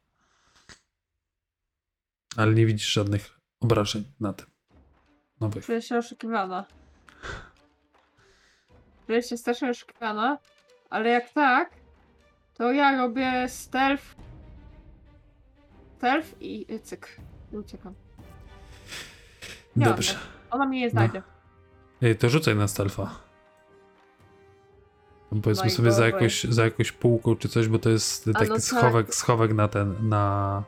Ale 2.36 2.54
nie 2.54 2.66
widzisz 2.66 2.92
żadnych 2.92 3.40
obrażeń 3.60 4.04
na 4.20 4.32
tym. 4.32 4.46
Nowych. 5.40 5.64
Czuję 5.66 5.82
się 5.82 5.98
oszukiwana. 5.98 6.64
Czuję 9.06 9.22
się 9.22 9.36
strasznie 9.36 9.70
oszukiwana, 9.70 10.38
ale 10.90 11.08
jak 11.10 11.32
tak, 11.32 11.70
to 12.54 12.72
ja 12.72 12.96
robię 12.96 13.48
stealth. 13.48 14.04
Stealth 15.96 16.40
i 16.42 16.72
i 16.74 16.80
cyk. 16.80 17.16
I 17.52 17.56
uciekam. 17.56 17.94
Nie 19.76 19.86
Dobrze. 19.86 20.18
Ona 20.50 20.66
mnie 20.66 20.80
nie 20.80 20.86
No. 20.86 20.90
znajdzie. 20.90 21.22
Ej, 22.02 22.16
to 22.18 22.28
rzucaj 22.28 22.56
na 22.56 22.68
stealtha. 22.68 23.23
Powiedzmy 25.42 25.64
No 25.64 25.70
i 25.70 25.74
sobie 25.74 25.92
za 25.92 26.06
jakąś, 26.06 26.44
za 26.44 26.64
jakąś 26.64 26.92
półką 26.92 27.36
czy 27.36 27.48
coś, 27.48 27.68
bo 27.68 27.78
to 27.78 27.90
jest 27.90 28.24
taki 28.24 28.48
no 28.48 28.54
tak. 28.54 28.64
schowek, 28.64 29.14
schowek 29.14 29.52
na 29.52 29.68
ten, 29.68 30.08
na, 30.08 30.62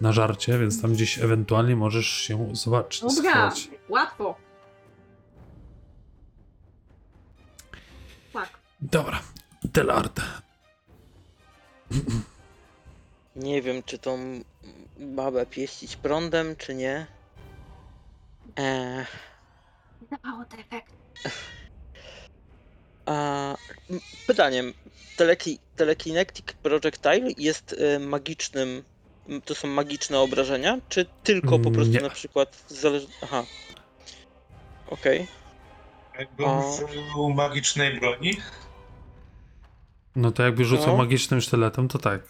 na 0.00 0.12
żarcie, 0.12 0.58
więc 0.58 0.82
tam 0.82 0.92
gdzieś 0.92 1.18
ewentualnie 1.18 1.76
możesz 1.76 2.06
się 2.06 2.48
zobaczyć. 2.52 3.02
Dobra, 3.16 3.52
łatwo. 3.88 4.36
Tak. 8.32 8.48
Dobra, 8.80 9.20
Delard. 9.64 10.20
nie 13.36 13.62
wiem, 13.62 13.82
czy 13.82 13.98
tą 13.98 14.40
babę 14.98 15.46
pieścić 15.46 15.96
prądem, 15.96 16.56
czy 16.56 16.74
nie. 16.74 17.06
Eee, 18.56 19.06
Dawało 20.10 20.44
to 20.44 20.56
efekt. 20.56 20.92
A, 23.10 23.56
m, 23.90 24.00
pytanie. 24.26 24.64
Teleki, 25.16 25.58
telekinetic 25.76 26.46
projectile 26.62 27.28
jest 27.38 27.76
e, 27.78 27.98
magicznym. 27.98 28.84
To 29.44 29.54
są 29.54 29.68
magiczne 29.68 30.18
obrażenia, 30.18 30.78
czy 30.88 31.06
tylko 31.24 31.48
po 31.50 31.56
Mm, 31.56 31.72
prostu 31.72 31.92
nie. 31.92 32.00
na 32.00 32.10
przykład 32.10 32.64
zależy. 32.68 33.06
Aha. 33.22 33.44
Okej. 34.90 35.26
Jakbym 36.18 36.46
O. 36.48 36.74
użył 36.84 37.30
magicznej 37.34 38.00
broni, 38.00 38.36
No 40.16 40.32
to 40.32 40.42
jakby 40.42 40.64
rzucał 40.64 40.86
No. 40.86 40.96
magicznym 40.96 41.40
sztyletem, 41.40 41.88
to 41.88 41.98
tak. 41.98 42.22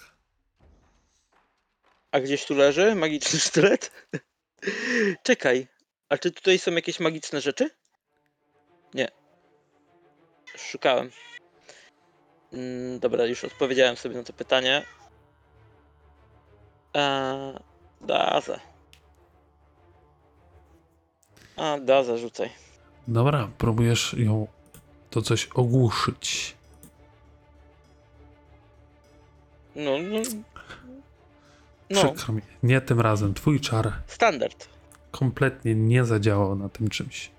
A 2.12 2.20
gdzieś 2.20 2.44
tu 2.44 2.54
leży 2.54 2.94
magiczny 2.94 3.40
sztylet? 3.48 4.08
Czekaj, 5.22 5.66
a 6.08 6.18
czy 6.18 6.30
tutaj 6.30 6.58
są 6.58 6.72
jakieś 6.72 7.00
magiczne 7.00 7.40
rzeczy? 7.40 7.70
Szukałem. 10.68 11.10
Mm, 12.52 12.98
dobra, 13.00 13.24
już 13.26 13.44
odpowiedziałem 13.44 13.96
sobie 13.96 14.16
na 14.16 14.22
to 14.22 14.32
pytanie. 14.32 14.82
Eee, 16.94 17.54
Dazę. 18.00 18.60
A, 21.56 21.78
Dazę 21.80 22.18
rzucaj. 22.18 22.50
Dobra, 23.08 23.48
próbujesz 23.58 24.14
ją 24.18 24.46
to 25.10 25.22
coś 25.22 25.48
ogłuszyć. 25.54 26.56
No, 29.76 29.90
no. 29.98 30.18
No, 31.90 32.12
Przykro 32.14 32.34
mi. 32.34 32.42
Nie 32.62 32.80
tym 32.80 33.00
razem. 33.00 33.34
Twój 33.34 33.60
czar 33.60 33.92
standard. 34.06 34.68
kompletnie 35.10 35.74
nie 35.74 36.04
zadziałał 36.04 36.56
na 36.56 36.68
tym 36.68 36.88
czymś. 36.88 37.30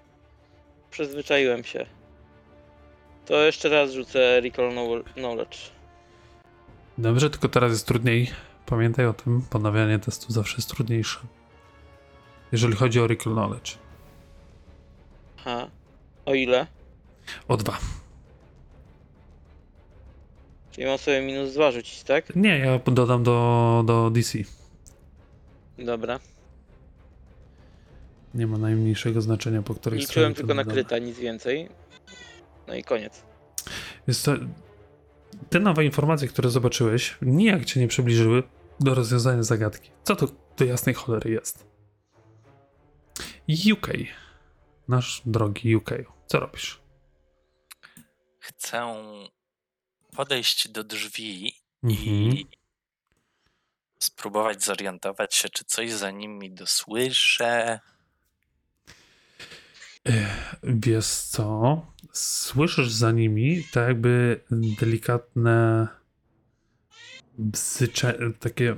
przyzwyczaiłem 0.91 1.64
się. 1.64 1.85
To 3.26 3.41
jeszcze 3.41 3.69
raz 3.69 3.91
rzucę 3.91 4.41
Recall 4.41 4.69
Knowl- 4.69 5.03
Knowledge. 5.14 5.57
Dobrze, 6.98 7.30
tylko 7.30 7.49
teraz 7.49 7.72
jest 7.72 7.88
trudniej. 7.88 8.31
Pamiętaj 8.65 9.06
o 9.06 9.14
tym, 9.14 9.41
ponawianie 9.49 9.99
testu 9.99 10.34
zawsze 10.34 10.56
jest 10.57 10.69
trudniejsze. 10.69 11.19
Jeżeli 12.52 12.76
chodzi 12.76 12.99
o 12.99 13.07
Recall 13.07 13.34
Knowledge. 13.34 13.77
Aha. 15.38 15.68
O 16.26 16.34
ile? 16.34 16.68
O 17.48 17.57
dwa. 17.57 17.77
Czyli 20.72 20.88
mam 20.88 20.98
sobie 20.98 21.22
minus 21.22 21.53
2 21.53 21.72
rzucić, 21.72 22.03
tak? 22.03 22.35
Nie, 22.35 22.57
ja 22.60 22.80
dodam 22.80 23.23
do, 23.23 23.84
do 23.85 24.10
DC. 24.10 24.38
Dobra. 25.77 26.19
Nie 28.34 28.48
ma 28.48 28.57
najmniejszego 28.57 29.22
znaczenia, 29.22 29.61
po 29.61 29.76
której 29.76 29.99
Liczyłem 29.99 30.34
stronie 30.34 30.35
to 30.35 30.38
tylko 30.38 30.53
na 30.53 30.73
kryta, 30.73 30.98
nic 30.98 31.19
więcej. 31.19 31.69
No 32.67 32.75
i 32.75 32.83
koniec. 32.83 33.23
Jest 34.07 34.25
to, 34.25 34.31
te 35.49 35.59
nowe 35.59 35.85
informacje, 35.85 36.27
które 36.27 36.49
zobaczyłeś, 36.49 37.17
nijak 37.21 37.65
cię 37.65 37.79
nie 37.79 37.88
przybliżyły 37.88 38.43
do 38.79 38.95
rozwiązania 38.95 39.43
zagadki. 39.43 39.91
Co 40.03 40.15
to 40.15 40.27
do 40.57 40.65
jasnej 40.65 40.95
cholery 40.95 41.31
jest? 41.31 41.67
UK. 43.73 43.88
Nasz 44.88 45.21
drogi 45.25 45.75
UK. 45.75 45.89
Co 46.27 46.39
robisz? 46.39 46.81
Chcę 48.39 48.95
podejść 50.15 50.67
do 50.67 50.83
drzwi 50.83 51.53
Mhm. 51.83 52.07
i 52.07 52.47
spróbować 53.99 54.63
zorientować 54.63 55.35
się, 55.35 55.49
czy 55.49 55.65
coś 55.65 55.91
za 55.91 56.11
nimi 56.11 56.51
dosłyszę. 56.51 57.79
Wiesz 60.63 61.07
co? 61.07 61.81
Słyszysz 62.11 62.91
za 62.91 63.11
nimi 63.11 63.63
tak 63.71 63.88
jakby 63.88 64.39
delikatne 64.51 65.88
bzycze, 67.38 68.17
takie 68.39 68.75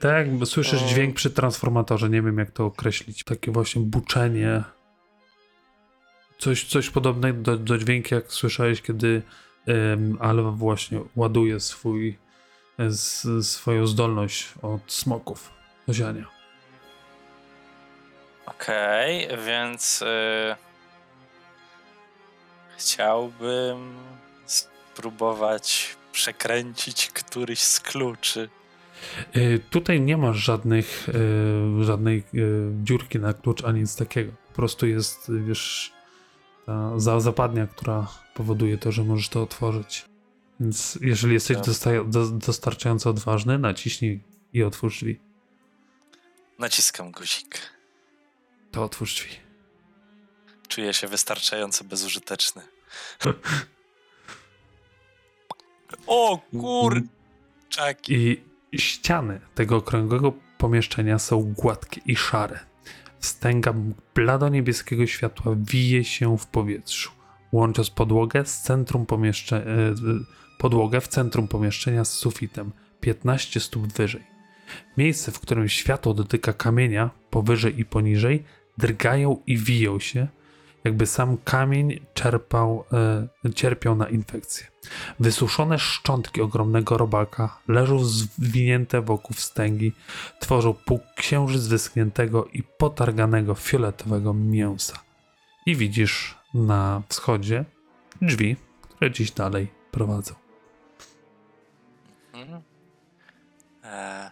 tak 0.00 0.26
jakby 0.26 0.46
słyszysz 0.46 0.82
dźwięk 0.82 1.16
przy 1.16 1.30
transformatorze, 1.30 2.08
nie 2.08 2.22
wiem 2.22 2.38
jak 2.38 2.50
to 2.50 2.64
określić. 2.64 3.24
Takie 3.24 3.52
właśnie 3.52 3.82
buczenie. 3.82 4.62
Coś, 6.38 6.64
coś 6.64 6.90
podobnego 6.90 7.42
do, 7.42 7.56
do 7.56 7.78
dźwięku 7.78 8.14
jak 8.14 8.32
słyszałeś, 8.32 8.82
kiedy 8.82 9.22
um, 9.66 10.18
Alwa 10.20 10.50
właśnie 10.50 11.00
ładuje 11.16 11.60
swój 11.60 12.18
z, 12.88 13.46
swoją 13.46 13.86
zdolność 13.86 14.48
od 14.62 14.92
smoków 14.92 15.50
do 15.86 15.94
ziania. 15.94 16.26
Okej, 18.46 19.28
więc 19.46 20.02
y, 20.02 20.69
chciałbym 22.80 23.94
spróbować 24.46 25.96
przekręcić 26.12 27.06
któryś 27.10 27.58
z 27.62 27.80
kluczy. 27.80 28.48
Y, 29.36 29.60
Tutaj 29.70 30.00
nie 30.00 30.16
masz 30.16 30.36
żadnych, 30.36 31.08
y, 31.80 31.84
żadnej 31.84 32.18
y, 32.34 32.70
dziurki 32.82 33.18
na 33.18 33.32
klucz 33.34 33.64
ani 33.64 33.80
nic 33.80 33.96
takiego. 33.96 34.32
Po 34.48 34.54
prostu 34.54 34.86
jest, 34.86 35.30
wiesz, 35.46 35.92
ta 36.66 36.98
za- 36.98 37.20
zapadnia, 37.20 37.66
która 37.66 38.08
powoduje 38.34 38.78
to, 38.78 38.92
że 38.92 39.04
możesz 39.04 39.28
to 39.28 39.42
otworzyć. 39.42 40.04
Więc 40.60 40.98
jeżeli 41.00 41.34
jesteś 41.34 41.56
Tak. 41.56 41.66
dosta- 41.66 42.04
do, 42.04 42.26
dostarczająco 42.26 43.10
odważny, 43.10 43.58
naciśnij 43.58 44.20
i 44.52 44.62
otwórz 44.62 44.94
drzwi. 44.98 45.20
Naciskam 46.58 47.12
guzik. 47.12 47.58
To 48.70 48.84
otwórz 48.84 49.14
drzwi. 49.14 49.36
Czuję 50.70 50.94
się 50.94 51.08
wystarczająco 51.08 51.84
bezużyteczny. 51.84 52.62
o 56.06 56.38
kur... 56.60 57.02
Czaki. 57.68 58.14
I 58.72 58.78
ściany 58.78 59.40
tego 59.54 59.76
okrągłego 59.76 60.32
pomieszczenia 60.58 61.18
są 61.18 61.42
gładkie 61.42 62.00
i 62.06 62.16
szare. 62.16 62.60
Wstęga 63.18 63.74
blado-niebieskiego 64.14 65.06
światła 65.06 65.56
wije 65.58 66.04
się 66.04 66.38
w 66.38 66.46
powietrzu, 66.46 67.10
łącząc 67.52 67.90
podłogę 67.90 68.44
z 68.44 68.60
centrum 68.60 69.06
pomieszczenia, 69.06 69.64
podłogę 70.58 71.00
w 71.00 71.08
centrum 71.08 71.48
pomieszczenia 71.48 72.04
z 72.04 72.12
sufitem 72.12 72.72
15 73.00 73.60
stóp 73.60 73.92
wyżej. 73.92 74.22
Miejsce, 74.96 75.32
w 75.32 75.40
którym 75.40 75.68
światło 75.68 76.14
dotyka 76.14 76.52
kamienia 76.52 77.10
powyżej 77.30 77.80
i 77.80 77.84
poniżej, 77.84 78.44
drgają 78.78 79.42
i 79.46 79.56
wiją 79.56 80.00
się, 80.00 80.28
jakby 80.84 81.06
sam 81.06 81.36
kamień 81.44 82.00
czerpał, 82.14 82.84
e, 83.44 83.52
cierpiał 83.54 83.94
na 83.96 84.08
infekcję. 84.08 84.66
Wysuszone 85.20 85.78
szczątki 85.78 86.40
ogromnego 86.40 86.98
robaka 86.98 87.58
leżą 87.68 88.04
zwinięte 88.04 89.00
wokół 89.00 89.36
wstęgi, 89.36 89.92
tworzą 90.40 90.74
półksiężyc 90.74 91.66
wyschniętego 91.66 92.44
i 92.44 92.62
potarganego 92.62 93.54
fioletowego 93.54 94.34
mięsa. 94.34 94.98
I 95.66 95.76
widzisz 95.76 96.34
na 96.54 97.02
wschodzie 97.08 97.64
drzwi, 98.22 98.56
które 98.82 99.10
dziś 99.10 99.30
dalej 99.30 99.68
prowadzą. 99.90 100.34
Mhm. 102.32 102.62
E, 103.84 104.30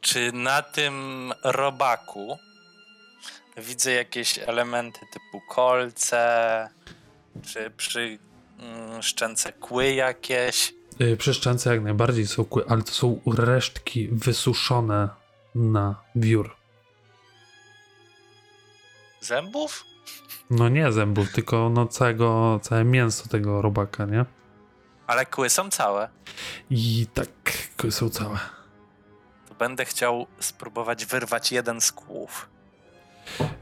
czy 0.00 0.32
na 0.32 0.62
tym 0.62 0.94
robaku 1.44 2.38
widzę 3.58 3.92
jakieś 3.92 4.38
elementy 4.38 5.00
typu 5.12 5.40
kolce, 5.48 6.68
czy 7.42 7.70
przy 7.76 8.18
mm, 8.58 9.02
szczęce 9.02 9.52
kły 9.52 9.92
jakieś? 9.92 10.74
Yy, 10.98 11.16
Przy 11.16 11.34
szczęce 11.34 11.70
jak 11.70 11.82
najbardziej 11.82 12.26
są 12.26 12.44
kły, 12.44 12.64
ale 12.68 12.82
to 12.82 12.92
są 12.92 13.20
resztki 13.26 14.08
wysuszone 14.12 15.08
na 15.54 15.94
wiór. 16.14 16.56
Zębów? 19.20 19.84
No 20.50 20.68
nie 20.68 20.92
zębów, 20.92 21.32
tylko 21.32 21.70
no 21.70 21.86
całego, 21.86 22.60
całe 22.62 22.84
mięso 22.84 23.28
tego 23.28 23.62
robaka, 23.62 24.04
nie? 24.06 24.24
Ale 25.06 25.26
kły 25.26 25.50
są 25.50 25.70
całe. 25.70 26.08
I 26.70 27.06
tak, 27.14 27.28
kły 27.76 27.92
są 27.92 28.10
całe. 28.10 28.38
To 29.48 29.54
będę 29.54 29.84
chciał 29.84 30.26
spróbować 30.40 31.06
wyrwać 31.06 31.52
jeden 31.52 31.80
z 31.80 31.92
kłów. 31.92 32.48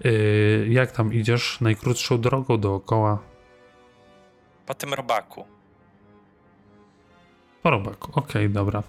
Yy, 0.04 0.66
jak 0.70 0.92
tam 0.92 1.12
idziesz? 1.12 1.60
Najkrótszą 1.60 2.20
drogą 2.20 2.58
dookoła 2.60 3.18
Po 4.66 4.74
tym 4.74 4.94
robaku. 4.94 5.44
po 7.62 7.70
robaku. 7.70 8.12
Okej, 8.14 8.50
dobra. 8.50 8.82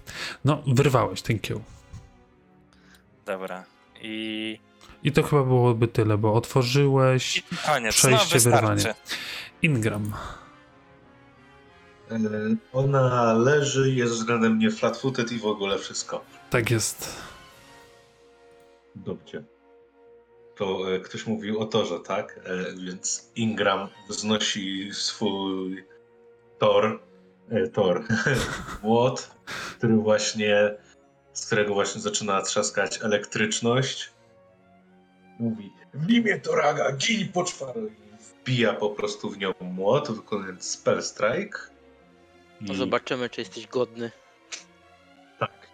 No, 0.44 0.62
wyrwałeś 0.66 1.22
ten 1.22 1.38
kieł. 1.38 1.62
Dobra. 3.26 3.64
I, 4.00 4.58
I 5.02 5.12
to 5.12 5.22
chyba 5.22 5.44
byłoby 5.44 5.88
tyle, 5.88 6.18
bo 6.18 6.34
otworzyłeś 6.34 7.36
i 7.38 7.42
koniec. 7.66 7.94
Przejście, 7.94 8.24
no, 8.26 8.34
wystarczy. 8.34 8.60
wyrwanie. 8.60 8.94
Ingram. 9.62 10.12
E, 12.10 12.16
Ona 12.72 13.32
leży, 13.32 13.90
jest 13.94 14.12
względem 14.12 14.52
mnie 14.56 14.68
flat-footed 14.70 15.32
i 15.32 15.38
w 15.38 15.46
ogóle 15.46 15.78
wszystko. 15.78 16.24
Tak 16.50 16.70
jest. 16.70 17.22
Dobrze. 18.94 19.44
To 20.58 20.94
e, 20.94 21.00
ktoś 21.00 21.26
mówił 21.26 21.60
o 21.60 21.66
torze, 21.66 22.00
tak? 22.00 22.40
E, 22.44 22.72
więc 22.76 23.30
Ingram 23.36 23.88
wznosi 24.08 24.90
swój 24.92 25.84
tor, 26.58 27.00
e, 27.50 27.68
tor, 27.68 28.04
młot, 28.82 29.30
który 29.78 29.96
właśnie, 29.96 30.76
z 31.32 31.46
którego 31.46 31.74
właśnie 31.74 32.00
zaczyna 32.00 32.42
trzaskać 32.42 33.02
elektryczność. 33.02 34.12
Mówi, 35.38 35.72
w 35.94 36.10
imię 36.10 36.40
Toraga, 36.40 36.92
gin 36.92 37.32
poczwaro! 37.32 37.80
I 37.80 37.90
wbija 38.42 38.72
po 38.72 38.90
prostu 38.90 39.30
w 39.30 39.38
nią 39.38 39.52
młot, 39.60 40.10
wykonując 40.12 40.70
spell 40.70 41.02
strike. 41.02 41.58
No 42.60 42.74
I- 42.74 42.76
zobaczymy, 42.76 43.30
czy 43.30 43.40
jesteś 43.40 43.66
godny. 43.66 44.10
tak. 45.38 45.68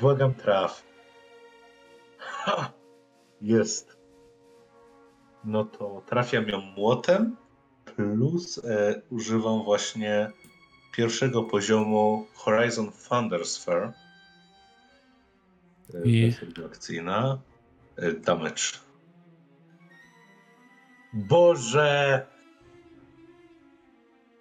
Błagam 0.00 0.34
traf. 0.34 0.82
Ha! 2.18 2.72
Jest. 3.42 3.95
No 5.46 5.64
to 5.64 6.02
trafiam 6.06 6.48
ją 6.48 6.60
młotem, 6.60 7.36
plus 7.96 8.58
e, 8.58 9.02
używam 9.10 9.64
właśnie 9.64 10.30
pierwszego 10.92 11.42
poziomu 11.42 12.26
Horizon 12.34 12.90
Thunder 13.08 13.46
Sphere. 13.46 13.92
E, 15.94 16.08
I? 16.08 16.34
akcyjna. 16.66 17.38
E, 17.96 18.12
damage. 18.12 18.62
Boże! 21.12 22.26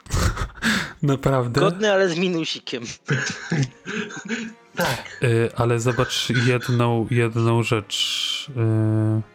Naprawdę? 1.04 1.62
Godny, 1.62 1.92
ale 1.92 2.10
z 2.10 2.20
minusikiem. 2.20 2.84
tak. 4.76 5.20
Y, 5.24 5.50
ale 5.56 5.80
zobacz 5.80 6.30
jedną, 6.30 7.08
jedną 7.12 7.64
rzecz. 7.64 8.48
Y, 8.58 9.35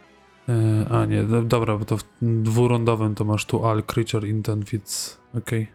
a 0.89 1.05
nie, 1.05 1.23
do, 1.23 1.41
dobra, 1.41 1.77
bo 1.77 1.85
to 1.85 1.97
w 1.97 2.03
dwurundowym 2.21 3.15
to 3.15 3.25
masz 3.25 3.45
tu 3.45 3.65
all 3.65 3.83
creature 3.83 4.27
intent 4.27 4.69
fits. 4.69 5.17
Okej. 5.37 5.67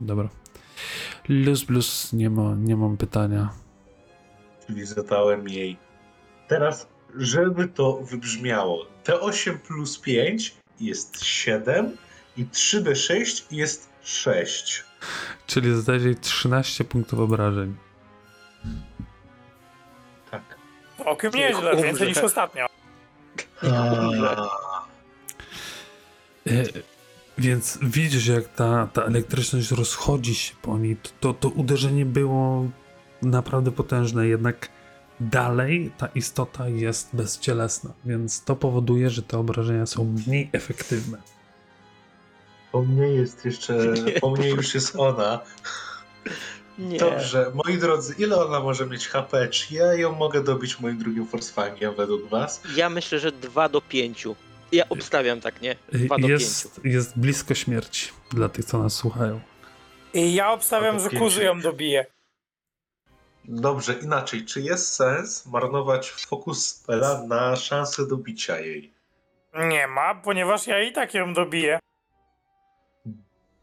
Dobra. 0.00 0.28
Luz 1.28 1.64
plus 1.64 2.12
nie 2.12 2.30
ma, 2.30 2.54
nie 2.54 2.76
mam 2.76 2.96
pytania. 2.96 3.52
Czyli 4.66 4.86
zadałem 4.86 5.48
jej. 5.48 5.76
Teraz, 6.48 6.88
żeby 7.16 7.68
to 7.68 8.00
wybrzmiało, 8.02 8.86
T8 9.04 9.58
plus 9.58 9.98
5 9.98 10.54
jest 10.80 11.24
7 11.24 11.96
i 12.36 12.44
3D6 12.44 13.44
jest 13.50 13.90
6. 14.02 14.84
Czyli 15.46 15.74
zadać 15.74 16.02
jej 16.02 16.16
13 16.16 16.84
punktów 16.84 17.20
obrażeń. 17.20 17.74
Tak. 20.30 20.58
Niech 21.22 21.34
nieźle, 21.34 21.76
więcej 21.82 22.08
niż 22.08 22.18
ostatnio. 22.18 22.66
E, 26.46 26.64
więc 27.38 27.78
widzisz, 27.82 28.26
jak 28.26 28.48
ta, 28.48 28.86
ta 28.92 29.02
elektryczność 29.02 29.70
rozchodzi 29.70 30.34
się 30.34 30.54
po 30.62 30.78
niej. 30.78 30.96
To, 30.96 31.10
to, 31.20 31.34
to 31.34 31.48
uderzenie 31.48 32.06
było 32.06 32.68
naprawdę 33.22 33.70
potężne, 33.70 34.26
jednak 34.26 34.68
dalej 35.20 35.92
ta 35.98 36.06
istota 36.06 36.68
jest 36.68 37.08
bezcielesna, 37.12 37.92
więc 38.04 38.44
to 38.44 38.56
powoduje, 38.56 39.10
że 39.10 39.22
te 39.22 39.38
obrażenia 39.38 39.86
są 39.86 40.04
mniej 40.26 40.50
efektywne. 40.52 41.18
Po 42.72 42.82
mnie 42.82 43.06
jest 43.06 43.44
jeszcze, 43.44 43.94
po 44.20 44.30
mnie 44.30 44.48
już 44.48 44.74
jest 44.74 44.96
ona. 44.96 45.40
Nie. 46.78 46.98
Dobrze, 46.98 47.52
moi 47.54 47.78
drodzy, 47.78 48.14
ile 48.18 48.44
ona 48.44 48.60
może 48.60 48.86
mieć 48.86 49.08
HP? 49.08 49.48
Czy 49.48 49.74
ja 49.74 49.94
ją 49.94 50.12
mogę 50.12 50.42
dobić 50.42 50.80
moim 50.80 50.98
drugim 50.98 51.26
Forsfangiem 51.26 51.94
według 51.94 52.28
was? 52.28 52.62
Ja 52.76 52.90
myślę, 52.90 53.18
że 53.18 53.32
2 53.32 53.68
do 53.68 53.80
5. 53.80 54.24
Ja 54.72 54.88
obstawiam 54.88 55.40
tak, 55.40 55.62
nie? 55.62 55.76
2 55.92 56.18
do 56.18 56.28
5. 56.28 56.40
Jest, 56.40 56.80
jest 56.84 57.18
blisko 57.18 57.54
śmierci 57.54 58.10
dla 58.30 58.48
tych, 58.48 58.64
co 58.64 58.78
nas 58.78 58.94
słuchają. 58.94 59.40
I 60.14 60.34
ja 60.34 60.52
obstawiam, 60.52 61.00
że. 61.00 61.10
Kuzu 61.10 61.42
ją 61.42 61.60
dobije. 61.60 62.06
Dobrze, 63.44 63.94
inaczej, 64.02 64.44
czy 64.44 64.60
jest 64.60 64.94
sens 64.94 65.46
marnować 65.46 66.10
fokus 66.10 66.66
spela 66.66 67.22
na 67.28 67.56
szansę 67.56 68.06
dobicia 68.06 68.60
jej? 68.60 68.92
Nie 69.68 69.86
ma, 69.86 70.14
ponieważ 70.14 70.66
ja 70.66 70.82
i 70.82 70.92
tak 70.92 71.14
ją 71.14 71.34
dobiję. 71.34 71.78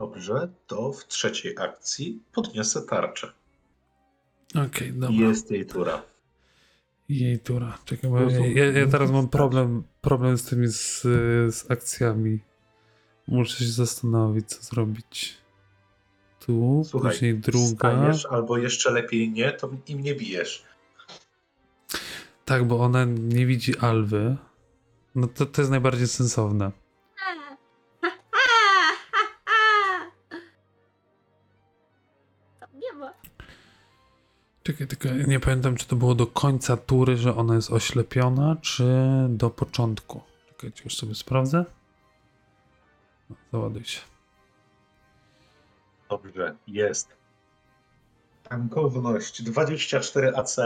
Dobrze, 0.02 0.49
to 0.68 0.94
w 0.94 1.07
trzeciej 1.07 1.56
akcji 1.60 2.19
podniosę 2.34 2.82
tarczę. 2.82 3.32
Okej, 4.68 4.94
dobra. 4.94 5.15
Jest 5.28 5.52
jej 5.52 5.65
tura. 5.65 6.03
Jej 7.10 7.40
tura. 7.40 7.78
Czekaj, 7.86 8.10
bo 8.10 8.19
ja, 8.19 8.65
ja 8.65 8.88
teraz 8.88 9.11
mam 9.11 9.30
problem, 9.30 9.84
problem 10.02 10.38
z 10.38 10.45
tymi 10.45 10.68
z, 10.68 11.02
z 11.56 11.72
akcjami. 11.72 12.40
Muszę 13.28 13.64
się 13.64 13.72
zastanowić, 13.72 14.49
co 14.49 14.64
zrobić. 14.64 15.38
Tu, 16.40 16.84
Słuchaj, 16.86 17.11
później 17.11 17.36
druga. 17.36 17.76
Staniesz, 17.76 18.26
albo 18.26 18.57
jeszcze 18.57 18.91
lepiej 18.91 19.32
nie, 19.32 19.52
to 19.52 19.69
im 19.88 20.02
nie 20.02 20.15
bijesz. 20.15 20.64
Tak, 22.45 22.68
bo 22.68 22.80
ona 22.80 23.06
nie 23.06 23.45
widzi 23.45 23.78
Alwy. 23.78 24.38
No 25.15 25.28
to, 25.28 25.45
to 25.45 25.61
jest 25.61 25.72
najbardziej 25.72 26.07
sensowne. 26.07 26.72
Czekaj, 34.72 34.88
tylko 34.88 35.10
nie 35.10 35.39
pamiętam, 35.39 35.76
czy 35.76 35.88
to 35.88 35.95
było 35.95 36.15
do 36.15 36.27
końca 36.27 36.77
tury, 36.77 37.18
że 37.18 37.35
ona 37.35 37.56
jest 37.56 37.72
oślepiona, 37.72 38.56
czy 38.61 38.85
do 39.30 39.49
początku. 39.49 40.22
Czekajcie, 40.48 40.84
już 40.84 40.95
sobie 40.98 41.15
sprawdzę. 41.15 41.65
No, 43.30 43.35
załaduj 43.52 43.84
się. 43.85 44.02
Dobrze, 46.10 46.56
jest. 46.68 47.07
Tankowność 48.43 49.41
24 49.43 50.35
AC. 50.35 50.57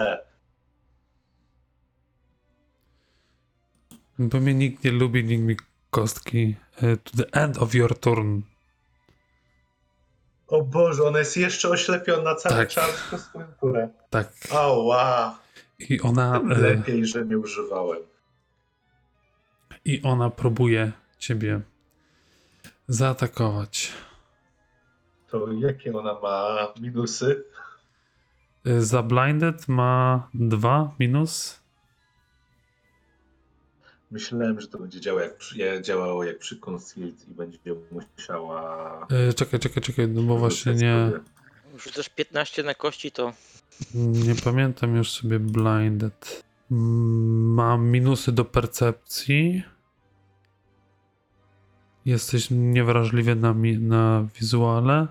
Bo 4.19 4.39
mnie 4.39 4.53
nikt 4.53 4.83
nie 4.83 4.91
lubi, 4.91 5.23
nikt 5.23 5.43
mi 5.43 5.55
kostki. 5.89 6.55
e, 6.81 6.97
To 6.97 7.17
the 7.17 7.33
end 7.41 7.57
of 7.57 7.75
your 7.75 7.99
turn. 7.99 8.41
O 10.47 10.61
Boże, 10.61 11.03
ona 11.03 11.19
jest 11.19 11.37
jeszcze 11.37 11.69
oślepiona 11.69 12.35
cały 12.35 12.55
Tak. 12.55 12.69
czas 12.69 13.03
przez 13.07 13.21
swoją 13.21 13.45
turę. 13.61 13.89
Tak. 14.09 14.31
Ała, 14.55 15.39
I 15.79 16.01
ona, 16.01 16.39
tym 16.39 16.51
e, 16.51 16.57
lepiej, 16.57 17.05
że 17.05 17.25
nie 17.25 17.37
używałem. 17.37 17.99
I 19.85 20.01
ona 20.03 20.29
próbuje 20.29 20.91
ciebie 21.17 21.61
zaatakować. 22.87 23.91
To 25.27 25.51
jakie 25.51 25.97
ona 25.97 26.19
ma 26.19 26.67
minusy? 26.81 27.43
E, 28.65 28.81
Za 28.81 29.03
blinded 29.03 29.67
ma 29.67 30.27
dwa 30.33 30.91
minus. 30.99 31.59
Myślałem, 34.19 34.61
że 34.61 34.67
to 34.67 34.77
będzie 34.79 35.01
działało 35.01 35.23
jak 35.23 35.37
przy, 35.37 35.81
działało 35.81 36.23
jak 36.23 36.37
przy 36.39 36.59
Concealed 36.59 37.27
i 37.29 37.31
będzie 37.33 37.59
musiała... 37.91 39.07
E, 39.29 39.33
Czekaj, 39.33 39.59
czekaj, 39.59 39.83
czekaj, 39.83 40.07
no 40.07 40.21
bo 40.21 40.37
właśnie 40.37 40.73
nie. 40.73 41.11
Rzucasz 41.77 42.09
15 42.09 42.63
na 42.63 42.73
kości, 42.73 43.11
to 43.11 43.33
nie 43.95 44.35
pamiętam 44.43 44.95
już 44.95 45.11
sobie 45.11 45.39
blinded. 45.39 46.43
Mm, 46.71 47.53
Mam 47.53 47.87
minusy 47.87 48.31
do 48.31 48.45
percepcji. 48.45 49.63
Jesteś 52.05 52.47
niewrażliwy 52.51 53.35
na, 53.35 53.53
mi- 53.53 53.77
na 53.77 54.27
wizuale. 54.39 55.07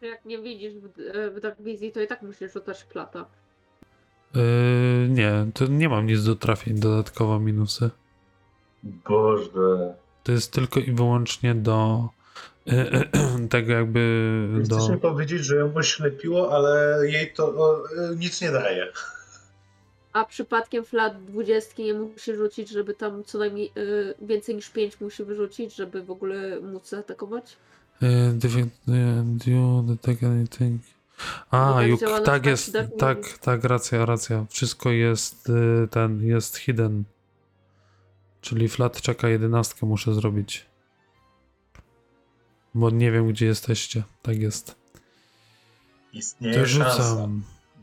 Jak 0.00 0.24
nie 0.24 0.38
widzisz 0.42 0.74
w, 0.74 0.86
e, 1.16 1.30
w 1.30 1.40
Dark 1.40 1.62
Wizji, 1.62 1.92
to 1.92 2.00
i 2.00 2.06
tak 2.06 2.22
musisz 2.22 2.52
rzucać 2.52 2.84
plata. 2.84 3.26
Yy, 4.34 5.08
nie, 5.08 5.46
to 5.54 5.66
nie 5.66 5.88
mam 5.88 6.06
nic 6.06 6.24
do 6.24 6.36
trafień, 6.36 6.80
dodatkowo 6.80 7.40
minusy. 7.40 7.90
Boże. 8.82 9.94
To 10.22 10.32
jest 10.32 10.52
tylko 10.52 10.80
i 10.80 10.92
wyłącznie 10.92 11.54
do 11.54 12.08
tego 13.50 13.72
jakby 13.72 14.48
do... 14.68 14.76
Chcesz 14.76 14.90
mi 14.90 14.98
powiedzieć, 14.98 15.44
że 15.44 15.56
ją 15.56 15.74
oślepiło, 15.74 16.52
ale 16.52 17.00
jej 17.08 17.32
to 17.32 17.46
o, 17.46 17.78
e, 17.78 18.16
nic 18.16 18.40
nie 18.40 18.50
daje. 18.50 18.92
A 20.12 20.24
przypadkiem 20.24 20.84
flat 20.84 21.24
20 21.24 21.82
nie 21.82 21.94
musi 21.94 22.34
rzucić, 22.34 22.68
żeby 22.68 22.94
tam 22.94 23.24
co 23.24 23.38
najmniej 23.38 23.72
y, 23.76 24.14
więcej 24.22 24.54
niż 24.54 24.70
5 24.70 25.00
musi 25.00 25.24
wyrzucić, 25.24 25.76
żeby 25.76 26.02
w 26.02 26.10
ogóle 26.10 26.60
móc 26.60 26.88
zaatakować? 26.88 27.56
Yy, 28.00 28.08
yy, 28.86 29.24
do 29.46 29.82
detect 29.82 30.24
anything. 30.24 30.82
A, 31.50 31.74
tak 32.00 32.10
na 32.10 32.20
tak 32.20 32.46
jest, 32.46 32.72
tak, 32.98 33.18
Vision. 33.18 33.38
tak, 33.40 33.64
racja, 33.64 34.06
racja. 34.06 34.46
Wszystko 34.50 34.90
jest 34.90 35.48
yy, 35.48 35.88
ten, 35.90 36.26
jest 36.26 36.56
hidden. 36.56 37.04
Czyli 38.40 38.68
flat 38.68 39.00
czeka 39.00 39.28
11 39.28 39.86
muszę 39.86 40.14
zrobić. 40.14 40.66
Bo 42.74 42.90
nie 42.90 43.12
wiem 43.12 43.28
gdzie 43.28 43.46
jesteście. 43.46 44.02
Tak 44.22 44.38
jest. 44.38 44.76
Istnieje 46.12 46.54
To 46.60 46.66
szansa. 46.66 47.02
rzucam. 47.02 47.42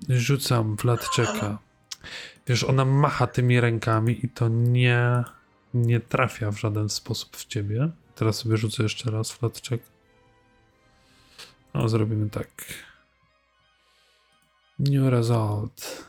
Rzucam 0.09 0.77
flat 0.77 1.09
czeka. 1.09 1.57
Wiesz, 2.47 2.63
ona 2.63 2.85
macha 2.85 3.27
tymi 3.27 3.59
rękami 3.61 4.25
i 4.25 4.29
to 4.29 4.47
nie, 4.47 5.23
nie 5.73 5.99
trafia 5.99 6.51
w 6.51 6.59
żaden 6.59 6.89
sposób 6.89 7.37
w 7.37 7.45
ciebie. 7.45 7.89
Teraz 8.15 8.35
sobie 8.35 8.57
rzucę 8.57 8.83
jeszcze 8.83 9.11
raz 9.11 9.31
flat 9.31 9.61
check. 9.61 9.83
No, 11.73 11.89
zrobimy 11.89 12.29
tak. 12.29 12.49
New 14.79 15.09
result. 15.09 16.07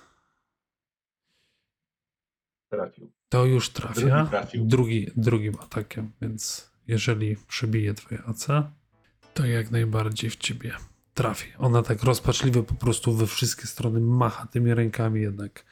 Trafił. 2.71 3.13
To 3.29 3.45
już 3.45 3.71
trafia. 3.71 4.01
Drugi 4.01 4.31
trafił. 4.31 4.67
Drugi, 4.67 5.11
drugim 5.17 5.55
atakiem, 5.61 6.13
więc 6.23 6.71
jeżeli 6.87 7.37
przebije 7.37 7.95
twoje 7.95 8.23
AC, 8.23 8.47
to 9.35 9.47
jak 9.47 9.71
najbardziej 9.71 10.31
w 10.31 10.37
ciebie 10.37 10.73
trafi. 11.15 11.53
Ona 11.59 11.83
tak 11.83 12.03
rozpaczliwie 12.03 12.63
po 12.63 12.75
prostu 12.75 13.13
we 13.13 13.27
wszystkie 13.27 13.67
strony 13.67 14.01
macha 14.01 14.47
tymi 14.47 14.75
rękami, 14.75 15.21
jednak 15.21 15.65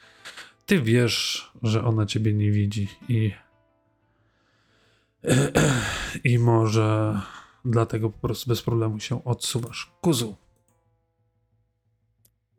ty 0.65 0.81
wiesz, 0.81 1.51
że 1.63 1.83
ona 1.83 2.05
ciebie 2.05 2.33
nie 2.33 2.51
widzi 2.51 2.87
i 3.09 3.31
i 6.31 6.39
może 6.39 7.21
dlatego 7.65 8.09
po 8.09 8.19
prostu 8.19 8.49
bez 8.49 8.61
problemu 8.61 8.99
się 8.99 9.23
odsuwasz. 9.23 9.91
Kuzu. 10.01 10.35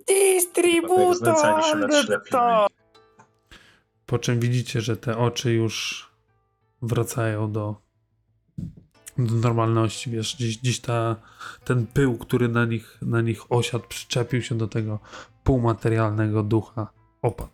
Distributor! 0.08 1.16
znęcanie 1.16 1.62
się 1.62 1.76
nad 1.76 1.94
ślepymi. 2.04 2.30
to- 2.30 2.66
Po 4.06 4.18
czym 4.18 4.40
widzicie, 4.40 4.80
że 4.80 4.96
te 4.96 5.18
oczy 5.18 5.52
już 5.52 6.08
wracają 6.82 7.52
do, 7.52 7.76
do 9.18 9.34
normalności. 9.34 10.10
Wiesz, 10.10 10.36
gdzieś, 10.36 10.58
gdzieś 10.58 10.80
ta, 10.80 11.16
ten 11.64 11.86
pył, 11.86 12.18
który 12.18 12.48
na 12.48 12.64
nich, 12.64 12.98
na 13.02 13.20
nich 13.20 13.52
osiadł, 13.52 13.84
przyczepił 13.88 14.42
się 14.42 14.54
do 14.58 14.68
tego 14.68 14.98
półmaterialnego 15.44 16.42
ducha, 16.42 16.86
opadł. 17.22 17.50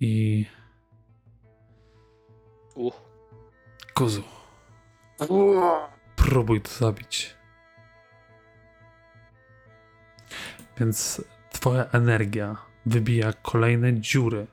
I 0.00 0.46
Uch. 2.74 2.94
Kuzu, 3.94 4.22
próbuj 6.16 6.60
to 6.60 6.70
zabić. 6.70 7.37
Więc 10.80 11.24
twoja 11.52 11.84
energia 11.92 12.56
wybija 12.86 13.32
kolejne 13.32 14.00
dziury 14.00 14.46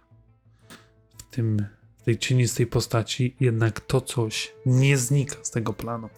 w 1.17 1.23
tym, 1.23 1.67
w 1.97 2.03
tej 2.03 2.17
cienistej 2.17 2.67
postaci, 2.67 3.35
jednak 3.39 3.79
to 3.79 4.01
coś 4.01 4.53
nie 4.65 4.97
znika 4.97 5.35
z 5.43 5.51
tego 5.51 5.73
planu. 5.73 6.09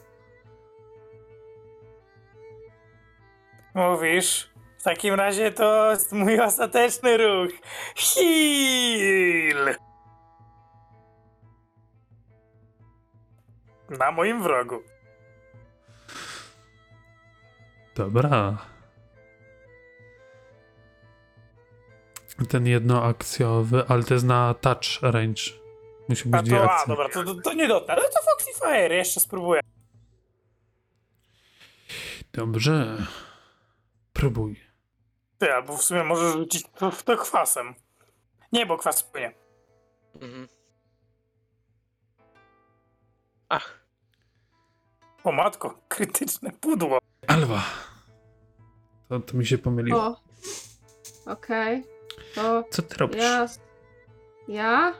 Mówisz? 3.74 4.50
W 4.78 4.84
takim 4.84 5.14
razie 5.14 5.52
to 5.52 5.92
jest 5.92 6.12
mój 6.12 6.40
ostateczny 6.40 7.18
ruch. 7.18 7.52
Heal! 7.96 9.76
Na 13.90 14.12
moim 14.12 14.44
wrogu. 14.44 14.82
Dobra. 17.96 18.58
Ten 22.46 22.68
jednoakcjowy, 22.68 23.84
ale 23.88 24.04
to 24.04 24.14
jest 24.14 24.26
na 24.26 24.54
touch 24.54 25.02
range. 25.02 25.42
Musi 26.10 26.30
być 26.30 26.40
A 26.40 26.44
dwie 26.44 26.58
to, 26.58 26.64
a 26.72 26.76
akcje. 26.76 26.88
dobra, 26.88 27.10
to, 27.10 27.24
to, 27.24 27.42
to 27.42 27.54
nie 27.54 27.68
dotarł. 27.68 28.02
No 28.02 28.08
to 28.10 28.32
Foxy 28.32 28.60
Fire, 28.60 28.96
jeszcze 28.96 29.20
spróbuję. 29.20 29.62
Dobrze. 32.34 32.98
Próbuj. 34.14 34.60
Ty, 35.38 35.54
albo 35.54 35.78
w 35.78 35.82
sumie 35.84 36.04
możesz 36.04 36.34
rzucić 36.34 36.66
to, 36.78 36.92
to 37.06 37.18
kwasem. 37.18 37.74
Nie, 38.52 38.66
bo 38.66 38.78
kwas 38.78 39.04
płynie. 39.04 39.34
Mhm. 40.22 40.48
Ach, 43.50 43.80
O 45.24 45.32
matko, 45.32 45.80
krytyczne 45.88 46.52
pudło. 46.52 47.00
Alwa. 47.28 47.64
To, 49.10 49.20
to 49.20 49.38
mi 49.38 49.46
się 49.46 49.58
pomyliło. 49.58 50.00
O. 50.08 50.22
Okej. 51.32 51.84
To 52.36 52.64
Co 52.72 52.82
ty 52.82 52.98
robisz? 52.98 53.18
ja... 53.18 53.48
Ja? 54.48 54.94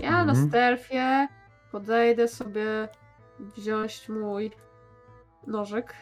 Ja 0.00 0.24
na 0.24 0.32
Mhm. 0.32 0.48
stealthie 0.48 1.28
podejdę 1.72 2.28
sobie 2.28 2.88
wziąć 3.40 4.08
mój 4.08 4.50
nożyk. 5.46 5.94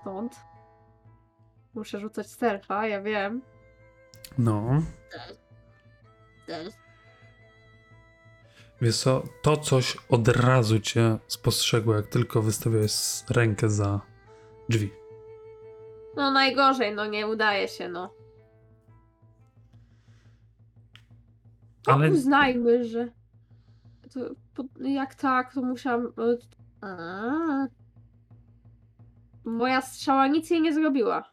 Stąd. 0.00 0.36
Muszę 1.74 2.00
rzucać 2.00 2.30
stealtha, 2.30 2.86
ja 2.86 3.02
wiem. 3.02 3.42
No. 4.38 4.82
Wiesz 8.82 8.96
co, 9.00 9.22
to 9.42 9.56
coś 9.56 9.96
od 10.08 10.28
razu 10.28 10.80
cię 10.80 11.18
spostrzegło, 11.26 11.94
jak 11.94 12.06
tylko 12.06 12.42
wystawiałeś 12.42 12.92
rękę 13.30 13.68
za 13.70 14.00
drzwi. 14.68 14.92
No 16.16 16.30
najgorzej, 16.30 16.94
no 16.94 17.06
nie 17.06 17.26
udaje 17.26 17.68
się, 17.68 17.88
no. 17.88 18.14
Ale- 21.86 21.96
Ale 21.96 22.10
uznajmy, 22.10 22.84
że 22.84 23.08
to, 24.14 24.20
po, 24.54 24.64
jak 24.80 25.14
tak, 25.14 25.54
to 25.54 25.62
musiałam... 25.62 26.06
e, 26.06 26.36
A. 26.86 27.66
Moja 29.44 29.80
strzała 29.80 30.26
nic 30.26 30.50
jej 30.50 30.60
nie 30.60 30.74
zrobiła. 30.74 31.32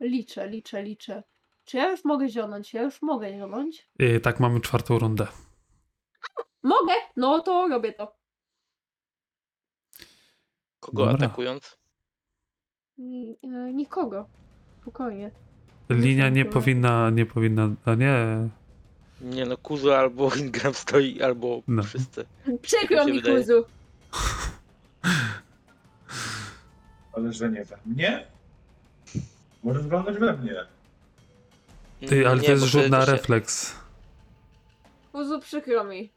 Liczę, 0.00 0.48
liczę, 0.48 0.82
liczę. 0.82 1.22
Czy 1.64 1.76
ja 1.76 1.90
już 1.90 2.04
mogę 2.04 2.28
zionąć? 2.28 2.74
Ja 2.74 2.82
już 2.82 3.02
mogę 3.02 3.38
zionąć? 3.38 3.88
I 3.98 4.20
tak 4.20 4.40
mamy 4.40 4.60
czwartą 4.60 4.98
rundę. 4.98 5.26
Mogę! 6.62 6.92
No 7.16 7.40
to 7.40 7.68
robię 7.68 7.92
to. 7.92 8.16
kogo 10.80 11.06
Dobra. 11.06 11.26
atakując? 11.26 11.78
Ni- 12.98 13.36
e, 13.42 13.72
Nikogo. 13.72 14.26
Spokojnie. 14.82 15.30
Linia 15.90 16.28
nie 16.28 16.44
powinna, 16.44 17.10
nie 17.10 17.26
powinna, 17.26 17.68
a 17.84 17.94
nie. 17.94 18.16
Nie 19.20 19.46
no, 19.46 19.56
Kuzu 19.56 19.92
albo 19.92 20.30
Ingram 20.40 20.74
stoi, 20.74 21.22
albo 21.22 21.62
No. 21.68 21.82
wszyscy. 21.82 22.24
Przykro 22.62 22.96
Mi 23.04 23.10
się 23.10 23.12
mi, 23.12 23.20
wydaje. 23.20 23.36
Kuzu. 23.38 23.64
Ale 27.12 27.32
że 27.32 27.50
nie 27.50 27.64
we 27.64 27.76
mnie? 27.86 28.26
Możesz 29.64 29.86
walnąć 29.86 30.18
we 30.18 30.32
mnie. 30.36 30.54
Ty, 32.08 32.28
ale 32.28 32.36
Nie, 32.40 32.46
to 32.46 32.50
jest 32.52 32.62
bo 32.62 32.68
rzut 32.68 32.88
na 32.90 33.06
się- 33.06 33.12
refleks. 33.12 33.76
Kuzu, 35.12 35.40
przykro 35.40 35.84
mi. 35.84 36.10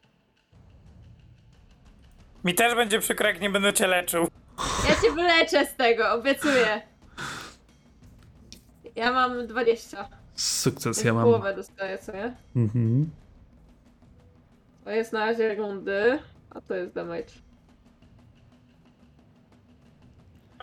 Mi 2.44 2.54
też 2.54 2.74
będzie 2.74 2.98
przykro, 3.00 3.26
jak 3.28 3.40
nie 3.40 3.50
będę 3.50 3.72
cię 3.72 3.86
leczył. 3.86 4.28
Ja 4.88 4.94
cię 5.02 5.12
wyleczę 5.12 5.66
z 5.66 5.76
tego, 5.76 6.12
obiecuję. 6.12 6.82
Ja 8.96 9.12
mam 9.12 9.46
20. 9.46 10.08
Sukces, 10.34 11.04
ja 11.04 11.14
mam. 11.14 11.24
połowę 11.24 11.54
dostaję, 11.56 11.98
co 11.98 12.12
nie? 12.12 12.36
Mhm. 12.56 13.10
To 14.84 14.90
jest 14.90 15.12
na 15.12 15.26
razie 15.26 15.54
rundy, 15.54 16.18
a 16.50 16.60
to 16.60 16.74
jest 16.74 16.94
damage. 16.94 17.24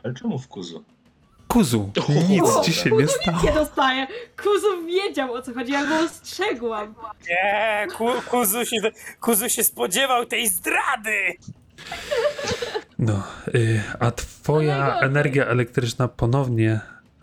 Ale 0.04 0.14
czemu 0.14 0.40
w 0.40 0.48
kuzu? 0.48 0.84
Kuzu, 1.48 1.92
nic 2.30 2.60
ci 2.66 2.74
się 2.74 2.90
Kuzu 2.90 3.02
nie 3.02 3.08
stało. 3.08 3.42
Nie 3.44 3.52
dostaję! 3.54 4.08
Kuzu 4.44 4.86
wiedział 4.86 5.34
o 5.34 5.42
co 5.42 5.54
chodzi, 5.54 5.72
ja 5.72 5.86
go 5.86 6.00
ostrzegłam. 6.00 6.96
Nie, 7.30 7.88
ku, 7.98 8.08
kuzu, 8.30 8.66
się, 8.66 8.78
kuzu 9.22 9.50
się 9.50 9.64
spodziewał 9.64 10.26
tej 10.26 10.48
zdrady. 10.48 11.38
No, 13.00 13.24
y, 13.56 13.82
a 14.00 14.12
twoja 14.12 14.78
najgorzej. 14.78 15.06
energia 15.10 15.46
elektryczna 15.46 16.08
ponownie 16.08 16.80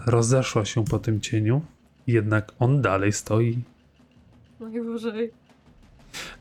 rozeszła 0.06 0.64
się 0.64 0.84
po 0.84 0.98
tym 0.98 1.20
cieniu, 1.20 1.62
jednak 2.06 2.52
on 2.58 2.82
dalej 2.82 3.12
stoi. 3.12 3.58
Najgorzej. 4.60 5.30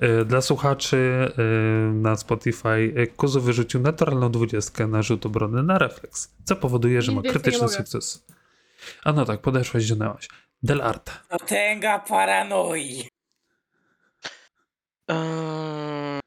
Y, 0.04 0.26
Dla 0.26 0.42
słuchaczy 0.42 0.98
y, 1.40 1.94
na 1.94 2.16
Spotify 2.16 2.70
y, 2.98 3.08
Kuzu 3.18 3.42
wyrzucił 3.42 3.80
naturalną 3.82 4.32
dwudziestkę 4.32 4.88
na 4.88 5.02
rzut 5.02 5.26
obrony 5.26 5.64
na 5.64 5.78
refleks, 5.78 6.32
co 6.44 6.56
powoduje, 6.56 7.02
że 7.02 7.12
Nic 7.12 7.16
ma 7.16 7.22
więcej 7.22 7.30
nie 7.38 7.42
krytyczny 7.44 7.68
mogę. 7.68 7.78
sukces. 7.78 8.26
A 9.04 9.12
no 9.14 9.26
tak, 9.26 9.42
podeszłaś, 9.42 9.84
zionęłaś. 9.84 10.28
Delart. 10.64 11.12
Potęga 11.30 12.00
paranoi. 12.00 13.08
Eee, 15.08 16.20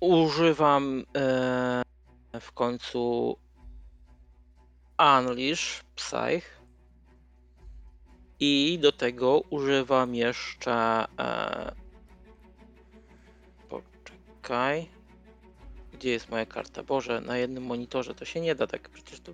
używam 0.00 1.04
eee, 1.14 1.82
w 2.40 2.52
końcu 2.52 3.36
Unleash 5.18 5.82
Psych 5.94 6.60
i 8.40 8.78
do 8.82 8.92
tego 8.92 9.40
używam 9.50 10.14
jeszcze 10.14 11.04
eee, 11.18 11.72
poczekaj 13.68 14.88
gdzie 15.92 16.10
jest 16.10 16.30
moja 16.30 16.46
karta? 16.46 16.82
Boże, 16.82 17.20
na 17.20 17.36
jednym 17.38 17.64
monitorze 17.64 18.14
to 18.14 18.24
się 18.24 18.40
nie 18.40 18.54
da 18.54 18.66
tak, 18.66 18.88
przecież 18.88 19.20
to 19.20 19.32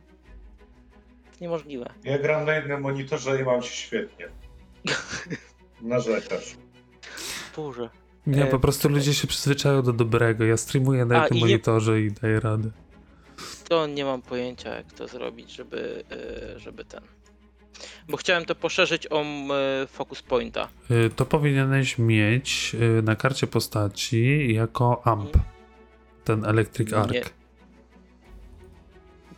niemożliwe. 1.40 1.92
Ja 2.04 2.18
gram 2.18 2.44
na 2.44 2.54
jednym 2.54 2.80
monitorze 2.80 3.40
i 3.40 3.44
mam 3.44 3.62
się 3.62 3.68
świetnie. 3.70 4.28
Narzekasz. 5.82 6.56
Boże. 7.56 7.90
Nie, 8.26 8.44
E, 8.44 8.46
po 8.46 8.58
prostu 8.58 8.88
ludzie 8.88 9.14
się 9.14 9.26
przyzwyczają 9.26 9.82
do 9.82 9.92
dobrego. 9.92 10.44
Ja 10.44 10.56
streamuję 10.56 11.04
na 11.04 11.20
A, 11.20 11.22
jednym 11.22 11.38
i 11.38 11.40
je- 11.42 11.46
monitorze 11.46 12.00
i 12.00 12.12
daję 12.12 12.40
radę. 12.40 12.70
To 13.68 13.86
nie 13.86 14.04
mam 14.04 14.22
pojęcia, 14.22 14.74
jak 14.74 14.92
to 14.92 15.08
zrobić, 15.08 15.50
żeby, 15.50 16.04
e, 16.54 16.58
żeby 16.60 16.84
ten. 16.84 17.00
Bo 18.08 18.16
chciałem 18.16 18.44
to 18.44 18.54
poszerzyć 18.54 19.06
o 19.10 19.22
e, 19.22 19.86
focus 19.86 20.22
pointa. 20.22 20.68
Y, 20.90 21.10
To 21.16 21.26
powinieneś 21.26 21.98
mieć 21.98 22.76
na 23.02 23.16
karcie 23.16 23.46
postaci 23.46 24.54
jako 24.54 25.02
amp. 25.06 25.36
Ten 26.24 26.44
Electric 26.44 26.92
Arc. 26.92 27.12
Nie. 27.12 27.22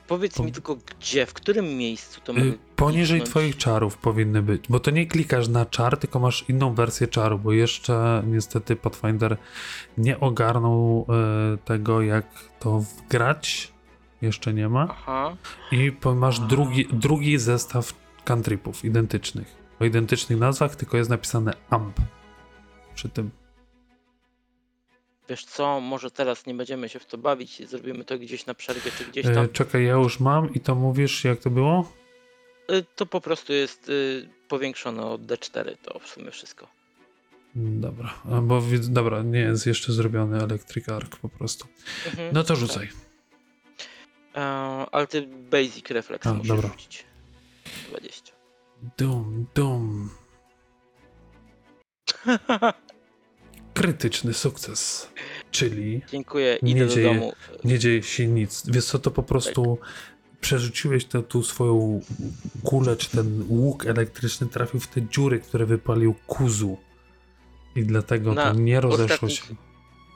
Powiedz 0.08 0.34
To- 0.34 0.42
mi 0.44 0.52
tylko 0.52 0.76
gdzie, 0.98 1.26
w 1.26 1.32
którym 1.34 1.76
miejscu 1.76 2.20
to 2.24 2.32
mamy. 2.32 2.58
Poniżej 2.76 3.06
kliknąć? 3.20 3.30
twoich 3.30 3.56
czarów 3.56 3.98
powinny 3.98 4.42
być, 4.42 4.64
bo 4.68 4.80
to 4.80 4.90
nie 4.90 5.06
klikasz 5.06 5.48
na 5.48 5.66
czar, 5.66 5.96
tylko 5.96 6.18
masz 6.20 6.44
inną 6.48 6.74
wersję 6.74 7.06
czaru, 7.08 7.38
bo 7.38 7.52
jeszcze 7.52 8.22
niestety 8.26 8.76
Pathfinder 8.76 9.36
nie 9.98 10.20
ogarnął 10.20 11.06
tego, 11.64 12.02
jak 12.02 12.26
to 12.60 12.78
wgrać. 12.80 13.72
Jeszcze 14.22 14.54
nie 14.54 14.68
ma. 14.68 14.86
Aha. 14.90 15.36
I 15.72 15.92
masz 16.14 16.40
drugi, 16.40 16.86
drugi 16.92 17.38
zestaw 17.38 17.92
cantripów 18.24 18.84
identycznych. 18.84 19.56
O 19.80 19.84
identycznych 19.84 20.38
nazwach, 20.38 20.76
tylko 20.76 20.96
jest 20.96 21.10
napisane 21.10 21.52
amp 21.70 21.96
przy 22.94 23.08
tym. 23.08 23.30
Wiesz 25.28 25.44
co, 25.44 25.80
może 25.80 26.10
teraz 26.10 26.46
nie 26.46 26.54
będziemy 26.54 26.88
się 26.88 26.98
w 26.98 27.06
to 27.06 27.18
bawić 27.18 27.60
i 27.60 27.66
zrobimy 27.66 28.04
to 28.04 28.18
gdzieś 28.18 28.46
na 28.46 28.54
przerwie 28.54 28.90
czy 28.98 29.04
gdzieś 29.04 29.26
E, 29.26 29.34
tam. 29.34 29.48
czekaj, 29.48 29.84
ja 29.84 29.92
już 29.92 30.20
mam 30.20 30.54
i 30.54 30.60
to 30.60 30.74
mówisz, 30.74 31.24
jak 31.24 31.40
to 31.40 31.50
było? 31.50 31.92
Y, 32.70 32.84
To 32.96 33.06
po 33.06 33.20
prostu 33.20 33.52
jest 33.52 33.88
y, 33.88 34.28
powiększone 34.48 35.02
o 35.02 35.18
D4, 35.18 35.76
to 35.82 35.98
w 35.98 36.06
sumie 36.08 36.30
wszystko. 36.30 36.66
Dobra, 37.54 38.14
a 38.32 38.40
bo 38.40 38.62
dobra, 38.88 39.22
nie 39.22 39.38
jest 39.38 39.66
jeszcze 39.66 39.92
zrobiony 39.92 40.42
Electric 40.42 40.88
Arc 40.88 41.16
po 41.16 41.28
prostu. 41.28 41.66
Mhm. 42.06 42.30
No 42.34 42.44
to 42.44 42.56
rzucaj. 42.56 42.84
E, 42.86 43.05
ale 44.92 45.06
ty 45.06 45.26
basic 45.26 45.90
reflex 45.90 46.26
A, 46.26 46.34
musisz 46.34 46.48
dobra. 46.48 46.68
rzucić. 46.68 47.04
20. 47.90 48.32
Dum, 48.98 49.46
dum. 49.54 50.10
Krytyczny 53.74 54.34
sukces. 54.34 55.08
Czyli 55.50 56.02
Dziękuję, 56.10 56.58
Nie 56.62 56.72
idę 56.72 56.86
do 56.86 56.94
dzieje- 56.94 57.04
domu. 57.14 57.32
nie 57.64 57.78
dzieje 57.78 58.02
się 58.02 58.26
nic. 58.26 58.62
Wiesz 58.70 58.84
co, 58.84 58.98
to 58.98 59.10
po 59.10 59.22
prostu 59.22 59.78
przerzuciłeś 60.40 61.04
tę 61.04 61.22
tu 61.22 61.42
swoją 61.42 62.00
kulę, 62.64 62.96
czy 62.96 63.10
ten 63.10 63.44
łuk 63.48 63.86
elektryczny 63.86 64.46
trafił 64.46 64.80
w 64.80 64.86
te 64.86 65.02
dziury, 65.02 65.40
które 65.40 65.66
wypalił 65.66 66.14
kuzu. 66.26 66.78
I 67.76 67.84
dlatego 67.84 68.32
Na 68.34 68.44
to 68.52 68.58
nie 68.58 68.80
rozeszło 68.80 69.28
się. 69.28 69.42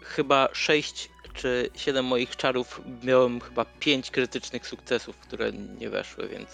Chyba 0.03 0.49
6 0.53 1.11
czy 1.41 1.71
7 1.75 2.05
moich 2.05 2.37
czarów 2.37 2.81
miałem 3.03 3.41
chyba 3.41 3.65
5 3.65 4.11
krytycznych 4.11 4.67
sukcesów, 4.67 5.17
które 5.17 5.53
nie 5.53 5.91
weszły, 5.91 6.29
więc 6.29 6.49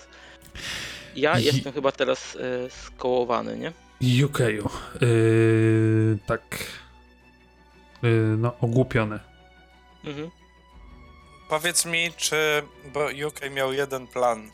ja 1.16 1.38
I- 1.40 1.44
jestem 1.44 1.72
chyba 1.72 1.92
teraz 1.92 2.36
e, 2.36 2.70
skołowany, 2.70 3.58
nie? 3.58 3.72
UK. 4.24 4.38
Yy, 5.00 6.18
tak. 6.26 6.42
Yy, 8.02 8.10
no, 8.38 8.58
ogłupiony. 8.60 9.18
Mhm. 10.04 10.30
Powiedz 11.48 11.84
mi, 11.84 12.12
czy. 12.16 12.62
Bo 12.92 13.06
UK 13.26 13.40
miał 13.50 13.72
jeden 13.72 14.06
plan. 14.06 14.50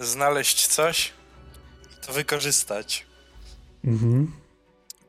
Znaleźć 0.00 0.66
coś 0.66 1.12
i 1.92 2.06
to 2.06 2.12
wykorzystać. 2.12 3.06
Mhm. 3.84 4.32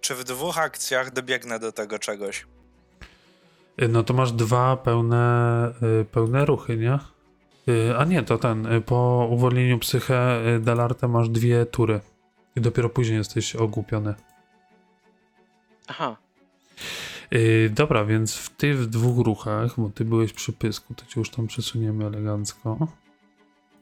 Czy 0.01 0.15
w 0.15 0.23
dwóch 0.23 0.57
akcjach 0.57 1.11
dobiegnę 1.13 1.59
do 1.59 1.71
tego 1.71 1.99
czegoś? 1.99 2.45
Yy, 3.77 3.87
No 3.87 4.03
to 4.03 4.13
masz 4.13 4.31
dwa 4.31 4.77
pełne, 4.77 5.73
yy, 5.81 6.05
pełne 6.05 6.45
ruchy, 6.45 6.77
nie? 6.77 6.99
Yy, 7.67 7.97
a 7.97 8.05
nie, 8.05 8.23
to 8.23 8.37
ten. 8.37 8.67
Po 8.85 9.27
uwolnieniu 9.31 9.79
psyche 9.79 10.41
yy, 10.45 10.59
Delarte 10.59 11.07
masz 11.07 11.29
dwie 11.29 11.65
tury. 11.65 12.01
I 12.55 12.61
dopiero 12.61 12.89
później 12.89 13.17
jesteś 13.17 13.55
ogłupiony. 13.55 14.13
Aha, 15.87 16.17
dobra, 17.69 18.05
więc 18.05 18.35
w 18.35 18.49
ty 18.49 18.73
w 18.73 18.87
dwóch 18.87 19.25
ruchach, 19.25 19.73
bo 19.77 19.89
ty 19.89 20.05
byłeś 20.05 20.33
przy 20.33 20.53
pysku, 20.53 20.93
to 20.93 21.05
cię 21.05 21.19
już 21.19 21.29
tam 21.29 21.47
przesuniemy 21.47 22.05
elegancko. 22.05 22.87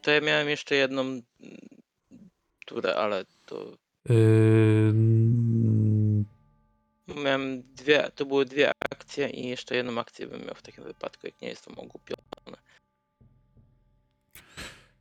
to 0.02 0.12
ja 0.12 0.22
miałem 0.22 0.50
jeszcze 0.50 0.76
jedną 0.76 1.02
mm, 1.02 1.22
turę, 2.66 2.96
ale 2.96 3.26
to 3.46 3.72
Yy, 4.10 4.94
miałem 7.08 7.64
dwie, 7.76 8.12
to 8.16 8.26
były 8.26 8.46
dwie 8.46 8.72
akcje 8.92 9.30
i 9.30 9.48
jeszcze 9.48 9.76
jedną 9.76 10.00
akcję 10.00 10.28
bym 10.28 10.42
miał 10.46 10.56
w 10.56 10.62
takim 10.62 10.84
wypadku, 10.84 11.28
jak 11.28 11.42
nie 11.42 11.48
jestem 11.48 11.80
ogłupiony. 11.80 12.22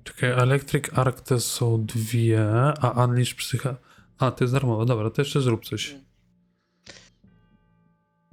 czekaj, 0.05 0.31
Electric 0.31 0.99
Arc 0.99 1.23
to 1.23 1.41
są 1.41 1.85
dwie, 1.87 2.51
a 2.81 3.05
Unleash 3.05 3.35
Psycha... 3.35 3.77
A, 4.19 4.31
to 4.31 4.45
jest 4.45 4.55
darmowe, 4.55 4.87
dobra, 4.87 5.11
to 5.11 5.23
jeszcze 5.23 5.41
zrób 5.41 5.65
coś. 5.65 5.95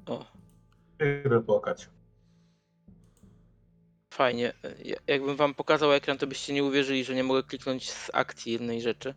O, 0.05 0.25
Idę 1.25 1.41
płakać. 1.41 1.89
fajnie. 4.13 4.53
Ja- 4.85 4.97
Jakbym 5.07 5.35
wam 5.35 5.53
pokazał 5.53 5.93
ekran, 5.93 6.17
to 6.17 6.27
byście 6.27 6.53
nie 6.53 6.63
uwierzyli, 6.63 7.03
że 7.03 7.15
nie 7.15 7.23
mogę 7.23 7.43
kliknąć 7.43 7.91
z 7.91 8.09
akcji 8.13 8.51
jednej 8.51 8.81
rzeczy. 8.81 9.13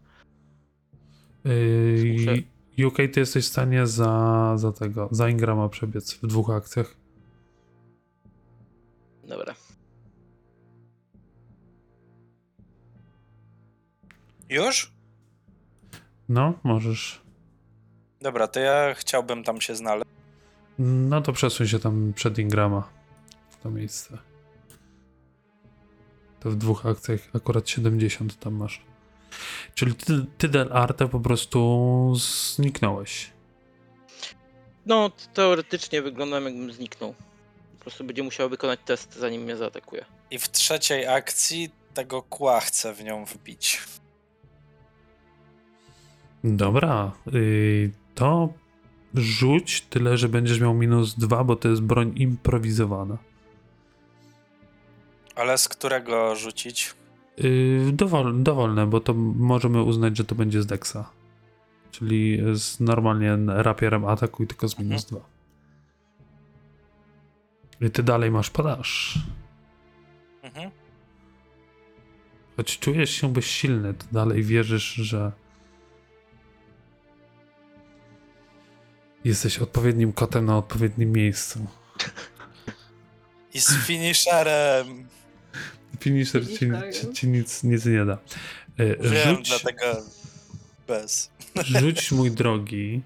Yy, 1.45 2.43
UK, 2.79 2.97
ty 2.97 3.21
jesteś 3.21 3.45
w 3.45 3.49
stanie 3.49 3.87
za, 3.87 4.53
za 4.57 4.73
tego, 4.73 5.09
za 5.11 5.29
Ingrama 5.29 5.69
przebiec 5.69 6.15
w 6.15 6.27
dwóch 6.27 6.51
akcjach. 6.51 6.97
Dobra. 9.25 9.55
Już? 14.49 14.93
No, 16.29 16.55
możesz. 16.63 17.23
Dobra, 18.21 18.49
to 18.49 18.61
ja 18.61 18.95
chciałbym 18.95 19.45
tam 19.45 19.61
się 19.61 19.77
znaleźć. 19.77 20.11
No 20.79 21.21
to 21.21 21.33
przesuń 21.33 21.67
się 21.67 21.79
tam 21.79 22.13
przed 22.15 22.39
Ingrama 22.39 22.89
w 23.51 23.57
to 23.57 23.71
miejsce. 23.71 24.19
To 26.41 26.51
w 26.51 26.57
dwóch 26.57 26.87
akcjach 26.87 27.21
akurat 27.35 27.69
70 27.69 28.39
tam 28.39 28.55
masz. 28.55 28.92
Czyli 29.75 29.95
ty, 29.95 30.27
ty 30.39 30.49
Del 30.49 30.73
Arte 30.73 31.09
po 31.09 31.21
prostu 31.21 32.13
zniknąłeś. 32.17 33.31
No, 34.87 35.11
teoretycznie 35.35 36.03
wyglądam 36.03 36.45
jakbym 36.45 36.73
zniknął. 36.73 37.15
Po 37.79 37.85
prostu 37.85 38.05
będzie 38.05 38.23
musiał 38.23 38.49
wykonać 38.49 38.81
test, 38.85 39.15
zanim 39.15 39.43
mnie 39.43 39.57
zaatakuje. 39.57 40.05
I 40.31 40.39
w 40.39 40.51
trzeciej 40.51 41.07
akcji 41.07 41.71
tego 41.95 42.23
kła 42.23 42.61
chcę 42.61 42.95
w 42.95 43.05
nią 43.05 43.25
wbić. 43.25 43.83
Dobra, 46.45 47.13
yy, 47.33 47.91
to 48.15 48.49
rzuć 49.15 49.81
tyle, 49.81 50.19
że 50.19 50.29
będziesz 50.29 50.61
miał 50.61 50.75
minus 50.75 51.15
dwa, 51.15 51.45
bo 51.45 51.57
to 51.57 51.69
jest 51.69 51.83
broń 51.83 52.13
improwizowana. 52.17 53.19
Ale 55.35 55.59
z 55.59 55.69
którego 55.69 56.37
rzucić? 56.37 56.95
Yy, 57.37 57.93
dowol, 57.93 58.43
dowolne, 58.43 58.87
bo 58.87 59.01
to 59.01 59.15
możemy 59.15 59.83
uznać, 59.83 60.17
że 60.17 60.25
to 60.25 60.35
będzie 60.35 60.63
z 60.63 60.67
Dexa. 60.67 61.11
Czyli 61.91 62.41
z 62.55 62.81
normalnie 62.81 63.39
rapierem 63.47 64.05
atakuj 64.05 64.47
tylko 64.47 64.69
z 64.69 64.79
minus 64.79 65.05
dwa. 65.05 65.21
I 67.81 67.91
ty 67.91 68.03
dalej 68.03 68.31
masz 68.31 68.51
podaż. 68.51 69.19
Mhm. 70.43 70.71
Choć 72.57 72.79
czujesz 72.79 73.11
się 73.11 73.33
bezsilny, 73.33 73.95
to 73.95 74.05
dalej 74.13 74.43
wierzysz, 74.43 74.95
że 74.95 75.33
jesteś 79.25 79.59
odpowiednim 79.59 80.13
kotem 80.13 80.45
na 80.45 80.59
odpowiednim 80.59 81.13
miejscu. 81.13 81.67
I 83.55 83.61
z 83.61 83.77
finisherem. 83.77 85.09
Finisher 86.01 86.49
ci, 86.49 86.71
ci, 86.93 87.13
ci 87.13 87.29
nic, 87.29 87.63
nic 87.65 87.85
nie 87.85 88.05
da. 88.05 88.19
E, 88.79 88.97
Wiem, 89.11 89.37
Rzuć, 89.37 89.49
dlatego 89.49 90.03
bez. 90.89 91.31
rzuć 91.65 92.13
mój 92.13 92.31
drogi 92.31 93.03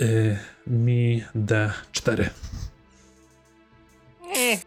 e, 0.00 0.38
mi 0.66 1.24
D4. 1.36 2.28
Mm. 4.22 4.58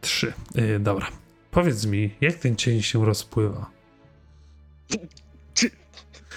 3. 0.00 0.32
E, 0.54 0.78
dobra. 0.78 1.08
Powiedz 1.50 1.86
mi, 1.86 2.14
jak 2.20 2.34
ten 2.34 2.56
cień 2.56 2.82
się 2.82 3.04
rozpływa? 3.06 3.70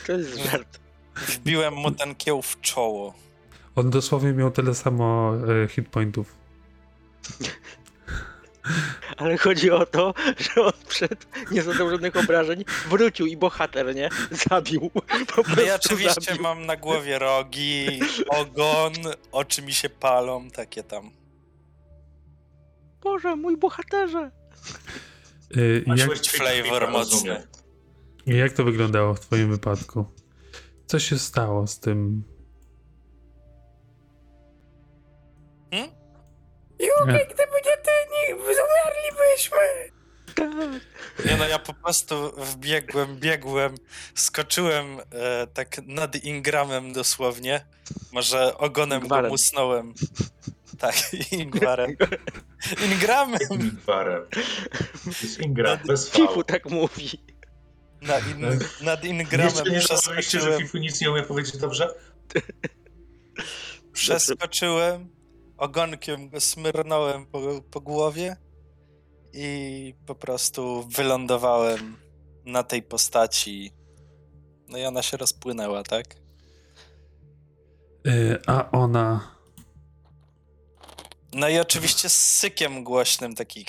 To 0.07 0.13
jest 0.13 0.37
żart. 0.37 0.79
Wbiłem 1.15 1.73
mu 1.73 1.91
ten 1.91 2.15
kieł 2.15 2.41
w 2.41 2.61
czoło. 2.61 3.13
On 3.75 3.89
dosłownie 3.89 4.33
miał 4.33 4.51
tyle 4.51 4.75
samo 4.75 5.33
hitpointów. 5.69 6.35
Ale 9.17 9.37
chodzi 9.37 9.71
o 9.71 9.85
to, 9.85 10.13
że 10.37 10.61
on 10.65 10.71
przed 10.87 11.27
nie 11.51 11.61
zadał 11.63 11.89
żadnych 11.89 12.15
obrażeń, 12.15 12.65
wrócił 12.89 13.25
i 13.25 13.37
bohater, 13.37 13.95
nie? 13.95 14.09
Zabił. 14.49 14.89
Po 14.89 15.01
No 15.37 15.43
prostu 15.43 15.61
ja 15.61 15.75
oczywiście 15.75 16.21
zabił. 16.21 16.43
mam 16.43 16.65
na 16.65 16.75
głowie 16.77 17.19
rogi, 17.19 17.99
ogon, 18.29 18.93
oczy 19.31 19.61
mi 19.61 19.73
się 19.73 19.89
palą, 19.89 20.49
takie 20.49 20.83
tam. 20.83 21.11
Boże, 23.03 23.35
mój 23.35 23.57
bohaterze! 23.57 24.31
E, 25.87 25.95
jak, 25.95 26.09
flavor 26.27 26.91
mocny. 26.91 27.47
jak 28.25 28.51
to 28.53 28.63
wyglądało 28.63 29.13
w 29.13 29.19
twoim 29.19 29.51
wypadku? 29.51 30.05
Co 30.85 30.99
się 30.99 31.17
stało 31.19 31.67
z 31.67 31.79
tym? 31.79 32.23
Hmm? 35.71 35.91
E, 36.79 37.25
Gdyby 37.25 37.53
nie 37.65 37.77
ty, 37.77 37.91
nie 38.11 38.35
umarlibyśmy! 38.35 39.57
Tak. 40.35 40.81
Nie 41.25 41.37
no, 41.37 41.47
ja 41.47 41.59
po 41.59 41.73
prostu 41.73 42.31
wbiegłem, 42.37 43.17
biegłem, 43.19 43.75
skoczyłem 44.15 44.99
e, 45.11 45.47
tak 45.47 45.77
nad 45.87 46.15
Ingramem 46.23 46.93
dosłownie. 46.93 47.65
Może 48.11 48.57
ogonem 48.57 49.01
Ingwarem. 49.01 49.25
go 49.25 49.29
musnąłem. 49.29 49.93
Tak, 50.79 50.95
Ingwarem. 51.31 51.95
Ingramem! 52.91 53.39
Ingwarem. 53.51 54.25
To 55.03 55.09
jest 55.21 55.39
Ingra, 55.39 55.77
bez 55.77 56.09
V. 56.09 56.15
Fifu 56.17 56.43
tak 56.43 56.65
mówi. 56.65 57.09
Na 58.01 58.19
in, 58.19 58.41
nad 58.81 59.03
Jeszcze 59.03 59.07
Ingramem 59.23 59.45
nie 59.45 59.49
zapomnieliście, 59.51 59.95
że 59.95 60.01
przeskoczyłem, 60.15 60.61
Fifu 60.61 60.77
nic 60.77 61.01
nie 61.01 61.11
umie 61.11 61.23
powiedzieć 61.23 61.57
dobrze? 61.57 61.87
przeskoczyłem, 63.93 65.09
ogonkiem 65.57 66.29
go 66.29 66.41
smyrnąłem 66.41 67.25
po, 67.25 67.39
po 67.71 67.81
głowie 67.81 68.37
i 69.33 69.93
po 70.05 70.15
prostu 70.15 70.83
wylądowałem 70.89 71.97
na 72.45 72.63
tej 72.63 72.83
postaci. 72.83 73.71
No 74.69 74.77
i 74.77 74.85
ona 74.85 75.01
się 75.01 75.17
rozpłynęła, 75.17 75.83
tak? 75.83 76.15
Y, 78.07 78.39
a 78.47 78.71
ona 78.71 79.37
No 81.33 81.49
i 81.49 81.59
oczywiście 81.59 82.09
z 82.09 82.17
sykiem 82.17 82.83
głośnym 82.83 83.35
taki. 83.35 83.65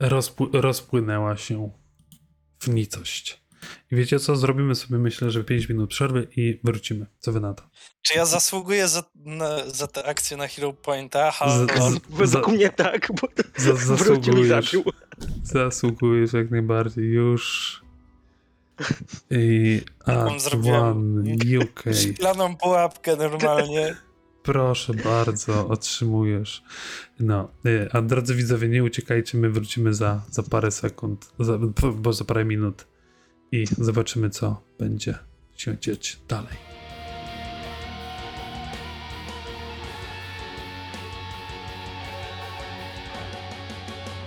rozpł- 0.00 0.60
rozpłynęła 0.60 1.36
się 1.36 1.70
w 2.60 2.68
nicość. 2.68 3.40
I 3.90 3.96
wiecie 3.96 4.18
co? 4.18 4.36
Zrobimy 4.36 4.74
sobie, 4.74 4.98
myślę, 4.98 5.30
że 5.30 5.44
5 5.44 5.68
minut 5.68 5.90
przerwy 5.90 6.26
i 6.36 6.60
wrócimy. 6.64 7.06
Co 7.18 7.32
wy 7.32 7.40
na 7.40 7.54
to? 7.54 7.62
Czy 8.02 8.18
ja 8.18 8.24
zasługuję 8.26 8.88
za, 8.88 9.02
na, 9.14 9.70
za 9.70 9.86
tę 9.86 10.04
akcję 10.06 10.36
na 10.36 10.48
Hero 10.48 10.72
Pointa? 10.72 11.32
Według 12.10 12.28
za- 12.28 12.40
mnie 12.52 12.70
tak, 12.70 13.08
bo 13.20 13.28
za- 13.56 13.74
zasługujesz. 13.74 14.76
Zasługujesz 15.42 16.32
jak 16.32 16.50
najbardziej. 16.50 17.04
Już. 17.04 17.82
I 19.30 19.80
zrobiłem. 20.38 20.76
Adwan 20.82 21.24
UK. 21.62 21.84
Szklaną 22.14 22.56
pułapkę 22.56 23.16
normalnie. 23.16 23.96
Proszę 24.42 24.94
bardzo, 24.94 25.68
otrzymujesz. 25.68 26.62
No, 27.20 27.50
y, 27.66 27.88
a 27.92 28.02
drodzy 28.02 28.34
widzowie, 28.34 28.68
nie 28.68 28.84
uciekajcie, 28.84 29.38
my 29.38 29.50
wrócimy 29.50 29.94
za, 29.94 30.22
za 30.30 30.42
parę 30.42 30.70
sekund, 30.70 31.32
za, 31.38 31.58
bo 31.96 32.12
za 32.12 32.24
parę 32.24 32.44
minut 32.44 32.86
i 33.52 33.66
zobaczymy, 33.78 34.30
co 34.30 34.62
będzie 34.78 35.14
się 35.56 35.78
dziać 35.78 36.18
dalej. 36.28 36.67